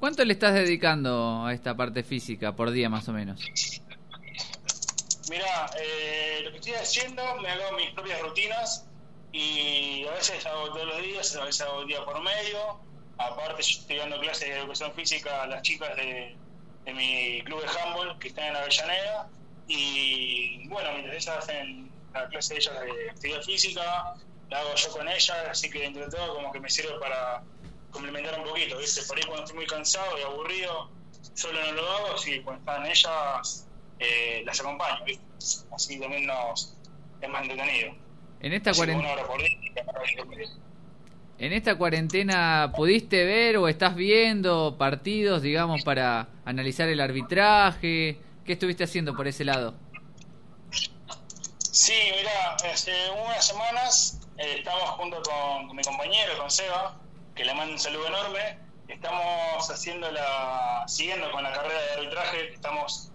¿Cuánto 0.00 0.24
le 0.24 0.32
estás 0.32 0.54
dedicando 0.54 1.46
a 1.46 1.54
esta 1.54 1.76
parte 1.76 2.02
física 2.02 2.56
por 2.56 2.72
día 2.72 2.88
más 2.88 3.08
o 3.08 3.12
menos? 3.12 3.40
Mira, 5.28 5.68
eh, 5.80 6.40
lo 6.44 6.50
que 6.52 6.58
estoy 6.58 6.74
haciendo, 6.74 7.22
me 7.36 7.48
hago 7.50 7.76
mis 7.76 7.90
propias 7.90 8.20
rutinas 8.22 8.86
y 9.32 10.06
a 10.06 10.12
veces 10.12 10.46
hago 10.46 10.72
todos 10.72 10.86
los 10.86 11.02
días, 11.02 11.34
a 11.36 11.44
veces 11.44 11.62
hago 11.62 11.84
día 11.84 12.04
por 12.04 12.20
medio. 12.22 12.80
Aparte, 13.18 13.62
yo 13.62 13.80
estoy 13.80 13.96
dando 13.96 14.20
clases 14.20 14.48
de 14.48 14.58
educación 14.58 14.92
física 14.94 15.42
a 15.42 15.46
las 15.46 15.62
chicas 15.62 15.96
de, 15.96 16.36
mi 16.92 17.42
club 17.44 17.60
de 17.60 17.68
handball 17.68 18.18
que 18.20 18.28
están 18.28 18.44
en 18.46 18.56
Avellaneda. 18.56 19.30
Y 19.66 20.68
bueno, 20.68 20.92
mientras 20.92 21.16
ellas 21.16 21.38
hacen 21.38 21.92
la 22.14 22.28
clase 22.28 22.54
de 22.54 22.60
ellas 22.60 22.80
de 22.80 23.10
actividad 23.10 23.42
física, 23.42 24.14
la 24.48 24.60
hago 24.60 24.74
yo 24.76 24.90
con 24.92 25.08
ellas, 25.08 25.36
así 25.50 25.68
que 25.70 25.86
entre 25.86 26.08
todo 26.08 26.36
como 26.36 26.52
que 26.52 26.60
me 26.60 26.70
sirve 26.70 26.98
para 27.00 27.42
complementar 27.90 28.38
un 28.38 28.46
poquito, 28.46 28.78
¿viste? 28.78 29.02
Por 29.02 29.16
ahí 29.16 29.24
cuando 29.24 29.42
estoy 29.42 29.56
muy 29.56 29.66
cansado 29.66 30.18
y 30.18 30.22
aburrido, 30.22 30.92
solo 31.34 31.60
no 31.64 31.72
lo 31.72 31.90
hago, 31.90 32.14
así 32.14 32.40
cuando 32.42 32.60
están 32.60 32.86
ellas, 32.86 33.65
eh, 33.98 34.42
las 34.44 34.60
acompaño, 34.60 35.04
¿viste? 35.04 35.24
Así 35.72 35.98
también 35.98 36.26
nos, 36.26 36.76
es 37.20 37.28
más 37.28 37.42
entretenido. 37.42 37.94
En 38.40 38.52
esta 38.52 38.72
cuarentena... 38.72 39.14
¿En 41.38 41.52
esta 41.52 41.76
cuarentena 41.76 42.72
pudiste 42.74 43.24
ver 43.24 43.58
o 43.58 43.68
estás 43.68 43.94
viendo 43.94 44.76
partidos, 44.78 45.42
digamos, 45.42 45.84
para 45.84 46.28
analizar 46.46 46.88
el 46.88 47.00
arbitraje? 47.00 48.18
¿Qué 48.44 48.52
estuviste 48.52 48.84
haciendo 48.84 49.14
por 49.14 49.26
ese 49.26 49.44
lado? 49.44 49.74
Sí, 51.58 51.92
mira, 52.16 52.56
hace 52.72 52.92
unas 53.22 53.46
semanas 53.46 54.20
eh, 54.38 54.56
estamos 54.58 54.88
junto 54.90 55.20
con, 55.22 55.66
con 55.66 55.76
mi 55.76 55.82
compañero, 55.82 56.38
con 56.38 56.50
Seba, 56.50 56.98
que 57.34 57.44
le 57.44 57.52
mando 57.52 57.74
un 57.74 57.78
saludo 57.78 58.06
enorme. 58.06 58.58
Estamos 58.88 59.70
haciendo 59.70 60.10
la, 60.10 60.84
siguiendo 60.86 61.30
con 61.32 61.42
la 61.42 61.52
carrera 61.52 61.80
de 61.82 61.92
arbitraje, 62.00 62.54
estamos 62.54 63.10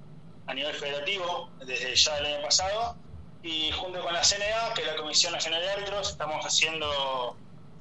a 0.48 0.54
nivel 0.54 0.74
federativo 0.76 1.50
desde 1.66 1.96
ya 1.96 2.18
el 2.18 2.26
año 2.26 2.42
pasado, 2.42 2.96
y 3.44 3.72
junto 3.72 4.02
con 4.02 4.14
la 4.14 4.24
CNA, 4.24 4.74
que 4.76 4.82
es 4.82 4.88
la 4.88 4.96
Comisión 4.96 5.34
Nacional 5.34 5.62
de 5.62 5.70
Árbitros, 5.72 6.10
estamos 6.12 6.46
haciendo 6.46 7.36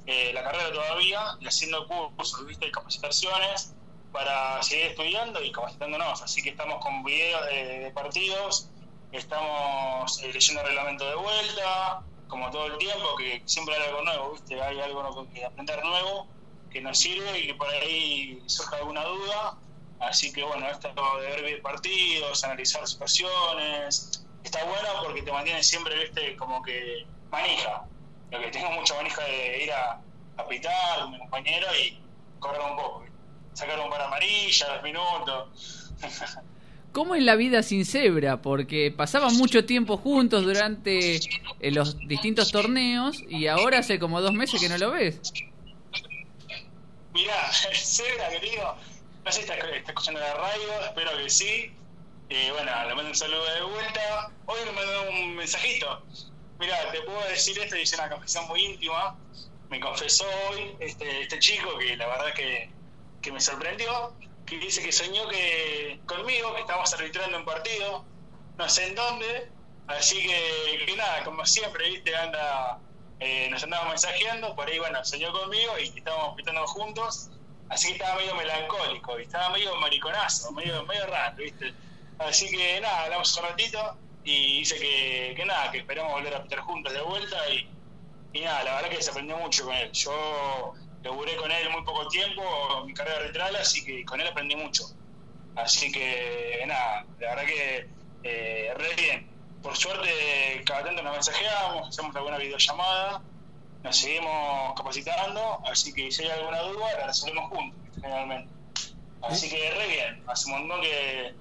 eh, 0.07 0.31
la 0.33 0.43
carrera 0.43 0.71
todavía 0.71 1.37
y 1.39 1.47
haciendo 1.47 1.87
cursos, 1.87 2.45
¿viste? 2.47 2.67
y 2.67 2.71
capacitaciones 2.71 3.73
para 4.11 4.61
seguir 4.63 4.87
estudiando 4.87 5.41
y 5.43 5.51
capacitándonos. 5.51 6.21
Así 6.21 6.41
que 6.41 6.49
estamos 6.49 6.83
con 6.83 7.03
videos 7.03 7.45
de, 7.45 7.79
de 7.79 7.91
partidos, 7.91 8.69
estamos 9.11 10.21
eh, 10.23 10.31
leyendo 10.33 10.61
el 10.61 10.67
reglamento 10.67 11.07
de 11.07 11.15
vuelta, 11.15 12.01
como 12.27 12.49
todo 12.49 12.65
el 12.65 12.77
tiempo, 12.77 13.15
que 13.17 13.43
siempre 13.45 13.75
hay 13.75 13.83
algo 13.83 14.01
nuevo, 14.03 14.31
¿viste? 14.31 14.61
hay 14.61 14.79
algo 14.79 15.27
que 15.33 15.45
aprender 15.45 15.83
nuevo 15.83 16.27
que 16.71 16.81
nos 16.81 16.97
sirve 16.97 17.39
y 17.39 17.47
que 17.47 17.53
por 17.55 17.69
ahí 17.69 18.41
surja 18.47 18.77
alguna 18.77 19.03
duda. 19.03 19.57
Así 20.01 20.33
que 20.33 20.43
bueno, 20.43 20.67
esto 20.67 20.91
de 21.19 21.41
ver 21.41 21.61
partidos, 21.61 22.43
analizar 22.43 22.85
situaciones, 22.87 24.25
está 24.43 24.63
bueno 24.63 24.89
porque 25.03 25.21
te 25.21 25.31
mantiene 25.31 25.61
siempre, 25.63 25.97
viste, 25.99 26.35
como 26.35 26.61
que 26.61 27.05
manija. 27.29 27.85
Lo 28.31 28.39
que 28.39 28.47
tengo 28.47 28.71
mucha 28.71 28.95
manija 28.95 29.23
de 29.23 29.63
ir 29.63 29.71
a, 29.71 30.01
a 30.37 30.47
pitar 30.47 31.01
con 31.01 31.11
mi 31.11 31.19
compañero 31.19 31.67
y 31.75 31.99
correr 32.39 32.61
un 32.61 32.75
poco. 32.75 33.05
Sacar 33.53 33.79
un 33.79 33.89
par 33.89 34.01
amarillas, 34.01 34.67
dos 34.67 34.83
minutos. 34.83 35.93
¿Cómo 36.91 37.15
es 37.15 37.23
la 37.23 37.35
vida 37.35 37.63
sin 37.63 37.85
cebra? 37.85 38.41
Porque 38.41 38.91
pasaban 38.91 39.35
mucho 39.37 39.65
tiempo 39.65 39.97
juntos 39.97 40.43
durante 40.43 41.15
eh, 41.15 41.71
los 41.71 41.97
distintos 42.07 42.51
torneos 42.51 43.21
y 43.29 43.47
ahora 43.47 43.79
hace 43.79 43.97
como 43.97 44.19
dos 44.19 44.33
meses 44.33 44.59
que 44.59 44.67
no 44.67 44.77
lo 44.77 44.91
ves. 44.91 45.21
Mirá, 47.13 47.51
Zebra, 47.73 48.29
querido, 48.29 48.75
no 49.31 49.35
sé 49.35 49.43
si 49.43 49.49
está, 49.49 49.65
está 49.69 49.91
escuchando 49.91 50.19
la 50.19 50.33
radio, 50.33 50.81
espero 50.83 51.15
que 51.15 51.29
sí. 51.29 51.73
Eh, 52.27 52.51
bueno, 52.51 52.69
le 52.85 52.95
mando 52.95 53.11
un 53.11 53.15
saludo 53.15 53.45
de 53.45 53.61
vuelta. 53.61 54.29
Hoy 54.45 54.59
me 54.65 54.71
mandó 54.73 55.09
un 55.09 55.35
mensajito. 55.37 56.03
Mira, 56.59 56.91
te 56.91 57.01
puedo 57.03 57.23
decir 57.29 57.57
esto 57.57 57.77
y 57.77 57.83
es 57.83 57.93
una 57.93 58.09
confesión 58.09 58.45
muy 58.49 58.61
íntima. 58.61 59.17
me 59.69 59.79
confesó 59.79 60.25
hoy 60.49 60.75
este, 60.81 61.21
este 61.21 61.39
chico 61.39 61.77
que 61.77 61.95
la 61.95 62.07
verdad 62.07 62.33
que, 62.33 62.69
que 63.21 63.31
me 63.31 63.39
sorprendió, 63.39 64.13
que 64.45 64.57
dice 64.57 64.83
que 64.83 64.91
soñó 64.91 65.25
que 65.29 66.01
conmigo, 66.05 66.53
que 66.53 66.59
estábamos 66.59 66.93
arbitrando 66.93 67.37
un 67.37 67.45
partido, 67.45 68.05
no 68.57 68.67
sé 68.67 68.87
en 68.87 68.95
dónde, 68.95 69.49
así 69.87 70.27
que, 70.27 70.85
que 70.85 70.95
nada, 70.97 71.23
como 71.23 71.45
siempre, 71.45 71.89
viste, 71.89 72.13
anda, 72.17 72.81
eh, 73.21 73.47
nos 73.49 73.63
andamos 73.63 73.87
mensajeando, 73.87 74.53
por 74.57 74.67
ahí 74.67 74.77
bueno, 74.77 75.05
soñó 75.05 75.31
conmigo 75.31 75.79
y 75.79 75.97
estábamos 75.97 76.35
pitando 76.35 76.67
juntos, 76.67 77.29
así 77.71 77.87
que 77.87 77.93
estaba 77.93 78.15
medio 78.17 78.35
melancólico, 78.35 79.17
y 79.17 79.23
estaba 79.23 79.49
medio 79.49 79.75
mariconazo, 79.77 80.51
medio, 80.51 80.85
medio 80.85 81.05
raro, 81.07 81.37
viste. 81.37 81.73
Así 82.19 82.51
que 82.51 82.81
nada, 82.81 83.05
hablamos 83.05 83.35
un 83.37 83.43
ratito 83.43 83.97
y 84.23 84.59
dice 84.59 84.77
que, 84.77 85.33
que 85.35 85.45
nada, 85.45 85.71
que 85.71 85.79
esperamos 85.79 86.11
volver 86.11 86.35
a 86.35 86.43
pitar 86.43 86.59
juntos 86.59 86.93
de 86.93 87.01
vuelta 87.01 87.49
y, 87.49 87.67
y 88.33 88.41
nada, 88.41 88.63
la 88.65 88.75
verdad 88.75 88.89
que 88.89 89.01
se 89.01 89.09
aprendió 89.09 89.37
mucho 89.37 89.63
con 89.65 89.73
él. 89.73 89.89
Yo 89.93 90.73
laburé 91.01 91.35
con 91.37 91.49
él 91.49 91.69
muy 91.69 91.83
poco 91.83 92.07
tiempo, 92.09 92.83
mi 92.85 92.93
carrera 92.93 93.19
arbitral, 93.21 93.55
así 93.55 93.83
que 93.85 94.03
con 94.05 94.19
él 94.19 94.27
aprendí 94.27 94.55
mucho. 94.55 94.83
Así 95.55 95.91
que 95.91 96.63
nada, 96.67 97.05
la 97.19 97.35
verdad 97.35 97.45
que 97.45 97.89
eh, 98.23 98.73
re 98.75 98.95
bien. 98.95 99.31
Por 99.63 99.77
suerte, 99.77 100.09
cada 100.65 100.83
tanto 100.83 101.01
nos 101.03 101.13
mensajeamos, 101.13 101.87
hacemos 101.87 102.15
alguna 102.15 102.37
videollamada, 102.37 103.21
nos 103.83 103.95
seguimos 103.97 104.73
capacitando, 104.77 105.59
así 105.69 105.93
que 105.93 106.11
si 106.11 106.23
hay 106.23 106.29
alguna 106.31 106.59
duda, 106.61 106.85
la 106.99 107.07
resolvemos 107.07 107.49
juntos, 107.49 107.79
generalmente. 108.01 108.49
Así 109.21 109.49
que 109.49 109.55
re 109.71 109.87
bien, 109.87 110.23
hace 110.27 110.51
un 110.51 110.59
montón 110.59 110.81
que, 110.81 111.33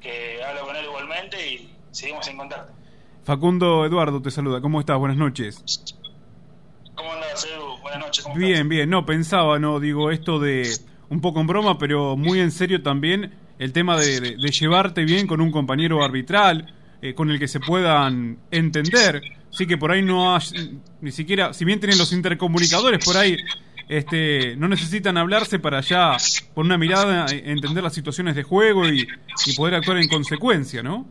que 0.00 0.42
hablo 0.44 0.66
con 0.66 0.76
él 0.76 0.84
igualmente 0.84 1.52
y 1.52 1.74
seguimos 1.90 2.26
en 2.28 2.36
contacto. 2.38 2.72
Facundo 3.24 3.84
Eduardo 3.84 4.22
te 4.22 4.30
saluda. 4.30 4.60
¿Cómo 4.60 4.78
estás? 4.80 4.98
Buenas 4.98 5.16
noches. 5.18 5.62
¿Cómo 6.94 7.12
andás, 7.12 7.44
Edu? 7.44 7.76
Buenas 7.82 8.00
noches. 8.00 8.24
¿cómo 8.24 8.36
Bien, 8.36 8.68
bien. 8.68 8.88
No, 8.88 9.04
pensaba, 9.04 9.58
no, 9.58 9.80
digo, 9.80 10.10
esto 10.10 10.38
de 10.38 10.70
un 11.10 11.20
poco 11.20 11.40
en 11.40 11.46
broma, 11.46 11.76
pero 11.78 12.16
muy 12.16 12.40
en 12.40 12.50
serio 12.50 12.82
también, 12.82 13.34
el 13.58 13.72
tema 13.72 13.96
de, 13.98 14.20
de- 14.20 14.36
de 14.36 14.50
llevarte 14.50 15.04
bien 15.04 15.26
con 15.26 15.40
un 15.40 15.50
compañero 15.50 16.02
arbitral, 16.02 16.72
eh, 17.02 17.14
con 17.14 17.30
el 17.30 17.38
que 17.38 17.48
se 17.48 17.60
puedan 17.60 18.38
entender. 18.50 19.20
Sí 19.56 19.66
que 19.66 19.78
por 19.78 19.90
ahí 19.90 20.02
no 20.02 20.36
hay, 20.36 20.80
ni 21.00 21.12
siquiera, 21.12 21.54
si 21.54 21.64
bien 21.64 21.80
tienen 21.80 21.96
los 21.96 22.12
intercomunicadores, 22.12 23.02
por 23.02 23.16
ahí 23.16 23.38
este, 23.88 24.54
no 24.56 24.68
necesitan 24.68 25.16
hablarse 25.16 25.58
para 25.58 25.80
ya, 25.80 26.16
con 26.54 26.66
una 26.66 26.76
mirada, 26.76 27.26
entender 27.30 27.82
las 27.82 27.94
situaciones 27.94 28.34
de 28.36 28.42
juego 28.42 28.86
y, 28.88 29.06
poder 29.56 29.76
actuar 29.76 29.98
en 29.98 30.08
consecuencia, 30.08 30.82
¿no? 30.82 31.06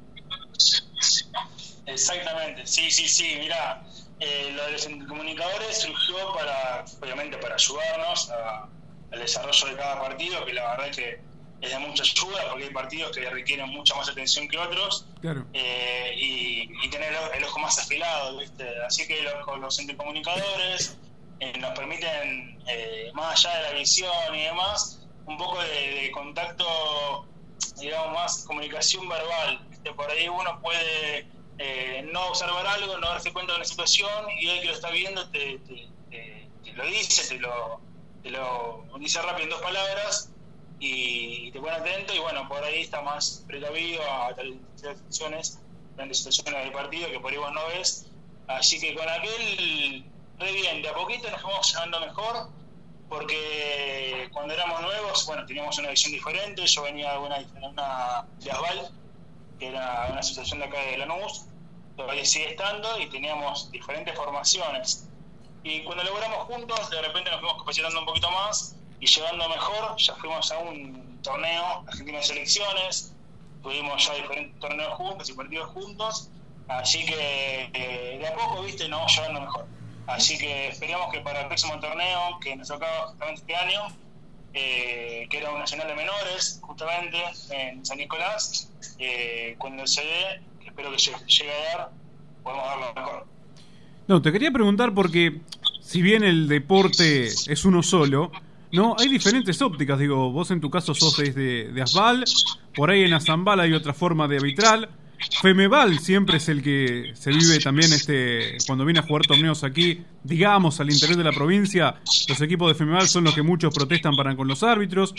Exactamente, 1.87 2.65
sí, 2.65 2.91
sí, 2.91 3.07
sí, 3.07 3.35
mira, 3.39 3.81
eh, 4.19 4.51
lo 4.55 4.65
de 4.65 4.71
los 4.73 4.85
comunicadores 5.07 5.81
surgió 5.81 6.15
para, 6.35 6.85
obviamente, 7.01 7.37
para 7.37 7.55
ayudarnos 7.55 8.29
a- 8.29 8.67
al 9.11 9.19
desarrollo 9.19 9.67
de 9.67 9.75
cada 9.75 10.01
partido, 10.01 10.45
que 10.45 10.53
la 10.53 10.71
verdad 10.71 10.89
es 10.89 10.97
que 10.97 11.21
es 11.65 11.71
de 11.71 11.79
mucha 11.79 12.03
ayuda, 12.03 12.49
porque 12.49 12.63
hay 12.65 12.69
partidos 12.73 13.11
que 13.15 13.29
requieren 13.29 13.67
mucha 13.69 13.95
más 13.95 14.07
atención 14.09 14.47
que 14.47 14.57
otros, 14.57 15.07
Claro. 15.21 15.45
eh, 15.53 16.13
y, 16.17 16.69
y 16.85 16.89
tener 16.89 17.11
el, 17.13 17.37
el 17.37 17.43
ojo 17.43 17.59
más 17.59 17.77
afilado, 17.79 18.37
¿viste? 18.37 18.69
Así 18.87 19.05
que 19.07 19.21
los, 19.21 19.59
los 19.59 19.79
intercomunicadores 19.79 20.97
eh, 21.39 21.57
nos 21.57 21.71
permiten, 21.77 22.57
eh, 22.67 23.09
más 23.13 23.45
allá 23.45 23.57
de 23.57 23.63
la 23.63 23.79
visión 23.79 24.35
y 24.35 24.41
demás, 24.43 25.07
un 25.25 25.37
poco 25.37 25.61
de, 25.61 26.01
de 26.01 26.11
contacto, 26.11 26.65
digamos, 27.77 28.13
más 28.13 28.43
comunicación 28.45 29.07
verbal. 29.09 29.65
¿viste? 29.69 29.91
Por 29.93 30.09
ahí 30.09 30.27
uno 30.29 30.59
puede 30.61 31.27
no 32.11 32.27
observar 32.27 32.67
algo, 32.67 32.97
no 32.97 33.07
darse 33.07 33.31
cuenta 33.33 33.53
de 33.53 33.57
una 33.57 33.65
situación, 33.65 34.09
y 34.39 34.49
el 34.49 34.59
que 34.61 34.67
lo 34.67 34.73
está 34.73 34.89
viendo 34.91 35.29
te, 35.29 35.59
te- 35.59 35.89
te- 36.09 36.49
te 36.63 36.73
lo 36.73 36.85
dice, 36.85 37.27
te 37.33 37.39
lo, 37.39 37.81
te 38.21 38.29
lo 38.29 38.85
dice 38.99 39.21
rápido 39.21 39.43
en 39.45 39.49
dos 39.51 39.61
palabras, 39.61 40.33
y 40.79 41.51
te 41.51 41.59
pone 41.59 41.73
atento 41.73 42.13
y 42.13 42.19
bueno, 42.19 42.47
por 42.47 42.63
ahí 42.63 42.81
está 42.81 43.01
más 43.01 43.43
precavido 43.47 44.01
a 44.11 44.35
tal 44.35 44.59
situaciones, 44.75 45.59
grandes 45.95 46.17
situaciones 46.17 46.63
del 46.63 46.73
partido 46.73 47.09
que 47.09 47.19
por 47.19 47.31
ahí 47.31 47.37
vos 47.37 47.53
no 47.53 47.65
ves. 47.67 48.07
Así 48.47 48.79
que 48.79 48.93
con 48.93 49.07
aquel, 49.07 50.05
re 50.37 50.51
bien, 50.51 50.81
de 50.81 50.89
a 50.89 50.93
poquito 50.93 51.29
nos 51.31 51.41
fuimos 51.41 51.71
llevando 51.71 51.99
mejor, 52.01 52.49
porque 53.09 54.29
cuando 54.33 54.53
éramos 54.53 54.81
nuevos, 54.81 55.25
bueno, 55.25 55.45
teníamos 55.45 55.77
una 55.79 55.89
visión 55.89 56.13
diferente, 56.13 56.65
yo 56.65 56.83
venía 56.83 57.13
de 57.13 57.17
una, 57.19 57.37
una 57.61 58.27
de 58.39 58.51
Asval, 58.51 58.91
que 59.57 59.67
era 59.67 60.07
una 60.11 60.19
asociación 60.19 60.59
de 60.59 60.65
acá 60.65 60.79
de 60.79 60.97
Lanús, 60.97 61.45
todavía 61.95 62.25
sigue 62.25 62.49
estando 62.49 62.99
y 62.99 63.07
teníamos 63.07 63.71
diferentes 63.71 64.15
formaciones. 64.15 65.07
Y 65.63 65.83
cuando 65.83 66.03
logramos 66.03 66.45
juntos, 66.45 66.89
de 66.91 67.01
repente 67.01 67.31
nos 67.31 67.39
fuimos 67.39 67.57
capacitando 67.59 67.99
un 67.99 68.05
poquito 68.05 68.29
más 68.29 68.75
y 68.99 69.07
llegando 69.07 69.49
mejor, 69.49 69.95
ya 69.97 70.15
fuimos 70.15 70.51
a 70.51 70.59
un 70.59 71.19
torneo 71.21 71.83
Argentina 71.87 72.19
de 72.19 72.23
Selecciones, 72.23 73.13
tuvimos 73.61 74.05
ya 74.05 74.13
diferentes 74.13 74.59
torneos 74.59 74.93
juntos 74.93 75.29
y 75.29 75.33
partidos 75.33 75.69
juntos, 75.71 76.29
así 76.67 77.05
que 77.05 77.69
eh, 77.73 78.17
de 78.19 78.27
a 78.27 78.33
poco, 78.35 78.63
viste, 78.63 78.87
nos 78.87 78.99
vamos 78.99 79.15
llevando 79.15 79.41
mejor. 79.41 79.65
Así 80.07 80.37
que 80.37 80.67
esperemos 80.67 81.11
que 81.11 81.19
para 81.21 81.41
el 81.41 81.47
próximo 81.47 81.79
torneo, 81.79 82.39
que 82.39 82.55
nos 82.55 82.67
tocaba 82.67 83.07
justamente 83.07 83.41
este 83.41 83.55
año, 83.55 83.87
eh, 84.53 85.27
que 85.29 85.37
era 85.37 85.51
un 85.51 85.59
nacional 85.59 85.87
de 85.87 85.95
menores, 85.95 86.59
justamente 86.61 87.17
en 87.49 87.85
San 87.85 87.97
Nicolás, 87.97 88.71
eh, 88.99 89.55
cuando 89.57 89.87
se 89.87 90.01
dé, 90.01 90.41
espero 90.65 90.91
que 90.91 90.97
llegue 90.97 91.51
a 91.51 91.77
dar, 91.77 91.89
podemos 92.43 92.65
darlo 92.65 92.93
mejor. 92.93 93.27
No, 94.07 94.21
te 94.21 94.31
quería 94.31 94.51
preguntar 94.51 94.93
porque 94.93 95.41
si 95.81 96.03
bien 96.03 96.23
el 96.23 96.47
deporte 96.47 97.25
es 97.25 97.65
uno 97.65 97.81
solo, 97.81 98.31
no, 98.75 98.95
hay 98.99 99.07
diferentes 99.07 99.61
ópticas. 99.61 99.97
Digo, 99.97 100.31
vos 100.31 100.51
en 100.51 100.59
tu 100.59 100.69
caso 100.69 100.93
sos 100.93 101.17
desde 101.17 101.71
de 101.71 101.81
Asbal, 101.81 102.25
por 102.75 102.89
ahí 102.89 103.03
en 103.03 103.13
Azambal 103.13 103.59
hay 103.61 103.73
otra 103.73 103.93
forma 103.93 104.27
de 104.27 104.37
arbitral. 104.37 104.89
Femeval 105.41 105.97
siempre 105.99 106.37
es 106.37 106.49
el 106.49 106.61
que 106.61 107.11
se 107.13 107.31
vive 107.31 107.59
también 107.59 107.91
este 107.93 108.57
cuando 108.67 108.83
viene 108.83 108.99
a 108.99 109.03
jugar 109.03 109.25
torneos 109.25 109.63
aquí, 109.63 110.03
digamos, 110.23 110.79
al 110.81 110.91
interior 110.91 111.17
de 111.17 111.23
la 111.23 111.31
provincia. 111.31 111.95
Los 112.27 112.41
equipos 112.41 112.67
de 112.67 112.75
Femeval 112.75 113.07
son 113.07 113.23
los 113.23 113.33
que 113.33 113.41
muchos 113.41 113.73
protestan 113.73 114.15
para 114.15 114.35
con 114.35 114.47
los 114.47 114.61
árbitros. 114.61 115.15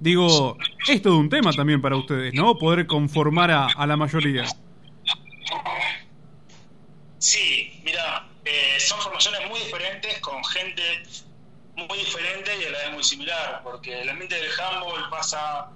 Digo, 0.00 0.56
es 0.88 1.02
todo 1.02 1.18
un 1.18 1.28
tema 1.28 1.52
también 1.52 1.82
para 1.82 1.96
ustedes, 1.96 2.32
¿no? 2.32 2.56
Poder 2.56 2.86
conformar 2.86 3.50
a, 3.50 3.66
a 3.66 3.86
la 3.86 3.96
mayoría. 3.96 4.46
Sí, 7.18 7.80
mira, 7.84 8.28
eh, 8.44 8.78
son 8.78 9.00
formaciones 9.00 9.40
muy 9.48 9.58
diferentes, 9.60 10.20
con 10.20 10.42
gente 10.44 10.82
muy 11.76 11.98
diferente 11.98 12.50
y 12.60 12.64
a 12.64 12.70
la 12.70 12.78
vez 12.78 12.92
muy 12.92 13.04
similar, 13.04 13.60
porque 13.62 14.00
el 14.00 14.08
ambiente 14.08 14.36
del 14.36 14.50
handball 14.58 15.08
pasa, 15.10 15.70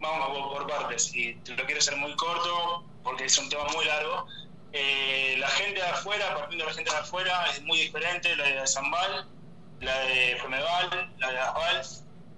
vamos 0.00 0.48
por, 0.52 0.66
partes, 0.66 1.14
y 1.14 1.34
te 1.36 1.56
lo 1.56 1.64
quiero 1.64 1.80
hacer 1.80 1.96
muy 1.96 2.14
corto, 2.16 2.84
porque 3.02 3.24
es 3.24 3.38
un 3.38 3.48
tema 3.48 3.64
muy 3.74 3.84
largo. 3.84 4.26
Eh, 4.72 5.36
la 5.38 5.48
gente 5.48 5.80
de 5.80 5.86
afuera, 5.86 6.34
partiendo 6.36 6.64
de 6.64 6.70
la 6.70 6.76
gente 6.76 6.90
de 6.90 6.96
afuera, 6.96 7.46
es 7.52 7.62
muy 7.62 7.78
diferente, 7.78 8.34
la 8.36 8.44
de 8.44 8.66
Zambal, 8.66 9.26
la 9.80 9.98
de 10.00 10.36
Femeval, 10.40 11.14
la 11.18 11.32
de 11.32 11.38
Asbal. 11.38 11.82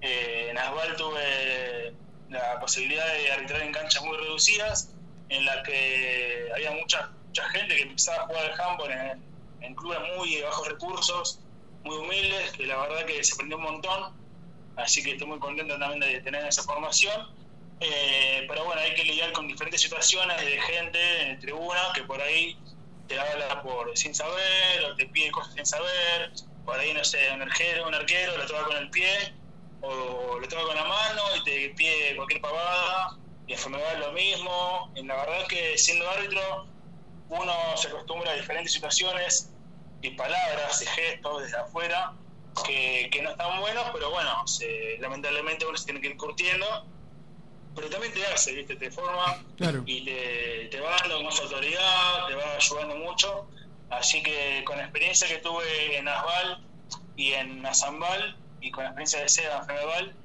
Eh, 0.01 0.49
en 0.51 0.59
Asbal 0.59 0.97
tuve 0.97 1.95
la 2.31 2.61
posibilidad 2.61 3.07
de 3.13 3.33
arbitrar 3.33 3.63
en 3.63 3.73
canchas 3.73 4.03
muy 4.03 4.17
reducidas, 4.17 4.95
en 5.29 5.45
las 5.45 5.67
que 5.67 6.49
había 6.55 6.71
mucha, 6.73 7.11
mucha 7.27 7.49
gente 7.51 7.77
que 7.77 7.83
empezaba 7.83 8.23
a 8.23 8.27
jugar 8.27 8.53
al 8.53 8.61
handball 8.61 8.91
en, 8.91 9.31
en 9.61 9.75
clubes 9.75 10.01
muy 10.17 10.41
bajos 10.41 10.69
recursos, 10.69 11.41
muy 11.85 11.97
humildes, 11.97 12.53
que 12.53 12.67
la 12.67 12.77
verdad 12.77 13.05
que 13.07 13.23
se 13.25 13.35
aprendió 13.35 13.57
un 13.57 13.65
montón, 13.65 14.15
así 14.77 15.03
que 15.03 15.13
estoy 15.13 15.27
muy 15.27 15.39
contento 15.39 15.79
también 15.79 16.01
de 16.01 16.21
tener 16.21 16.45
esa 16.45 16.63
formación. 16.63 17.29
Eh, 17.81 18.45
pero 18.47 18.65
bueno, 18.65 18.81
hay 18.81 18.95
que 18.95 19.05
lidiar 19.05 19.33
con 19.33 19.49
diferentes 19.49 19.81
situaciones 19.81 20.39
de 20.45 20.61
gente 20.61 21.23
en 21.23 21.39
tribuna 21.41 21.81
que 21.95 22.03
por 22.03 22.21
ahí 22.21 22.59
te 23.09 23.19
habla 23.19 23.63
por 23.63 23.97
sin 23.97 24.15
saber 24.15 24.85
o 24.85 24.95
te 24.97 25.07
pide 25.07 25.31
cosas 25.31 25.55
sin 25.55 25.67
saber. 25.67 26.33
Por 26.65 26.79
ahí, 26.79 26.93
no 26.93 27.03
sé, 27.03 27.19
un 27.33 27.43
arquero, 27.43 27.89
un 27.89 27.95
arquero 27.95 28.37
lo 28.37 28.47
toca 28.47 28.65
con 28.65 28.77
el 28.77 28.91
pie 28.91 29.35
o 29.81 30.39
lo 30.39 30.47
toca 30.49 30.63
con 30.63 30.77
la 30.77 30.85
mano 30.85 31.23
y 31.37 31.45
te 31.45 31.71
pide 31.71 32.15
cualquier 32.17 32.43
pavada. 32.43 33.17
Y 33.47 33.55
en 33.55 33.59
Femeval 33.59 34.01
lo 34.01 34.13
mismo. 34.13 34.93
Y 34.95 35.03
la 35.05 35.17
verdad 35.17 35.41
es 35.43 35.49
que 35.49 35.79
siendo 35.79 36.09
árbitro 36.11 36.67
uno 37.31 37.53
se 37.77 37.89
acostumbra 37.89 38.33
a 38.33 38.35
diferentes 38.35 38.73
situaciones 38.73 39.51
y 40.03 40.11
palabras 40.11 40.81
y 40.83 40.87
gestos 40.87 41.43
desde 41.43 41.59
afuera 41.59 42.13
que, 42.67 43.09
que 43.13 43.23
no 43.23 43.31
están 43.31 43.61
buenos, 43.61 43.85
pero 43.93 44.11
bueno, 44.11 44.47
se- 44.47 44.97
lamentablemente 44.99 45.67
uno 45.67 45.77
se 45.79 45.85
tiene 45.87 46.01
que 46.01 46.09
ir 46.09 46.17
curtiendo 46.17 46.67
pero 47.75 47.89
también 47.89 48.13
te 48.13 48.27
hace, 48.27 48.53
¿viste? 48.53 48.75
Te 48.77 48.91
forma 48.91 49.45
Claro. 49.57 49.85
y 49.87 50.05
te, 50.05 50.69
te 50.73 50.81
va 50.81 50.97
dando 51.01 51.23
más 51.23 51.39
autoridad, 51.41 52.27
te 52.27 52.35
va 52.35 52.57
ayudando 52.57 52.97
mucho. 52.97 53.49
Así 53.91 54.23
que 54.25 54.63
con 54.67 54.77
la 54.77 54.85
experiencia 54.85 55.29
que 55.29 55.39
tuve 55.39 55.97
en 55.97 56.09
Asbal 56.09 56.67
y 57.17 57.33
en 57.33 57.65
Azambal 57.65 58.37
y 58.61 58.73
con 58.73 58.83
la 58.85 58.91
experiencia 58.91 59.21
de 59.21 59.29
SEDA 59.29 59.59
en 59.59 59.67
Femeval, 59.67 60.17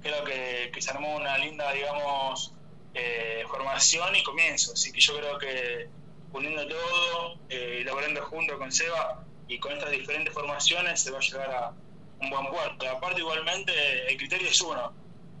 creo 0.00 0.24
que, 0.24 0.70
que 0.72 0.80
se 0.80 0.90
armó 0.92 1.16
una 1.16 1.36
linda, 1.38 1.72
digamos, 1.72 2.54
eh, 2.94 3.44
formación 3.48 4.14
y 4.14 4.22
comienzo. 4.22 4.72
Así 4.72 4.92
que 4.92 5.00
yo 5.00 5.16
creo 5.18 5.38
que 5.38 5.88
uniendo 6.32 6.66
todo, 6.66 7.36
eh, 7.48 7.78
elaborando 7.82 8.22
junto 8.22 8.58
con 8.58 8.72
Seba 8.72 9.24
y 9.48 9.58
con 9.58 9.72
estas 9.72 9.90
diferentes 9.90 10.32
formaciones 10.32 11.00
se 11.00 11.10
va 11.10 11.18
a 11.18 11.20
llegar 11.20 11.50
a 11.50 11.72
un 12.20 12.30
buen 12.30 12.46
puerto. 12.46 12.88
Aparte, 12.88 13.20
igualmente, 13.20 13.72
el 14.08 14.16
criterio 14.16 14.48
es 14.48 14.60
uno. 14.60 14.92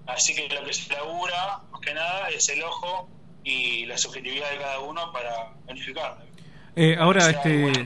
Así 0.06 0.34
que 0.34 0.48
lo 0.48 0.64
que 0.64 0.72
se 0.72 0.92
labura, 0.92 1.60
más 1.70 1.80
que 1.80 1.94
nada, 1.94 2.28
es 2.28 2.48
el 2.48 2.62
ojo 2.62 3.08
y 3.44 3.86
la 3.86 3.96
subjetividad 3.96 4.50
de 4.50 4.58
cada 4.58 4.80
uno 4.80 5.12
para 5.12 5.52
unificar. 5.68 6.18
Eh, 6.74 6.96
ahora, 6.98 7.20
O 7.20 7.22
sea, 7.22 7.30
este, 7.30 7.84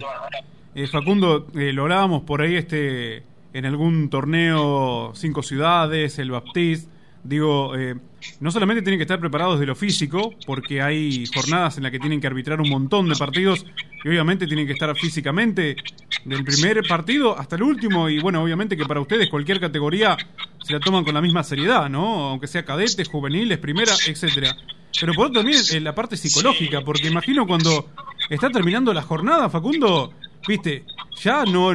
eh, 0.74 0.86
Facundo, 0.86 1.46
eh, 1.54 1.72
lo 1.72 1.82
hablábamos 1.82 2.22
por 2.22 2.42
ahí 2.42 2.56
este, 2.56 3.24
en 3.52 3.66
algún 3.66 4.10
torneo, 4.10 5.12
cinco 5.14 5.42
ciudades, 5.42 6.18
el 6.18 6.30
Baptiste. 6.30 6.90
Digo, 7.24 7.76
eh, 7.76 7.96
no 8.40 8.50
solamente 8.50 8.82
tienen 8.82 8.98
que 8.98 9.04
estar 9.04 9.20
preparados 9.20 9.60
de 9.60 9.66
lo 9.66 9.74
físico, 9.74 10.34
porque 10.46 10.82
hay 10.82 11.24
jornadas 11.34 11.76
en 11.76 11.84
las 11.84 11.92
que 11.92 11.98
tienen 11.98 12.20
que 12.20 12.26
arbitrar 12.26 12.60
un 12.60 12.68
montón 12.68 13.08
de 13.08 13.16
partidos 13.16 13.64
y 14.04 14.08
obviamente 14.08 14.46
tienen 14.46 14.66
que 14.66 14.72
estar 14.72 14.94
físicamente 14.96 15.76
del 16.24 16.44
primer 16.44 16.82
partido 16.86 17.38
hasta 17.38 17.56
el 17.56 17.62
último. 17.62 18.08
Y 18.08 18.18
bueno, 18.18 18.42
obviamente 18.42 18.76
que 18.76 18.84
para 18.84 19.00
ustedes 19.00 19.28
cualquier 19.28 19.60
categoría 19.60 20.16
se 20.62 20.72
la 20.72 20.80
toman 20.80 21.04
con 21.04 21.14
la 21.14 21.20
misma 21.20 21.42
seriedad, 21.42 21.88
¿no? 21.88 22.30
Aunque 22.30 22.46
sea 22.46 22.64
cadetes, 22.64 23.08
juveniles, 23.08 23.58
primera, 23.58 23.92
etcétera. 24.06 24.56
Pero 24.98 25.12
por 25.12 25.26
otro 25.26 25.42
también 25.42 25.62
eh, 25.72 25.80
la 25.80 25.94
parte 25.94 26.16
psicológica, 26.16 26.80
porque 26.80 27.08
imagino 27.08 27.46
cuando 27.46 27.90
está 28.30 28.50
terminando 28.50 28.92
la 28.94 29.02
jornada, 29.02 29.50
Facundo, 29.50 30.12
viste, 30.46 30.84
ya 31.22 31.44
no, 31.44 31.66
o 31.68 31.74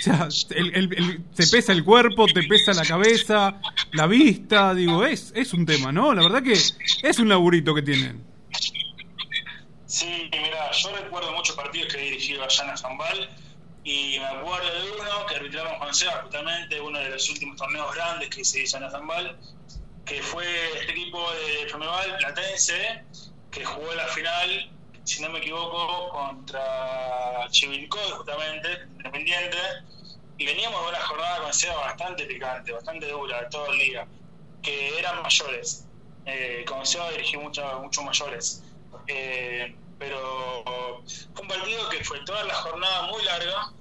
sea, 0.00 0.28
el- 0.50 1.24
te 1.34 1.46
pesa 1.46 1.72
el 1.72 1.84
cuerpo, 1.84 2.26
te 2.26 2.42
pesa 2.44 2.72
la 2.72 2.84
cabeza, 2.84 3.60
la 3.92 4.06
vista, 4.06 4.74
digo, 4.74 5.04
es, 5.04 5.32
es 5.34 5.52
un 5.52 5.64
tema, 5.66 5.92
¿no? 5.92 6.14
La 6.14 6.22
verdad 6.22 6.42
que 6.42 6.52
es 6.52 7.18
un 7.18 7.28
laburito 7.28 7.74
que 7.74 7.82
tienen. 7.82 8.24
Sí, 9.86 10.28
mira, 10.32 10.70
yo 10.72 10.96
recuerdo 10.96 11.32
muchos 11.32 11.54
partidos 11.54 11.92
que 11.92 12.00
he 12.00 12.04
dirigido 12.10 12.42
allá 12.44 12.70
en 12.70 12.78
Zambal 12.78 13.28
y 13.84 14.18
me 14.18 14.24
acuerdo 14.26 14.66
de 14.72 14.90
uno 14.92 15.26
que 15.28 15.36
arbitramos 15.36 15.74
con 15.78 15.94
Seba, 15.94 16.20
justamente 16.22 16.80
uno 16.80 16.98
de 16.98 17.10
los 17.10 17.28
últimos 17.28 17.56
torneos 17.56 17.94
grandes 17.94 18.28
que 18.30 18.44
se 18.44 18.62
hizo 18.62 18.78
en 18.78 18.90
Zambal, 18.90 19.36
que 20.06 20.22
fue 20.22 20.44
este 20.80 20.92
equipo 20.92 21.20
de 21.32 21.68
Femeval 21.70 22.16
Platense 22.18 23.02
que 23.50 23.64
jugó 23.64 23.92
la 23.94 24.06
final, 24.08 24.70
si 25.04 25.20
no 25.22 25.30
me 25.30 25.38
equivoco, 25.38 26.08
contra 26.10 27.46
Chivilcoy, 27.50 28.10
justamente, 28.12 28.68
Independiente, 28.96 29.58
y 30.38 30.46
veníamos 30.46 30.82
de 30.82 30.88
una 30.90 31.00
jornada 31.00 31.42
con 31.42 31.52
Seba 31.52 31.76
bastante 31.76 32.24
picante, 32.26 32.72
bastante 32.72 33.06
dura, 33.08 33.48
todo 33.48 33.66
el 33.72 33.78
día, 33.78 34.06
que 34.62 34.98
eran 34.98 35.22
mayores. 35.22 35.86
Eh, 36.24 36.64
con 36.66 36.84
Seba 36.86 37.10
dirigí 37.10 37.36
mucho- 37.36 37.80
muchos 37.80 38.04
mayores. 38.04 38.62
Eh, 39.08 39.74
pero 39.98 41.02
fue 41.34 41.42
un 41.42 41.48
partido 41.48 41.88
que 41.88 42.04
fue 42.04 42.20
toda 42.24 42.44
la 42.44 42.54
jornada 42.54 43.02
muy 43.02 43.22
larga, 43.24 43.72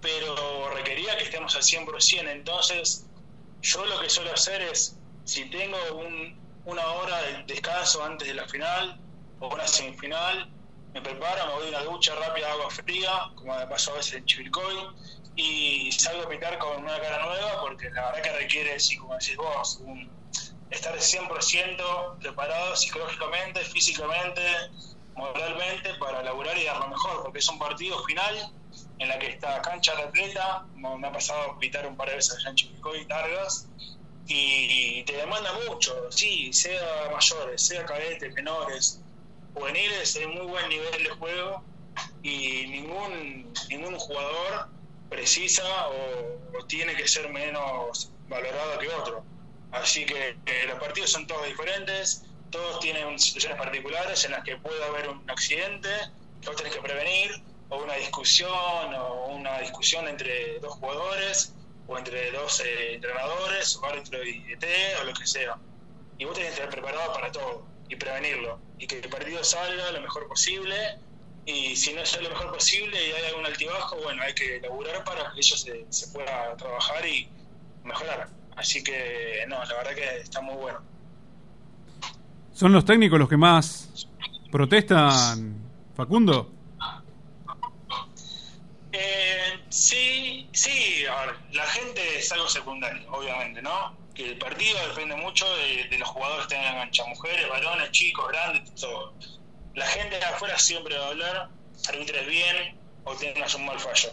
pero 0.00 0.70
requería 0.74 1.16
que 1.16 1.24
estemos 1.24 1.54
al 1.56 1.62
100%. 1.62 2.30
Entonces, 2.30 3.06
yo 3.62 3.84
lo 3.86 4.00
que 4.00 4.08
suelo 4.08 4.32
hacer 4.32 4.62
es, 4.62 4.96
si 5.24 5.44
tengo 5.50 5.76
un- 5.94 6.38
una 6.64 6.86
hora 6.86 7.20
de 7.22 7.42
descanso 7.44 8.02
antes 8.04 8.28
de 8.28 8.34
la 8.34 8.46
final 8.48 9.00
o 9.40 9.48
una 9.48 9.66
semifinal, 9.66 10.50
me 10.94 11.00
preparo, 11.00 11.46
me 11.46 11.52
voy 11.54 11.68
una 11.68 11.82
ducha 11.82 12.14
rápida, 12.14 12.50
agua 12.52 12.70
fría, 12.70 13.10
como 13.34 13.56
me 13.56 13.66
pasó 13.66 13.92
a 13.92 13.96
veces 13.96 14.14
en 14.14 14.24
Chivilcoy, 14.24 14.76
y 15.36 15.92
salgo 15.92 16.24
a 16.24 16.28
picar 16.28 16.58
con 16.58 16.82
una 16.82 16.98
cara 17.00 17.24
nueva, 17.24 17.60
porque 17.60 17.90
la 17.90 18.06
verdad 18.06 18.22
que 18.22 18.32
requiere, 18.32 18.76
como 18.98 19.14
decís 19.14 19.36
vos, 19.36 19.78
un, 19.82 20.10
estar 20.70 20.94
100% 20.94 22.18
preparado 22.18 22.76
psicológicamente, 22.76 23.60
físicamente, 23.60 24.42
moralmente 25.14 25.94
para 25.94 26.22
laburar 26.22 26.56
y 26.58 26.64
dar 26.64 26.78
lo 26.78 26.88
mejor, 26.88 27.22
porque 27.22 27.38
es 27.38 27.48
un 27.48 27.58
partido 27.58 28.02
final 28.04 28.52
en 28.98 29.08
la 29.08 29.18
que 29.18 29.28
está 29.28 29.62
cancha 29.62 29.94
repleta, 29.94 30.66
me 30.74 31.06
ha 31.06 31.12
pasado 31.12 31.52
a 31.52 31.58
pitar 31.58 31.86
un 31.86 31.96
par 31.96 32.08
de 32.08 32.16
veces 32.16 32.36
allá 32.38 32.50
en 32.50 32.56
Chivilcoy, 32.56 33.06
largas, 33.06 33.68
y 34.26 35.02
te 35.04 35.16
demanda 35.16 35.50
mucho, 35.66 36.10
sí, 36.10 36.52
sea 36.52 37.08
mayores, 37.10 37.62
sea 37.62 37.84
cadetes, 37.86 38.32
menores, 38.34 39.00
juveniles, 39.58 40.16
hay 40.16 40.26
muy 40.26 40.46
buen 40.46 40.68
nivel 40.68 41.02
de 41.02 41.10
juego 41.10 41.64
y 42.22 42.66
ningún, 42.68 43.52
ningún 43.68 43.98
jugador 43.98 44.68
precisa 45.08 45.64
o, 45.88 46.64
tiene 46.66 46.94
que 46.94 47.08
ser 47.08 47.28
menos 47.30 48.12
valorado 48.28 48.78
que 48.78 48.88
otro. 48.88 49.24
Así 49.72 50.04
que 50.04 50.36
eh, 50.46 50.64
los 50.66 50.78
partidos 50.78 51.10
son 51.10 51.26
todos 51.26 51.46
diferentes, 51.46 52.24
todos 52.50 52.80
tienen 52.80 53.18
situaciones 53.18 53.58
particulares 53.58 54.24
en 54.24 54.32
las 54.32 54.44
que 54.44 54.56
puede 54.56 54.82
haber 54.84 55.08
un 55.08 55.30
accidente 55.30 55.88
que 56.40 56.48
vos 56.48 56.56
tenés 56.56 56.74
que 56.74 56.80
prevenir, 56.80 57.42
o 57.70 57.82
una 57.82 57.94
discusión, 57.94 58.50
o 58.94 59.26
una 59.28 59.58
discusión 59.60 60.08
entre 60.08 60.58
dos 60.60 60.74
jugadores, 60.74 61.54
o 61.86 61.98
entre 61.98 62.30
dos 62.32 62.60
eh, 62.60 62.94
entrenadores, 62.94 63.76
o 63.76 63.84
árbitro 63.86 64.22
y 64.22 64.40
DT, 64.54 64.66
o 65.00 65.04
lo 65.04 65.14
que 65.14 65.26
sea. 65.26 65.56
Y 66.18 66.24
vos 66.24 66.34
tenés 66.34 66.50
que 66.50 66.62
estar 66.62 66.70
preparado 66.70 67.12
para 67.12 67.30
todo 67.32 67.66
y 67.88 67.96
prevenirlo, 67.96 68.60
y 68.78 68.86
que 68.86 68.98
el 68.98 69.08
partido 69.08 69.42
salga 69.44 69.90
lo 69.92 70.00
mejor 70.00 70.28
posible, 70.28 70.98
y 71.46 71.74
si 71.76 71.92
no 71.94 72.04
sale 72.04 72.24
lo 72.24 72.30
mejor 72.30 72.52
posible 72.52 72.96
y 73.08 73.12
hay 73.12 73.24
algún 73.30 73.46
altibajo, 73.46 73.96
bueno, 74.02 74.22
hay 74.22 74.34
que 74.34 74.60
laburar 74.60 75.02
para 75.04 75.32
que 75.32 75.40
eso 75.40 75.56
se, 75.56 75.86
se 75.88 76.08
pueda 76.08 76.54
trabajar 76.56 77.06
y 77.06 77.28
mejorar. 77.84 78.28
Así 78.56 78.82
que, 78.82 79.44
no, 79.48 79.64
la 79.64 79.74
verdad 79.74 79.94
que 79.94 80.16
está 80.18 80.40
muy 80.40 80.56
bueno. 80.56 80.80
¿Son 82.52 82.72
los 82.72 82.84
técnicos 82.84 83.18
los 83.18 83.28
que 83.28 83.36
más 83.36 84.06
protestan, 84.50 85.54
Facundo? 85.96 86.50
Eh, 88.92 89.60
sí, 89.68 90.48
sí, 90.52 91.06
a 91.06 91.26
ver, 91.26 91.36
la 91.52 91.66
gente 91.66 92.18
es 92.18 92.32
algo 92.32 92.48
secundario, 92.48 93.10
obviamente, 93.12 93.62
¿no? 93.62 93.96
Que 94.18 94.30
el 94.30 94.36
partido 94.36 94.76
depende 94.88 95.14
mucho 95.14 95.46
de, 95.58 95.96
los 95.96 96.08
jugadores 96.08 96.48
que 96.48 96.56
tengan 96.56 96.74
cancha, 96.74 97.04
mujeres, 97.04 97.48
varones, 97.48 97.92
chicos, 97.92 98.26
grandes, 98.26 98.74
todo. 98.74 99.14
La 99.74 99.86
gente 99.86 100.18
de 100.18 100.24
afuera 100.24 100.58
siempre 100.58 100.98
va 100.98 101.04
a 101.04 101.08
hablar, 101.10 101.48
arbitres 101.88 102.26
bien 102.26 102.76
o 103.04 103.14
tengas 103.14 103.54
un 103.54 103.64
mal 103.64 103.78
fallo. 103.78 104.12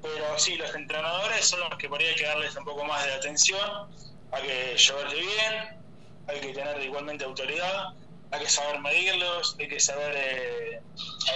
Pero 0.00 0.38
sí, 0.38 0.56
los 0.56 0.74
entrenadores 0.74 1.44
son 1.44 1.60
los 1.60 1.76
que 1.76 1.90
por 1.90 2.00
ahí 2.00 2.06
hay 2.06 2.14
que 2.14 2.24
darles 2.24 2.56
un 2.56 2.64
poco 2.64 2.86
más 2.86 3.04
de 3.04 3.12
atención, 3.12 3.90
hay 4.32 4.42
que 4.44 4.78
llevarse 4.78 5.16
bien, 5.16 5.82
hay 6.26 6.40
que 6.40 6.54
tener 6.54 6.82
igualmente 6.82 7.26
autoridad, 7.26 7.88
hay 8.30 8.40
que 8.40 8.48
saber 8.48 8.80
medirlos, 8.80 9.56
hay 9.58 9.68
que 9.68 9.78
saber 9.78 10.14
eh, 10.16 10.80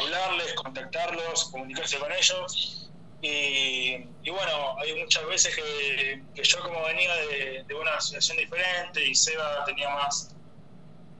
hablarles, 0.00 0.54
contactarlos, 0.54 1.44
comunicarse 1.50 1.98
con 1.98 2.10
ellos. 2.10 2.87
Y, 3.20 3.96
y 4.22 4.30
bueno, 4.30 4.76
hay 4.78 4.94
muchas 4.94 5.26
veces 5.26 5.54
que, 5.56 6.22
yo 6.42 6.62
como 6.62 6.84
venía 6.84 7.14
de, 7.16 7.74
una 7.74 8.00
situación 8.00 8.36
diferente 8.36 9.04
y 9.04 9.14
Seba 9.14 9.64
tenía 9.64 9.90
más, 9.90 10.36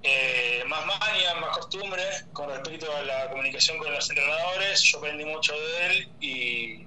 eh, 0.03 0.62
más 0.66 0.87
maña, 0.87 1.35
más 1.41 1.59
costumbre 1.59 2.03
con 2.33 2.49
respecto 2.51 2.95
a 2.95 3.03
la 3.03 3.31
comunicación 3.31 3.79
con 3.79 3.93
los 3.93 4.09
entrenadores, 4.09 4.83
yo 4.83 4.99
aprendí 4.99 5.25
mucho 5.25 5.53
de 5.53 5.87
él 5.87 6.09
y 6.20 6.87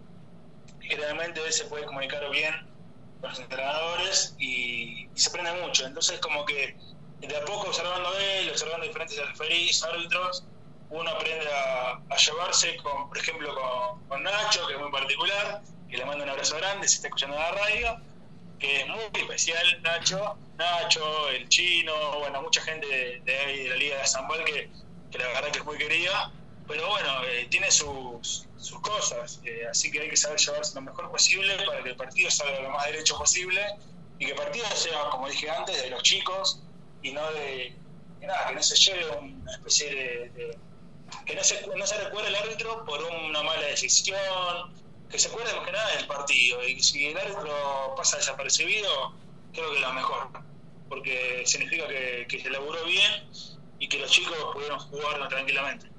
generalmente 0.79 1.41
él 1.45 1.51
se 1.51 1.65
puede 1.65 1.85
comunicar 1.85 2.29
bien 2.29 2.53
con 3.19 3.31
los 3.31 3.39
entrenadores 3.39 4.35
y, 4.39 5.09
y 5.13 5.19
se 5.19 5.29
aprende 5.29 5.51
mucho. 5.61 5.85
Entonces 5.85 6.19
como 6.21 6.45
que 6.45 6.77
de 7.19 7.38
a 7.38 7.45
poco 7.45 7.67
observando 7.67 8.17
él, 8.17 8.49
observando 8.49 8.88
diferentes 8.88 9.17
referees, 9.27 9.83
árbitros, 9.83 10.45
uno 10.91 11.09
aprende 11.09 11.47
a, 11.51 12.15
llevarse 12.15 12.76
con, 12.77 13.07
por 13.07 13.18
ejemplo, 13.18 13.55
con, 14.07 14.23
Nacho, 14.23 14.68
que 14.68 14.73
es 14.73 14.80
muy 14.80 14.91
particular, 14.91 15.61
que 15.89 15.97
le 15.97 16.05
mando 16.05 16.23
un 16.23 16.30
abrazo 16.30 16.57
grande 16.57 16.88
si 16.88 16.95
está 16.95 17.07
escuchando 17.07 17.38
la 17.38 17.51
radio, 17.51 17.97
que 18.59 18.81
es 18.81 18.88
muy 18.88 19.01
especial 19.13 19.81
Nacho, 19.81 20.38
Nacho, 20.57 21.30
el 21.30 21.47
chino, 21.49 22.19
bueno, 22.19 22.41
mucha 22.41 22.61
gente 22.61 22.85
de, 22.88 23.22
de 23.22 23.63
de 23.63 23.69
la 23.69 23.76
Liga 23.76 23.97
de 23.97 24.07
Zambal 24.07 24.43
que, 24.43 24.69
que 25.09 25.18
la 25.18 25.27
verdad 25.27 25.51
que 25.51 25.59
es 25.59 25.65
muy 25.65 25.77
querida, 25.77 26.31
pero 26.68 26.88
bueno, 26.89 27.23
eh, 27.26 27.47
tiene 27.49 27.72
sus, 27.72 28.47
cosas, 28.81 29.41
eh, 29.45 29.65
así 29.69 29.91
que 29.91 30.01
hay 30.01 30.09
que 30.09 30.18
saber 30.18 30.39
llevarse 30.39 30.76
lo 30.76 30.81
mejor 30.81 31.09
posible 31.11 31.55
para 31.65 31.84
que 31.84 31.89
el 31.89 31.95
partido 31.95 32.30
salga 32.30 32.61
lo 32.61 32.69
más 32.69 32.85
derecho 32.85 33.18
posible 33.18 33.61
y 34.19 34.26
que 34.26 34.31
el 34.31 34.38
partido 34.38 34.65
sea, 34.76 35.09
como 35.09 35.27
dije 35.30 35.49
antes, 35.49 35.81
de 35.81 35.89
los 35.89 36.03
chicos 36.03 36.61
y 37.01 37.11
no 37.11 37.31
de, 37.31 37.76
nada, 38.22 38.49
que 38.49 38.55
no 38.55 38.63
se 38.63 38.76
lleve 38.76 39.09
una 39.18 39.51
especie 39.51 39.89
de- 39.89 40.57
que 41.31 41.37
no 41.37 41.43
se, 41.45 41.65
no 41.65 41.87
se 41.87 41.97
recuerde 41.97 42.27
el 42.27 42.35
árbitro 42.35 42.83
por 42.85 43.01
una 43.01 43.41
mala 43.41 43.65
decisión, 43.67 44.17
que 45.09 45.17
se 45.17 45.29
acuerde 45.29 45.53
más 45.55 45.65
que 45.65 45.71
nada 45.71 45.95
del 45.95 46.05
partido 46.05 46.67
y 46.67 46.81
si 46.81 47.07
el 47.07 47.17
árbitro 47.17 47.93
pasa 47.95 48.17
desapercibido, 48.17 49.13
creo 49.53 49.71
que 49.71 49.77
es 49.77 49.81
lo 49.81 49.93
mejor, 49.93 50.29
porque 50.89 51.43
significa 51.45 51.87
que, 51.87 52.39
se 52.41 52.49
laburó 52.49 52.83
bien 52.83 53.29
y 53.79 53.87
que 53.87 53.99
los 53.99 54.11
chicos 54.11 54.37
pudieron 54.53 54.79
jugar 54.79 55.29
tranquilamente. 55.29 55.90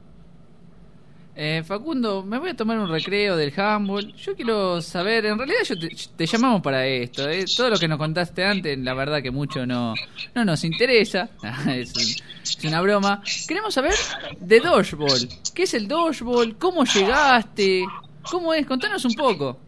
Eh, 1.35 1.63
Facundo, 1.67 2.23
me 2.23 2.39
voy 2.39 2.51
a 2.51 2.55
tomar 2.57 2.79
un 2.79 2.91
recreo 2.91 3.37
del 3.37 3.59
handball. 3.59 4.13
Yo 4.17 4.37
quiero 4.37 4.83
saber, 4.83 5.25
en 5.25 5.39
realidad 5.39 5.61
yo 5.67 5.79
te, 5.79 5.89
te 5.89 6.27
llamamos 6.27 6.61
para 6.61 6.87
esto. 6.87 7.27
eh. 7.29 7.47
Todo 7.57 7.71
lo 7.71 7.79
que 7.79 7.89
nos 7.89 7.97
contaste 7.99 8.45
antes, 8.45 8.79
la 8.79 8.93
verdad 8.93 9.23
que 9.23 9.31
mucho 9.31 9.65
no, 9.65 9.95
no 10.35 10.45
nos 10.45 10.63
interesa. 10.65 11.31
es, 11.71 11.95
un- 11.97 12.25
es 12.43 12.65
una 12.65 12.83
broma. 12.83 13.23
Queremos 13.49 13.73
saber 13.73 13.95
de 14.41 14.61
dodgeball. 14.61 15.29
¿Qué 15.55 15.63
es 15.63 15.73
el 15.73 15.89
dodgeball? 15.89 16.57
¿Cómo 16.59 16.85
llegaste? 16.85 17.85
¿Cómo 18.31 18.53
es? 18.53 18.67
Contanos 18.67 19.03
un 19.07 19.15
poco. 19.15 19.59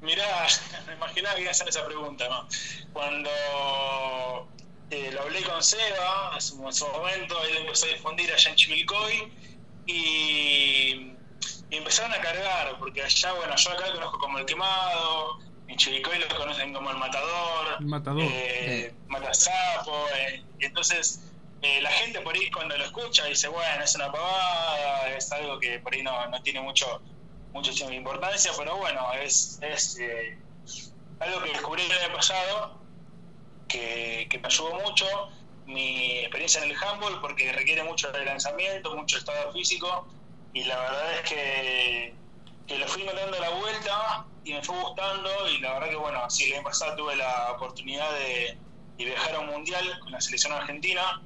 Mirá, 0.00 0.24
me 0.88 0.94
imaginaba 0.94 1.36
que 1.36 1.42
iba 1.42 1.50
a 1.50 1.52
hacer 1.52 1.68
esa 1.68 1.86
pregunta, 1.86 2.28
¿no? 2.28 2.48
Cuando 2.92 3.30
eh, 4.90 5.10
lo 5.12 5.22
hablé 5.22 5.40
con 5.44 5.62
Seba, 5.62 6.32
en 6.34 6.40
su, 6.40 6.66
en 6.66 6.72
su 6.72 6.84
momento, 6.88 7.36
él 7.44 7.58
empezó 7.58 7.86
a 7.86 7.90
difundir 7.90 8.32
allá 8.32 8.50
en 8.50 8.56
Chivilcoy 8.56 9.32
y, 9.86 11.14
y 11.70 11.76
empezaron 11.76 12.12
a 12.12 12.20
cargar, 12.20 12.78
porque 12.78 13.02
allá, 13.02 13.32
bueno, 13.32 13.54
yo 13.56 13.70
acá 13.72 13.86
lo 13.88 13.94
conozco 13.94 14.18
como 14.18 14.38
el 14.38 14.46
quemado, 14.46 15.38
en 15.68 15.76
Chivilcoy 15.76 16.18
lo 16.18 16.28
conocen 16.36 16.72
como 16.74 16.90
el 16.90 16.96
matador, 16.98 17.76
El 17.80 17.86
matador. 17.86 18.22
eh, 18.22 18.94
matasapo, 19.08 20.06
eh, 20.16 20.42
y 20.60 20.66
entonces 20.66 21.20
eh, 21.62 21.80
la 21.80 21.90
gente 21.90 22.20
por 22.20 22.34
ahí 22.34 22.50
cuando 22.50 22.76
lo 22.76 22.84
escucha 22.84 23.24
dice, 23.26 23.48
bueno, 23.48 23.82
es 23.84 23.94
una 23.94 24.10
pavada, 24.10 25.08
es 25.16 25.30
algo 25.32 25.58
que 25.58 25.78
por 25.80 25.94
ahí 25.94 26.02
no, 26.02 26.26
no 26.28 26.42
tiene 26.42 26.60
mucho 26.60 27.02
mucho 27.52 27.70
de 27.86 27.94
importancia, 27.94 28.50
pero 28.56 28.76
bueno, 28.78 29.12
es, 29.12 29.58
es 29.60 29.98
eh, 30.00 30.38
algo 31.20 31.42
que 31.42 31.50
descubrí 31.50 31.82
el 31.82 31.92
año 31.92 32.14
pasado, 32.14 32.80
que, 33.68 34.26
que 34.30 34.38
me 34.38 34.46
ayudó 34.46 34.74
mucho, 34.80 35.04
mi 35.72 36.18
experiencia 36.18 36.62
en 36.62 36.70
el 36.70 36.76
handball, 36.76 37.20
porque 37.20 37.52
requiere 37.52 37.82
mucho 37.82 38.10
de 38.12 38.24
lanzamiento, 38.24 38.94
mucho 38.94 39.18
estado 39.18 39.52
físico, 39.52 40.06
y 40.52 40.64
la 40.64 40.78
verdad 40.78 41.14
es 41.14 41.20
que, 41.28 42.14
que 42.66 42.78
lo 42.78 42.86
fui 42.86 43.04
notando 43.04 43.38
la 43.38 43.50
vuelta 43.50 44.26
y 44.44 44.52
me 44.52 44.62
fue 44.62 44.78
gustando, 44.80 45.48
y 45.48 45.58
la 45.58 45.74
verdad 45.74 45.88
que 45.90 45.96
bueno, 45.96 46.30
sí, 46.30 46.44
el 46.44 46.54
año 46.54 46.64
pasado 46.64 46.96
tuve 46.96 47.16
la 47.16 47.52
oportunidad 47.52 48.10
de, 48.12 48.58
de 48.98 49.04
viajar 49.04 49.34
a 49.34 49.40
un 49.40 49.46
mundial 49.46 49.98
con 50.00 50.12
la 50.12 50.20
selección 50.20 50.52
argentina, 50.52 51.22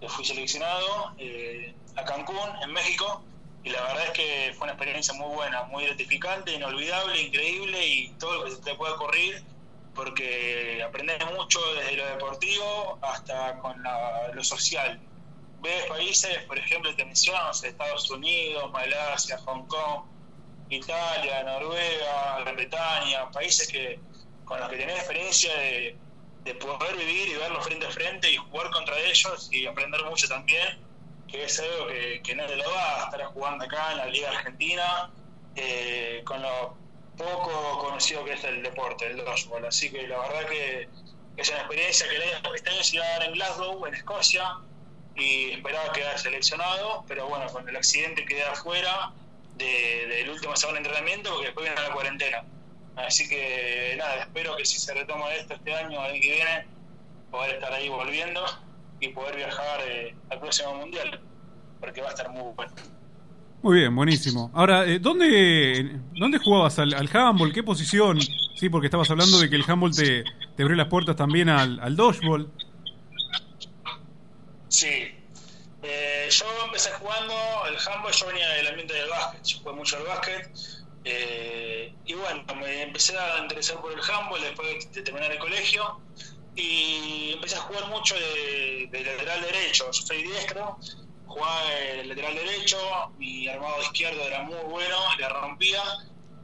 que 0.00 0.08
fui 0.08 0.24
seleccionado 0.24 1.14
eh, 1.18 1.74
a 1.96 2.04
Cancún, 2.04 2.36
en 2.62 2.72
México, 2.72 3.22
y 3.64 3.70
la 3.70 3.80
verdad 3.82 4.06
es 4.06 4.10
que 4.10 4.54
fue 4.56 4.64
una 4.64 4.72
experiencia 4.72 5.14
muy 5.14 5.34
buena, 5.34 5.62
muy 5.64 5.84
gratificante, 5.84 6.52
inolvidable, 6.52 7.20
increíble 7.20 7.86
y 7.86 8.08
todo 8.18 8.34
lo 8.34 8.44
que 8.44 8.50
se 8.50 8.56
te 8.58 8.74
pueda 8.74 8.94
ocurrir, 8.94 9.44
porque 9.94 10.82
aprendes 10.86 11.18
mucho 11.32 11.60
desde 11.74 11.96
lo 11.96 12.06
deportivo 12.06 12.98
hasta 13.02 13.58
con 13.58 13.82
la- 13.82 14.28
lo 14.32 14.42
social. 14.44 15.00
Ves 15.60 15.84
países, 15.86 16.42
por 16.44 16.58
ejemplo, 16.58 16.94
te 16.96 17.04
menciono, 17.04 17.42
no 17.46 17.54
sé, 17.54 17.68
Estados 17.68 18.10
Unidos, 18.10 18.70
Malasia, 18.72 19.38
Hong 19.38 19.66
Kong, 19.66 20.04
Italia, 20.70 21.42
Noruega, 21.44 22.40
Gran 22.40 22.56
Bretaña, 22.56 23.30
países 23.30 23.68
que 23.68 24.00
con 24.44 24.58
los 24.58 24.68
que 24.68 24.76
tenés 24.76 24.96
experiencia 24.98 25.54
de, 25.56 25.96
de 26.44 26.54
poder 26.56 26.96
vivir 26.96 27.28
y 27.28 27.34
verlos 27.34 27.64
frente 27.64 27.86
a 27.86 27.90
frente 27.90 28.30
y 28.30 28.36
jugar 28.36 28.70
contra 28.70 28.98
ellos 28.98 29.48
y 29.52 29.66
aprender 29.66 30.02
mucho 30.04 30.26
también 30.28 30.80
que 31.28 31.44
es 31.44 31.58
algo 31.60 31.86
que, 31.86 32.20
que 32.22 32.34
nadie 32.34 32.56
lo 32.56 32.70
da, 32.70 33.04
estar 33.04 33.24
jugando 33.26 33.64
acá 33.64 33.92
en 33.92 33.98
la 33.98 34.06
Liga 34.06 34.28
Argentina, 34.30 35.10
eh, 35.54 36.22
con 36.26 36.42
lo 36.42 36.76
poco 37.16 37.78
conocido 37.78 38.24
que 38.24 38.32
es 38.32 38.44
el 38.44 38.62
deporte, 38.62 39.06
el 39.06 39.16
dodgeball. 39.16 39.66
Así 39.66 39.90
que 39.90 40.06
la 40.08 40.18
verdad 40.18 40.46
que 40.48 40.88
es 41.36 41.48
una 41.50 41.58
experiencia 41.58 42.06
que 42.08 42.16
este 42.56 42.70
año 42.70 42.82
se 42.82 42.96
iba 42.96 43.04
a 43.04 43.08
dar 43.10 43.22
en 43.24 43.32
Glasgow, 43.32 43.86
en 43.86 43.94
Escocia, 43.94 44.44
y 45.14 45.50
esperaba 45.52 45.92
quedar 45.92 46.18
seleccionado, 46.18 47.04
pero 47.06 47.28
bueno, 47.28 47.46
con 47.52 47.68
el 47.68 47.76
accidente 47.76 48.24
quedé 48.24 48.44
afuera 48.44 49.12
de- 49.56 50.06
del 50.08 50.30
último 50.30 50.56
segundo 50.56 50.78
entrenamiento 50.78 51.30
porque 51.30 51.46
después 51.46 51.66
viene 51.68 51.80
la 51.88 51.92
cuarentena. 51.94 52.44
Así 52.96 53.28
que 53.28 53.94
nada, 53.98 54.16
espero 54.22 54.56
que 54.56 54.64
si 54.64 54.78
se 54.78 54.92
retoma 54.94 55.32
esto 55.34 55.54
este 55.54 55.74
año, 55.74 56.04
el 56.06 56.20
que 56.20 56.30
viene, 56.32 56.66
poder 57.30 57.54
estar 57.56 57.72
ahí 57.72 57.88
volviendo 57.88 58.44
y 59.00 59.08
poder 59.08 59.36
viajar 59.36 59.80
eh, 59.86 60.14
al 60.30 60.38
próximo 60.40 60.74
mundial, 60.74 61.20
porque 61.80 62.00
va 62.02 62.08
a 62.08 62.10
estar 62.12 62.28
muy 62.30 62.52
bueno. 62.54 62.72
Muy 63.62 63.78
bien, 63.78 63.94
buenísimo. 63.94 64.50
Ahora, 64.54 64.84
eh, 64.86 64.98
¿dónde, 64.98 66.00
¿dónde 66.16 66.38
jugabas 66.38 66.78
al, 66.80 66.94
al 66.94 67.08
handball? 67.16 67.52
¿Qué 67.52 67.62
posición? 67.62 68.18
Sí, 68.54 68.68
porque 68.68 68.86
estabas 68.88 69.10
hablando 69.10 69.38
de 69.38 69.48
que 69.48 69.56
el 69.56 69.64
handball 69.66 69.94
te, 69.94 70.24
abrió 70.58 70.76
las 70.76 70.88
puertas 70.88 71.14
también 71.16 71.48
al, 71.48 71.78
al 71.80 71.94
dodgeball. 71.96 72.52
Sí. 74.68 74.88
Eh, 75.82 76.28
yo 76.30 76.46
empecé 76.66 76.90
jugando 76.92 77.34
el 77.68 77.76
handball, 77.76 78.12
yo 78.12 78.26
venía 78.26 78.48
del 78.50 78.68
ambiente 78.68 78.94
del 78.94 79.08
básquet, 79.10 79.44
yo 79.44 79.58
jugué 79.58 79.74
mucho 79.76 79.96
al 79.96 80.04
básquet. 80.04 80.50
eh, 81.04 81.94
y 82.04 82.14
bueno, 82.14 82.44
me 82.60 82.82
empecé 82.82 83.16
a 83.18 83.38
interesar 83.42 83.80
por 83.80 83.92
el 83.92 84.00
handball 84.00 84.40
después 84.40 84.92
de 84.92 85.02
terminar 85.02 85.30
el 85.32 85.38
colegio. 85.38 86.00
Y 86.54 87.32
empecé 87.34 87.56
a 87.56 87.60
jugar 87.60 87.88
mucho 87.88 88.14
de, 88.14 88.88
de 88.90 89.04
lateral 89.04 89.40
derecho. 89.42 89.86
Yo 89.92 90.02
soy 90.02 90.22
diestro, 90.22 90.78
jugaba 91.32 91.64
de 91.64 92.04
lateral 92.04 92.34
derecho, 92.34 92.78
mi 93.18 93.48
armado 93.48 93.80
izquierdo 93.82 94.22
era 94.22 94.42
muy 94.42 94.56
bueno, 94.68 94.96
le 95.18 95.28
rompía. 95.28 95.82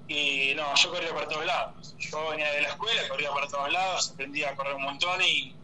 Y 0.09 0.55
no, 0.57 0.75
yo 0.75 0.91
corría 0.91 1.15
para 1.15 1.29
todos 1.29 1.45
lados. 1.45 1.95
Yo 1.99 2.31
venía 2.31 2.51
de 2.53 2.63
la 2.63 2.69
escuela, 2.69 3.07
corría 3.09 3.31
para 3.31 3.47
todos 3.47 3.71
lados, 3.71 4.11
aprendía 4.15 4.51
a 4.51 4.57
correr 4.57 4.75
un 4.75 4.83
montón 4.83 5.21
y, 5.23 5.55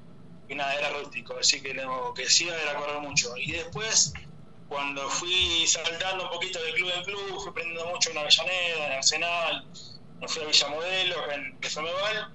nada, 0.51 0.75
era 0.75 0.91
rústico, 0.91 1.37
así 1.41 1.63
que 1.63 1.73
lo 1.73 2.13
que 2.15 2.25
hacía 2.25 2.55
era 2.63 2.75
correr 2.75 3.01
mucho. 3.01 3.35
Y 3.39 3.53
después, 3.53 4.13
cuando 4.69 5.09
fui 5.09 5.67
saltando 5.67 6.25
un 6.25 6.31
poquito 6.31 6.63
de 6.63 6.75
club 6.75 6.93
en 6.95 7.05
club, 7.05 7.41
fui 7.41 7.51
aprendiendo 7.51 7.87
mucho 7.87 8.11
en 8.11 8.19
Avellaneda, 8.19 8.87
en 8.87 8.93
Arsenal, 8.93 9.67
me 10.21 10.29
fui 10.29 10.43
a 10.43 10.47
Villa 10.47 10.69
Modelo, 10.69 11.31
en 11.33 11.59
Femeval. 11.63 12.35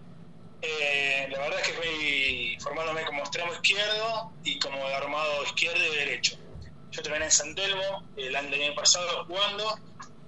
Eh, 0.61 1.28
la 1.32 1.40
verdad 1.40 1.60
es 1.60 1.68
que 1.68 1.74
fui 1.74 2.57
formándome 2.60 3.06
como 3.06 3.20
extremo 3.20 3.53
izquierdo 3.53 4.34
y 4.44 4.60
como 4.60 4.78
de 4.78 4.95
armado 4.95 5.44
izquierdo 5.44 5.86
y 5.86 5.95
derecho. 5.95 6.38
Yo 6.91 7.03
terminé 7.03 7.26
en 7.26 7.32
San 7.32 7.53
Telmo 7.56 8.03
el 8.16 8.36
año 8.36 8.76
pasado 8.76 9.26
jugando 9.26 9.80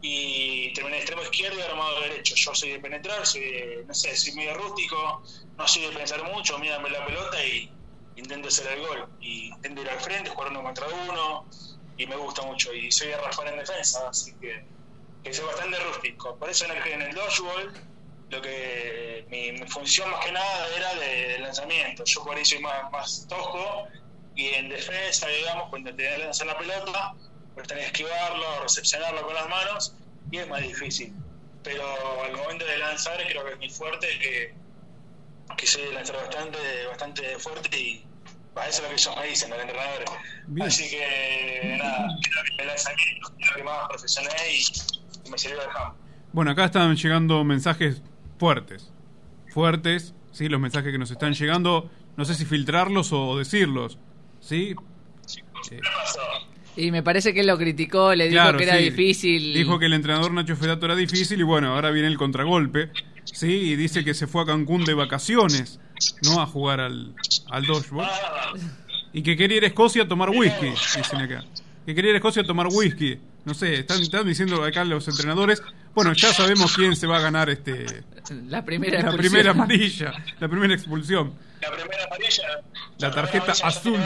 y 0.01 0.73
terminé 0.73 0.97
extremo 0.97 1.21
izquierdo 1.23 1.59
y 1.59 1.61
armado 1.61 2.01
derecho. 2.01 2.35
Yo 2.35 2.53
soy 2.55 2.71
de 2.71 2.79
penetrar, 2.79 3.25
soy 3.25 3.83
no 3.85 3.93
sé, 3.93 4.15
soy 4.15 4.33
medio 4.33 4.55
rústico, 4.55 5.23
no 5.57 5.67
soy 5.67 5.83
de 5.83 5.91
pensar 5.91 6.23
mucho, 6.23 6.57
mírame 6.59 6.89
la 6.89 7.05
pelota 7.05 7.43
y 7.45 7.71
intento 8.15 8.47
hacer 8.47 8.67
el 8.67 8.85
gol. 8.85 9.09
Y 9.19 9.47
intento 9.47 9.81
ir 9.81 9.89
al 9.89 9.99
frente, 9.99 10.29
jugar 10.29 10.51
uno 10.51 10.63
contra 10.63 10.87
uno 10.87 11.47
y 11.97 12.05
me 12.05 12.15
gusta 12.15 12.41
mucho. 12.43 12.73
Y 12.73 12.91
soy 12.91 13.09
de 13.09 13.17
Rafael 13.17 13.53
en 13.53 13.59
defensa, 13.59 14.07
así 14.09 14.33
que, 14.39 14.65
que 15.23 15.33
soy 15.33 15.45
bastante 15.45 15.79
rústico. 15.79 16.37
Por 16.37 16.49
eso 16.49 16.65
en 16.65 17.01
el, 17.01 17.13
dodgeball 17.15 17.73
lo 18.29 18.41
que 18.41 19.25
mi, 19.29 19.67
función 19.67 20.09
más 20.09 20.25
que 20.25 20.31
nada 20.31 20.67
era 20.75 20.95
de, 20.95 21.27
de 21.33 21.39
lanzamiento. 21.39 22.03
Yo 22.05 22.23
por 22.23 22.37
ahí 22.37 22.45
soy 22.45 22.59
más, 22.59 22.91
más 22.91 23.27
tosco 23.27 23.87
y 24.35 24.47
en 24.47 24.69
defensa, 24.69 25.27
digamos, 25.27 25.69
cuando 25.69 25.93
te 25.93 26.17
lanzan 26.17 26.47
la 26.47 26.57
pelota, 26.57 27.13
pues 27.53 27.67
tenés 27.67 27.91
que 27.91 28.03
esquivarlo, 28.03 28.63
recepcionarlo 28.63 29.25
con 29.25 29.33
las 29.33 29.49
manos 29.49 29.95
y 30.31 30.37
es 30.37 30.47
más 30.47 30.61
difícil. 30.61 31.13
Pero 31.63 31.83
al 32.23 32.35
momento 32.35 32.65
de 32.65 32.77
lanzar 32.77 33.17
creo 33.27 33.45
que 33.45 33.51
es 33.51 33.57
muy 33.57 33.69
fuerte, 33.69 34.07
que, 34.19 34.53
que 35.57 35.67
soy 35.67 35.83
de 35.83 35.93
lanzar 35.93 36.15
bastante, 36.15 36.57
bastante 36.87 37.37
fuerte 37.37 37.77
y 37.77 38.05
bah, 38.55 38.67
eso 38.67 38.77
es 38.77 38.83
lo 38.83 38.89
que 38.89 38.95
ellos 38.95 39.17
me 39.17 39.27
dicen, 39.27 39.49
los 39.49 39.59
entrenadores. 39.59 40.09
Bien. 40.47 40.67
Así 40.67 40.89
que 40.89 41.77
nada, 41.77 42.07
creo 42.21 42.43
que 42.43 42.61
el 42.61 42.67
lanzamiento 42.67 43.33
es 43.37 43.49
lo 43.49 43.55
que 43.55 43.63
más 43.63 43.89
profesional 43.89 44.33
y, 44.49 45.27
y 45.27 45.29
me 45.29 45.37
sirvió 45.37 45.59
campo. 45.73 45.97
Bueno, 46.33 46.51
acá 46.51 46.65
están 46.65 46.95
llegando 46.95 47.43
mensajes 47.43 48.01
fuertes. 48.39 48.91
Fuertes, 49.49 50.15
¿sí? 50.31 50.47
Los 50.47 50.61
mensajes 50.61 50.91
que 50.91 50.97
nos 50.97 51.11
están 51.11 51.33
llegando. 51.33 51.91
No 52.15 52.25
sé 52.25 52.35
si 52.35 52.45
filtrarlos 52.45 53.11
o 53.11 53.37
decirlos. 53.37 53.97
¿Sí? 54.41 54.75
Eh, 55.71 55.79
Y 56.75 56.91
me 56.91 57.03
parece 57.03 57.33
que 57.33 57.41
él 57.41 57.47
lo 57.47 57.57
criticó, 57.57 58.13
le 58.15 58.25
dijo 58.25 58.41
claro, 58.41 58.57
que 58.57 58.63
era 58.65 58.77
sí. 58.77 58.83
difícil. 58.85 59.53
Dijo 59.53 59.79
que 59.79 59.85
el 59.85 59.93
entrenador 59.93 60.33
Nacho 60.33 60.55
Fedato 60.55 60.85
era 60.85 60.95
difícil 60.95 61.39
y 61.39 61.43
bueno, 61.43 61.73
ahora 61.73 61.91
viene 61.91 62.07
el 62.07 62.17
contragolpe. 62.17 62.89
¿Sí? 63.23 63.47
Y 63.51 63.75
dice 63.75 64.03
que 64.03 64.13
se 64.13 64.27
fue 64.27 64.41
a 64.41 64.45
Cancún 64.45 64.83
de 64.83 64.93
vacaciones, 64.93 65.79
no 66.23 66.41
a 66.41 66.45
jugar 66.47 66.79
al, 66.79 67.13
al 67.49 67.65
dodgeball. 67.65 68.09
Y 69.13 69.21
que 69.21 69.37
quería 69.37 69.57
ir 69.57 69.63
a 69.63 69.67
Escocia 69.67 70.03
a 70.03 70.07
tomar 70.07 70.29
whisky, 70.31 70.69
dicen 70.69 71.19
acá. 71.21 71.43
Que 71.85 71.95
quería 71.95 72.09
ir 72.11 72.15
a 72.15 72.17
Escocia 72.19 72.41
a 72.43 72.45
tomar 72.45 72.67
whisky. 72.67 73.19
No 73.43 73.53
sé, 73.55 73.73
están, 73.79 74.01
están 74.01 74.25
diciendo 74.25 74.63
acá 74.63 74.83
los 74.83 75.07
entrenadores. 75.07 75.63
Bueno, 75.95 76.13
ya 76.13 76.31
sabemos 76.33 76.75
quién 76.75 76.95
se 76.95 77.07
va 77.07 77.17
a 77.17 77.21
ganar 77.21 77.49
este 77.49 78.03
La 78.47 78.63
primera 78.63 78.93
la 78.93 78.99
expulsión. 79.09 79.17
primera 79.31 79.51
amarilla, 79.51 80.13
la 80.39 80.47
primera 80.47 80.73
expulsión. 80.75 81.33
La 81.61 81.71
primera 81.71 82.03
amarilla. 82.05 82.43
La 82.99 83.11
tarjeta 83.11 83.51
azul. 83.63 83.99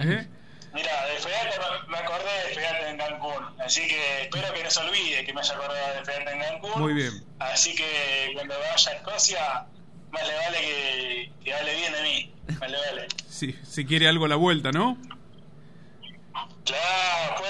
¿Eh? 0.00 0.26
Mira, 0.74 1.06
de 1.06 1.20
Feata 1.20 1.86
me- 1.88 1.98
acordé 1.98 2.48
de 2.48 2.54
Feata 2.54 2.90
en 2.90 2.98
Cancún. 2.98 3.44
Así 3.64 3.80
que 3.86 4.22
espero 4.22 4.52
que 4.52 4.64
no 4.64 4.70
se 4.70 4.80
olvide 4.80 5.24
que 5.24 5.32
me 5.32 5.40
haya 5.40 5.54
acordado 5.54 5.94
de 5.98 6.04
Feata 6.04 6.32
en 6.32 6.40
Cancún. 6.40 6.82
Muy 6.82 6.94
bien. 6.94 7.12
Así 7.38 7.74
que 7.76 8.30
cuando 8.34 8.54
vaya 8.58 8.90
a 8.90 8.94
Escocia, 8.94 9.66
más 10.12 10.22
le 10.26 10.34
vale 10.34 10.58
que, 10.60 11.32
que 11.44 11.54
hable 11.54 11.76
bien 11.76 11.92
de 11.92 12.02
mí. 12.02 12.32
Más 12.60 12.70
le 12.70 12.76
vale. 12.76 13.06
Si, 13.28 13.54
si 13.62 13.84
quiere 13.84 14.08
algo 14.08 14.24
a 14.24 14.28
la 14.28 14.36
vuelta, 14.36 14.72
¿no? 14.72 14.98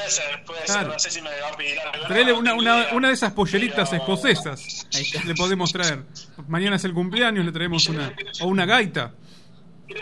Puede 0.04 0.10
ser, 0.10 0.44
puede 0.44 0.64
Claro. 0.64 0.80
ser. 0.82 0.88
No 0.92 0.98
sé 0.98 1.10
si 1.10 1.22
me 1.22 1.30
va 1.40 1.48
a 1.48 1.56
pedir 1.56 1.78
algo. 1.80 2.06
Traele 2.06 2.32
una, 2.32 2.54
una, 2.54 2.86
una 2.92 3.08
de 3.08 3.14
esas 3.14 3.32
polleritas 3.32 3.92
escocesas. 3.92 4.86
Le 5.24 5.34
podemos 5.34 5.72
traer. 5.72 6.02
Mañana 6.48 6.76
es 6.76 6.84
el 6.84 6.92
cumpleaños, 6.92 7.44
le 7.44 7.52
traemos 7.52 7.88
una. 7.88 8.12
O 8.42 8.46
una 8.46 8.66
gaita. 8.66 9.12
Creo 9.88 9.98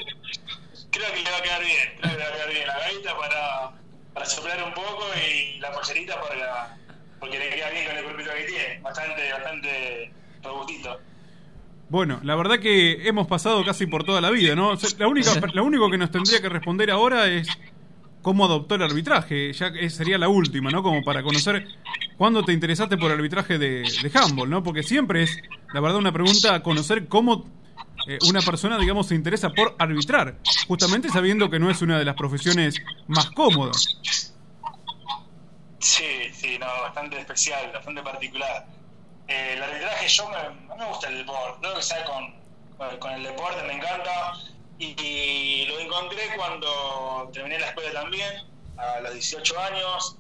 que 1.13 1.23
le 1.23 1.31
va 1.31 1.37
a 1.39 1.43
quedar 1.43 1.61
bien. 1.65 1.89
Creo 2.01 2.13
que 2.13 2.19
le 2.19 2.25
va 2.25 2.29
a 2.31 2.33
quedar 2.35 2.49
bien 2.51 2.67
la 2.67 2.79
gaita 2.79 3.17
para, 3.17 3.73
para 4.13 4.27
soplar 4.27 4.63
un 4.65 4.75
poco 4.75 5.05
y 5.17 5.59
la 5.61 5.73
pollerita 5.73 6.21
para, 6.21 6.77
porque 7.21 7.39
le 7.39 7.49
queda 7.51 7.71
bien 7.71 7.87
con 7.87 7.97
el 7.97 8.05
cuerpito 8.05 8.31
que 8.37 8.43
tiene, 8.45 8.81
bastante, 8.81 9.33
bastante 9.33 10.13
robustito. 10.43 11.01
Bueno, 11.89 12.21
la 12.25 12.35
verdad 12.37 12.59
que 12.59 13.07
hemos 13.07 13.27
pasado 13.27 13.65
casi 13.65 13.87
por 13.87 14.05
toda 14.05 14.21
la 14.21 14.31
vida, 14.31 14.55
¿no? 14.55 14.73
La 14.99 15.09
única, 15.09 15.31
lo 15.53 15.65
único 15.65 15.91
que 15.91 15.99
nos 15.99 16.11
tendría 16.11 16.41
que 16.41 16.49
responder 16.49 16.91
ahora 16.91 17.27
es 17.29 17.47
cómo 18.23 18.45
adoptó 18.45 18.77
el 18.77 18.83
arbitraje. 18.83 19.53
Ya 19.53 19.73
sería 19.91 20.17
la 20.19 20.29
última, 20.29 20.71
¿no? 20.71 20.83
Como 20.83 21.03
para 21.03 21.23
conocer 21.23 21.67
cuándo 22.17 22.45
te 22.45 22.53
interesaste 22.53 22.97
por 22.97 23.11
el 23.11 23.19
arbitraje 23.19 23.59
de, 23.59 23.83
de 23.83 24.11
handball, 24.15 24.49
¿no? 24.49 24.63
Porque 24.63 24.83
siempre 24.83 25.25
es, 25.25 25.37
la 25.75 25.81
verdad, 25.81 25.99
una 25.99 26.13
pregunta 26.13 26.63
conocer 26.63 27.09
cómo 27.09 27.45
eh, 28.07 28.19
una 28.29 28.41
persona, 28.41 28.79
digamos, 28.79 29.09
se 29.09 29.15
interesa 29.15 29.51
por 29.51 29.75
arbitrar, 29.79 30.39
justamente 30.67 31.09
sabiendo 31.09 31.51
que 31.51 31.59
no 31.59 31.71
es 31.71 31.83
una 31.83 31.99
de 31.99 32.05
las 32.05 32.15
profesiones 32.15 32.77
más 33.09 33.31
cómodas. 33.31 34.01
Sí, 35.79 36.05
sí, 36.33 36.59
no, 36.59 36.67
bastante 36.83 37.19
especial, 37.19 37.71
bastante 37.73 38.03
particular. 38.03 38.67
Eh, 39.29 39.55
el 39.57 39.63
arbitraje, 39.63 40.09
yo 40.09 40.29
me, 40.29 40.77
me 40.77 40.87
gusta 40.87 41.09
el 41.09 41.19
deporte, 41.19 41.59
creo 41.61 41.75
que 41.75 41.83
sea 41.83 42.05
con 42.05 43.13
el 43.13 43.23
deporte, 43.23 43.63
me 43.67 43.75
encanta. 43.75 44.33
Y, 44.79 45.67
lo 45.67 45.79
encontré 45.79 46.23
cuando 46.37 47.31
terminé 47.33 47.59
la 47.59 47.69
escuela 47.69 48.03
también, 48.03 48.49
a 48.77 49.01
los 49.01 49.15
18 49.15 49.61
años. 49.61 50.17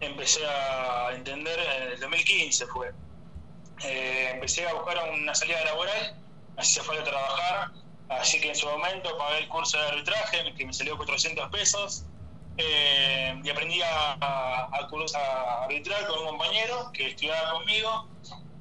Empecé 0.00 0.44
a 0.46 1.12
entender, 1.14 1.58
en 1.58 1.92
el 1.92 2.00
2015 2.00 2.66
fue. 2.66 2.92
Eh, 3.82 4.30
empecé 4.34 4.66
a 4.66 4.74
buscar 4.74 4.96
una 5.12 5.34
salida 5.34 5.64
laboral, 5.64 6.16
así 6.56 6.74
se 6.74 6.82
fue 6.82 6.98
a 6.98 7.04
trabajar. 7.04 7.70
Así 8.08 8.40
que 8.40 8.50
en 8.50 8.54
su 8.54 8.66
momento 8.66 9.16
pagué 9.16 9.38
el 9.38 9.48
curso 9.48 9.78
de 9.78 9.86
arbitraje, 9.88 10.54
que 10.54 10.66
me 10.66 10.72
salió 10.72 10.96
400 10.96 11.50
pesos. 11.50 12.04
Eh, 12.56 13.40
y 13.42 13.50
aprendí 13.50 13.82
a, 13.82 14.12
a, 14.20 14.68
a 14.70 15.64
arbitrar 15.64 16.06
con 16.06 16.20
un 16.20 16.26
compañero 16.28 16.92
que 16.92 17.08
estudiaba 17.08 17.54
conmigo 17.54 18.08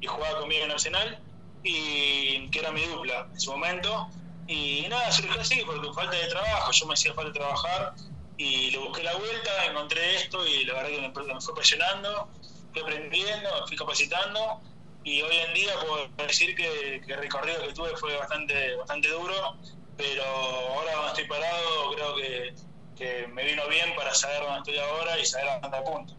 y 0.02 0.08
jugaba 0.08 0.40
conmigo 0.40 0.66
en 0.66 0.72
Arsenal, 0.72 1.20
y 1.64 2.50
que 2.50 2.60
era 2.60 2.72
mi 2.72 2.86
dupla 2.86 3.28
en 3.32 3.40
su 3.40 3.52
momento. 3.52 4.10
Y 4.48 4.86
nada, 4.90 5.12
surgió 5.12 5.40
así, 5.40 5.62
porque 5.66 5.94
falta 5.94 6.16
de 6.16 6.28
trabajo, 6.28 6.72
yo 6.72 6.86
me 6.88 6.94
hacía 6.94 7.14
falta 7.14 7.32
trabajar 7.32 7.94
y 8.38 8.72
le 8.72 8.78
busqué 8.80 9.04
la 9.04 9.16
vuelta, 9.16 9.66
encontré 9.66 10.16
esto 10.16 10.46
y 10.46 10.66
la 10.66 10.74
verdad 10.74 10.90
que 10.90 11.02
me, 11.02 11.34
me 11.34 11.42
fue 11.42 11.54
apasionando, 11.54 12.30
fui 12.72 12.82
aprendiendo, 12.82 13.50
fui 13.68 13.78
capacitando 13.78 14.62
y 15.04 15.22
hoy 15.22 15.36
en 15.36 15.54
día 15.54 15.74
puedo 15.80 16.08
decir 16.26 16.56
que, 16.56 16.96
el 16.96 17.18
recorrido 17.18 17.62
que 17.62 17.74
tuve 17.74 17.96
fue 17.98 18.16
bastante, 18.18 18.76
bastante 18.76 19.10
duro, 19.10 19.58
pero 19.98 20.24
ahora 20.24 20.94
donde 20.94 21.08
estoy 21.10 21.26
parado 21.26 21.92
creo 21.94 22.16
que, 22.16 22.56
que 22.96 23.28
me 23.28 23.46
vino 23.46 23.68
bien 23.68 23.96
para 23.96 24.14
saber 24.14 24.42
dónde 24.42 24.60
estoy 24.60 24.78
ahora 24.78 25.20
y 25.20 25.26
saber 25.26 25.50
a 25.50 25.60
dónde 25.60 25.78
apunto. 25.78 26.14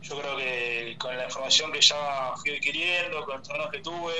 Yo 0.00 0.20
creo 0.20 0.36
que 0.36 0.96
con 0.98 1.16
la 1.16 1.24
información 1.24 1.72
que 1.72 1.80
ya 1.80 2.32
fui 2.40 2.56
adquiriendo, 2.56 3.24
con 3.24 3.38
los 3.38 3.48
torneos 3.48 3.70
que 3.70 3.80
tuve, 3.80 4.14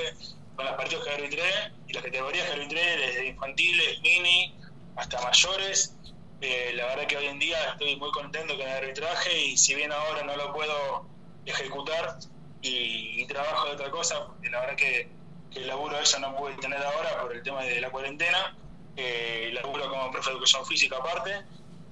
con 0.59 0.67
los 0.67 0.75
partidos 0.75 1.05
que 1.05 1.11
arbitré 1.13 1.73
y 1.87 1.93
las 1.93 2.03
categorías 2.03 2.45
que 2.49 2.53
arbitré, 2.55 2.97
desde 2.97 3.27
infantiles, 3.29 4.01
mini 4.01 4.59
hasta 4.97 5.23
mayores, 5.23 5.95
eh, 6.41 6.73
la 6.75 6.87
verdad 6.87 7.07
que 7.07 7.17
hoy 7.17 7.27
en 7.27 7.39
día 7.39 7.57
estoy 7.71 7.95
muy 7.95 8.11
contento 8.11 8.57
con 8.57 8.67
el 8.67 8.77
arbitraje 8.77 9.41
y 9.41 9.57
si 9.57 9.77
bien 9.77 9.93
ahora 9.93 10.25
no 10.25 10.35
lo 10.35 10.53
puedo 10.53 11.07
ejecutar 11.47 12.19
y, 12.61 13.25
trabajo 13.29 13.69
de 13.69 13.75
otra 13.75 13.91
cosa, 13.93 14.27
porque 14.27 14.51
la 14.51 14.59
verdad 14.59 14.75
que, 14.75 15.09
que 15.53 15.61
el 15.61 15.69
laburo 15.69 15.97
eso 15.97 16.19
no 16.19 16.35
pude 16.35 16.55
tener 16.55 16.83
ahora 16.83 17.21
por 17.21 17.33
el 17.37 17.43
tema 17.45 17.63
de 17.63 17.81
la 17.81 17.91
cuarentena, 17.91 18.59
eh, 18.97 19.51
laburo 19.53 19.89
como 19.89 20.11
profe 20.11 20.31
de 20.31 20.37
educación 20.39 20.67
física 20.67 20.97
aparte, 20.97 21.41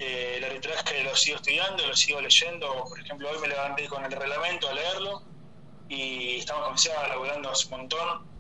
eh, 0.01 0.39
el 0.39 0.45
arbitraje 0.45 1.05
lo 1.05 1.15
sigo 1.15 1.37
estudiando, 1.37 1.87
lo 1.87 1.95
sigo 1.95 2.21
leyendo, 2.21 2.85
por 2.89 2.99
ejemplo 2.99 3.31
hoy 3.31 3.39
me 3.39 3.47
levanté 3.47 3.87
con 3.87 4.05
el 4.05 4.11
reglamento 4.11 4.69
a 4.69 4.73
leerlo 4.73 5.23
y 5.89 6.39
estamos 6.39 6.67
con 6.67 6.79
Seba 6.79 7.07
laburando 7.07 7.53
un 7.53 7.71
montón 7.71 8.36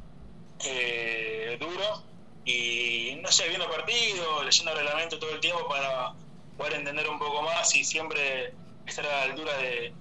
eh, 0.64 1.56
duro 1.60 2.04
y 2.44 3.18
no 3.22 3.30
sé, 3.30 3.48
viendo 3.48 3.68
partidos, 3.70 4.44
leyendo 4.44 4.74
reglamento 4.74 5.18
todo 5.18 5.30
el 5.30 5.40
tiempo 5.40 5.66
para 5.68 6.14
poder 6.56 6.74
entender 6.74 7.08
un 7.08 7.18
poco 7.18 7.42
más 7.42 7.74
y 7.74 7.84
siempre 7.84 8.54
estar 8.86 9.04
a 9.06 9.08
la 9.08 9.22
altura 9.24 9.56
de, 9.58 9.92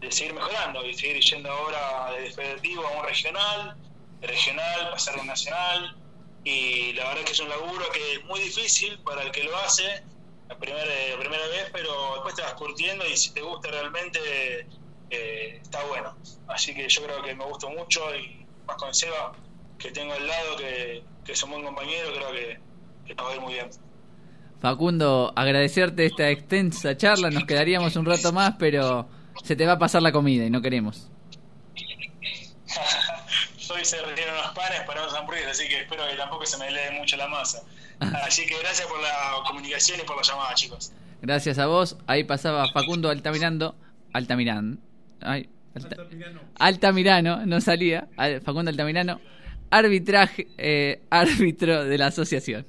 de 0.00 0.12
seguir 0.12 0.34
mejorando 0.34 0.84
y 0.84 0.94
seguir 0.94 1.20
yendo 1.22 1.50
ahora 1.50 2.12
de 2.12 2.30
federativo 2.30 2.86
a 2.86 3.00
un 3.00 3.06
regional, 3.06 3.76
de 4.20 4.26
regional 4.26 4.90
pasar 4.90 5.18
a 5.18 5.24
nacional 5.24 5.96
y 6.44 6.92
la 6.92 7.08
verdad 7.08 7.24
que 7.24 7.32
es 7.32 7.40
un 7.40 7.48
laburo 7.48 7.90
que 7.90 8.14
es 8.14 8.24
muy 8.24 8.38
difícil 8.40 8.98
para 9.02 9.22
el 9.22 9.30
que 9.32 9.44
lo 9.44 9.56
hace 9.58 10.04
la 10.48 10.58
primera, 10.58 10.84
la 10.84 11.18
primera 11.18 11.46
vez, 11.46 11.70
pero 11.72 12.14
después 12.14 12.34
te 12.34 12.42
vas 12.42 12.54
curtiendo 12.54 13.06
y 13.06 13.16
si 13.16 13.32
te 13.32 13.40
gusta 13.40 13.70
realmente 13.70 14.20
eh, 15.10 15.58
está 15.62 15.82
bueno. 15.84 16.16
Así 16.48 16.74
que 16.74 16.88
yo 16.88 17.02
creo 17.04 17.22
que 17.22 17.34
me 17.34 17.44
gustó 17.46 17.70
mucho 17.70 18.14
y 18.14 18.46
más 18.66 18.76
con 18.76 18.94
Seba, 18.94 19.32
que 19.84 19.92
tengo 19.92 20.12
al 20.14 20.26
lado, 20.26 20.56
que, 20.56 21.02
que 21.24 21.32
es 21.32 21.42
un 21.42 21.50
buen 21.50 21.64
compañero, 21.64 22.08
creo 22.14 22.32
que, 22.32 22.58
que 23.06 23.14
nos 23.14 23.26
va 23.26 23.30
a 23.30 23.34
ir 23.34 23.40
muy 23.40 23.52
bien. 23.54 23.70
Facundo, 24.60 25.32
agradecerte 25.36 26.06
esta 26.06 26.30
extensa 26.30 26.96
charla. 26.96 27.30
Nos 27.30 27.44
quedaríamos 27.44 27.94
un 27.96 28.06
rato 28.06 28.32
más, 28.32 28.54
pero 28.58 29.08
se 29.42 29.56
te 29.56 29.66
va 29.66 29.72
a 29.74 29.78
pasar 29.78 30.00
la 30.02 30.10
comida 30.12 30.44
y 30.46 30.50
no 30.50 30.62
queremos. 30.62 31.10
Hoy 33.74 33.84
se 33.84 34.00
retiraron 34.02 34.38
unos 34.40 34.52
panes 34.54 34.80
para 34.86 35.02
unos 35.02 35.14
hamburguesas, 35.14 35.52
así 35.52 35.68
que 35.68 35.80
espero 35.80 36.02
que 36.08 36.16
tampoco 36.16 36.46
se 36.46 36.56
me 36.58 36.70
lee 36.70 36.98
mucho 36.98 37.16
la 37.16 37.28
masa. 37.28 37.62
Así 38.26 38.44
que 38.44 38.58
gracias 38.58 38.88
por 38.88 39.00
la 39.00 39.36
comunicación 39.46 40.00
y 40.00 40.02
por 40.02 40.16
la 40.16 40.22
llamada, 40.22 40.52
chicos. 40.54 40.92
Gracias 41.22 41.58
a 41.60 41.66
vos. 41.66 41.96
Ahí 42.08 42.24
pasaba 42.24 42.66
Facundo 42.72 43.08
Altamirando. 43.08 43.76
Altamirán. 44.12 44.80
Ay, 45.20 45.48
Alta- 45.74 45.96
Altamirano, 46.58 47.46
no 47.46 47.60
salía. 47.60 48.08
Al- 48.16 48.40
Facundo 48.42 48.70
Altamirano. 48.70 49.20
Arbitraje, 49.76 50.46
eh, 50.56 51.00
árbitro 51.10 51.84
de 51.84 51.98
la 51.98 52.06
asociación. 52.06 52.64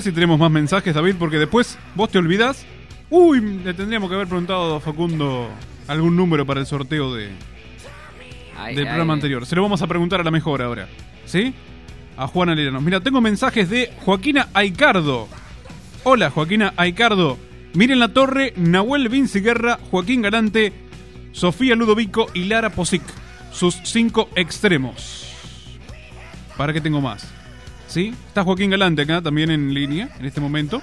Ver 0.00 0.04
si 0.04 0.12
tenemos 0.12 0.38
más 0.38 0.50
mensajes, 0.50 0.94
David, 0.94 1.16
porque 1.18 1.38
después 1.38 1.78
vos 1.94 2.08
te 2.10 2.16
olvidás. 2.18 2.64
Uy, 3.10 3.40
le 3.62 3.74
tendríamos 3.74 4.08
que 4.08 4.14
haber 4.14 4.28
preguntado 4.28 4.76
a 4.76 4.80
Facundo 4.80 5.50
algún 5.88 6.16
número 6.16 6.46
para 6.46 6.60
el 6.60 6.66
sorteo 6.66 7.14
de, 7.14 7.28
Ay, 8.56 8.74
del 8.74 8.84
ay, 8.84 8.90
programa 8.90 9.12
ay. 9.12 9.18
anterior. 9.18 9.44
Se 9.44 9.56
lo 9.56 9.62
vamos 9.62 9.82
a 9.82 9.86
preguntar 9.86 10.20
a 10.20 10.24
la 10.24 10.30
mejor 10.30 10.62
ahora. 10.62 10.88
¿Sí? 11.26 11.52
A 12.16 12.26
Juana 12.26 12.54
Leranos. 12.54 12.82
Mira, 12.82 13.00
tengo 13.00 13.20
mensajes 13.20 13.68
de 13.68 13.92
Joaquina 14.04 14.48
Aicardo. 14.54 15.28
Hola, 16.04 16.30
Joaquina 16.30 16.72
Aicardo. 16.76 17.36
Miren 17.74 17.98
la 17.98 18.08
torre, 18.08 18.54
Nahuel 18.56 19.08
Vinci 19.10 19.40
Guerra, 19.40 19.78
Joaquín 19.90 20.22
Galante, 20.22 20.72
Sofía 21.32 21.76
Ludovico 21.76 22.26
y 22.32 22.44
Lara 22.44 22.70
Posic. 22.70 23.02
Sus 23.52 23.78
cinco 23.84 24.30
extremos. 24.34 25.26
¿Para 26.56 26.72
qué 26.72 26.80
tengo 26.80 27.00
más? 27.00 27.30
¿Sí? 27.90 28.14
Está 28.28 28.44
Joaquín 28.44 28.70
Galante 28.70 29.02
acá 29.02 29.20
también 29.20 29.50
en 29.50 29.74
línea 29.74 30.08
en 30.18 30.24
este 30.24 30.40
momento. 30.40 30.80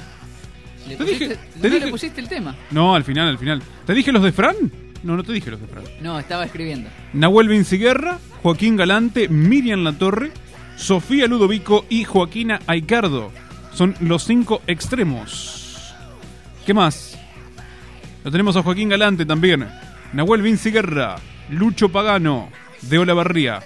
¿Le 0.88 0.96
Te 0.98 1.04
pusiste, 1.04 1.28
dije- 1.62 1.80
no 1.80 1.86
le 1.86 1.92
pusiste 1.92 2.22
el 2.22 2.28
tema? 2.28 2.56
No, 2.72 2.94
al 2.96 3.04
final, 3.04 3.30
al 3.30 3.38
final. 3.38 3.62
¿Te 3.86 3.94
dije 3.94 4.12
los 4.12 4.22
de 4.24 4.32
Fran? 4.34 4.56
No, 5.04 5.16
no 5.16 5.24
te 5.24 5.32
dije 5.32 5.50
los 5.50 5.60
de 5.62 5.68
Fran. 5.68 5.84
No, 6.02 6.20
estaba 6.20 6.44
escribiendo. 6.46 6.90
Nahuel 7.14 7.48
Vinciguerra, 7.48 8.20
Joaquín 8.44 8.76
Galante, 8.76 9.30
Miriam 9.30 9.84
Latorre, 9.84 10.32
Sofía 10.76 11.28
Ludovico 11.28 11.86
y 11.90 12.04
Joaquina 12.04 12.60
Aicardo. 12.68 13.32
Son 13.74 13.96
los 14.02 14.24
cinco 14.26 14.62
extremos. 14.68 15.94
¿Qué 16.66 16.74
más? 16.74 17.18
Lo 18.26 18.32
tenemos 18.32 18.58
a 18.58 18.64
Joaquín 18.64 18.90
Galante 18.90 19.26
también. 19.26 19.66
Nahuel 20.12 20.42
Vinci 20.42 20.72
Guerra. 20.72 21.16
Lucho 21.50 21.90
Pagano. 21.90 22.50
De 22.82 22.98
Olavarría. 22.98 23.62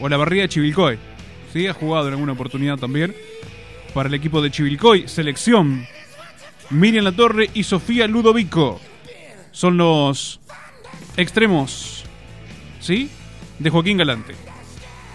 Olavarría 0.00 0.42
de 0.42 0.48
Chivilcoy. 0.48 0.98
Sí, 1.52 1.66
ha 1.66 1.72
jugado 1.72 2.08
en 2.08 2.14
alguna 2.14 2.32
oportunidad 2.32 2.76
también. 2.78 3.14
Para 3.94 4.08
el 4.08 4.14
equipo 4.14 4.42
de 4.42 4.50
Chivilcoy. 4.50 5.08
Selección. 5.08 5.86
Miriam 6.70 7.04
La 7.04 7.12
Torre 7.12 7.50
y 7.54 7.62
Sofía 7.62 8.06
Ludovico. 8.06 8.80
Son 9.52 9.76
los 9.76 10.40
extremos. 11.16 12.04
¿Sí? 12.80 13.10
De 13.58 13.70
Joaquín 13.70 13.96
Galante. 13.96 14.34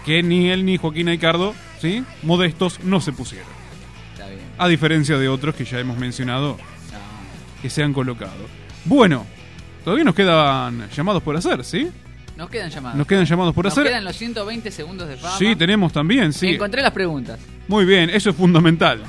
Que 0.04 0.22
ni 0.22 0.50
él 0.50 0.64
ni 0.64 0.76
Joaquín 0.76 1.08
Aicardo, 1.08 1.54
¿sí? 1.80 2.04
Modestos 2.22 2.80
no 2.80 3.00
se 3.00 3.12
pusieron. 3.12 3.48
Está 4.12 4.28
bien. 4.28 4.40
A 4.58 4.68
diferencia 4.68 5.16
de 5.16 5.28
otros 5.28 5.54
que 5.54 5.64
ya 5.64 5.78
hemos 5.78 5.96
mencionado 5.96 6.58
que 7.62 7.70
se 7.70 7.82
han 7.82 7.94
colocado. 7.94 8.46
Bueno, 8.84 9.24
todavía 9.82 10.04
nos 10.04 10.14
quedan 10.14 10.90
llamados 10.90 11.22
por 11.22 11.34
hacer, 11.34 11.64
¿sí? 11.64 11.90
Nos 12.36 12.50
quedan 12.50 12.70
llamadas. 12.70 12.96
Nos 12.98 13.06
quedan 13.06 13.24
llamados 13.24 13.54
por 13.54 13.64
Nos 13.64 13.72
hacer. 13.72 13.84
quedan 13.84 14.04
los 14.04 14.16
120 14.16 14.70
segundos 14.70 15.08
de 15.08 15.16
fama. 15.16 15.36
Sí, 15.38 15.54
tenemos 15.56 15.92
también, 15.92 16.32
sí. 16.32 16.48
Encontré 16.48 16.82
las 16.82 16.92
preguntas. 16.92 17.38
Muy 17.68 17.84
bien, 17.84 18.10
eso 18.10 18.30
es 18.30 18.36
fundamental. 18.36 19.02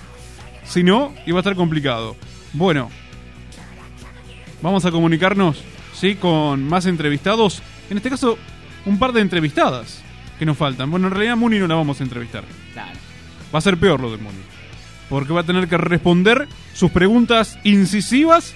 Si 0.64 0.84
no, 0.84 1.14
iba 1.26 1.40
a 1.40 1.42
estar 1.42 1.56
complicado. 1.56 2.16
Bueno, 2.54 2.90
vamos 4.62 4.86
a 4.86 4.92
comunicarnos, 4.92 5.62
¿sí? 5.94 6.16
Con 6.16 6.68
más 6.68 6.86
entrevistados. 6.86 7.62
En 7.90 7.98
este 7.98 8.10
caso, 8.10 8.38
un 8.86 9.00
par 9.00 9.12
de 9.12 9.22
entrevistadas 9.22 10.02
que 10.38 10.46
nos 10.46 10.58
faltan. 10.58 10.92
Bueno, 10.92 11.08
en 11.08 11.14
realidad 11.14 11.38
Muni 11.38 11.60
no 11.60 11.68
la 11.68 11.76
vamos 11.76 12.00
a 12.00 12.04
entrevistar. 12.04 12.44
Claro. 12.74 12.98
Va 13.54 13.60
a 13.60 13.62
ser 13.62 13.78
peor 13.78 14.00
lo 14.00 14.12
de 14.12 14.18
Muni. 14.18 14.38
Porque 15.10 15.34
va 15.34 15.42
a 15.42 15.46
tener 15.46 15.68
que 15.68 15.78
responder 15.78 16.48
sus 16.74 16.92
preguntas 16.92 17.60
incisivas 17.64 18.56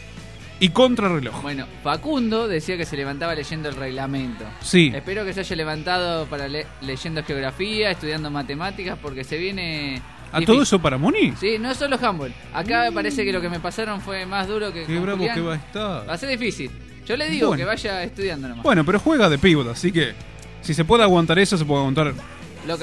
y 0.60 0.69
contrarreloj. 0.69 1.41
Bueno, 1.41 1.65
Facundo 1.84 2.48
decía 2.48 2.76
que 2.77 2.86
se 2.86 2.98
levantaba 2.98 3.34
leyendo 3.36 3.69
el 3.69 3.76
reglamento. 3.76 4.44
Sí. 4.61 4.91
Espero 4.94 5.23
que 5.26 5.34
se 5.34 5.40
haya 5.41 5.56
levantado 5.56 6.26
para 6.26 6.48
le- 6.48 6.68
leyendo 6.81 7.23
geografía, 7.23 7.91
estudiando 7.91 8.30
matemáticas, 8.30 8.98
porque 9.02 9.23
se 9.23 9.38
viene. 9.38 10.02
¿A 10.31 10.40
difícil. 10.40 10.45
todo 10.45 10.64
eso 10.64 10.80
para 10.80 10.98
Muni? 10.98 11.34
Sí, 11.40 11.57
no 11.60 11.73
solo 11.73 11.98
handball. 11.99 12.34
Acá 12.53 12.84
me 12.84 12.91
parece 12.91 13.26
que 13.26 13.34
lo 13.34 13.41
que 13.41 13.49
me 13.49 13.60
pasaron 13.60 13.99
fue 14.02 14.26
más 14.26 14.48
duro 14.48 14.72
que. 14.72 14.86
Qué 14.86 14.99
bravo 14.99 15.18
Julián. 15.18 15.36
que 15.36 15.41
va 15.41 15.53
a 15.53 15.57
estar. 15.57 16.10
Va 16.10 16.14
a 16.14 16.18
ser 16.18 16.30
difícil. 16.30 16.69
Yo 17.07 17.18
le 17.18 17.27
digo 17.30 17.48
Bueno. 17.48 17.61
que 17.61 17.65
vaya 17.65 18.03
estudiando 18.03 18.48
nomás. 18.48 18.64
Bueno, 18.64 18.86
pero 18.86 18.99
juega 18.99 19.27
de 19.30 19.40
pivot, 19.40 19.68
así 19.69 19.91
que 19.91 20.14
si 20.61 20.76
se 20.76 20.86
puede 20.86 21.02
aguantar 21.03 21.40
eso, 21.40 21.57
se 21.57 21.65
puede 21.65 21.80
aguantar 21.80 22.14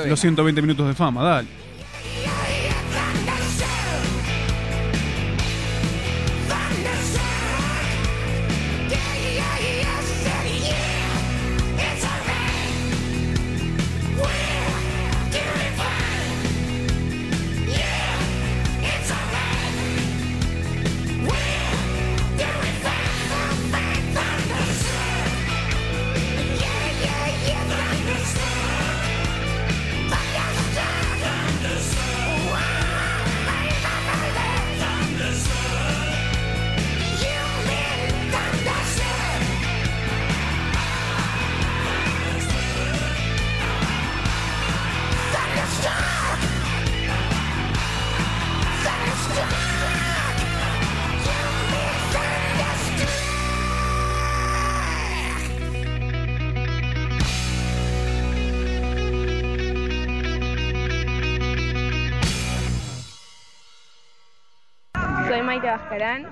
los 0.09 0.19
120 0.20 0.61
minutos 0.62 0.89
de 0.89 0.94
fama, 0.94 1.23
dale. 1.23 1.48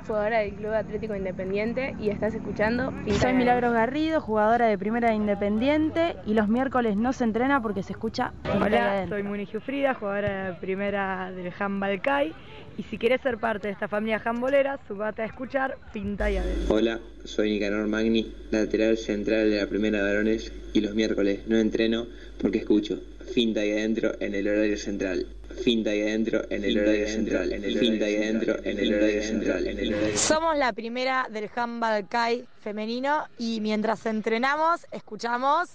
Jugadora 0.06 0.40
del 0.40 0.52
Club 0.56 0.72
Atlético 0.72 1.16
Independiente 1.16 1.94
y 1.98 2.10
estás 2.10 2.34
escuchando 2.34 2.92
Pinta 3.02 3.20
Soy 3.20 3.32
Milagros 3.32 3.72
Garrido, 3.72 4.20
jugadora 4.20 4.66
de 4.66 4.76
Primera 4.76 5.08
de 5.08 5.14
Independiente 5.14 6.16
y 6.26 6.34
los 6.34 6.48
miércoles 6.48 6.96
no 6.96 7.14
se 7.14 7.24
entrena 7.24 7.62
porque 7.62 7.82
se 7.82 7.94
escucha 7.94 8.34
Pinta 8.42 8.58
Hola, 8.58 9.06
soy 9.08 9.22
Muni 9.22 9.46
Giufrida, 9.46 9.94
jugadora 9.94 10.50
de 10.50 10.52
primera 10.60 11.32
del 11.32 11.50
handball 11.58 11.98
CAI. 12.02 12.34
Y 12.76 12.82
si 12.82 12.98
quieres 12.98 13.22
ser 13.22 13.38
parte 13.38 13.68
de 13.68 13.72
esta 13.72 13.88
familia 13.88 14.20
handbolera, 14.22 14.78
subate 14.86 15.22
a 15.22 15.24
escuchar 15.24 15.78
Pinta 15.94 16.30
y 16.30 16.36
Adentro. 16.36 16.74
Hola, 16.74 17.00
soy 17.24 17.52
Nicanor 17.52 17.86
Magni, 17.88 18.34
lateral 18.50 18.98
central 18.98 19.48
de 19.50 19.62
la 19.62 19.66
primera 19.66 19.96
de 19.96 20.04
varones 20.04 20.52
y 20.74 20.82
los 20.82 20.94
miércoles 20.94 21.40
no 21.46 21.56
entreno 21.56 22.06
porque 22.38 22.58
escucho 22.58 23.00
Finta 23.32 23.64
y 23.64 23.70
adentro 23.70 24.12
en 24.20 24.34
el 24.34 24.46
horario 24.46 24.76
central. 24.76 25.26
Finta 25.62 25.94
y 25.94 26.02
adentro 26.02 26.43
en 26.51 26.64
el 26.64 26.78
horario 26.78 27.09
central. 27.09 27.52
En 27.52 27.64
el 27.64 27.78
Finta 27.78 28.09
y 28.09 28.16
adentro 28.16 28.56
en 28.64 28.78
el 28.78 28.94
horario 28.94 29.22
central. 29.22 29.66
En 29.66 29.78
el 29.78 29.94
horario 29.94 30.16
Somos 30.16 30.56
la 30.56 30.72
primera 30.72 31.26
del 31.31 31.51
handball 31.55 32.09
CAI 32.09 32.44
femenino 32.60 33.24
y 33.39 33.60
mientras 33.60 34.06
entrenamos, 34.06 34.86
escuchamos. 34.90 35.70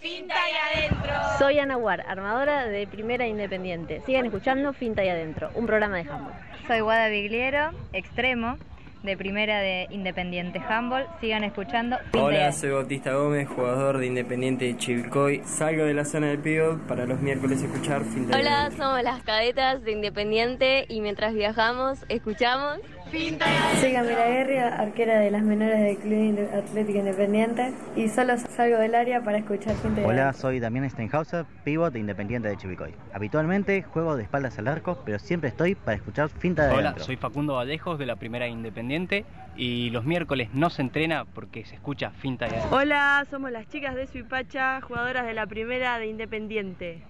Finta 0.00 0.34
y 0.34 0.80
adentro. 0.80 1.12
Soy 1.38 1.58
Ana 1.58 1.76
Guar, 1.76 2.04
armadora 2.08 2.66
de 2.66 2.86
Primera 2.86 3.26
Independiente. 3.26 4.02
Sigan 4.04 4.26
escuchando 4.26 4.72
Finta 4.72 5.04
y 5.04 5.08
adentro, 5.08 5.50
un 5.54 5.66
programa 5.66 5.96
de 5.96 6.10
handball. 6.10 6.34
Soy 6.66 6.80
Guada 6.80 7.08
Vigliero, 7.08 7.70
extremo 7.92 8.58
de 9.02 9.16
Primera 9.16 9.60
de 9.60 9.86
Independiente 9.90 10.58
Handball. 10.58 11.06
Sigan 11.20 11.44
escuchando 11.44 11.96
Hola, 12.14 12.52
soy 12.52 12.70
Bautista 12.70 13.14
Gómez, 13.14 13.48
jugador 13.48 13.98
de 13.98 14.06
Independiente 14.06 14.66
de 14.66 14.76
Chivilcoy. 14.76 15.42
Salgo 15.44 15.84
de 15.84 15.94
la 15.94 16.04
zona 16.04 16.28
del 16.28 16.38
pivot 16.38 16.80
para 16.86 17.06
los 17.06 17.20
miércoles 17.20 17.62
escuchar 17.62 18.04
fin 18.04 18.28
de 18.28 18.36
Hola, 18.36 18.70
somos 18.76 19.02
las 19.02 19.22
cadetas 19.22 19.82
de 19.82 19.92
Independiente 19.92 20.86
y 20.88 21.00
mientras 21.00 21.34
viajamos, 21.34 22.04
escuchamos. 22.08 22.78
Soy 23.12 23.92
Camila 23.92 24.26
Guerri, 24.26 24.56
arquera 24.56 25.18
de 25.20 25.30
las 25.30 25.42
menores 25.42 25.78
del 25.80 25.98
Club 25.98 26.48
Atlético 26.54 26.98
Independiente 26.98 27.74
y 27.94 28.08
solo 28.08 28.38
salgo 28.38 28.78
del 28.78 28.94
área 28.94 29.20
para 29.20 29.36
escuchar 29.36 29.76
gente 29.82 30.00
de 30.00 30.06
Hola, 30.06 30.32
soy 30.32 30.60
Damián 30.60 30.88
Steinhauser, 30.88 31.44
pivot 31.62 31.92
de 31.92 31.98
Independiente 31.98 32.48
de 32.48 32.56
Chivicoy. 32.56 32.94
Habitualmente 33.12 33.82
juego 33.82 34.16
de 34.16 34.22
espaldas 34.22 34.58
al 34.58 34.66
arco, 34.66 35.02
pero 35.04 35.18
siempre 35.18 35.50
estoy 35.50 35.74
para 35.74 35.94
escuchar 35.94 36.30
finta 36.30 36.64
de 36.64 36.70
Hola, 36.72 36.88
adentro. 36.88 37.04
soy 37.04 37.16
Facundo 37.16 37.56
Vallejos 37.56 37.98
de 37.98 38.06
la 38.06 38.16
Primera 38.16 38.48
Independiente 38.48 39.26
y 39.56 39.90
los 39.90 40.06
miércoles 40.06 40.48
no 40.54 40.70
se 40.70 40.80
entrena 40.80 41.26
porque 41.26 41.66
se 41.66 41.74
escucha 41.74 42.12
finta 42.12 42.46
y 42.46 42.54
adentro. 42.54 42.74
Hola, 42.74 43.26
somos 43.30 43.50
las 43.50 43.68
chicas 43.68 43.94
de 43.94 44.06
Suipacha, 44.06 44.80
jugadoras 44.80 45.26
de 45.26 45.34
la 45.34 45.44
primera 45.46 45.98
de 45.98 46.06
Independiente. 46.06 47.02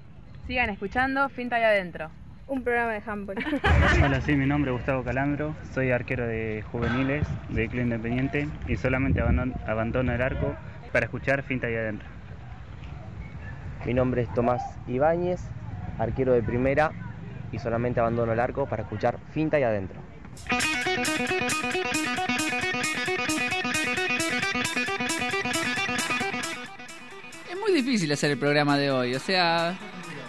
Sigan 0.48 0.68
escuchando 0.68 1.28
Finta 1.28 1.60
y 1.60 1.62
Adentro. 1.62 2.10
Un 2.46 2.62
programa 2.62 2.92
de 2.92 3.02
handball. 3.06 3.36
Hola, 4.04 4.20
sí, 4.20 4.34
mi 4.34 4.46
nombre 4.46 4.70
es 4.72 4.76
Gustavo 4.76 5.02
Calambro, 5.04 5.54
soy 5.72 5.90
arquero 5.90 6.26
de 6.26 6.62
juveniles 6.70 7.26
de 7.48 7.68
Club 7.68 7.82
Independiente 7.84 8.48
y 8.68 8.76
solamente 8.76 9.22
abandon- 9.22 9.54
abandono 9.66 10.12
el 10.12 10.20
arco 10.20 10.54
para 10.92 11.06
escuchar 11.06 11.42
finta 11.44 11.70
y 11.70 11.74
adentro. 11.74 12.06
Mi 13.86 13.94
nombre 13.94 14.22
es 14.22 14.32
Tomás 14.34 14.62
Ibáñez, 14.86 15.40
arquero 15.98 16.32
de 16.32 16.42
primera 16.42 16.92
y 17.52 17.58
solamente 17.58 18.00
abandono 18.00 18.32
el 18.32 18.40
arco 18.40 18.66
para 18.66 18.82
escuchar 18.82 19.18
finta 19.32 19.58
y 19.58 19.62
adentro. 19.62 19.98
Es 27.50 27.58
muy 27.58 27.72
difícil 27.72 28.10
hacer 28.12 28.30
el 28.32 28.38
programa 28.38 28.76
de 28.78 28.90
hoy. 28.90 29.14
O 29.14 29.20
sea, 29.20 29.74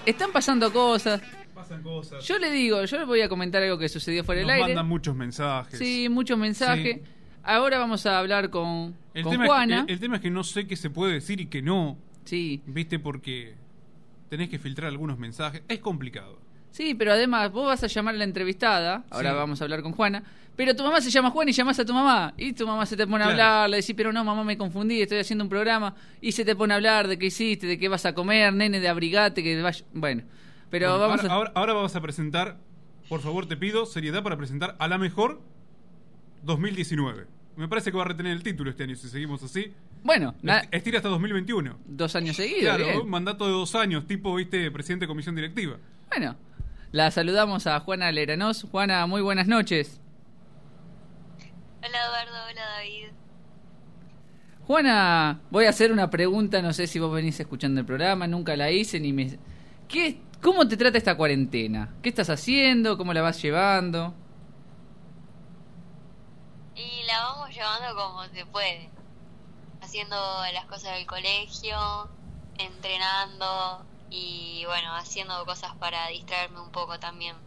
están 0.05 0.31
pasando 0.31 0.71
cosas. 0.71 1.21
Pasan 1.63 1.83
cosas. 1.83 2.23
Yo 2.25 2.37
le 2.39 2.51
digo, 2.51 2.83
yo 2.85 2.97
le 2.97 3.05
voy 3.05 3.21
a 3.21 3.29
comentar 3.29 3.61
algo 3.63 3.77
que 3.77 3.89
sucedió 3.89 4.23
fuera 4.23 4.39
del 4.39 4.47
Nos 4.47 4.53
aire. 4.55 4.67
mandan 4.67 4.87
muchos 4.87 5.15
mensajes. 5.15 5.79
Sí, 5.79 6.07
muchos 6.09 6.37
mensajes. 6.37 6.97
Sí. 6.97 7.01
Ahora 7.43 7.77
vamos 7.77 8.05
a 8.05 8.19
hablar 8.19 8.49
con, 8.49 8.95
El 9.13 9.23
con 9.23 9.31
tema, 9.33 9.45
Juana. 9.45 9.79
Es 9.79 9.85
que, 9.85 9.91
el, 9.91 9.95
el 9.95 9.99
tema 9.99 10.15
es 10.17 10.21
que 10.21 10.29
no 10.31 10.43
sé 10.43 10.65
qué 10.67 10.75
se 10.75 10.89
puede 10.89 11.13
decir 11.13 11.41
y 11.41 11.47
qué 11.47 11.61
no. 11.61 11.97
Sí. 12.25 12.61
¿Viste? 12.65 12.99
Porque 12.99 13.53
tenés 14.29 14.49
que 14.49 14.59
filtrar 14.59 14.87
algunos 14.89 15.17
mensajes. 15.19 15.61
Es 15.67 15.79
complicado. 15.79 16.39
Sí, 16.71 16.95
pero 16.95 17.11
además 17.11 17.51
vos 17.51 17.67
vas 17.67 17.83
a 17.83 17.87
llamar 17.87 18.15
a 18.15 18.17
la 18.17 18.23
entrevistada, 18.23 19.03
ahora 19.11 19.29
Sí. 19.31 19.35
vamos 19.35 19.61
a 19.61 19.63
hablar 19.65 19.83
con 19.83 19.91
Juana, 19.91 20.23
pero 20.55 20.75
tu 20.75 20.83
mamá 20.83 21.01
se 21.01 21.11
llama 21.11 21.29
Juana 21.29 21.51
y 21.51 21.53
llamás 21.53 21.77
a 21.77 21.85
tu 21.85 21.93
mamá, 21.93 22.33
y 22.35 22.53
tu 22.53 22.65
mamá 22.65 22.85
se 22.87 22.97
te 22.97 23.05
pone 23.05 23.23
a 23.23 23.27
Claro. 23.27 23.31
hablar, 23.43 23.69
le 23.69 23.77
decís, 23.77 23.93
pero 23.95 24.11
no, 24.11 24.23
mamá, 24.23 24.43
me 24.43 24.57
confundí, 24.57 24.99
estoy 25.01 25.19
haciendo 25.19 25.43
un 25.43 25.49
programa, 25.51 25.93
y 26.19 26.31
se 26.31 26.43
te 26.43 26.55
pone 26.55 26.73
a 26.73 26.77
hablar 26.77 27.07
de 27.07 27.19
qué 27.19 27.27
hiciste, 27.27 27.67
de 27.67 27.77
qué 27.77 27.89
vas 27.89 28.07
a 28.07 28.13
comer, 28.15 28.51
nene, 28.53 28.79
de 28.79 28.87
abrigate, 28.87 29.43
que 29.43 29.61
vaya... 29.61 29.85
Bueno, 29.93 30.23
Pero 30.73 30.89
Bueno, 30.97 31.07
vamos 31.07 31.19
ahora, 31.19 31.31
a... 31.31 31.35
ahora, 31.35 31.51
ahora 31.53 31.73
vamos 31.73 31.95
a 31.95 32.01
presentar, 32.01 32.57
por 33.07 33.21
favor 33.21 33.45
te 33.45 33.55
pido, 33.55 33.85
seriedad 33.85 34.23
para 34.23 34.37
presentar 34.37 34.75
a 34.79 34.87
la 34.87 34.97
mejor 34.97 35.39
2019. 36.41 37.27
Me 37.57 37.67
parece 37.67 37.91
que 37.91 37.97
va 37.97 38.05
a 38.05 38.07
retener 38.07 38.31
el 38.31 38.41
título 38.41 38.71
este 38.71 38.81
año 38.81 38.95
si 38.95 39.07
seguimos 39.07 39.43
así. 39.43 39.71
Bueno, 40.01 40.33
Estira 40.71 40.97
hasta 40.97 41.09
2021. 41.09 41.77
dos 41.85 42.15
años 42.15 42.37
seguidos. 42.37 42.61
Claro, 42.63 42.85
bien. 42.85 43.01
un 43.01 43.09
mandato 43.11 43.45
de 43.45 43.51
dos 43.51 43.75
años, 43.75 44.07
tipo, 44.07 44.33
viste, 44.33 44.71
presidente 44.71 45.03
de 45.03 45.07
comisión 45.09 45.35
directiva. 45.35 45.77
Bueno, 46.09 46.37
la 46.91 47.11
saludamos 47.11 47.67
a 47.67 47.79
Juana 47.79 48.11
Leranos. 48.11 48.65
Juana, 48.71 49.05
muy 49.05 49.21
buenas 49.21 49.47
noches. 49.47 50.01
Hola 51.83 51.97
Eduardo, 52.03 52.49
hola 52.49 52.61
David. 52.77 53.07
Juana, 54.65 55.39
voy 55.51 55.65
a 55.65 55.69
hacer 55.69 55.91
una 55.91 56.09
pregunta, 56.09 56.63
no 56.63 56.73
sé 56.73 56.87
si 56.87 56.97
vos 56.97 57.13
venís 57.13 57.39
escuchando 57.39 57.79
el 57.79 57.85
programa, 57.85 58.25
nunca 58.25 58.57
la 58.57 58.71
hice 58.71 58.99
ni 58.99 59.13
me... 59.13 59.37
¿Qué, 59.87 60.17
¿Cómo 60.43 60.67
te 60.67 60.75
trata 60.75 60.97
esta 60.97 61.15
cuarentena? 61.15 61.95
¿Qué 62.01 62.09
estás 62.09 62.29
haciendo? 62.29 62.97
¿Cómo 62.97 63.13
la 63.13 63.21
vas 63.21 63.41
llevando? 63.41 64.13
Y 66.75 67.07
la 67.07 67.23
vamos 67.23 67.49
llevando 67.55 67.95
como 67.95 68.23
se 68.25 68.45
puede. 68.47 68.89
Haciendo 69.81 70.17
las 70.53 70.65
cosas 70.65 70.95
del 70.95 71.05
colegio, 71.05 71.77
entrenando 72.57 73.85
y 74.09 74.63
bueno, 74.65 74.93
haciendo 74.97 75.45
cosas 75.45 75.73
para 75.77 76.09
distraerme 76.09 76.59
un 76.59 76.71
poco 76.71 76.99
también. 76.99 77.37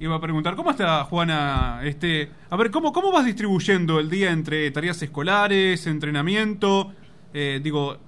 Iba 0.00 0.16
a 0.16 0.20
preguntar, 0.20 0.56
¿cómo 0.56 0.72
está 0.72 1.04
Juana? 1.04 1.82
Este, 1.84 2.32
a 2.50 2.56
ver, 2.56 2.72
¿cómo, 2.72 2.92
cómo 2.92 3.12
vas 3.12 3.24
distribuyendo 3.24 4.00
el 4.00 4.10
día 4.10 4.32
entre 4.32 4.68
tareas 4.72 5.00
escolares, 5.02 5.86
entrenamiento? 5.86 6.92
Eh, 7.32 7.60
digo, 7.62 7.98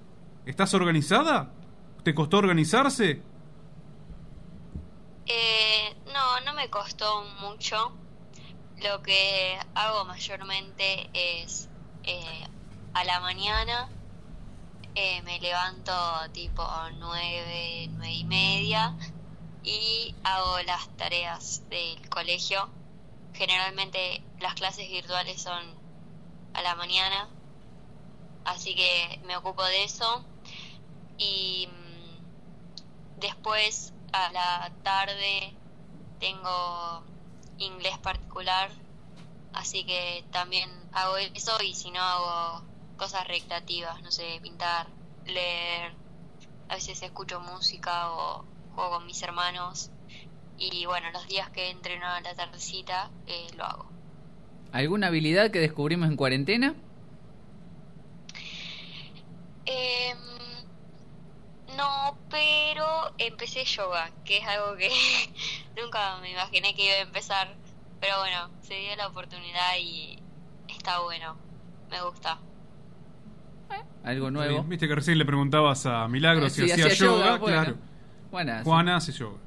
¿estás 0.49 0.73
organizada? 0.73 1.51
¿Te 2.03 2.15
costó 2.15 2.39
organizarse? 2.39 3.23
Eh, 5.27 5.97
no, 6.07 6.41
no 6.41 6.55
me 6.55 6.71
costó 6.71 7.23
mucho. 7.43 7.93
Lo 8.83 9.03
que 9.03 9.59
hago 9.75 10.07
mayormente 10.07 11.11
es 11.13 11.69
eh, 12.05 12.47
a 12.95 13.05
la 13.05 13.21
mañana 13.21 13.91
eh, 14.95 15.21
me 15.23 15.39
levanto 15.39 15.93
tipo 16.33 16.67
nueve, 16.99 17.89
nueve 17.91 18.15
y 18.15 18.25
media 18.25 18.97
y 19.63 20.15
hago 20.25 20.61
las 20.63 20.89
tareas 20.97 21.69
del 21.69 22.09
colegio. 22.09 22.71
Generalmente 23.35 24.25
las 24.41 24.55
clases 24.55 24.89
virtuales 24.89 25.43
son 25.43 25.63
a 26.55 26.63
la 26.63 26.75
mañana, 26.75 27.29
así 28.47 28.75
que 28.75 29.21
me 29.27 29.37
ocupo 29.37 29.63
de 29.65 29.85
eso 29.85 30.25
y 31.19 31.69
mm, 31.69 33.21
después 33.21 33.93
a 34.13 34.33
la 34.33 34.73
tarde 34.83 35.55
tengo 36.19 37.03
inglés 37.59 37.99
particular, 37.99 38.71
así 39.53 39.85
que 39.85 40.25
también 40.31 40.71
hago 40.93 41.17
eso 41.17 41.63
y 41.63 41.75
si 41.75 41.91
no 41.91 42.01
hago 42.01 42.65
cosas 42.97 43.27
recreativas, 43.27 44.03
no 44.03 44.11
sé, 44.11 44.41
pintar, 44.43 44.87
leer, 45.27 45.93
a 46.69 46.75
veces 46.75 47.03
escucho 47.03 47.41
música 47.41 48.11
o 48.13 48.45
juego 48.75 48.91
con 48.97 49.07
mis 49.07 49.23
hermanos 49.23 49.91
y 50.59 50.87
bueno, 50.87 51.11
los 51.13 51.27
días 51.29 51.51
que 51.51 51.71
entreno 51.71 52.07
a 52.07 52.21
la 52.21 52.35
tardecita 52.35 53.11
eh, 53.27 53.47
lo 53.57 53.65
hago. 53.65 53.87
¿Alguna 54.73 55.07
habilidad 55.07 55.51
que 55.51 55.61
descubrimos 55.61 56.09
en 56.09 56.17
cuarentena? 56.17 56.75
Em, 59.65 60.19
no, 61.77 62.19
pero 62.31 62.87
empecé 63.19 63.65
yoga, 63.65 64.11
que 64.25 64.39
es 64.39 64.47
algo 64.47 64.77
que 64.77 64.89
nunca 65.83 66.19
me 66.21 66.33
imaginé 66.33 66.75
que 66.75 66.87
iba 66.87 66.95
a 66.95 67.01
empezar. 67.01 67.55
Pero 68.01 68.19
bueno, 68.21 68.51
se 68.63 68.75
dio 68.75 68.95
la 68.97 69.09
oportunidad 69.09 69.77
y 69.81 70.19
está 70.69 71.01
bueno. 71.01 71.37
Me 71.91 72.01
gusta. 72.03 72.39
Algo 74.05 74.31
nuevo. 74.31 74.63
Viste 74.65 74.89
que 74.89 74.95
recién 74.95 75.19
le 75.19 75.25
preguntabas 75.25 75.85
a 75.85 76.07
Milagro 76.09 76.47
Eh, 76.47 76.51
si 76.51 76.65
si 76.65 76.71
hacía 76.71 76.87
hacía 76.87 77.07
yoga, 77.07 77.27
yoga, 77.27 77.39
bueno. 77.39 77.63
claro. 77.63 77.77
Buenas. 78.31 78.65
Juana 78.65 78.97
hace 78.97 79.13
yoga. 79.13 79.39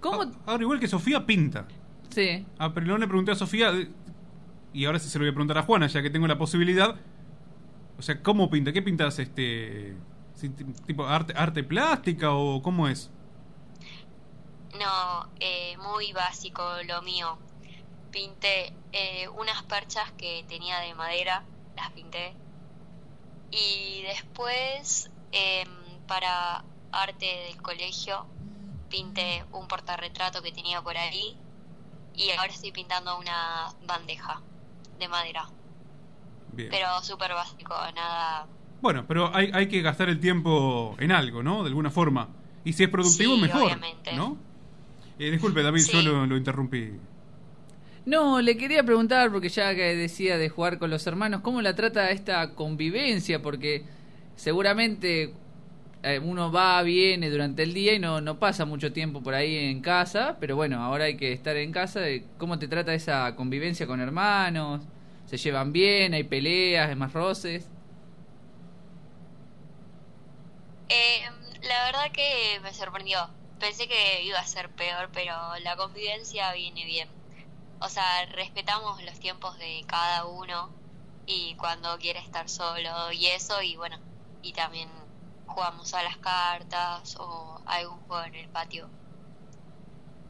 ¿Cómo? 0.00 0.22
Ah, 0.22 0.32
Ahora, 0.46 0.62
igual 0.62 0.80
que 0.80 0.88
Sofía 0.88 1.26
pinta. 1.26 1.66
Sí. 2.10 2.46
Ah, 2.58 2.72
pero 2.72 2.86
no 2.86 2.96
le 2.98 3.06
pregunté 3.06 3.32
a 3.32 3.34
Sofía, 3.34 3.70
eh, 3.74 3.88
y 4.72 4.84
ahora 4.84 4.98
sí 4.98 5.08
se 5.08 5.18
lo 5.18 5.24
voy 5.24 5.30
a 5.30 5.32
preguntar 5.34 5.58
a 5.58 5.62
Juana, 5.62 5.86
ya 5.88 6.00
que 6.00 6.10
tengo 6.10 6.26
la 6.26 6.38
posibilidad. 6.38 6.94
O 7.98 8.02
sea, 8.02 8.22
¿cómo 8.22 8.48
pinta? 8.50 8.72
¿Qué 8.72 8.82
pintas? 8.82 9.18
Este, 9.18 9.94
tipo 10.86 11.06
arte, 11.06 11.32
arte 11.36 11.64
plástica 11.64 12.32
o 12.32 12.62
cómo 12.62 12.88
es? 12.88 13.10
No, 14.78 15.28
eh, 15.40 15.76
muy 15.78 16.12
básico 16.12 16.62
lo 16.86 17.02
mío. 17.02 17.38
Pinté 18.10 18.72
eh, 18.92 19.28
unas 19.28 19.62
perchas 19.64 20.10
que 20.12 20.44
tenía 20.48 20.78
de 20.80 20.94
madera, 20.94 21.44
las 21.76 21.90
pinté. 21.92 22.34
Y 23.50 24.02
después, 24.02 25.10
em, 25.32 25.68
para 26.06 26.64
arte 26.92 27.26
del 27.48 27.62
colegio, 27.62 28.26
pinté 28.88 29.44
un 29.52 29.68
portarretrato 29.68 30.42
que 30.42 30.52
tenía 30.52 30.82
por 30.82 30.96
ahí. 30.96 31.36
Y 32.14 32.30
ahora 32.32 32.52
estoy 32.52 32.72
pintando 32.72 33.18
una 33.18 33.74
bandeja 33.86 34.40
de 34.98 35.08
madera. 35.08 35.48
Bien. 36.52 36.70
Pero 36.70 37.02
súper 37.02 37.32
básico, 37.34 37.74
nada. 37.94 38.46
Bueno, 38.86 39.04
pero 39.08 39.34
hay, 39.34 39.50
hay 39.52 39.66
que 39.66 39.82
gastar 39.82 40.08
el 40.08 40.20
tiempo 40.20 40.94
en 41.00 41.10
algo, 41.10 41.42
¿no? 41.42 41.64
De 41.64 41.68
alguna 41.70 41.90
forma. 41.90 42.28
Y 42.64 42.72
si 42.72 42.84
es 42.84 42.88
productivo, 42.88 43.34
Sí, 43.34 43.40
mejor. 43.42 43.64
obviamente. 43.64 44.12
¿No? 44.14 44.36
Eh, 45.18 45.28
disculpe, 45.32 45.60
David, 45.62 45.80
Sí. 45.80 45.90
yo 45.92 46.02
lo, 46.02 46.24
lo 46.24 46.36
interrumpí. 46.36 46.92
No, 48.04 48.40
le 48.40 48.56
quería 48.56 48.84
preguntar, 48.84 49.32
porque 49.32 49.48
ya 49.48 49.74
que 49.74 49.96
decía 49.96 50.38
de 50.38 50.48
jugar 50.48 50.78
con 50.78 50.90
los 50.90 51.04
hermanos, 51.08 51.40
¿cómo 51.40 51.60
la 51.62 51.74
trata 51.74 52.10
esta 52.10 52.54
convivencia? 52.54 53.42
Porque 53.42 53.82
seguramente 54.36 55.34
eh, 56.04 56.20
uno 56.22 56.52
va, 56.52 56.80
viene 56.82 57.28
durante 57.28 57.64
el 57.64 57.74
día 57.74 57.94
y 57.94 57.98
no, 57.98 58.20
no 58.20 58.38
pasa 58.38 58.64
mucho 58.66 58.92
tiempo 58.92 59.20
por 59.20 59.34
ahí 59.34 59.56
en 59.56 59.80
casa, 59.80 60.36
pero 60.38 60.54
bueno, 60.54 60.80
ahora 60.84 61.06
hay 61.06 61.16
que 61.16 61.32
estar 61.32 61.56
en 61.56 61.72
casa. 61.72 62.08
eh, 62.08 62.24
¿Cómo 62.38 62.56
te 62.60 62.68
trata 62.68 62.94
esa 62.94 63.34
convivencia 63.34 63.88
con 63.88 64.00
hermanos? 64.00 64.82
¿Se 65.24 65.36
llevan 65.38 65.72
bien? 65.72 66.14
¿Hay 66.14 66.22
peleas? 66.22 66.88
¿Hay 66.88 66.94
más 66.94 67.12
roces? 67.12 67.68
Eh, 70.88 71.28
la 71.62 71.84
verdad 71.84 72.12
que 72.12 72.60
me 72.62 72.72
sorprendió. 72.72 73.28
Pensé 73.58 73.88
que 73.88 74.22
iba 74.24 74.38
a 74.38 74.46
ser 74.46 74.70
peor, 74.70 75.10
pero 75.12 75.34
la 75.62 75.76
convivencia 75.76 76.52
viene 76.52 76.84
bien. 76.84 77.08
O 77.80 77.88
sea, 77.88 78.26
respetamos 78.26 79.02
los 79.02 79.18
tiempos 79.18 79.58
de 79.58 79.84
cada 79.86 80.26
uno 80.26 80.70
y 81.26 81.54
cuando 81.56 81.98
quiere 81.98 82.20
estar 82.20 82.48
solo 82.48 83.12
y 83.12 83.26
eso, 83.26 83.60
y 83.62 83.76
bueno, 83.76 83.98
y 84.42 84.52
también 84.52 84.88
jugamos 85.46 85.92
a 85.94 86.02
las 86.02 86.16
cartas 86.18 87.16
o 87.18 87.60
algún 87.66 87.98
juego 88.00 88.24
en 88.24 88.34
el 88.34 88.48
patio. 88.48 88.88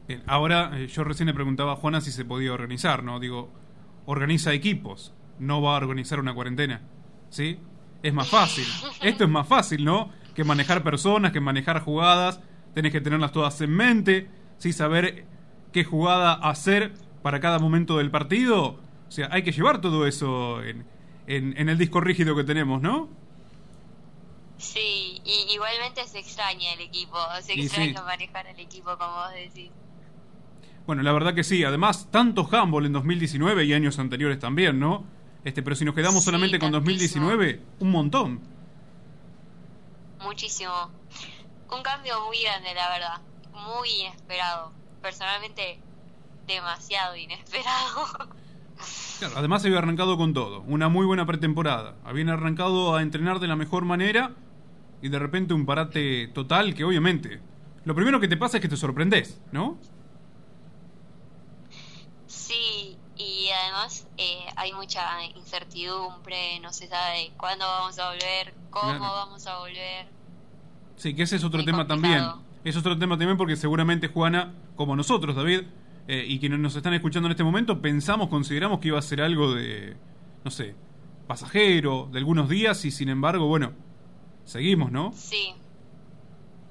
Bien, 0.07 0.23
ahora 0.25 0.71
eh, 0.73 0.87
yo 0.87 1.03
recién 1.03 1.27
le 1.27 1.33
preguntaba 1.33 1.73
a 1.73 1.75
Juana 1.75 2.01
si 2.01 2.11
se 2.11 2.25
podía 2.25 2.53
organizar, 2.53 3.03
¿no? 3.03 3.19
Digo, 3.19 3.49
organiza 4.05 4.53
equipos, 4.53 5.13
no 5.37 5.61
va 5.61 5.73
a 5.73 5.77
organizar 5.77 6.19
una 6.19 6.33
cuarentena, 6.33 6.81
¿sí? 7.29 7.59
Es 8.01 8.13
más 8.13 8.29
fácil. 8.29 8.65
Esto 9.01 9.25
es 9.25 9.29
más 9.29 9.47
fácil, 9.47 9.83
¿no? 9.83 10.11
Que 10.37 10.43
manejar 10.43 10.83
personas, 10.83 11.31
que 11.33 11.41
manejar 11.41 11.81
jugadas, 11.81 12.39
tenés 12.75 12.91
que 12.91 13.01
tenerlas 13.01 13.31
todas 13.31 13.59
en 13.61 13.71
mente, 13.71 14.29
¿sí? 14.59 14.71
Saber 14.71 15.25
qué 15.73 15.83
jugada 15.83 16.33
hacer 16.33 16.93
para 17.23 17.39
cada 17.39 17.57
momento 17.57 17.97
del 17.97 18.11
partido. 18.11 18.79
O 19.07 19.11
sea, 19.11 19.29
hay 19.31 19.41
que 19.41 19.51
llevar 19.51 19.81
todo 19.81 20.05
eso 20.05 20.63
en, 20.63 20.85
en, 21.25 21.57
en 21.57 21.69
el 21.69 21.77
disco 21.79 22.01
rígido 22.01 22.35
que 22.35 22.43
tenemos, 22.43 22.81
¿no? 22.83 23.09
Sí, 24.57 25.21
y 25.23 25.53
igualmente 25.53 26.05
se 26.07 26.19
extraña 26.19 26.73
el 26.73 26.81
equipo, 26.81 27.17
se 27.41 27.53
extraña 27.53 28.01
sí. 28.01 28.05
manejar 28.05 28.47
el 28.47 28.59
equipo 28.59 28.97
como 28.97 29.13
vos 29.15 29.33
decís. 29.33 29.71
Bueno, 30.85 31.03
la 31.03 31.11
verdad 31.11 31.33
que 31.35 31.43
sí. 31.43 31.63
Además, 31.63 32.09
tanto 32.11 32.47
handball 32.51 32.85
en 32.85 32.93
2019 32.93 33.65
y 33.65 33.73
años 33.73 33.99
anteriores 33.99 34.39
también, 34.39 34.79
¿no? 34.79 35.05
Este, 35.43 35.61
pero 35.63 35.75
si 35.75 35.85
nos 35.85 35.95
quedamos 35.95 36.23
Sí, 36.23 36.25
solamente 36.25 36.59
con 36.59 36.71
tantísimo. 36.71 37.27
2019, 37.27 37.61
un 37.79 37.91
montón. 37.91 38.56
Muchísimo. 40.21 40.91
Un 41.71 41.83
cambio 41.83 42.25
muy 42.25 42.41
grande, 42.41 42.73
la 42.73 42.89
verdad. 42.89 43.21
Muy 43.53 43.89
inesperado. 43.89 44.71
Personalmente, 45.01 45.79
demasiado 46.45 47.15
inesperado. 47.15 48.29
Claro, 49.19 49.33
además 49.37 49.65
había 49.65 49.79
arrancado 49.79 50.17
con 50.17 50.33
todo. 50.33 50.61
Una 50.61 50.89
muy 50.89 51.05
buena 51.05 51.25
pretemporada. 51.25 51.95
Habían 52.05 52.29
arrancado 52.29 52.95
a 52.95 53.01
entrenar 53.01 53.39
de 53.39 53.47
la 53.47 53.55
mejor 53.55 53.85
manera 53.85 54.31
y 55.01 55.09
de 55.09 55.19
repente 55.19 55.53
un 55.53 55.65
parate 55.65 56.27
total 56.27 56.73
que 56.73 56.83
obviamente... 56.83 57.41
Lo 57.85 57.95
primero 57.95 58.19
que 58.19 58.27
te 58.27 58.35
pasa 58.35 58.57
es 58.57 58.61
que 58.61 58.67
te 58.67 58.75
sorprendes, 58.75 59.41
¿no? 59.53 59.77
Sí, 62.27 62.76
eh, 64.17 64.45
hay 64.55 64.73
mucha 64.73 65.23
incertidumbre, 65.35 66.59
no 66.61 66.71
se 66.73 66.87
sabe 66.87 67.31
cuándo 67.37 67.65
vamos 67.65 67.97
a 67.99 68.09
volver, 68.09 68.53
cómo 68.69 68.83
Claro. 68.97 68.99
vamos 69.01 69.47
a 69.47 69.57
volver. 69.59 70.07
Sí, 70.95 71.13
que 71.13 71.23
ese 71.23 71.35
es 71.35 71.43
otro 71.43 71.59
muy 71.59 71.65
tema 71.65 71.87
también. 71.87 72.23
Es 72.63 72.75
otro 72.75 72.97
tema 72.97 73.17
también 73.17 73.37
porque 73.37 73.55
seguramente 73.55 74.07
Juana, 74.07 74.53
como 74.75 74.95
nosotros, 74.95 75.35
David, 75.35 75.61
eh, 76.07 76.25
y 76.27 76.39
quienes 76.39 76.59
nos 76.59 76.75
están 76.75 76.93
escuchando 76.93 77.27
en 77.27 77.31
este 77.31 77.43
momento, 77.43 77.81
pensamos, 77.81 78.29
consideramos 78.29 78.79
que 78.79 78.89
iba 78.89 78.99
a 78.99 79.01
ser 79.01 79.21
algo 79.21 79.53
de, 79.53 79.95
no 80.43 80.51
sé, 80.51 80.75
pasajero, 81.27 82.09
de 82.11 82.19
algunos 82.19 82.49
días, 82.49 82.83
y 82.85 82.91
sin 82.91 83.09
embargo, 83.09 83.47
bueno, 83.47 83.73
seguimos, 84.45 84.91
¿no? 84.91 85.11
Sí, 85.15 85.53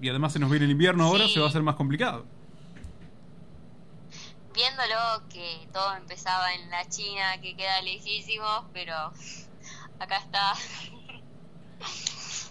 Y 0.01 0.11
además 0.11 0.33
se 0.35 0.39
nos 0.39 0.51
viene 0.51 0.67
el 0.67 0.71
invierno 0.73 1.05
ahora, 1.05 1.27
Sí. 1.27 1.35
se 1.35 1.41
va 1.41 1.47
a 1.47 1.49
hacer 1.49 1.63
más 1.63 1.75
complicado. 1.77 2.27
Viéndolo 4.57 5.29
que 5.29 5.69
todo 5.73 5.95
empezaba 5.95 6.55
en 6.55 6.71
la 6.71 6.89
China, 6.89 7.39
que 7.41 7.55
queda 7.55 7.83
lejísimo, 7.83 8.47
pero 8.73 8.95
acá 10.01 10.17
está. 10.19 10.55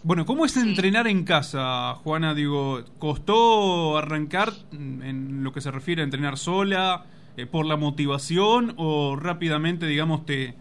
Bueno, 0.03 0.27
¿cómo 0.27 0.45
es 0.45 0.55
entrenar 0.55 1.07
en 1.07 1.23
casa, 1.23 1.95
Juana? 2.03 2.35
Digo, 2.35 2.83
¿costó 2.99 3.97
arrancar 3.97 4.53
en 4.71 5.43
lo 5.43 5.51
que 5.51 5.61
se 5.61 5.71
refiere 5.71 6.03
a 6.03 6.05
entrenar 6.05 6.37
sola, 6.37 7.07
eh, 7.37 7.47
por 7.47 7.65
la 7.65 7.75
motivación 7.75 8.75
o 8.77 9.15
rápidamente, 9.15 9.87
digamos, 9.87 10.23
te, 10.27 10.55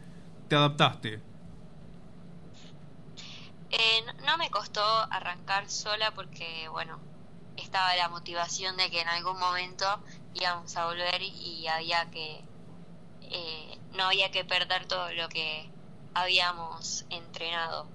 te 0.48 0.56
adaptaste? 0.56 1.20
Eh, 3.70 4.02
no, 4.06 4.24
no 4.24 4.38
me 4.38 4.48
costó 4.48 4.82
arrancar 5.10 5.68
sola 5.68 6.14
porque, 6.14 6.66
bueno, 6.70 6.98
estaba 7.58 7.94
la 7.96 8.08
motivación 8.08 8.78
de 8.78 8.90
que 8.90 9.02
en 9.02 9.08
algún 9.08 9.38
momento 9.38 9.84
íbamos 10.34 10.76
a 10.76 10.86
volver 10.86 11.22
y 11.22 11.66
había 11.68 12.10
que, 12.10 12.42
eh, 13.22 13.78
no 13.94 14.04
había 14.04 14.30
que 14.30 14.44
perder 14.44 14.86
todo 14.86 15.12
lo 15.12 15.28
que 15.28 15.70
habíamos 16.14 17.04
entrenado. 17.10 17.86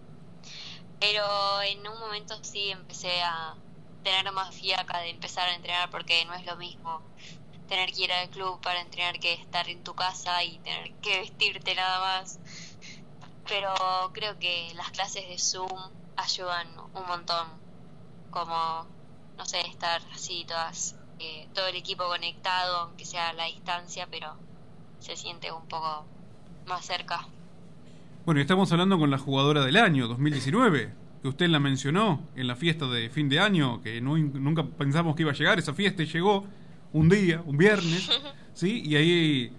Pero 1.00 1.62
en 1.62 1.88
un 1.88 2.00
momento 2.00 2.38
sí 2.44 2.72
empecé 2.72 3.22
a 3.22 3.56
tener 4.04 4.32
más 4.32 4.54
fiaca 4.56 5.00
de 5.00 5.10
empezar 5.10 5.48
a 5.50 5.56
entrenar 5.56 5.90
porque 5.90 6.26
no 6.26 6.34
es 6.34 6.46
lo 6.46 6.56
mismo 6.58 7.02
tener 7.68 7.92
que 7.94 8.04
ir 8.04 8.12
al 8.12 8.30
club 8.30 8.60
para 8.62 8.82
entrenar 8.82 9.20
que 9.20 9.34
estar 9.34 9.70
en 9.70 9.84
tu 9.84 9.94
casa 9.94 10.44
y 10.44 10.58
tener 10.60 10.92
que 11.02 11.20
vestirte 11.20 11.76
nada 11.76 12.00
más. 12.00 12.40
Pero 13.48 13.74
creo 14.14 14.38
que 14.40 14.72
las 14.76 14.92
clases 14.92 15.28
de 15.28 15.38
Zoom 15.38 15.92
ayudan 16.16 16.68
un 16.94 17.06
montón, 17.08 17.48
como, 18.32 18.86
no 19.38 19.46
sé, 19.46 19.62
estar 19.62 20.02
así 20.14 20.46
todas, 20.46 20.96
eh, 21.20 21.48
todo 21.54 21.68
el 21.68 21.76
equipo 21.76 22.06
conectado, 22.08 22.78
aunque 22.78 23.06
sea 23.06 23.30
a 23.30 23.34
la 23.34 23.46
distancia, 23.46 24.08
pero 24.10 24.36
se 25.00 25.16
siente 25.16 25.52
un 25.52 25.66
poco 25.68 26.06
más 26.68 26.86
cerca. 26.86 27.28
Bueno, 28.26 28.40
y 28.40 28.42
estamos 28.42 28.72
hablando 28.72 28.98
con 29.00 29.10
la 29.10 29.18
jugadora 29.18 29.66
del 29.66 29.78
año, 29.78 30.08
2019, 30.08 30.94
que 31.22 31.28
usted 31.28 31.48
la 31.48 31.60
mencionó 31.60 32.22
en 32.36 32.48
la 32.48 32.56
fiesta 32.56 32.86
de 32.88 33.10
fin 33.10 33.28
de 33.30 33.40
año, 33.40 33.82
que 33.82 34.02
no- 34.02 34.18
nunca 34.18 34.64
pensamos 34.66 35.16
que 35.16 35.24
iba 35.24 35.32
a 35.32 35.36
llegar 35.36 35.58
esa 35.60 35.74
fiesta 35.74 36.04
y 36.04 36.06
llegó 36.06 36.46
un 36.94 37.10
día, 37.10 37.42
un 37.46 37.58
viernes, 37.58 38.10
¿sí? 38.54 38.82
Y 38.86 38.96
ahí 38.96 39.52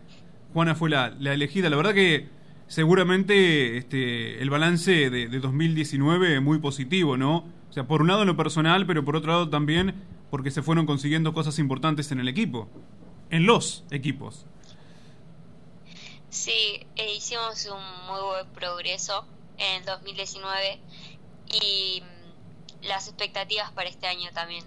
Juana 0.53 0.75
fue 0.75 0.91
la, 0.91 1.11
la 1.19 1.33
elegida. 1.35 1.69
La 1.71 1.77
verdad 1.77 1.95
que 1.95 2.29
seguramente 2.69 3.77
este, 3.77 4.41
el 4.43 4.51
balance 4.51 5.11
de, 5.11 5.29
de 5.29 5.41
2019 5.41 6.37
es 6.37 6.43
muy 6.43 6.59
positivo, 6.59 7.17
¿no? 7.17 7.45
O 7.69 7.73
sea, 7.73 7.85
por 7.87 8.03
un 8.03 8.09
lado 8.09 8.23
en 8.23 8.29
lo 8.29 8.37
personal, 8.37 8.87
pero 8.87 9.05
por 9.05 9.17
otro 9.17 9.31
lado 9.33 9.49
también 9.49 9.95
porque 10.31 10.51
se 10.51 10.63
fueron 10.63 10.87
consiguiendo 10.87 11.33
cosas 11.33 11.59
importantes 11.59 12.11
en 12.13 12.21
el 12.21 12.29
equipo, 12.29 12.69
en 13.31 13.47
los 13.47 13.85
equipos. 13.91 14.47
Sí, 16.29 16.87
eh, 16.97 17.15
hicimos 17.17 17.67
un 17.67 17.83
muy 18.07 18.21
buen 18.23 18.47
progreso 18.55 19.27
en 19.59 19.81
el 19.81 19.85
2019 19.85 20.79
y 21.63 22.03
mm, 22.03 22.87
las 22.87 23.09
expectativas 23.09 23.73
para 23.73 23.89
este 23.89 24.07
año 24.07 24.31
también 24.33 24.65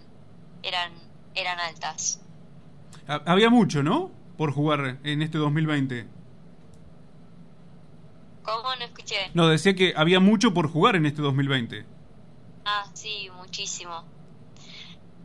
eran, 0.62 0.92
eran 1.36 1.60
altas. 1.60 2.20
Ha- 3.08 3.24
Había 3.26 3.50
mucho, 3.50 3.82
¿no? 3.82 4.12
Por 4.38 4.52
jugar 4.52 5.00
en 5.04 5.22
este 5.22 5.38
2020. 5.38 6.06
¿Cómo? 8.44 8.76
No 8.78 8.84
escuché. 8.86 9.16
No, 9.34 9.48
decía 9.48 9.74
que 9.74 9.94
había 9.96 10.20
mucho 10.20 10.54
por 10.54 10.70
jugar 10.70 10.96
en 10.98 11.06
este 11.06 11.22
2020. 11.22 11.86
Ah, 12.66 12.86
sí, 12.94 13.30
muchísimo. 13.38 14.04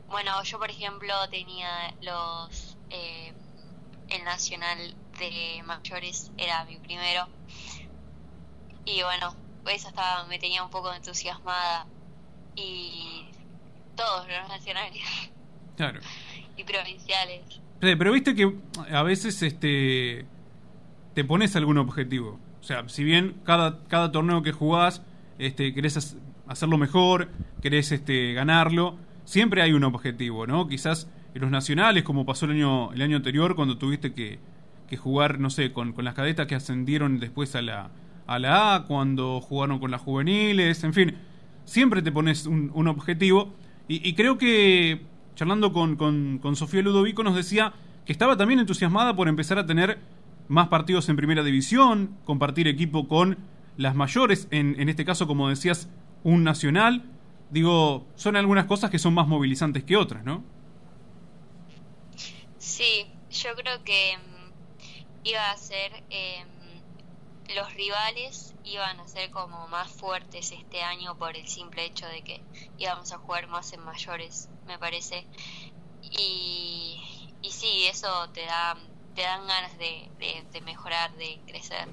Bueno, 0.09 0.43
yo 0.43 0.59
por 0.59 0.71
ejemplo 0.71 1.13
tenía 1.31 1.95
los... 2.03 2.77
eh, 2.91 3.33
el 4.09 4.25
nacional 4.25 4.79
de 5.19 5.63
mayores 5.67 6.31
era 6.39 6.65
mi 6.65 6.77
primero. 6.79 7.27
Y 8.87 9.03
bueno, 9.03 9.35
eso 9.71 9.89
estaba, 9.89 10.25
me 10.27 10.39
tenía 10.39 10.63
un 10.63 10.71
poco 10.71 10.93
entusiasmada. 10.95 11.87
Y 12.57 13.27
todos 13.97 14.27
los 14.29 14.49
nacionales 14.49 15.03
Claro. 15.77 16.01
y 16.57 16.65
provinciales. 16.65 17.43
Pero 17.81 18.13
viste 18.13 18.35
que 18.35 18.57
a 18.91 19.03
veces 19.03 19.43
este 19.43 20.27
te 21.15 21.25
pones 21.25 21.55
algún 21.57 21.79
objetivo. 21.79 22.41
O 22.61 22.65
sea, 22.65 22.89
si 22.89 23.05
bien 23.05 23.41
cada, 23.45 23.85
cada 23.89 24.11
torneo 24.11 24.43
que 24.43 24.53
jugás 24.53 25.03
este, 25.39 25.73
querés 25.75 25.97
hac- 25.97 26.19
hacerlo 26.49 26.79
mejor, 26.79 27.29
querés 27.63 27.93
este, 27.93 28.33
ganarlo, 28.33 28.97
siempre 29.29 29.61
hay 29.61 29.75
un 29.75 29.85
objetivo, 29.85 30.47
¿no? 30.47 30.67
Quizás 30.69 31.07
en 31.35 31.43
los 31.43 31.51
nacionales, 31.51 32.03
como 32.03 32.25
pasó 32.25 32.47
el 32.47 32.53
año, 32.53 32.95
el 32.95 33.03
año 33.03 33.19
anterior, 33.19 33.55
cuando 33.57 33.77
tuviste 33.77 34.15
que, 34.15 34.39
que 34.89 34.97
jugar, 34.97 35.39
no 35.39 35.51
sé, 35.51 35.71
con, 35.71 35.93
con 35.93 36.07
las 36.07 36.15
cadetas 36.15 36.47
que 36.47 36.55
ascendieron 36.55 37.21
después 37.21 37.55
a 37.55 37.61
la, 37.61 37.91
a 38.27 38.39
la 38.39 38.87
cuando 38.89 39.43
jugaron 39.43 39.81
con 39.81 39.91
las 39.91 40.01
juveniles, 40.01 40.83
en 40.83 40.95
fin, 40.95 41.15
siempre 41.67 42.01
te 42.01 42.11
pones 42.11 42.47
un, 42.47 42.71
un 42.73 42.89
objetivo. 42.89 43.53
Y, 43.87 44.09
y 44.09 44.15
creo 44.15 44.39
que, 44.39 45.03
charlando 45.35 45.75
con, 45.75 45.97
con, 45.97 46.39
con 46.41 46.57
Sofía 46.57 46.81
Ludovico, 46.81 47.23
nos 47.23 47.37
decía 47.37 47.75
que 48.07 48.13
estaba 48.13 48.39
también 48.39 48.61
entusiasmada 48.61 49.15
por 49.15 49.29
empezar 49.29 49.59
a 49.59 49.67
tener 49.67 49.99
más 50.49 50.69
partidos 50.69 51.07
en 51.11 51.17
primera 51.17 51.45
división, 51.45 52.17
compartir 52.25 52.67
equipo 52.67 53.09
con 53.09 53.37
las 53.77 53.95
mayores, 53.95 54.49
en, 54.53 54.75
en 54.81 54.89
este 54.89 55.05
caso, 55.05 55.27
como 55.27 55.51
decías, 55.51 55.91
un 56.25 56.45
nacional. 56.45 57.05
Digo, 57.51 58.07
son 58.15 58.37
algunas 58.37 58.67
cosas 58.67 58.91
que 58.91 58.99
son 58.99 59.15
más 59.15 59.27
movilizantes 59.29 59.85
que 59.85 59.97
otras, 59.97 60.25
¿no? 60.25 60.45
Sí, 62.59 63.07
yo 63.31 63.55
creo 63.57 63.83
que 63.85 64.17
mm, 64.19 64.53
iba 65.25 65.51
a 65.51 65.57
ser... 65.57 65.93
em, 66.11 66.49
los 67.57 67.75
rivales 67.75 68.55
iban 68.65 69.01
a 69.01 69.09
ser 69.09 69.31
como 69.31 69.69
más 69.69 69.91
fuertes 69.91 70.53
este 70.53 70.83
año 70.83 71.17
por 71.19 71.37
el 71.37 71.49
simple 71.49 71.85
hecho 71.87 72.07
de 72.07 72.23
que 72.23 72.43
íbamos 72.79 73.13
a 73.13 73.19
jugar 73.19 73.49
más 73.49 73.73
en 73.73 73.81
mayores, 73.85 74.51
me 74.67 74.79
parece. 74.79 75.27
Y, 76.03 77.01
y 77.43 77.51
sí, 77.53 77.87
eso 77.91 78.31
te 78.33 78.47
da 78.47 78.77
te 79.15 79.23
dan 79.23 79.47
ganas 79.49 79.77
de, 79.79 80.11
de- 80.19 80.45
de 80.53 80.61
mejorar, 80.63 81.13
de 81.17 81.41
crecer. 81.47 81.89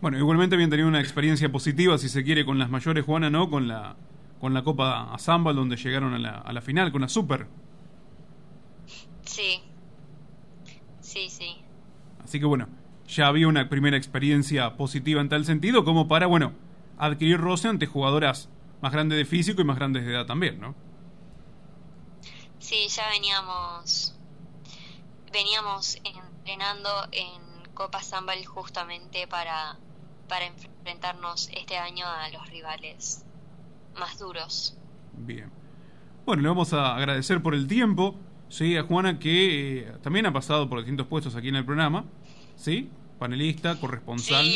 Bueno, 0.00 0.16
igualmente 0.18 0.54
habían 0.54 0.70
tenido 0.70 0.88
una 0.88 1.00
experiencia 1.00 1.50
positiva, 1.52 1.98
si 1.98 2.08
se 2.08 2.24
quiere, 2.24 2.44
con 2.44 2.58
las 2.58 2.70
mayores, 2.70 3.04
Juana, 3.04 3.28
¿no? 3.30 3.50
Con 3.50 3.68
la, 3.68 3.96
con 4.40 4.54
la 4.54 4.64
Copa 4.64 5.12
Azambal, 5.12 5.54
donde 5.54 5.76
llegaron 5.76 6.14
a 6.14 6.18
la, 6.18 6.30
a 6.30 6.52
la 6.52 6.60
final, 6.60 6.90
con 6.90 7.02
la 7.02 7.08
Super. 7.08 7.46
Sí, 9.22 9.62
sí, 11.00 11.28
sí. 11.28 11.56
Así 12.24 12.40
que 12.40 12.46
bueno, 12.46 12.68
ya 13.06 13.26
había 13.26 13.48
una 13.48 13.68
primera 13.68 13.96
experiencia 13.96 14.76
positiva 14.76 15.20
en 15.20 15.28
tal 15.28 15.44
sentido, 15.44 15.84
como 15.84 16.08
para, 16.08 16.26
bueno, 16.26 16.54
adquirir 16.98 17.38
roce 17.38 17.68
ante 17.68 17.86
jugadoras 17.86 18.48
más 18.80 18.92
grandes 18.92 19.18
de 19.18 19.24
físico 19.24 19.60
y 19.60 19.64
más 19.64 19.76
grandes 19.76 20.04
de 20.04 20.12
edad 20.12 20.26
también, 20.26 20.60
¿no? 20.60 20.74
Sí, 22.58 22.88
ya 22.88 23.08
veníamos 23.10 24.16
veníamos 25.32 25.96
entrenando 26.04 26.90
en 27.12 27.72
Copa 27.74 28.02
Zambal 28.02 28.44
justamente 28.46 29.26
para, 29.26 29.78
para 30.28 30.46
enfrentarnos 30.46 31.48
este 31.52 31.78
año 31.78 32.06
a 32.06 32.28
los 32.30 32.48
rivales 32.48 33.24
más 33.98 34.18
duros. 34.18 34.76
Bien. 35.16 35.50
Bueno, 36.26 36.42
le 36.42 36.48
vamos 36.48 36.72
a 36.72 36.96
agradecer 36.96 37.42
por 37.42 37.54
el 37.54 37.66
tiempo, 37.66 38.16
¿sí? 38.48 38.76
A 38.76 38.82
Juana, 38.84 39.18
que 39.18 39.80
eh, 39.80 39.92
también 40.02 40.26
ha 40.26 40.32
pasado 40.32 40.68
por 40.68 40.78
distintos 40.78 41.06
puestos 41.06 41.34
aquí 41.34 41.48
en 41.48 41.56
el 41.56 41.64
programa, 41.64 42.04
¿sí? 42.56 42.88
Panelista, 43.18 43.78
corresponsal. 43.80 44.46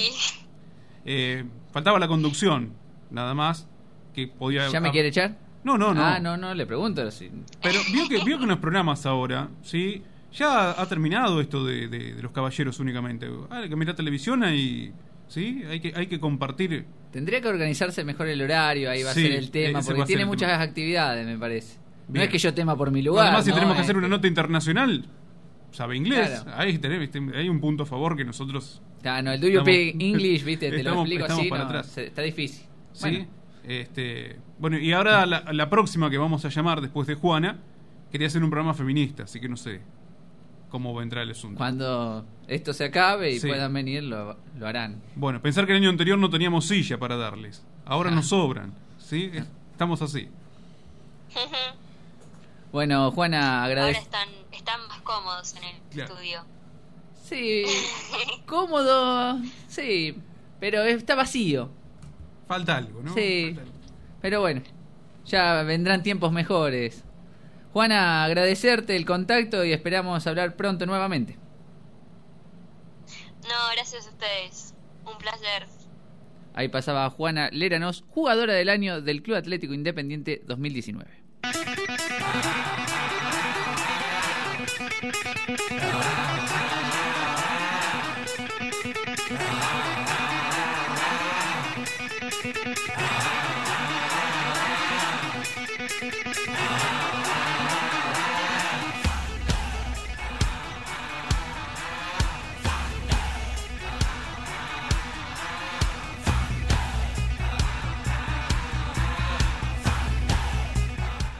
Eh, 1.05 1.45
faltaba 1.73 1.99
la 1.99 2.09
conducción, 2.09 2.73
nada 3.11 3.35
más, 3.35 3.67
que 4.15 4.29
podía... 4.29 4.69
¿Ya 4.69 4.81
me 4.81 4.91
quiere 4.91 5.09
echar? 5.09 5.37
No, 5.65 5.77
no, 5.79 5.93
no. 5.95 6.03
Ah, 6.05 6.21
no, 6.21 6.37
no, 6.37 6.55
le 6.55 6.67
pregunto. 6.67 7.11
Si... 7.11 7.31
Pero 7.63 7.81
vio 7.93 8.09
que, 8.09 8.23
vio 8.25 8.37
que 8.39 8.45
en 8.45 8.51
los 8.51 8.59
programas 8.59 9.05
ahora, 9.07 9.49
¿sí? 9.63 10.03
Ya 10.33 10.71
ha 10.71 10.87
terminado 10.87 11.41
esto 11.41 11.65
de, 11.65 11.89
de- 11.89 12.15
de 12.15 12.23
los 12.23 12.33
caballeros 12.33 12.79
únicamente. 12.81 13.29
Hay 13.51 13.69
que 13.69 13.77
mirar 13.77 13.95
televisión 13.97 14.45
y... 14.53 14.93
¿Sí? 15.27 15.63
Hay 15.69 15.81
que, 15.81 15.93
hay 15.97 16.07
que 16.07 16.21
compartir... 16.21 16.87
Tendría 17.15 17.41
que 17.41 17.47
organizarse 17.47 18.03
mejor 18.03 18.27
el 18.27 18.43
horario, 18.43 18.91
ahí 18.91 19.05
va 19.05 19.13
Sí, 19.15 19.21
a 19.25 19.29
ser 19.29 19.33
el 19.39 19.51
tema, 19.53 19.81
porque 19.83 20.03
tiene 20.03 20.27
muchas 20.27 20.51
tema. 20.51 20.63
actividades, 20.63 21.25
me 21.25 21.39
parece. 21.39 21.79
No 22.09 22.21
es 22.21 22.29
que 22.29 22.39
yo 22.39 22.53
tema 22.53 22.77
por 22.77 22.91
mi 22.91 23.03
lugar. 23.03 23.27
Además, 23.27 23.45
si 23.45 23.51
¿no? 23.51 23.55
tenemos 23.55 23.77
que 23.77 23.83
hacer 23.83 23.97
una 23.97 24.09
nota 24.09 24.27
internacional, 24.27 25.07
sabe 25.71 25.97
inglés. 25.97 26.43
Claro. 26.43 26.61
Ahí 26.61 26.77
tenés, 26.79 26.99
viste, 26.99 27.21
hay 27.37 27.49
un 27.49 27.61
punto 27.61 27.85
a 27.85 27.87
favor 27.87 28.17
que 28.17 28.25
nosotros... 28.25 28.83
Ah, 29.05 29.23
no, 29.23 29.31
el 29.33 29.41
do 29.41 29.47
you 29.47 29.61
speak 29.61 29.95
English, 30.01 30.43
viste, 30.45 30.71
te 30.73 30.83
lo 30.83 30.91
explico 31.03 31.23
estamos 31.23 31.41
así, 31.43 31.51
para 31.51 31.63
no, 31.63 31.69
atrás. 31.69 31.87
se- 31.87 32.07
está 32.07 32.23
difícil. 32.23 32.65
Sí. 32.93 33.01
Bueno, 33.11 33.27
Este, 33.63 34.37
bueno, 34.59 34.77
y 34.79 34.93
ahora 34.93 35.25
la, 35.25 35.45
la 35.53 35.71
próxima 35.71 36.11
que 36.11 36.19
vamos 36.19 36.45
a 36.45 36.49
llamar 36.49 36.81
después 36.81 37.07
de 37.07 37.15
Juana, 37.15 37.59
quería 38.11 38.27
hacer 38.27 38.43
un 38.43 38.51
programa 38.51 38.75
feminista, 38.75 39.23
así 39.23 39.39
que 39.41 39.49
no 39.49 39.57
sé 39.57 39.81
cómo 40.75 40.93
vendrá 40.93 41.23
el 41.23 41.31
asunto. 41.31 41.57
Cuando 41.57 42.27
esto 42.49 42.73
se 42.73 42.83
acabe 42.87 43.31
y 43.31 43.39
Sí. 43.39 43.47
puedan 43.47 43.73
venir, 43.73 44.03
lo, 44.03 44.37
lo 44.59 44.67
harán. 44.67 45.01
Bueno, 45.15 45.41
pensar 45.41 45.67
que 45.67 45.71
el 45.73 45.79
año 45.79 45.89
anterior 45.89 46.19
no 46.19 46.29
teníamos 46.31 46.67
silla 46.67 46.99
para 46.99 47.17
darles. 47.17 47.65
Ahora 47.85 48.11
nos 48.11 48.27
sobran, 48.27 48.75
¿sí? 48.99 49.31
Estamos 49.71 50.03
así. 50.03 50.29
Bueno, 52.73 53.13
Juana, 53.13 53.63
Ahora 53.63 53.67
agradezco. 53.67 54.03
están, 54.03 54.29
están 54.51 54.81
más 54.89 55.01
cómodos 55.03 55.55
en 55.55 55.63
el 55.63 55.77
Claro. 55.93 56.13
estudio. 56.15 56.41
Sí, 57.23 57.63
cómodo, 58.47 59.39
sí, 59.69 60.17
pero 60.59 60.83
está 60.83 61.15
vacío. 61.15 61.71
Falta 62.49 62.77
algo, 62.79 63.01
¿no? 63.01 63.15
Sí, 63.15 63.57
pero 64.21 64.41
bueno, 64.41 64.63
ya 65.25 65.63
vendrán 65.63 66.03
tiempos 66.03 66.33
mejores. 66.33 67.05
Juana, 67.75 68.23
agradecerte 68.23 68.95
el 68.95 69.05
contacto 69.05 69.65
y 69.65 69.73
esperamos 69.73 70.25
hablar 70.29 70.55
pronto 70.55 70.87
nuevamente. 70.87 71.37
No, 73.43 73.73
gracias 73.75 74.07
a 74.07 74.11
ustedes. 74.11 74.75
Un 75.05 75.19
placer. 75.19 75.67
Ahí 76.55 76.69
pasaba 76.69 77.11
Juana 77.11 77.49
Leranos, 77.51 78.05
jugadora 78.11 78.55
del 78.55 78.69
año 78.69 79.01
del 79.01 79.25
Club 79.25 79.39
Atlético 79.39 79.75
Independiente 79.75 80.41
2019. 80.47 81.25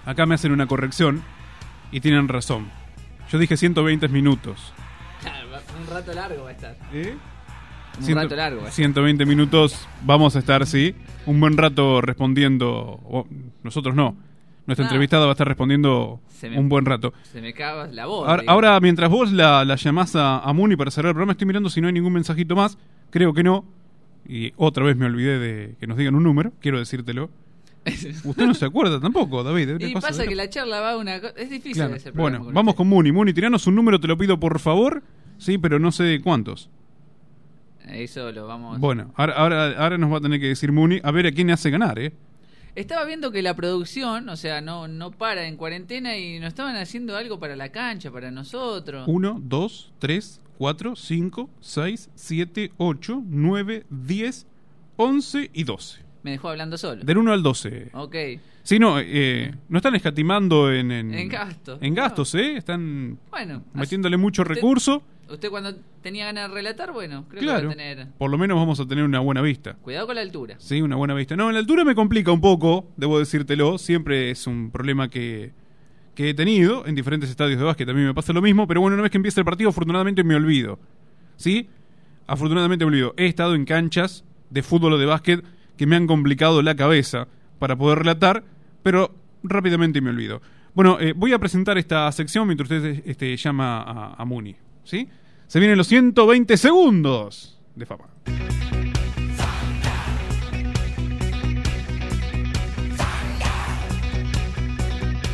Acá 0.07 0.27
me 0.27 0.35
hacen 0.35 0.53
una 0.53 0.67
corrección 0.67 1.23
y 1.93 2.01
tienen 2.01 2.29
razón. 2.29 2.69
Yo 3.31 3.39
dije 3.39 3.57
120 3.57 4.09
minutos. 4.09 4.73
Un 5.81 5.87
rato 5.93 6.13
largo 6.13 6.45
va 6.45 6.51
a 6.51 6.53
estar. 6.53 6.77
¿Eh? 6.93 7.15
Un 7.99 8.05
Ciento- 8.05 8.23
rato 8.23 8.37
largo. 8.37 8.57
va 8.61 8.67
a 8.67 8.69
estar. 8.69 8.77
120 8.77 9.27
minutos 9.27 9.89
vamos 10.05 10.37
a 10.37 10.39
estar, 10.41 10.67
sí. 10.67 10.95
Un 11.27 11.41
buen 11.41 11.57
rato 11.57 12.01
respondiendo. 12.01 13.01
nosotros 13.63 13.95
no. 13.95 14.17
Nuestra 14.67 14.85
Ah. 14.85 14.89
entrevistada 14.89 15.25
va 15.27 15.33
a 15.33 15.35
estar 15.35 15.47
respondiendo 15.49 16.21
me- 16.43 16.59
un 16.59 16.69
buen 16.69 16.85
rato. 16.87 17.13
Se 17.33 17.41
me 17.41 17.53
caga 17.53 17.87
la 17.89 18.07
voz. 18.07 18.29
Ahora, 18.47 18.79
mientras 18.81 19.11
vos 19.11 19.31
la, 19.33 19.65
la 19.65 19.77
llamás 19.77 20.17
a, 20.17 20.39
a 20.39 20.53
Muni 20.53 20.77
para 20.77 20.91
cerrar 20.91 21.11
el 21.11 21.15
programa, 21.15 21.33
estoy 21.33 21.47
mirando 21.47 21.69
si 21.71 21.81
no 21.81 21.87
hay 21.89 21.93
ningún 21.93 22.13
mensajito 22.13 22.55
más. 22.57 22.79
Creo 23.11 23.33
que 23.35 23.43
no. 23.43 23.65
Y 24.27 24.53
otra 24.57 24.85
vez 24.85 24.97
me 24.97 25.05
olvidé 25.07 25.39
de 25.39 25.75
que 25.81 25.87
nos 25.87 25.97
digan 25.99 26.15
un 26.15 26.23
número. 26.23 26.53
Quiero 26.61 26.79
decírtelo. 26.79 27.31
Usted 28.25 28.47
no 28.47 28.55
se 28.55 28.65
acuerda 28.65 28.99
tampoco, 29.01 29.43
David. 29.43 29.77
¿qué 29.79 29.89
Y 29.89 29.95
pasa 29.95 30.23
de 30.23 30.29
que 30.29 30.35
la 30.35 30.49
charla 30.49 30.81
va 30.81 30.93
a 30.93 30.97
una 30.97 31.17
Es 31.17 31.51
difícil 31.51 31.75
Claro. 31.75 31.95
ese 31.95 32.13
programa 32.13 32.39
Bueno, 32.39 32.55
vamos 32.55 32.75
con 32.75 32.89
Muni. 32.89 33.13
Muni, 33.13 33.33
tiranos 33.33 33.67
un 33.67 33.75
número, 33.75 34.01
te 34.01 34.07
lo 34.09 34.17
pido 34.17 34.41
por 34.41 34.59
favor. 34.59 35.03
Sí, 35.39 35.59
pero 35.59 35.79
no 35.79 35.93
sé 35.93 36.21
cuántos. 36.23 36.71
usted. 37.83 37.95
Eso 37.95 38.33
lo 38.33 38.47
vamos. 38.47 38.81
Bueno, 38.81 39.13
ahora, 39.17 39.35
ahora, 39.35 39.75
ahora 39.79 39.99
nos 39.99 40.11
va 40.13 40.19
a 40.19 40.21
tener 40.21 40.41
que 40.41 40.47
decir 40.49 40.73
Muni 40.73 41.01
a 41.03 41.11
ver 41.11 41.27
a 41.27 41.33
quién 41.33 41.51
hace 41.51 41.71
ganar, 41.71 41.99
¿eh? 41.99 42.13
Estaba 42.75 43.05
viendo 43.05 43.31
que 43.31 43.41
la 43.43 43.55
producción, 43.55 44.29
o 44.29 44.37
sea, 44.37 44.61
no, 44.61 44.89
no 44.89 45.13
para 45.13 45.47
en 45.47 45.57
cuarentena 45.57 46.17
y 46.17 46.41
nos 46.41 46.49
estaban 46.49 46.75
haciendo 46.77 47.17
algo 47.17 47.39
para 47.39 47.55
la 47.55 47.69
cancha, 47.69 48.11
para 48.11 48.31
nosotros. 48.33 49.05
1, 49.07 49.43
2, 49.45 49.93
3, 50.01 50.41
4, 50.59 50.97
5, 50.97 51.51
6, 51.61 52.11
7, 52.15 52.73
8, 52.79 53.23
9, 53.29 53.87
10, 53.91 54.47
11 54.97 55.51
y 55.53 55.63
12. 55.65 56.04
Me 56.25 56.33
dejó 56.33 56.49
hablando 56.49 56.77
solo. 56.77 57.05
Del 57.05 57.19
1 57.19 57.33
al 57.33 57.43
12. 57.43 57.91
Ok. 57.93 58.17
Sí, 58.65 58.79
no, 58.79 58.97
eh, 58.99 59.55
no 59.69 59.77
están 59.77 59.95
escatimando 59.95 60.73
en, 60.73 60.91
en, 60.91 61.15
En 61.15 61.29
gastos. 61.29 61.79
En 61.83 61.95
gastos, 61.95 62.35
¿eh? 62.35 62.57
Están 62.57 63.19
Bueno, 63.31 63.63
metiéndole 63.75 64.17
mucho 64.17 64.43
usted- 64.43 64.55
recurso. 64.55 65.03
Usted 65.29 65.49
cuando 65.51 65.75
tenía 66.03 66.27
ganas 66.27 66.49
de 66.49 66.55
relatar, 66.55 66.93
bueno, 66.93 67.25
creo 67.31 67.43
Claro. 67.43 67.61
que 67.61 67.67
va 67.67 67.73
a 67.73 67.77
tener. 67.77 68.07
Por 68.19 68.31
lo 68.31 68.37
menos 68.39 68.57
vamos 68.59 68.79
a 68.81 68.87
tener 68.87 69.05
una 69.05 69.21
buena 69.21 69.41
vista. 69.43 69.75
Cuidado 69.75 70.07
con 70.07 70.17
la 70.17 70.23
altura. 70.23 70.57
Sí, 70.59 70.83
una 70.83 70.97
buena 70.97 71.15
vista. 71.15 71.35
No, 71.37 71.49
en 71.49 71.55
la 71.55 71.61
altura 71.61 71.85
me 71.85 71.95
complica 71.95 72.31
un 72.33 72.41
poco, 72.43 72.87
debo 72.97 73.19
decírtelo. 73.19 73.79
Siempre 73.79 74.31
es 74.31 74.47
un 74.47 74.71
problema 74.71 75.09
que, 75.09 75.53
que 76.15 76.31
he 76.31 76.35
tenido 76.35 76.87
en 76.87 76.95
diferentes 76.95 77.31
estadios 77.31 77.59
de 77.59 77.65
básquet. 77.65 77.87
También 77.87 78.07
me 78.09 78.15
pasa 78.15 78.33
lo 78.35 78.43
mismo, 78.43 78.67
pero 78.67 78.81
bueno, 78.83 78.95
una 78.95 79.03
vez 79.03 79.11
que 79.11 79.17
empieza 79.19 79.41
el 79.41 79.45
partido, 79.47 79.71
afortunadamente 79.71 80.25
me 80.25 80.35
olvido. 80.35 80.79
¿Sí? 81.37 81.69
Afortunadamente 82.27 82.85
me 82.85 82.91
olvido. 82.91 83.15
He 83.17 83.27
estado 83.27 83.55
en 83.55 83.65
canchas 83.65 84.25
de 84.51 84.63
fútbol 84.63 84.93
o 84.95 84.99
de 84.99 85.07
básquet 85.07 85.43
que 85.77 85.87
me 85.87 85.97
han 85.97 86.07
complicado 86.07 86.63
la 86.63 86.75
cabeza 86.75 87.29
para 87.59 87.77
poder 87.77 88.01
relatar, 88.01 88.45
pero 88.83 89.15
rápidamente 89.43 90.01
me 90.01 90.11
olvido. 90.11 90.41
Bueno, 90.75 90.99
eh, 91.01 91.13
voy 91.15 91.33
a 91.33 91.39
presentar 91.39 91.79
esta 91.79 92.11
sección 92.13 92.47
mientras 92.47 92.71
usted 92.71 93.03
este, 93.07 93.37
llama 93.37 93.83
a, 93.83 94.15
a 94.15 94.25
Muni. 94.25 94.57
¿Sí? 94.85 95.09
Se 95.47 95.61
vienen 95.61 95.79
los 95.79 95.87
120 95.87 96.57
segundos 96.57 97.61
de 97.75 97.87
fama. 97.87 98.05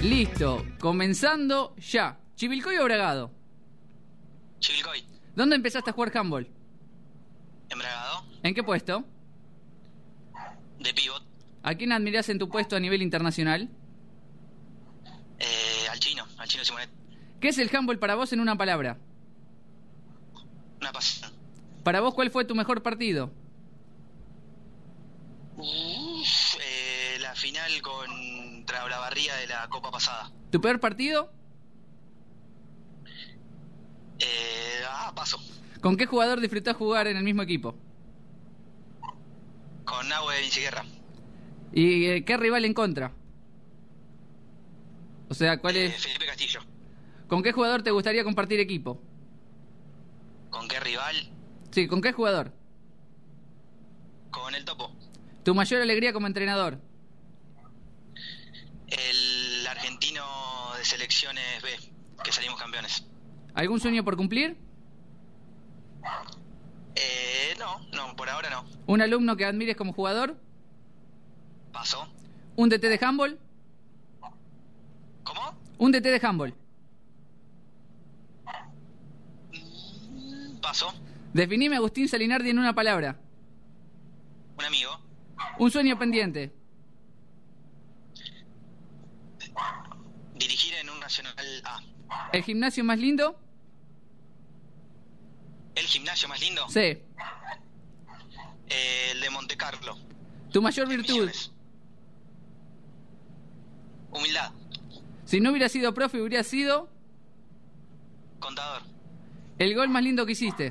Listo, 0.03 0.65
comenzando 0.79 1.75
ya. 1.77 2.19
¿Chivilcoy 2.35 2.77
o 2.79 2.85
Bragado? 2.85 3.31
Chivilcoy. 4.59 5.05
¿Dónde 5.37 5.57
empezaste 5.57 5.91
a 5.91 5.93
jugar 5.93 6.17
handball? 6.17 6.49
En 7.69 7.79
Bragado. 7.79 8.25
¿En 8.43 8.55
qué 8.55 8.63
puesto? 8.63 9.05
De 10.81 10.95
pivot. 10.95 11.23
¿A 11.63 11.75
quién 11.75 11.93
admirás 11.93 12.29
en 12.31 12.39
tu 12.39 12.49
puesto 12.49 12.75
a 12.75 12.81
nivel 12.81 13.03
internacional? 13.03 13.69
Eh, 15.39 15.89
al 15.91 16.01
chino, 16.01 16.27
al 16.39 16.49
chino 16.49 16.65
Simonet. 16.65 16.91
¿Qué 17.39 17.49
es 17.49 17.59
el 17.59 17.75
handball 17.75 17.99
para 17.99 18.15
vos 18.15 18.33
en 18.33 18.41
una 18.41 18.57
palabra? 18.57 18.99
Una 20.81 20.93
pasión. 20.93 21.31
Para 21.85 22.01
vos, 22.01 22.15
¿cuál 22.15 22.31
fue 22.31 22.45
tu 22.45 22.55
mejor 22.55 22.83
partido? 22.83 23.31
Uf, 25.57 26.57
eh, 26.63 27.19
la 27.21 27.35
final 27.35 27.83
contra 27.83 28.89
la 28.89 28.99
barría 28.99 29.37
de 29.37 29.47
la 29.47 29.69
Copa 29.69 29.91
pasada. 29.91 30.31
¿Tu 30.51 30.61
peor 30.61 30.81
partido? 30.81 31.31
Eh, 34.19 34.83
ah, 34.89 35.13
paso. 35.15 35.39
¿Con 35.81 35.97
qué 35.97 36.07
jugador 36.07 36.41
disfrutás 36.41 36.77
jugar 36.77 37.07
en 37.07 37.17
el 37.17 37.25
mismo 37.25 37.43
equipo? 37.43 37.75
Con 39.91 40.09
Nahue 40.09 40.35
de 40.37 40.41
Vinciguerra. 40.43 40.85
¿Y 41.73 42.07
eh, 42.07 42.25
qué 42.25 42.37
rival 42.37 42.65
en 42.65 42.75
contra? 42.75 43.13
O 45.29 45.35
sea, 45.35 45.59
¿cuál 45.61 45.77
Eh, 45.77 45.87
es? 45.87 46.01
Felipe 46.03 46.27
Castillo. 46.27 46.61
¿Con 47.27 47.43
qué 47.43 47.51
jugador 47.53 47.83
te 47.83 47.91
gustaría 47.91 48.23
compartir 48.23 48.61
equipo? 48.61 49.03
¿Con 50.51 50.69
qué 50.69 50.79
rival? 50.81 51.17
Sí, 51.73 51.89
¿con 51.89 52.01
qué 52.01 52.13
jugador? 52.13 52.53
Con 54.31 54.55
el 54.55 54.65
Topo. 54.65 54.93
¿Tu 55.45 55.55
mayor 55.55 55.83
alegría 55.83 56.13
como 56.13 56.27
entrenador? 56.29 56.79
El 58.89 59.67
argentino 59.67 60.23
de 60.79 60.85
selecciones 60.85 61.63
B, 61.63 61.69
que 62.25 62.33
salimos 62.33 62.61
campeones. 62.61 63.05
¿Algún 63.55 63.81
sueño 63.81 64.05
por 64.05 64.17
cumplir? 64.17 64.57
Eh, 67.01 67.55
no, 67.59 67.81
no, 67.93 68.15
por 68.17 68.29
ahora 68.29 68.51
no. 68.51 68.65
¿Un 68.87 69.01
alumno 69.01 69.37
que 69.37 69.45
admires 69.47 69.77
como 69.77 69.93
jugador? 69.93 70.37
Paso. 71.73 72.07
¿Un 72.57 72.69
DT 72.69 72.83
de 72.83 72.99
handball? 73.01 73.39
¿Cómo? 75.25 75.55
¿Un 75.79 75.93
DT 75.93 76.03
de 76.03 76.21
handball? 76.23 76.55
Paso. 80.61 80.93
Definime 81.33 81.77
a 81.77 81.79
Agustín 81.79 82.09
Salinardi 82.09 82.51
en 82.51 82.59
una 82.59 82.75
palabra. 82.75 83.17
Un 84.59 84.65
amigo. 84.65 85.01
Un 85.59 85.71
sueño 85.71 85.99
pendiente. 85.99 86.53
Dirigir 90.35 90.75
en 90.75 90.91
un 90.91 91.01
Nacional 91.01 91.35
A. 91.65 91.81
¿El 92.33 92.43
gimnasio 92.43 92.85
más 92.85 92.99
lindo? 92.99 93.39
¿El 95.81 95.87
gimnasio 95.87 96.29
más 96.29 96.39
lindo? 96.41 96.69
Sí. 96.69 96.99
Eh, 98.69 99.09
el 99.13 99.21
de 99.23 99.31
Monte 99.31 99.57
Carlo. 99.57 99.97
¿Tu 100.53 100.61
mayor 100.61 100.87
virtud? 100.89 101.31
Humildad. 104.11 104.53
Si 105.25 105.41
no 105.41 105.51
hubiera 105.51 105.71
sido 105.71 105.95
profe, 105.95 106.21
hubiera 106.21 106.45
sido 106.45 106.91
Contador. 108.41 108.83
el 109.59 109.75
gol 109.75 109.89
más 109.89 110.03
lindo 110.03 110.27
que 110.27 110.33
hiciste. 110.33 110.71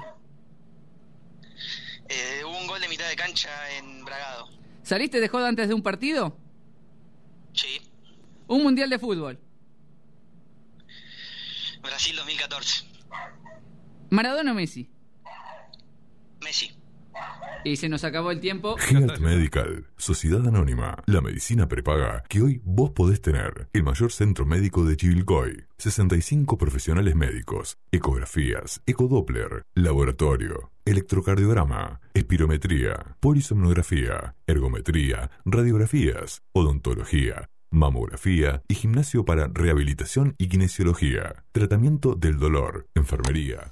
Eh, 2.08 2.44
hubo 2.46 2.56
un 2.60 2.68
gol 2.68 2.80
de 2.80 2.88
mitad 2.88 3.10
de 3.10 3.16
cancha 3.16 3.50
en 3.78 4.06
Bragado. 4.06 4.48
¿Saliste 4.84 5.20
de 5.20 5.28
joda 5.28 5.48
antes 5.48 5.68
de 5.70 5.74
un 5.74 5.82
partido? 5.82 6.38
Sí. 7.54 7.82
Un 8.48 8.62
mundial 8.62 8.92
de 8.92 9.00
fútbol. 9.00 9.40
Brasil 11.82 12.16
2014. 12.16 12.86
¿Maradona 14.12 14.52
o 14.52 14.56
Messi? 14.56 14.88
Messi. 16.50 16.72
Y 17.64 17.76
se 17.76 17.90
nos 17.90 18.04
acabó 18.04 18.32
el 18.32 18.40
tiempo. 18.40 18.76
Health 18.90 19.20
Medical, 19.20 19.86
Sociedad 19.98 20.48
Anónima, 20.48 21.04
la 21.06 21.22
medicina 21.22 21.68
prepaga 21.68 22.24
que 22.28 22.42
hoy 22.42 22.62
vos 22.64 22.92
podés 22.92 23.22
tener. 23.22 23.68
El 23.74 23.84
mayor 23.84 24.12
centro 24.12 24.46
médico 24.46 24.84
de 24.84 24.98
Chivilcoy. 24.98 25.66
65 25.78 26.58
profesionales 26.58 27.16
médicos, 27.16 27.78
ecografías, 27.92 28.82
ecodoppler, 28.88 29.64
laboratorio, 29.76 30.72
electrocardiograma, 30.86 32.00
espirometría, 32.16 33.18
polisomnografía, 33.20 34.36
ergometría, 34.48 35.30
radiografías, 35.46 36.42
odontología, 36.54 37.50
mamografía 37.70 38.64
y 38.68 38.74
gimnasio 38.74 39.26
para 39.26 39.48
rehabilitación 39.54 40.34
y 40.40 40.48
kinesiología, 40.48 41.44
tratamiento 41.52 42.16
del 42.16 42.40
dolor, 42.40 42.88
enfermería. 42.96 43.72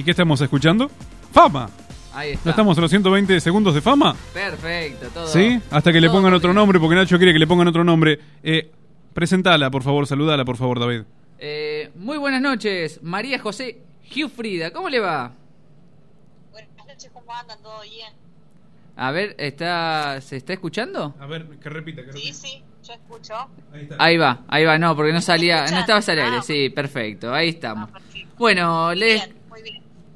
¿Y 0.00 0.02
qué 0.02 0.12
estamos 0.12 0.40
escuchando? 0.40 0.90
¡Fama! 1.30 1.68
Ahí 2.14 2.30
está. 2.30 2.42
¿No 2.46 2.50
estamos 2.52 2.78
en 2.78 2.80
los 2.80 2.90
120 2.90 3.38
segundos 3.38 3.74
de 3.74 3.82
fama? 3.82 4.16
Perfecto, 4.32 5.08
todo. 5.12 5.26
¿Sí? 5.26 5.60
Hasta 5.70 5.92
que 5.92 6.00
le 6.00 6.08
pongan 6.08 6.32
otro 6.32 6.48
bien. 6.48 6.54
nombre, 6.56 6.80
porque 6.80 6.94
Nacho 6.96 7.18
quiere 7.18 7.34
que 7.34 7.38
le 7.38 7.46
pongan 7.46 7.68
otro 7.68 7.84
nombre. 7.84 8.18
Eh, 8.42 8.70
presentala, 9.12 9.70
por 9.70 9.82
favor, 9.82 10.06
saludala, 10.06 10.42
por 10.46 10.56
favor, 10.56 10.80
David. 10.80 11.02
Eh, 11.38 11.90
muy 11.96 12.16
buenas 12.16 12.40
noches, 12.40 12.98
María 13.02 13.38
José 13.40 13.82
Giuffrida. 14.04 14.70
¿Cómo 14.70 14.88
le 14.88 15.00
va? 15.00 15.34
Buenas 16.50 16.70
noches, 16.88 17.10
¿cómo 17.12 17.34
andan? 17.34 17.60
¿Todo 17.60 17.82
bien? 17.82 18.14
A 18.96 19.10
ver, 19.10 19.34
¿está, 19.36 20.18
¿se 20.22 20.38
está 20.38 20.54
escuchando? 20.54 21.14
A 21.20 21.26
ver, 21.26 21.44
que 21.62 21.68
repita, 21.68 22.02
que 22.06 22.14
Sí, 22.14 22.32
sí, 22.32 22.64
yo 22.88 22.94
escucho. 22.94 23.34
Ahí 23.98 24.16
va, 24.16 24.44
ahí 24.48 24.64
va, 24.64 24.78
no, 24.78 24.96
porque 24.96 25.12
no 25.12 25.20
salía, 25.20 25.66
no 25.66 25.78
estabas 25.78 26.08
al 26.08 26.20
aire, 26.20 26.36
Ah, 26.38 26.42
sí, 26.42 26.70
perfecto, 26.70 27.34
ahí 27.34 27.50
estamos. 27.50 27.90
Bueno, 28.38 28.94
les, 28.94 29.28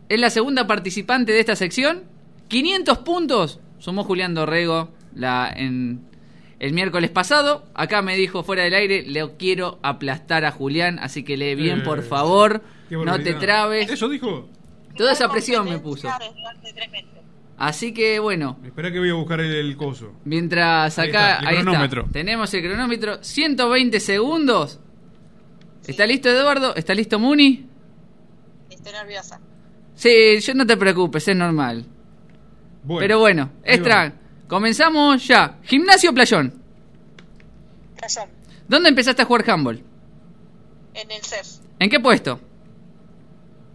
es 0.08 0.20
la 0.20 0.30
segunda 0.30 0.66
participante 0.66 1.32
de 1.32 1.40
esta 1.40 1.56
sección. 1.56 2.04
500 2.48 2.98
puntos 2.98 3.60
sumó 3.78 4.04
Julián 4.04 4.34
Dorrego 4.34 4.90
la, 5.14 5.52
en, 5.54 6.00
el 6.58 6.72
miércoles 6.72 7.10
pasado. 7.10 7.64
Acá 7.74 8.02
me 8.02 8.16
dijo 8.16 8.42
fuera 8.42 8.62
del 8.64 8.74
aire, 8.74 9.02
le 9.02 9.36
quiero 9.36 9.78
aplastar 9.82 10.44
a 10.44 10.50
Julián, 10.50 10.98
así 10.98 11.22
que 11.22 11.36
lee 11.36 11.54
bien, 11.54 11.80
Eh, 11.80 11.84
por 11.84 12.02
favor, 12.02 12.62
qué 12.88 12.96
no 12.96 13.18
te 13.20 13.34
trabes. 13.34 13.90
¿Eso 13.90 14.08
dijo? 14.08 14.48
Toda 14.96 15.12
esa 15.12 15.28
presión 15.28 15.68
me 15.68 15.78
puso. 15.78 16.08
Así 17.56 17.94
que 17.94 18.18
bueno, 18.18 18.58
Espera 18.64 18.90
que 18.90 18.98
voy 18.98 19.10
a 19.10 19.14
buscar 19.14 19.40
el, 19.40 19.54
el 19.54 19.76
coso. 19.76 20.12
Mientras 20.24 20.98
Ahí 20.98 21.08
acá 21.08 21.34
está, 21.34 21.40
el 21.40 21.46
ahí 21.46 21.54
está. 21.54 21.62
cronómetro. 21.70 22.06
tenemos 22.12 22.52
el 22.54 22.62
cronómetro, 22.64 23.18
120 23.22 24.00
segundos. 24.00 24.80
¿Está 25.86 26.06
listo 26.06 26.28
Eduardo? 26.28 26.74
¿Está 26.74 26.94
listo 26.94 27.18
Muni? 27.18 27.66
Estoy 28.70 28.92
nerviosa. 28.92 29.40
Sí, 29.94 30.40
yo 30.40 30.54
no 30.54 30.66
te 30.66 30.76
preocupes, 30.76 31.26
es 31.28 31.36
normal. 31.36 31.86
Bueno, 32.82 33.00
Pero 33.00 33.18
bueno, 33.18 33.50
extra. 33.62 34.12
Comenzamos 34.48 35.26
ya. 35.26 35.58
Gimnasio 35.62 36.10
o 36.10 36.14
Playón. 36.14 36.52
Playón. 37.96 38.28
¿Dónde 38.68 38.88
empezaste 38.88 39.22
a 39.22 39.24
jugar 39.24 39.48
handball? 39.48 39.82
En 40.94 41.10
el 41.10 41.22
CEF. 41.22 41.46
¿En 41.78 41.90
qué 41.90 42.00
puesto? 42.00 42.40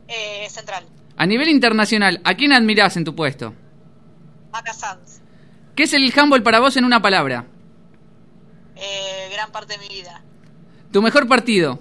Eh, 0.08 0.48
central. 0.50 0.86
A 1.18 1.26
nivel 1.26 1.50
internacional, 1.50 2.22
¿a 2.24 2.36
quién 2.36 2.54
admirás 2.54 2.98
en 2.98 3.04
tu 3.04 3.16
puesto? 3.16 3.54
Maca 4.52 4.74
Sanz. 4.74 5.20
¿Qué 5.76 5.84
es 5.84 5.94
el 5.94 6.12
handball 6.18 6.44
para 6.44 6.60
vos 6.60 6.78
en 6.78 6.86
una 6.86 7.02
palabra? 7.02 7.46
Eh, 8.76 9.30
gran 9.34 9.52
parte 9.52 9.74
de 9.74 9.80
mi 9.80 9.88
vida. 9.90 10.24
¿Tu 10.92 11.02
mejor 11.02 11.28
partido? 11.28 11.80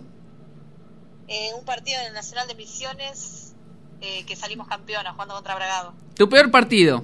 Eh, 1.28 1.50
un 1.58 1.64
partido 1.64 2.00
en 2.00 2.08
el 2.08 2.14
Nacional 2.14 2.48
de 2.48 2.54
Misiones 2.54 3.54
eh, 4.00 4.24
que 4.26 4.36
salimos 4.36 4.68
campeonas 4.68 5.12
jugando 5.12 5.34
contra 5.34 5.54
Bragado. 5.54 5.94
¿Tu 6.14 6.28
peor 6.28 6.50
partido? 6.50 7.02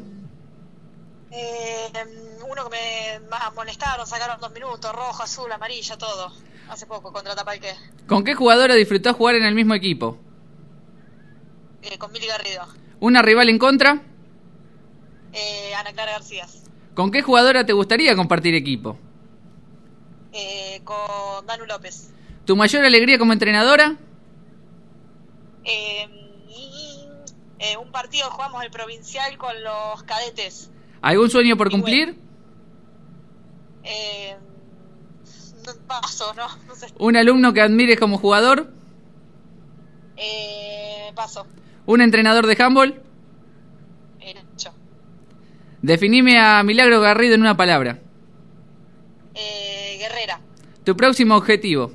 Eh, 1.31 1.91
uno 2.49 2.69
que 2.69 3.21
me 3.21 3.29
más 3.29 3.43
amonestaron, 3.43 4.07
sacaron 4.07 4.41
dos 4.41 4.53
minutos, 4.53 4.93
rojo, 4.93 5.23
azul, 5.23 5.51
amarilla, 5.51 5.97
todo. 5.99 6.33
Hace 6.69 6.87
poco, 6.87 7.13
contra 7.13 7.35
Tapalqué. 7.35 7.75
¿Con 8.07 8.25
qué 8.25 8.35
jugadora 8.35 8.75
disfrutás 8.75 9.17
jugar 9.17 9.35
en 9.35 9.45
el 9.45 9.55
mismo 9.55 9.75
equipo? 9.75 10.19
Eh, 11.83 11.99
con 11.99 12.13
Mili 12.13 12.27
Garrido. 12.27 12.67
¿Una 13.01 13.21
rival 13.23 13.49
en 13.49 13.59
contra? 13.59 14.01
Eh, 15.33 15.75
Ana 15.75 15.93
Clara 15.93 16.13
García. 16.13 16.47
¿Con 16.95 17.11
qué 17.11 17.23
jugadora 17.23 17.67
te 17.67 17.73
gustaría 17.73 18.15
compartir 18.15 18.55
equipo? 18.55 18.97
Eh, 20.33 20.81
con 20.85 21.45
Danu 21.47 21.67
López. 21.67 22.13
¿Tu 22.45 22.57
mayor 22.57 22.85
alegría 22.85 23.19
como 23.19 23.33
entrenadora? 23.33 23.97
Eh, 25.65 26.24
eh, 27.73 27.77
un 27.77 27.91
partido 27.93 28.31
jugamos 28.31 28.63
el 28.65 28.71
provincial 28.71 29.37
con 29.39 29.53
los 29.63 30.03
cadetes. 30.05 30.71
¿Algún 31.03 31.31
sueño 31.31 31.57
por 31.57 31.71
cumplir? 31.71 32.19
Eh, 33.83 34.37
paso, 35.87 36.33
no, 36.35 36.47
no 36.67 36.75
sé. 36.75 36.87
¿Un 36.99 37.17
alumno 37.17 37.53
que 37.53 37.61
admires 37.61 37.99
como 37.99 38.19
jugador? 38.19 38.71
Eh, 40.17 41.13
paso. 41.15 41.47
¿Un 41.87 42.01
entrenador 42.01 42.47
de 42.47 42.63
handball? 42.63 43.03
Eh, 44.21 44.35
Nacho. 44.35 44.73
Definime 45.83 46.39
a 46.39 46.63
Milagro 46.63 47.01
Garrido 47.01 47.35
en 47.35 47.43
una 47.43 47.57
palabra. 47.57 47.99
Eh, 49.35 49.97
Guerrera. 49.99 50.41
¿Tu 50.85 50.97
próximo 50.97 51.37
objetivo? 51.37 51.93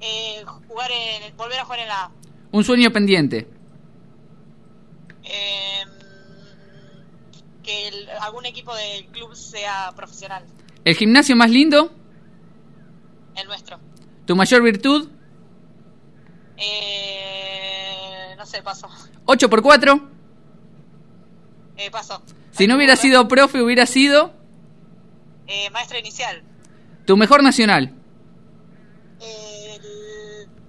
Eh, 0.00 0.44
jugar 0.68 0.90
en, 0.90 1.34
volver 1.36 1.60
a 1.60 1.64
jugar 1.64 1.80
en 1.80 1.88
la 1.88 2.04
A. 2.04 2.10
¿Un 2.52 2.64
sueño 2.64 2.90
pendiente? 2.92 3.48
Eh, 5.24 5.82
que 7.62 7.88
el- 7.88 8.08
algún 8.26 8.46
equipo 8.46 8.74
del 8.74 9.06
club 9.06 9.34
sea 9.34 9.92
profesional. 9.96 10.44
¿El 10.84 10.94
gimnasio 10.96 11.34
más 11.36 11.50
lindo? 11.50 11.92
El 13.34 13.46
nuestro. 13.46 13.78
¿Tu 14.26 14.34
mayor 14.36 14.62
virtud? 14.62 15.08
Eh, 16.56 18.34
no 18.36 18.46
sé, 18.46 18.62
paso. 18.62 18.88
¿8 19.26 19.48
por 19.48 19.62
4 19.62 20.08
Eh, 21.76 21.90
paso. 21.90 22.22
Si 22.52 22.66
no 22.66 22.76
hubiera 22.76 22.96
sido 22.96 23.28
profe, 23.28 23.60
hubiera 23.62 23.84
sido 23.86 24.32
Eh, 25.46 25.68
maestra 25.70 25.98
inicial. 25.98 26.42
tu 27.04 27.16
mejor 27.16 27.42
nacional. 27.42 27.92
El, 29.20 29.82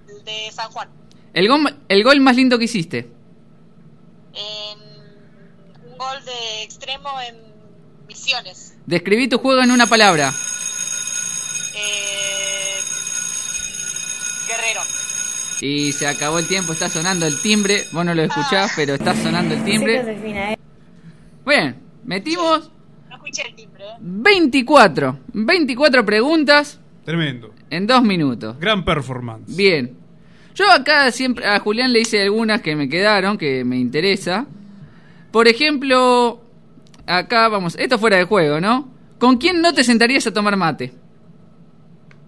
el 0.10 0.24
de 0.24 0.52
San 0.52 0.70
Juan. 0.72 0.90
El 1.34 1.48
gol, 1.48 1.78
el 1.88 2.04
gol 2.04 2.20
más 2.20 2.36
lindo 2.36 2.58
que 2.60 2.66
hiciste. 2.66 3.10
Un 5.86 5.98
gol 5.98 6.24
de 6.26 6.64
extremo 6.64 7.10
en 7.28 7.47
Misiones. 8.18 8.74
Describí 8.86 9.28
tu 9.28 9.38
juego 9.38 9.62
en 9.62 9.72
una 9.72 9.86
palabra. 9.86 10.32
Eh, 11.76 12.80
Guerrero. 14.48 14.82
Y 15.62 15.92
se 15.92 16.08
acabó 16.08 16.40
el 16.40 16.48
tiempo, 16.48 16.74
está 16.74 16.90
sonando 16.90 17.26
el 17.28 17.40
timbre. 17.42 17.84
Vos 17.92 18.06
no 18.06 18.14
lo 18.16 18.24
escuchás, 18.24 18.72
pero 18.76 18.96
está 18.96 19.16
sonando 19.16 19.54
el 19.56 19.64
timbre. 19.64 20.58
Bien, 21.46 21.78
metimos 22.06 22.72
No 23.10 23.16
escuché 23.16 23.44
el 23.48 23.56
timbre. 23.56 23.84
¿eh? 23.86 23.96
24. 24.00 25.20
24 25.34 26.06
preguntas 26.06 26.80
Tremendo. 27.06 27.54
en 27.70 27.88
dos 27.88 28.04
minutos. 28.04 28.60
Gran 28.60 28.84
performance. 28.84 29.56
Bien. 29.56 29.96
Yo 30.56 30.70
acá 30.72 31.12
siempre 31.12 31.46
a 31.46 31.60
Julián 31.60 31.94
le 31.94 32.00
hice 32.02 32.22
algunas 32.24 32.62
que 32.62 32.76
me 32.76 32.90
quedaron, 32.90 33.38
que 33.38 33.64
me 33.64 33.78
interesa. 33.78 34.48
Por 35.32 35.48
ejemplo, 35.48 36.42
acá 37.08 37.48
vamos, 37.50 37.76
esto 37.80 37.98
fuera 37.98 38.18
de 38.18 38.26
juego, 38.26 38.60
¿no? 38.62 38.90
¿Con 39.20 39.38
quién 39.38 39.62
no 39.62 39.74
te 39.74 39.84
sentarías 39.84 40.28
a 40.28 40.34
tomar 40.34 40.56
mate? 40.58 40.94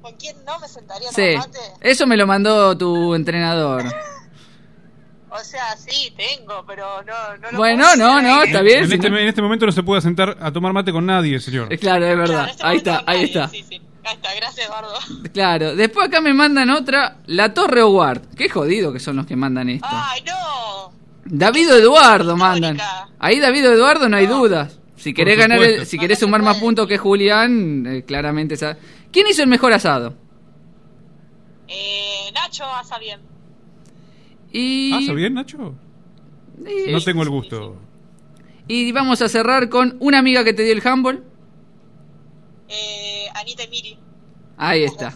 ¿Con 0.02 0.14
quién 0.16 0.36
no 0.46 0.60
me 0.60 0.68
sentaría 0.68 1.10
a 1.10 1.12
Sí, 1.12 1.34
tomar 1.34 1.48
mate? 1.50 1.60
eso 1.82 2.08
me 2.08 2.18
lo 2.18 2.26
mandó 2.26 2.78
tu 2.78 3.14
entrenador. 3.16 3.84
O 5.32 5.38
sea, 5.44 5.78
sí, 5.78 6.12
tengo, 6.18 6.64
pero 6.66 7.04
no, 7.04 7.38
no 7.38 7.52
lo 7.52 7.58
Bueno, 7.60 7.84
puedo 7.94 7.98
no, 7.98 8.20
no, 8.20 8.42
está 8.42 8.62
bien. 8.64 8.80
En 8.80 8.88
si 8.90 8.96
este, 8.96 9.10
no- 9.12 9.18
en 9.20 9.28
este 9.28 9.44
momento 9.44 9.68
no 9.68 9.72
se 9.72 9.84
puede 9.84 10.02
sentar 10.02 10.36
a 10.42 10.52
tomar 10.52 10.74
mate 10.74 10.92
con 10.92 11.06
nadie, 11.06 11.40
señor. 11.40 11.70
Claro, 11.78 12.08
es 12.08 12.18
verdad. 12.18 12.50
Ahí 12.64 12.78
está, 12.78 13.04
ahí 13.06 13.24
está. 13.26 13.48
Sí, 13.48 13.64
sí. 13.70 13.80
Ahí 14.06 14.16
está, 14.16 14.34
gracias, 14.34 14.66
Eduardo. 14.66 14.92
Claro. 15.32 15.76
Después 15.76 16.08
acá 16.08 16.20
me 16.20 16.34
mandan 16.34 16.72
otra, 16.72 17.18
la 17.28 17.54
Torre 17.54 17.84
Howard. 17.84 18.22
Qué 18.36 18.50
jodido 18.50 18.92
que 18.92 19.00
son 19.00 19.18
los 19.18 19.28
que 19.28 19.36
mandan 19.36 19.70
esto. 19.70 19.88
¡Ay, 19.88 20.24
no! 20.26 20.92
David 21.32 21.72
o 21.72 21.76
Eduardo 21.78 22.36
mandan. 22.36 22.78
Ahí 23.20 23.40
David 23.40 23.70
o 23.70 23.74
Eduardo 23.74 24.10
no 24.10 24.18
hay 24.18 24.26
dudas. 24.28 24.80
Si 24.96 25.14
querés 25.14 25.38
ganar, 25.38 25.62
el- 25.62 25.86
si 25.86 25.98
querés 25.98 26.20
sumar 26.20 26.42
más 26.42 26.58
puntos 26.58 26.88
que 26.88 26.98
Julián, 26.98 27.86
eh, 27.88 28.04
claramente 28.04 28.58
sa- 28.58 28.78
¿Quién 29.12 29.28
hizo 29.28 29.42
el 29.44 29.48
mejor 29.48 29.72
asado? 29.74 30.16
Eh, 31.68 32.32
Nacho 32.34 32.66
asa 32.66 32.98
bien. 33.00 33.20
Y 34.52 35.10
¿Ah, 35.10 35.14
bien, 35.14 35.34
Nacho? 35.36 35.76
Sí. 36.66 36.92
No 36.92 37.00
tengo 37.02 37.24
el 37.24 37.30
gusto. 37.30 37.78
y 38.68 38.92
vamos 38.92 39.22
a 39.22 39.30
cerrar 39.30 39.68
con 39.70 39.98
una 40.00 40.20
amiga 40.20 40.44
que 40.44 40.54
te 40.54 40.64
dio 40.64 40.74
el 40.74 40.86
handball. 40.86 41.24
Eh, 42.68 43.26
Anita 43.36 43.64
y 43.64 43.68
Miri. 43.70 43.98
Ahí 44.58 44.84
está. 44.84 45.16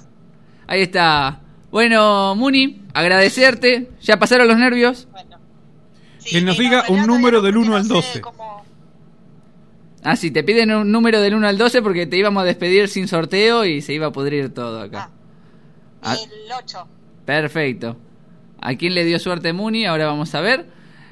Ahí 0.66 0.82
está. 0.82 1.42
Bueno, 1.70 2.34
Muni, 2.36 2.82
agradecerte. 2.94 3.92
Ya 4.02 4.18
pasaron 4.18 4.48
los 4.48 4.58
nervios. 4.58 5.08
Que 6.30 6.42
nos 6.42 6.58
diga 6.58 6.86
un 6.90 7.06
número 7.08 7.42
del 7.42 7.58
1 7.58 7.76
al 7.76 7.88
12. 7.88 8.22
Ah, 10.04 10.16
sí, 10.18 10.32
te 10.32 10.44
piden 10.44 10.72
un 10.72 10.92
número 10.92 11.22
del 11.22 11.34
1 11.36 11.48
al 11.48 11.58
12 11.58 11.82
porque 11.82 12.06
te 12.06 12.18
íbamos 12.18 12.42
a 12.44 12.46
despedir 12.46 12.90
sin 12.90 13.08
sorteo 13.08 13.64
y 13.66 13.82
se 13.82 13.94
iba 13.94 14.08
a 14.08 14.12
pudrir 14.12 14.54
todo 14.54 14.82
acá. 14.82 15.10
Ah, 16.02 16.16
El 16.22 16.30
8. 16.52 16.88
perfecto. 17.26 17.98
¿A 18.60 18.76
quién 18.76 18.94
le 18.96 19.06
dio 19.06 19.18
suerte 19.20 19.54
Muni? 19.54 19.86
Ahora 19.86 20.08
vamos 20.08 20.34
a 20.36 20.42
ver. 20.42 20.66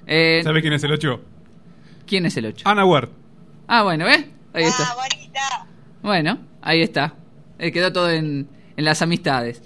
Eh, 0.08 0.42
¿Sabe 0.44 0.62
quién 0.62 0.74
es 0.74 0.84
el 0.84 0.92
8? 0.92 1.22
¿Quién 2.06 2.26
es 2.26 2.36
el 2.36 2.48
8? 2.48 2.68
Ana 2.68 2.86
Ward. 2.86 3.10
Ah, 3.68 3.84
bueno, 3.84 4.06
¿ves? 4.06 4.26
Ahí 4.54 4.64
está. 4.66 4.94
Bueno, 6.02 6.40
ahí 6.62 6.82
está. 6.82 7.14
Eh, 7.60 7.72
quedó 7.72 7.94
todo 7.94 8.10
en, 8.10 8.50
en 8.76 8.86
las 8.86 9.02
amistades. 9.02 9.62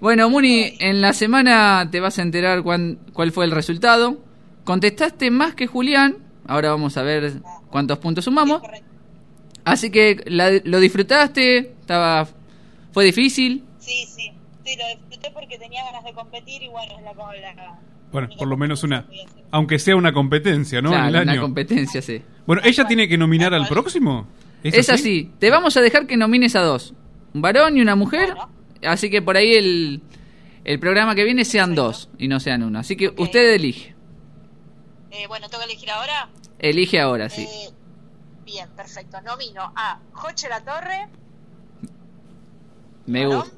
Bueno, 0.00 0.30
Muni, 0.30 0.74
en 0.80 1.00
la 1.02 1.12
semana 1.12 1.88
te 1.90 2.00
vas 2.00 2.18
a 2.18 2.22
enterar 2.22 2.62
cuán- 2.62 2.98
cuál 3.12 3.32
fue 3.32 3.44
el 3.44 3.50
resultado. 3.50 4.18
Contestaste 4.64 5.30
más 5.30 5.54
que 5.54 5.66
Julián. 5.66 6.16
Ahora 6.46 6.70
vamos 6.70 6.96
a 6.96 7.02
ver 7.02 7.32
cuántos 7.70 7.98
puntos 7.98 8.24
sumamos. 8.24 8.62
Así 9.64 9.90
que 9.90 10.22
la- 10.26 10.60
lo 10.64 10.80
disfrutaste, 10.80 11.58
estaba 11.58 12.28
fue 12.92 13.04
difícil. 13.04 13.64
Sí, 13.78 14.04
sí. 14.06 14.30
Sí, 14.64 14.76
lo 14.78 14.86
disfruté 14.98 15.30
porque 15.34 15.58
tenía 15.58 15.84
ganas 15.84 16.04
de 16.04 16.12
competir 16.12 16.62
y 16.62 16.68
bueno, 16.68 16.94
es 16.98 17.02
la, 17.04 17.12
la, 17.54 17.78
Bueno, 18.12 18.28
por 18.38 18.48
lo 18.48 18.56
menos 18.56 18.82
una. 18.82 19.06
Aunque 19.50 19.78
sea 19.78 19.96
una 19.96 20.12
competencia, 20.12 20.80
¿no? 20.80 20.90
Claro, 20.90 21.08
en 21.08 21.14
el 21.16 21.22
una 21.22 21.32
año. 21.32 21.40
competencia, 21.42 22.00
sí. 22.02 22.22
Bueno, 22.46 22.62
¿ella 22.64 22.86
tiene 22.86 23.06
que 23.08 23.18
nominar 23.18 23.52
al 23.54 23.66
próximo? 23.68 24.26
Es, 24.62 24.88
así? 24.88 25.30
Te 25.38 25.50
vamos 25.50 25.76
a 25.76 25.82
dejar 25.82 26.06
que 26.06 26.16
nomines 26.16 26.56
a 26.56 26.60
dos. 26.62 26.94
Un 27.34 27.42
varón 27.42 27.76
y 27.76 27.82
una 27.82 27.94
mujer. 27.96 28.34
Así 28.82 29.10
que 29.10 29.20
por 29.20 29.36
ahí 29.36 29.52
el, 29.54 30.00
el 30.64 30.78
programa 30.78 31.14
que 31.14 31.24
viene 31.24 31.44
sean 31.44 31.74
dos 31.74 32.08
y 32.18 32.28
no 32.28 32.40
sean 32.40 32.62
uno. 32.62 32.78
Así 32.78 32.96
que 32.96 33.12
usted 33.16 33.54
elige. 33.54 33.93
Eh, 35.14 35.26
bueno, 35.28 35.48
tengo 35.48 35.62
que 35.64 35.70
elegir 35.70 35.90
ahora. 35.90 36.28
Elige 36.58 37.00
ahora, 37.00 37.28
sí. 37.28 37.42
Eh, 37.48 37.70
bien, 38.44 38.68
perfecto. 38.70 39.20
Nomino 39.20 39.72
a 39.76 40.00
Joche 40.12 40.48
La 40.48 40.60
Torre 40.64 41.08
Me 43.06 43.26
gusta. 43.26 43.50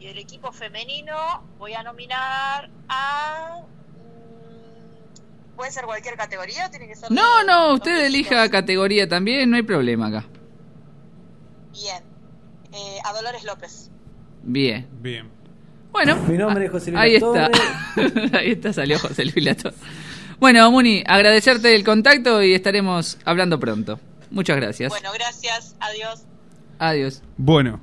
y 0.00 0.06
del 0.06 0.18
equipo 0.18 0.52
femenino 0.52 1.14
voy 1.58 1.74
a 1.74 1.82
nominar 1.82 2.70
a. 2.88 3.60
mm, 3.62 5.56
¿Puede 5.56 5.70
ser 5.70 5.84
cualquier 5.84 6.16
categoría 6.16 6.66
o 6.66 6.70
tiene 6.70 6.88
que 6.88 6.94
ser.? 6.96 7.10
No, 7.10 7.42
no, 7.44 7.74
usted 7.74 8.06
elija 8.06 8.48
categoría 8.50 9.08
también, 9.08 9.50
no 9.50 9.56
hay 9.56 9.62
problema 9.62 10.06
acá. 10.08 10.24
Bien. 11.72 12.02
Eh, 12.72 12.98
a 13.04 13.12
Dolores 13.12 13.44
López. 13.44 13.90
Bien. 14.44 14.88
Bien. 15.00 15.28
Bueno, 15.92 16.16
Mi 16.26 16.38
nombre 16.38 16.64
es 16.64 16.70
José 16.70 16.90
Luis 16.90 17.02
ahí 17.02 17.12
Latorre. 17.20 17.50
está. 17.52 18.38
ahí 18.38 18.50
está, 18.52 18.72
salió 18.72 18.98
José 18.98 19.24
Luis 19.26 19.44
Latorre. 19.44 19.76
Bueno, 20.42 20.68
Muni, 20.72 21.04
agradecerte 21.06 21.72
el 21.72 21.84
contacto 21.84 22.42
y 22.42 22.52
estaremos 22.52 23.16
hablando 23.24 23.60
pronto. 23.60 24.00
Muchas 24.32 24.56
gracias. 24.56 24.90
Bueno, 24.90 25.10
gracias. 25.14 25.76
Adiós. 25.78 26.24
Adiós. 26.80 27.22
Bueno, 27.36 27.78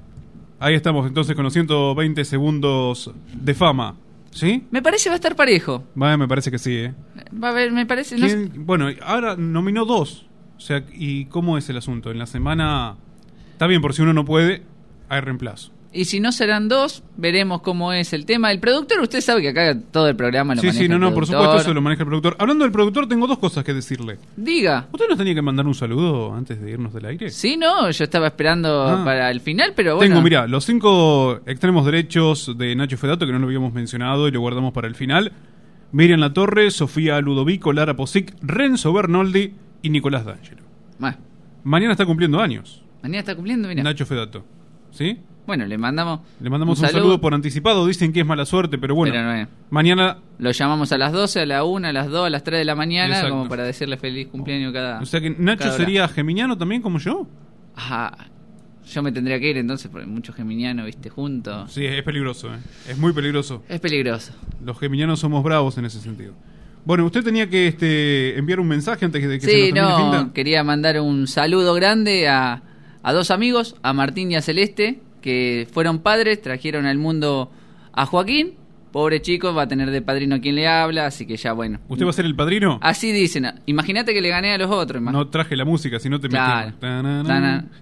ahí 0.59 0.75
estamos 0.75 1.07
entonces 1.07 1.37
con 1.37 1.45
los 1.45 1.53
120 1.53 2.25
segundos 2.25 3.11
de 3.33 3.53
fama. 3.53 3.95
¿Sí? 4.31 4.67
Me 4.71 4.81
parece 4.81 5.07
va 5.07 5.13
a 5.13 5.15
estar 5.15 5.37
parejo. 5.37 5.85
Vaya, 5.95 6.17
me 6.17 6.27
parece 6.27 6.51
que 6.51 6.59
sí, 6.59 6.75
¿eh? 6.75 6.93
Va 7.41 7.47
a 7.47 7.53
ver, 7.53 7.71
me 7.71 7.85
parece. 7.85 8.17
no 8.17 8.27
sé- 8.27 8.49
¿Quién- 8.49 8.65
Bueno, 8.65 8.87
ahora 9.03 9.37
nominó 9.37 9.85
dos. 9.85 10.25
O 10.57 10.59
sea, 10.59 10.83
¿y 10.91 11.27
cómo 11.27 11.57
es 11.57 11.69
el 11.69 11.77
asunto? 11.77 12.11
En 12.11 12.19
la 12.19 12.25
semana. 12.25 12.97
Está 13.53 13.67
bien, 13.67 13.81
por 13.81 13.93
si 13.93 14.01
uno 14.01 14.11
no 14.11 14.25
puede, 14.25 14.63
hay 15.07 15.21
reemplazo. 15.21 15.71
Y 15.91 16.05
si 16.05 16.19
no 16.19 16.31
serán 16.31 16.69
dos, 16.69 17.01
veremos 17.17 17.61
cómo 17.61 17.91
es 17.93 18.13
el 18.13 18.25
tema. 18.27 18.51
El 18.51 18.59
productor, 18.59 18.99
usted 19.01 19.21
sabe 19.21 19.41
que 19.41 19.49
acá 19.49 19.75
todo 19.91 20.07
el 20.07 20.15
programa 20.15 20.53
lo 20.53 20.61
Sí, 20.61 20.67
maneja 20.67 20.83
sí, 20.83 20.87
no, 20.87 20.95
el 20.95 21.01
no, 21.01 21.13
por 21.15 21.25
supuesto 21.25 21.57
eso 21.57 21.73
lo 21.73 21.81
maneja 21.81 22.03
el 22.03 22.07
productor. 22.07 22.35
Hablando 22.37 22.63
del 22.63 22.71
productor, 22.71 23.07
tengo 23.07 23.25
dos 23.25 23.39
cosas 23.39 23.63
que 23.63 23.73
decirle. 23.73 24.19
Diga. 24.37 24.87
¿Usted 24.91 25.07
nos 25.09 25.17
tenía 25.17 25.33
que 25.33 25.41
mandar 25.41 25.65
un 25.65 25.73
saludo 25.73 26.35
antes 26.35 26.61
de 26.61 26.69
irnos 26.69 26.93
del 26.93 27.05
aire? 27.05 27.31
Sí, 27.31 27.57
no, 27.57 27.89
yo 27.89 28.03
estaba 28.03 28.27
esperando 28.27 28.83
Ah. 28.83 29.01
para 29.03 29.31
el 29.31 29.41
final, 29.41 29.73
pero 29.75 29.95
bueno. 29.95 30.13
Tengo, 30.13 30.21
mira, 30.23 30.45
los 30.45 30.63
cinco 30.63 31.39
extremos 31.47 31.83
derechos 31.85 32.55
de 32.55 32.75
Nacho 32.75 32.95
Fedato, 32.97 33.25
que 33.25 33.31
no 33.31 33.39
lo 33.39 33.47
habíamos 33.47 33.73
mencionado 33.73 34.27
y 34.27 34.31
lo 34.31 34.41
guardamos 34.41 34.73
para 34.73 34.87
el 34.87 34.93
final. 34.93 35.31
Miriam 35.91 36.19
La 36.19 36.33
Torre, 36.33 36.69
Sofía 36.69 37.19
Ludovico, 37.19 37.73
Lara 37.73 37.95
Posic, 37.95 38.35
Renzo 38.43 38.93
Bernoldi 38.93 39.53
y 39.81 39.89
Nicolás 39.89 40.23
D'Angelo. 40.23 40.61
Mañana 41.63 41.91
está 41.93 42.05
cumpliendo 42.05 42.39
años. 42.39 42.83
mañana 43.01 43.19
está 43.19 43.33
cumpliendo, 43.35 43.67
mira. 43.67 43.81
Nacho 43.83 44.05
Fedato. 44.05 44.45
¿Sí? 44.91 45.17
Bueno, 45.49 45.65
le 45.65 45.79
mandamos. 45.79 46.19
Le 46.39 46.47
mandamos 46.47 46.79
un, 46.79 46.87
saludo. 46.87 47.19
por 47.19 47.33
anticipado. 47.33 47.87
Dicen 47.87 48.13
que 48.13 48.19
es 48.19 48.25
mala 48.27 48.45
suerte, 48.45 48.77
pero 48.77 48.93
bueno. 48.93 49.11
Pero 49.11 49.23
no 49.25 49.33
es. 49.33 49.47
Mañana. 49.71 50.19
Lo 50.37 50.51
llamamos 50.51 50.91
a 50.91 50.97
las 50.99 51.11
12, 51.11 51.39
a 51.39 51.45
la 51.47 51.63
1, 51.63 51.87
a 51.87 51.91
las 51.91 52.07
2, 52.07 52.27
a 52.27 52.29
las 52.29 52.43
3 52.43 52.59
de 52.59 52.65
la 52.65 52.75
mañana, 52.75 53.15
Exacto. 53.15 53.31
como 53.35 53.49
para 53.49 53.63
decirle 53.63 53.97
feliz 53.97 54.27
cumpleaños 54.27 54.71
cada. 54.71 55.01
O 55.01 55.07
sea 55.07 55.19
que 55.19 55.31
Nacho 55.31 55.63
hora. 55.63 55.73
sería 55.73 56.07
geminiano 56.07 56.55
también 56.55 56.83
como 56.83 56.99
yo. 56.99 57.25
Ajá. 57.75 58.15
Yo 58.93 59.01
me 59.01 59.11
tendría 59.11 59.39
que 59.39 59.49
ir 59.49 59.57
entonces, 59.57 59.89
porque 59.89 60.05
muchos 60.05 60.35
geminianos, 60.35 60.85
viste, 60.85 61.09
juntos. 61.09 61.71
Sí, 61.73 61.83
es 61.83 62.03
peligroso, 62.03 62.53
¿eh? 62.53 62.59
Es 62.87 62.99
muy 62.99 63.11
peligroso. 63.11 63.63
Es 63.69 63.79
peligroso. 63.79 64.33
Los 64.63 64.77
geminianos 64.77 65.19
somos 65.19 65.43
bravos 65.43 65.79
en 65.79 65.85
ese 65.85 65.99
sentido. 65.99 66.35
Bueno, 66.85 67.07
usted 67.07 67.23
tenía 67.23 67.49
que 67.49 67.65
este, 67.65 68.37
enviar 68.37 68.59
un 68.59 68.67
mensaje 68.67 69.03
antes 69.03 69.27
de 69.27 69.39
que 69.39 69.45
se 69.45 69.51
Sí, 69.51 69.71
nos 69.71 69.73
termine 69.73 70.11
no, 70.11 70.19
Finta. 70.19 70.33
quería 70.35 70.63
mandar 70.63 70.99
un 71.01 71.25
saludo 71.25 71.73
grande 71.73 72.27
a, 72.27 72.61
a 73.01 73.13
dos 73.13 73.31
amigos, 73.31 73.75
a 73.81 73.93
Martín 73.93 74.31
y 74.31 74.35
a 74.35 74.43
Celeste, 74.43 74.99
que 75.21 75.67
fueron 75.71 75.99
padres, 75.99 76.41
trajeron 76.41 76.85
al 76.85 76.97
mundo 76.97 77.51
a 77.93 78.05
Joaquín. 78.05 78.53
Pobre 78.91 79.21
chico, 79.21 79.53
va 79.53 79.63
a 79.63 79.67
tener 79.67 79.91
de 79.91 80.01
padrino 80.01 80.41
quien 80.41 80.55
le 80.55 80.67
habla, 80.67 81.05
así 81.05 81.27
que 81.27 81.37
ya 81.37 81.53
bueno. 81.53 81.79
¿Usted 81.89 82.07
va 82.07 82.09
a 82.09 82.13
ser 82.13 82.25
el 82.25 82.35
padrino? 82.35 82.79
Así 82.81 83.11
dicen. 83.11 83.45
Imagínate 83.67 84.15
que 84.15 84.21
le 84.21 84.29
gané 84.29 84.51
a 84.51 84.57
los 84.57 84.71
otros. 84.71 84.99
No 85.01 85.27
traje 85.27 85.55
la 85.55 85.63
música, 85.63 85.99
si 85.99 86.09
no 86.09 86.19
te 86.19 86.27
Claro. 86.27 86.73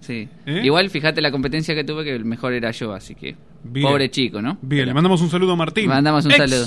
sí. 0.01 0.27
¿Eh? 0.45 0.61
Igual 0.65 0.89
fíjate 0.89 1.21
la 1.21 1.31
competencia 1.31 1.73
que 1.75 1.85
tuve, 1.85 2.03
que 2.03 2.13
el 2.13 2.25
mejor 2.25 2.51
era 2.51 2.71
yo, 2.71 2.91
así 2.93 3.15
que. 3.15 3.37
Bien. 3.63 3.87
Pobre 3.87 4.11
chico, 4.11 4.41
¿no? 4.41 4.57
Bien, 4.61 4.85
le 4.85 4.93
mandamos 4.93 5.21
un 5.21 5.29
saludo 5.29 5.53
a 5.53 5.55
Martín. 5.55 5.87
Mandamos 5.87 6.25
un 6.25 6.31
Ex 6.31 6.37
saludo. 6.39 6.65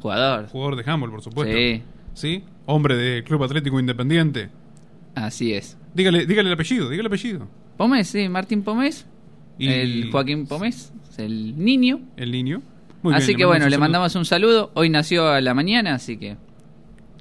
Jugador. 0.00 0.48
Jugador 0.48 0.76
de 0.82 0.90
handball, 0.90 1.10
por 1.10 1.22
supuesto. 1.22 1.54
Sí. 1.54 1.82
¿Sí? 2.14 2.44
Hombre 2.64 2.96
de 2.96 3.22
Club 3.24 3.44
Atlético 3.44 3.78
Independiente. 3.78 4.48
Así 5.14 5.52
es. 5.52 5.76
Dígale, 5.94 6.24
dígale 6.24 6.48
el 6.48 6.54
apellido, 6.54 6.84
dígale 6.88 7.00
el 7.00 7.06
apellido. 7.06 7.48
Pomés, 7.76 8.08
sí, 8.08 8.28
Martín 8.28 8.62
Pomés. 8.62 9.06
Y- 9.60 9.68
El 9.68 10.10
Joaquín 10.10 10.46
Pomés, 10.46 10.92
es 11.10 11.18
el 11.18 11.56
niño. 11.62 12.00
El 12.16 12.32
niño. 12.32 12.62
Muy 13.02 13.14
así 13.14 13.28
bien, 13.28 13.38
que 13.38 13.44
bueno, 13.46 13.64
le 13.66 13.70
saludo. 13.70 13.80
mandamos 13.80 14.14
un 14.16 14.24
saludo. 14.24 14.70
Hoy 14.74 14.90
nació 14.90 15.28
a 15.28 15.40
la 15.40 15.54
mañana, 15.54 15.94
así 15.94 16.16
que 16.16 16.36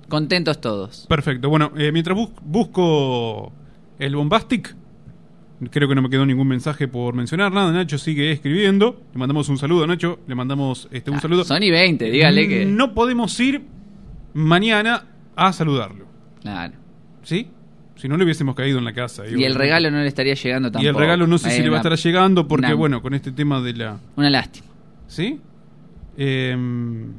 contentos 0.07 0.59
todos. 0.61 1.05
Perfecto. 1.07 1.49
Bueno, 1.49 1.71
eh, 1.77 1.91
mientras 1.91 2.17
bus- 2.17 2.29
busco 2.43 3.51
el 3.99 4.15
Bombastic, 4.15 4.75
creo 5.71 5.87
que 5.87 5.95
no 5.95 6.01
me 6.01 6.09
quedó 6.09 6.25
ningún 6.25 6.47
mensaje 6.47 6.87
por 6.87 7.13
mencionar 7.13 7.51
nada. 7.51 7.71
Nacho 7.71 7.97
sigue 7.97 8.31
escribiendo. 8.31 9.01
Le 9.13 9.19
mandamos 9.19 9.47
un 9.49 9.57
saludo 9.57 9.83
a 9.83 9.87
Nacho. 9.87 10.19
Le 10.27 10.35
mandamos 10.35 10.87
este, 10.91 11.11
un 11.11 11.19
saludo. 11.21 11.41
Ah, 11.41 11.45
Son 11.45 11.61
y 11.63 11.69
20, 11.71 12.09
dígale 12.11 12.47
que. 12.47 12.65
No 12.65 12.93
podemos 12.93 13.39
ir 13.39 13.63
mañana 14.33 15.05
a 15.35 15.53
saludarlo. 15.53 16.05
Claro. 16.41 16.73
¿Sí? 17.23 17.47
Si 17.99 18.07
no 18.07 18.15
le 18.15 18.23
hubiésemos 18.23 18.55
caído 18.55 18.79
en 18.79 18.85
la 18.85 18.93
casa. 18.93 19.23
Y 19.27 19.43
el 19.43 19.55
regalo 19.55 19.91
no 19.91 19.97
le 19.99 20.07
estaría 20.07 20.33
llegando 20.33 20.69
tampoco. 20.71 20.85
Y 20.85 20.87
el 20.87 20.95
regalo 20.95 21.27
no 21.27 21.37
sé 21.37 21.51
si 21.51 21.61
le 21.61 21.69
va 21.69 21.77
a 21.77 21.79
estar 21.79 21.95
llegando 21.97 22.47
porque, 22.47 22.67
una- 22.67 22.75
bueno, 22.75 23.01
con 23.01 23.13
este 23.13 23.31
tema 23.33 23.59
de 23.61 23.73
la... 23.73 23.97
Una 24.15 24.29
lástima. 24.29 24.67
¿Sí? 25.07 25.39
Em, 26.17 27.11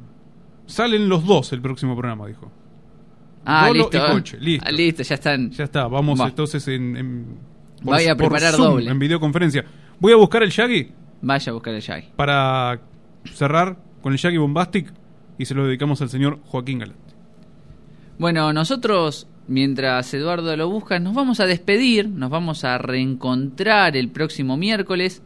salen 0.67 1.09
los 1.09 1.25
dos 1.25 1.53
el 1.53 1.61
próximo 1.61 1.95
programa, 1.97 2.27
dijo. 2.27 2.51
Ah, 3.45 3.67
Dolo 3.69 3.81
listo. 3.91 3.97
y. 3.99 4.13
Coche, 4.13 4.39
listo. 4.41 4.65
Ah, 4.69 4.73
listo, 4.73 5.03
ya 5.03 5.15
están. 5.15 5.51
Ya 5.51 5.65
está, 5.65 5.87
vamos 5.87 6.21
Va. 6.21 6.29
entonces 6.29 6.67
en... 6.69 6.97
en 6.97 7.27
Voy 7.83 8.07
a 8.07 8.15
preparar 8.17 8.53
Zoom, 8.55 8.73
doble. 8.73 8.91
En 8.91 8.99
videoconferencia. 8.99 9.65
Voy 9.99 10.13
a 10.13 10.17
buscar 10.17 10.43
el 10.43 10.51
Shaggy 10.51 10.93
Vaya 11.23 11.51
a 11.51 11.53
buscar 11.55 11.75
el 11.75 11.81
Shaggy. 11.81 12.09
para 12.17 12.79
cerrar 13.33 13.77
con 14.03 14.13
el 14.13 14.19
Shaggy 14.19 14.37
Bombastic 14.39 14.93
y 15.39 15.45
se 15.47 15.55
lo 15.55 15.67
dedicamos 15.67 16.01
al 16.03 16.09
señor 16.11 16.39
Joaquín 16.47 16.79
Galante. 16.81 17.15
Bueno, 18.19 18.53
nosotros, 18.53 19.27
mientras 19.49 20.13
Eduardo 20.15 20.57
lo 20.57 20.69
busca, 20.69 20.99
nos 20.99 21.15
vamos 21.15 21.41
a 21.41 21.47
despedir, 21.47 22.09
nos 22.09 22.31
vamos 22.31 22.65
a 22.65 22.79
reencontrar 22.79 23.97
el 23.97 24.09
próximo 24.09 24.57
miércoles, 24.57 25.23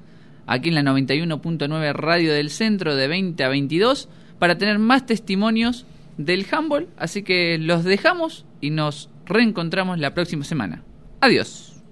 aquí 0.47 0.69
en 0.69 0.75
la 0.75 0.83
91.9 0.83 1.93
Radio 1.93 2.33
del 2.33 2.51
Centro, 2.51 2.97
de 2.97 3.09
20 3.09 3.45
a 3.45 3.49
22, 3.49 4.09
para 4.39 4.59
tener 4.59 4.79
más 4.79 5.07
testimonios 5.07 5.87
del 6.17 6.47
handball. 6.51 6.89
Así 6.97 7.23
que 7.23 7.59
los 7.59 7.85
dejamos 7.85 8.45
y 8.61 8.71
nos 8.71 9.11
reencontramos 9.27 9.99
la 9.99 10.15
próxima 10.15 10.45
semana. 10.45 10.83
Adiós. 11.21 11.83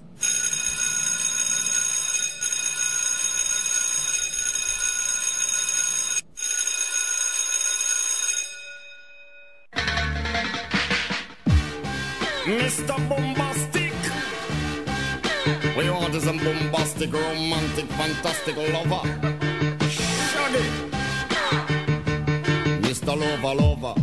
Mr. 12.73 12.97
Bombastic. 13.07 13.93
We 15.77 15.91
want 15.91 16.15
is 16.15 16.25
bombastic, 16.25 17.13
romantic, 17.13 17.85
fantastic 17.85 18.57
lover. 18.57 19.07
Shaggy. 19.91 20.65
Mr. 22.81 23.15
Lover, 23.15 23.55
lover. 23.61 24.02